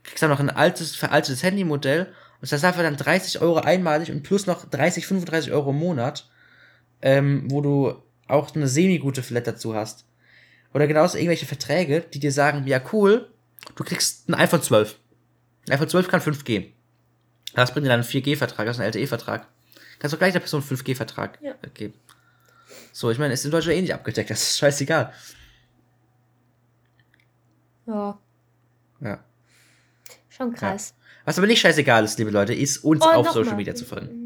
kriegst 0.03 0.23
dann 0.23 0.31
noch 0.31 0.41
ein 0.41 0.51
altes, 0.51 0.97
veraltetes 0.97 1.43
Handymodell 1.43 2.07
und 2.41 2.51
das 2.51 2.63
dafür 2.63 2.85
dann 2.85 2.97
30 2.97 3.43
Euro 3.43 3.59
einmalig 3.59 4.11
und 4.11 4.23
plus 4.23 4.47
noch 4.47 4.65
30, 4.65 5.07
35 5.07 5.53
Euro 5.53 5.71
im 5.71 5.79
Monat, 5.79 6.29
ähm, 7.03 7.45
wo 7.51 7.61
du 7.61 8.03
auch 8.29 8.55
eine 8.55 8.67
semi-gute 8.67 9.23
Flat 9.23 9.47
dazu 9.47 9.75
hast. 9.75 10.07
Oder 10.77 10.87
genauso 10.87 11.17
irgendwelche 11.17 11.47
Verträge, 11.47 12.03
die 12.03 12.19
dir 12.19 12.31
sagen, 12.31 12.67
ja 12.67 12.83
cool, 12.93 13.31
du 13.77 13.83
kriegst 13.83 14.29
ein 14.29 14.35
iPhone 14.35 14.61
12. 14.61 14.99
Ein 15.67 15.73
iPhone 15.73 15.89
12 15.89 16.09
kann 16.09 16.21
5G. 16.21 16.67
Das 17.55 17.73
bringt 17.73 17.87
dir 17.87 17.89
dann 17.89 18.01
einen 18.01 18.09
4G-Vertrag, 18.09 18.67
das 18.67 18.77
ist 18.77 18.81
ein 18.83 18.87
LTE-Vertrag. 18.93 19.47
Kannst 19.99 20.13
du 20.13 20.19
gleich 20.19 20.35
der 20.35 20.41
Person 20.41 20.61
einen 20.61 20.69
5G-Vertrag 20.69 21.39
Ja. 21.41 21.55
geben. 21.73 21.95
So, 22.93 23.11
ich 23.11 23.19
meine, 23.19 23.33
ist 23.33 23.47
in 23.47 23.53
Deutschland 23.53 23.79
eh 23.79 23.81
nicht 23.81 23.95
abgedeckt, 23.95 24.29
das 24.29 24.43
ist 24.43 24.59
scheißegal. 24.59 25.15
Ja, 27.87 28.19
Ja. 29.01 29.25
schon 30.29 30.53
krass. 30.53 30.93
Was 31.25 31.39
aber 31.39 31.47
nicht 31.47 31.61
scheißegal 31.63 32.05
ist, 32.05 32.19
liebe 32.19 32.31
Leute, 32.31 32.53
ist 32.53 32.85
uns 32.85 33.03
Oh, 33.03 33.07
auf 33.09 33.29
Social 33.31 33.45
mal. 33.53 33.57
Media 33.57 33.75
zu 33.75 33.87
folgen. 33.87 34.26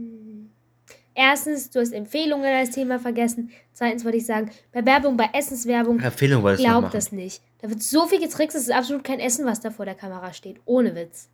Erstens, 1.14 1.70
du 1.70 1.80
hast 1.80 1.92
Empfehlungen 1.92 2.46
als 2.46 2.70
Thema 2.70 2.98
vergessen. 2.98 3.50
Zweitens 3.72 4.04
wollte 4.04 4.18
ich 4.18 4.26
sagen, 4.26 4.50
bei 4.72 4.84
Werbung, 4.84 5.16
bei 5.16 5.28
Essenswerbung, 5.32 5.98
Empfehlung 6.00 6.42
wolltest 6.42 6.62
du 6.62 6.66
noch 6.68 6.74
glaub 6.74 6.82
machen. 6.84 6.92
das 6.92 7.12
nicht. 7.12 7.42
Da 7.60 7.68
wird 7.68 7.82
so 7.82 8.06
viel 8.06 8.20
getrickst, 8.20 8.56
es 8.56 8.64
ist 8.64 8.72
absolut 8.72 9.04
kein 9.04 9.20
Essen, 9.20 9.44
was 9.44 9.60
da 9.60 9.70
vor 9.70 9.84
der 9.84 9.94
Kamera 9.94 10.32
steht. 10.32 10.60
Ohne 10.64 10.94
Witz. 10.94 11.28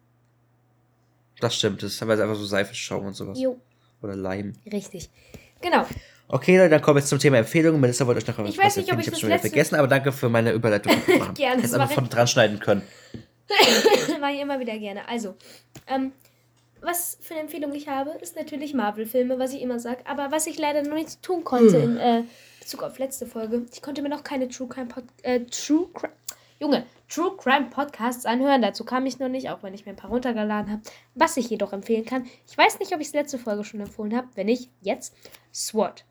Das 1.40 1.54
stimmt, 1.54 1.82
das 1.82 1.92
ist 1.92 1.98
teilweise 1.98 2.22
einfach 2.22 2.36
so 2.36 2.46
Seifenschaum 2.46 3.06
und 3.06 3.14
sowas. 3.14 3.38
Jo, 3.38 3.58
Oder 4.02 4.16
Leim. 4.16 4.54
richtig. 4.72 5.10
Genau. 5.60 5.84
Okay, 6.28 6.56
Leute, 6.56 6.70
dann 6.70 6.82
kommen 6.82 6.96
wir 6.96 7.00
jetzt 7.00 7.08
zum 7.10 7.18
Thema 7.20 7.38
Empfehlungen. 7.38 7.80
Melissa 7.80 8.06
wollte 8.06 8.20
euch 8.20 8.26
noch 8.36 8.44
Ich 8.48 8.58
was 8.58 8.64
weiß 8.64 8.76
nicht, 8.78 8.92
ob 8.92 8.98
ich 8.98 9.06
hab's 9.06 9.12
das 9.12 9.20
schon 9.20 9.28
wieder 9.28 9.38
vergessen, 9.38 9.76
aber 9.76 9.86
danke 9.86 10.10
für 10.10 10.28
meine 10.28 10.52
Überleitung. 10.52 10.92
Gerne, 11.34 11.62
das 11.62 11.72
einfach 11.72 11.92
von 11.92 12.08
dran 12.08 12.26
schneiden 12.26 12.58
können. 12.58 12.82
Mache 14.20 14.32
ich 14.32 14.40
immer 14.40 14.58
wieder 14.58 14.76
gerne. 14.76 15.06
Also, 15.08 15.36
ähm, 15.86 16.12
was 16.80 17.18
für 17.20 17.34
eine 17.34 17.42
Empfehlung 17.42 17.72
ich 17.74 17.88
habe, 17.88 18.10
ist 18.20 18.36
natürlich 18.36 18.74
Marvel-Filme, 18.74 19.38
was 19.38 19.52
ich 19.52 19.62
immer 19.62 19.78
sage. 19.78 20.06
Aber 20.06 20.30
was 20.30 20.46
ich 20.46 20.58
leider 20.58 20.82
noch 20.82 20.94
nicht 20.96 21.22
tun 21.22 21.44
konnte 21.44 21.82
Hm. 21.82 21.90
in 21.92 21.96
äh, 21.98 22.22
Bezug 22.60 22.82
auf 22.82 22.98
letzte 22.98 23.26
Folge, 23.26 23.66
ich 23.72 23.82
konnte 23.82 24.02
mir 24.02 24.08
noch 24.08 24.24
keine 24.24 24.48
True 24.48 24.68
Crime 24.68 24.86
Pod 24.86 25.04
äh, 25.22 25.40
True 25.40 25.88
Crime 25.94 26.12
Junge, 26.58 26.86
True 27.08 27.36
Crime 27.36 27.66
Podcasts 27.70 28.24
anhören. 28.24 28.62
Dazu 28.62 28.84
kam 28.84 29.04
ich 29.04 29.18
noch 29.18 29.28
nicht, 29.28 29.50
auch 29.50 29.62
wenn 29.62 29.74
ich 29.74 29.84
mir 29.84 29.92
ein 29.92 29.96
paar 29.96 30.10
runtergeladen 30.10 30.72
habe. 30.72 30.82
Was 31.14 31.36
ich 31.36 31.50
jedoch 31.50 31.72
empfehlen 31.74 32.06
kann, 32.06 32.26
ich 32.48 32.56
weiß 32.56 32.78
nicht, 32.78 32.94
ob 32.94 33.00
ich 33.00 33.08
es 33.08 33.12
letzte 33.12 33.38
Folge 33.38 33.62
schon 33.62 33.80
empfohlen 33.80 34.16
habe. 34.16 34.28
Wenn 34.34 34.46
nicht, 34.46 34.70
jetzt 34.80 35.14
SWAT. 35.52 36.04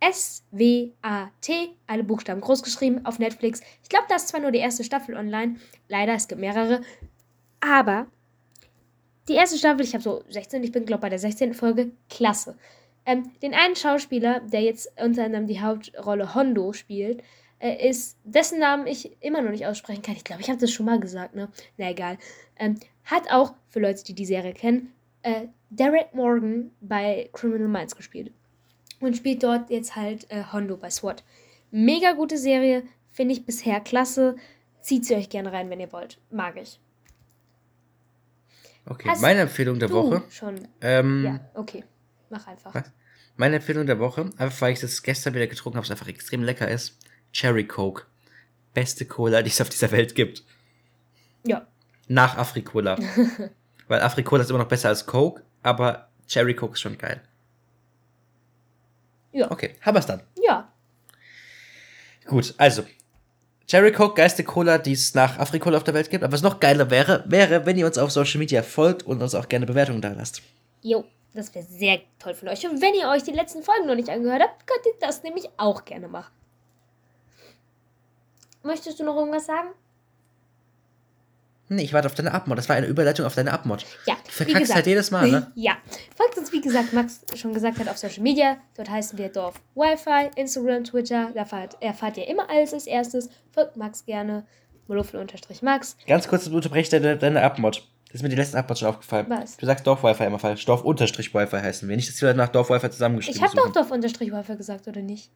S-W-A-T, 0.00 1.76
alle 1.86 2.04
Buchstaben 2.04 2.40
groß 2.40 2.62
geschrieben, 2.62 3.04
auf 3.04 3.18
Netflix. 3.18 3.60
Ich 3.82 3.88
glaube, 3.88 4.06
da 4.08 4.16
ist 4.16 4.28
zwar 4.28 4.40
nur 4.40 4.50
die 4.50 4.58
erste 4.58 4.82
Staffel 4.82 5.14
online. 5.16 5.56
Leider, 5.88 6.14
es 6.14 6.26
gibt 6.26 6.40
mehrere. 6.40 6.80
Aber 7.60 8.06
die 9.30 9.36
erste 9.36 9.56
Staffel, 9.56 9.84
ich 9.84 9.94
habe 9.94 10.02
so 10.02 10.24
16, 10.28 10.64
ich 10.64 10.72
bin 10.72 10.84
glaube 10.84 11.02
bei 11.02 11.08
der 11.08 11.20
16. 11.20 11.54
Folge, 11.54 11.92
klasse. 12.08 12.56
Ähm, 13.06 13.30
den 13.42 13.54
einen 13.54 13.76
Schauspieler, 13.76 14.40
der 14.40 14.62
jetzt 14.62 14.92
unter 15.00 15.24
anderem 15.24 15.46
die 15.46 15.60
Hauptrolle 15.60 16.34
Hondo 16.34 16.72
spielt, 16.72 17.22
äh, 17.60 17.88
ist, 17.88 18.18
dessen 18.24 18.58
Namen 18.58 18.88
ich 18.88 19.16
immer 19.20 19.40
noch 19.40 19.52
nicht 19.52 19.66
aussprechen 19.66 20.02
kann. 20.02 20.16
Ich 20.16 20.24
glaube, 20.24 20.42
ich 20.42 20.50
habe 20.50 20.58
das 20.58 20.72
schon 20.72 20.86
mal 20.86 20.98
gesagt, 20.98 21.36
ne? 21.36 21.48
Na 21.76 21.90
egal. 21.90 22.18
Ähm, 22.58 22.80
hat 23.04 23.30
auch, 23.30 23.54
für 23.68 23.78
Leute, 23.78 24.02
die 24.02 24.14
die 24.14 24.26
Serie 24.26 24.52
kennen, 24.52 24.92
äh, 25.22 25.46
Derek 25.70 26.12
Morgan 26.12 26.72
bei 26.80 27.30
Criminal 27.32 27.68
Minds 27.68 27.94
gespielt. 27.94 28.32
Und 28.98 29.16
spielt 29.16 29.44
dort 29.44 29.70
jetzt 29.70 29.94
halt 29.94 30.26
äh, 30.30 30.42
Hondo 30.52 30.76
bei 30.76 30.90
SWAT. 30.90 31.22
Mega 31.70 32.12
gute 32.12 32.36
Serie, 32.36 32.82
finde 33.10 33.34
ich 33.34 33.46
bisher 33.46 33.80
klasse. 33.80 34.34
Zieht 34.80 35.04
sie 35.04 35.14
euch 35.14 35.28
gerne 35.28 35.52
rein, 35.52 35.70
wenn 35.70 35.80
ihr 35.80 35.92
wollt. 35.92 36.18
Mag 36.30 36.56
ich. 36.56 36.80
Okay, 38.90 39.08
Hast 39.08 39.22
meine 39.22 39.38
Empfehlung 39.42 39.78
der 39.78 39.88
du 39.88 39.94
Woche. 39.94 40.22
Schon. 40.30 40.66
Ähm, 40.80 41.24
ja, 41.24 41.40
okay. 41.54 41.84
Mach 42.28 42.44
einfach. 42.48 42.74
Was? 42.74 42.90
Meine 43.36 43.56
Empfehlung 43.56 43.86
der 43.86 44.00
Woche, 44.00 44.22
einfach 44.36 44.62
weil 44.62 44.72
ich 44.72 44.80
das 44.80 45.04
gestern 45.04 45.32
wieder 45.32 45.46
getrunken 45.46 45.76
habe, 45.76 45.84
es 45.84 45.92
einfach 45.92 46.08
extrem 46.08 46.42
lecker 46.42 46.68
ist. 46.68 46.98
Cherry 47.32 47.68
Coke. 47.68 48.06
Beste 48.74 49.04
Cola, 49.06 49.42
die 49.42 49.50
es 49.50 49.60
auf 49.60 49.68
dieser 49.68 49.92
Welt 49.92 50.16
gibt. 50.16 50.42
Ja. 51.46 51.68
Nach 52.08 52.36
Afrikola. 52.36 52.98
Weil 53.88 54.00
Afrikola 54.02 54.42
ist 54.42 54.50
immer 54.50 54.58
noch 54.58 54.68
besser 54.68 54.88
als 54.88 55.06
Coke, 55.06 55.44
aber 55.62 56.10
Cherry 56.26 56.56
Coke 56.56 56.72
ist 56.72 56.80
schon 56.80 56.98
geil. 56.98 57.22
Ja. 59.30 59.52
Okay, 59.52 59.76
haben 59.82 59.94
wir's 59.94 60.06
dann. 60.06 60.22
Ja. 60.42 60.72
Gut, 62.26 62.54
also. 62.58 62.84
Cherry 63.70 63.92
Coke, 63.92 64.14
geilste 64.14 64.42
Cola, 64.42 64.78
die 64.78 64.94
es 64.94 65.14
nach 65.14 65.38
Afrikola 65.38 65.76
auf 65.76 65.84
der 65.84 65.94
Welt 65.94 66.10
gibt. 66.10 66.24
Aber 66.24 66.32
was 66.32 66.42
noch 66.42 66.58
geiler 66.58 66.90
wäre, 66.90 67.22
wäre, 67.28 67.66
wenn 67.66 67.78
ihr 67.78 67.86
uns 67.86 67.98
auf 67.98 68.10
Social 68.10 68.40
Media 68.40 68.64
folgt 68.64 69.04
und 69.04 69.22
uns 69.22 69.32
auch 69.36 69.48
gerne 69.48 69.64
Bewertungen 69.64 70.00
da 70.00 70.08
lasst. 70.08 70.42
Jo, 70.82 71.04
das 71.34 71.54
wäre 71.54 71.64
sehr 71.64 72.00
toll 72.18 72.34
von 72.34 72.48
euch. 72.48 72.66
Und 72.66 72.82
wenn 72.82 72.96
ihr 72.96 73.08
euch 73.08 73.22
die 73.22 73.30
letzten 73.30 73.62
Folgen 73.62 73.86
noch 73.86 73.94
nicht 73.94 74.08
angehört 74.08 74.42
habt, 74.42 74.66
könnt 74.66 74.84
ihr 74.86 74.94
das 74.98 75.22
nämlich 75.22 75.48
auch 75.56 75.84
gerne 75.84 76.08
machen. 76.08 76.32
Möchtest 78.64 78.98
du 78.98 79.04
noch 79.04 79.14
irgendwas 79.14 79.46
sagen? 79.46 79.68
Nee, 81.72 81.82
ich 81.82 81.92
warte 81.92 82.06
auf 82.06 82.14
deine 82.16 82.32
Abmod. 82.34 82.58
Das 82.58 82.68
war 82.68 82.74
eine 82.74 82.86
Überleitung 82.86 83.24
auf 83.24 83.36
deine 83.36 83.52
Abmod. 83.52 83.86
Ja, 84.04 84.16
Du 84.24 84.30
verkackst 84.32 84.74
halt 84.74 84.86
jedes 84.86 85.12
Mal, 85.12 85.30
ne? 85.30 85.52
Ja. 85.54 85.76
Folgt 86.16 86.36
uns, 86.36 86.52
wie 86.52 86.60
gesagt, 86.60 86.92
Max 86.92 87.20
schon 87.36 87.54
gesagt 87.54 87.78
hat, 87.78 87.88
auf 87.88 87.96
Social 87.96 88.22
Media. 88.22 88.56
Dort 88.76 88.90
heißen 88.90 89.16
wir 89.16 89.28
Dorf 89.28 89.54
Wi-Fi, 89.76 90.30
Instagram, 90.34 90.82
Twitter. 90.82 91.30
Da 91.32 91.40
erfahrt, 91.40 91.76
erfahrt 91.80 92.16
ihr 92.16 92.26
immer 92.28 92.50
alles 92.50 92.74
als 92.74 92.88
erstes. 92.88 93.30
Folgt 93.52 93.76
Max 93.76 94.04
gerne. 94.04 94.44
Moluffel-Max. 94.88 95.96
Ganz 96.08 96.26
kurz 96.26 96.48
unterbreche 96.48 96.90
deine, 96.90 97.16
deine 97.16 97.40
Abmod. 97.42 97.86
Das 98.06 98.16
ist 98.16 98.22
mir 98.24 98.28
die 98.28 98.34
letzten 98.34 98.56
Abmod 98.56 98.76
schon 98.76 98.88
aufgefallen. 98.88 99.26
Was? 99.28 99.56
Du 99.56 99.64
sagst 99.64 99.86
Dorf-Wi-Fi 99.86 100.24
immer 100.24 100.40
falsch. 100.40 100.64
Dorf-Wi-Fi 100.64 101.46
heißen 101.56 101.88
wir. 101.88 101.94
Nicht, 101.94 102.08
dass 102.08 102.20
wir 102.20 102.34
nach 102.34 102.48
Dorf-Wi-Fi 102.48 102.90
zusammengeschrieben 102.90 103.36
Ich 103.40 103.46
habe 103.46 103.56
doch. 103.56 103.72
Dorf-Wi-Fi 103.72 104.56
gesagt, 104.56 104.88
oder 104.88 105.02
nicht? 105.02 105.30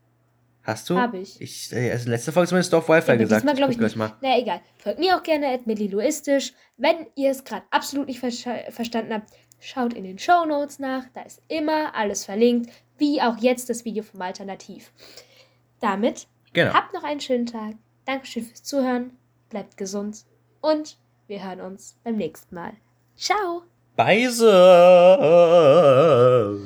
Hast 0.65 0.89
du? 0.89 0.97
Hab 0.99 1.13
ich. 1.15 1.41
Ich, 1.41 1.73
äh, 1.73 1.91
also 1.93 2.07
in 2.07 2.13
letzter 2.13 2.33
Folge 2.33 2.49
zumindest 2.49 2.73
Dorf-Wi-Fi 2.73 3.07
Ja, 3.07 3.15
aber 3.15 3.23
gesagt. 3.23 3.43
diesmal 3.43 3.55
glaube 3.55 3.73
ich 3.73 3.79
gleich 3.79 3.97
nicht. 3.97 4.15
Na 4.23 4.39
egal. 4.39 4.61
Folgt 4.79 4.99
mir 4.99 5.17
auch 5.17 5.23
gerne 5.23 5.49
at 5.53 5.67
Milliluistisch. 5.67 6.55
Wenn 6.79 7.07
ihr 7.17 7.31
es 7.31 7.45
gerade 7.45 7.65
absolut 7.71 8.07
nicht 8.09 8.19
ver 8.21 8.31
verstanden 8.71 9.13
habt, 9.13 9.31
schaut 9.61 9.93
in 9.93 10.05
den 10.05 10.19
Show 10.19 10.47
Notes 10.47 10.79
nach. 10.79 11.05
Da 11.15 11.23
ist 11.23 11.43
immer 11.49 11.95
alles 11.95 12.25
verlinkt, 12.25 12.71
wie 12.97 13.21
auch 13.21 13.37
jetzt 13.39 13.69
das 13.69 13.85
Video 13.85 14.03
vom 14.03 14.23
Alternativ. 14.23 14.93
Damit 15.81 16.27
Genau. 16.55 16.73
habt 16.73 16.95
noch 16.95 17.05
einen 17.05 17.21
schönen 17.21 17.47
Tag. 17.47 17.75
Dankeschön 18.07 18.45
fürs 18.45 18.63
Zuhören. 18.63 19.11
Bleibt 19.51 19.77
gesund 19.77 20.25
und 20.63 20.97
wir 21.27 21.45
hören 21.47 21.61
uns 21.61 21.97
beim 22.05 22.17
nächsten 22.17 22.55
Mal. 22.55 22.73
Ciao. 23.17 23.63
Beise. 23.97 24.51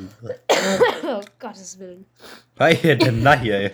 oh 1.04 1.20
Gottes 1.38 1.78
Willen. 1.78 2.06
Bei 2.54 2.74
der 2.74 3.12
Nahe. 3.12 3.72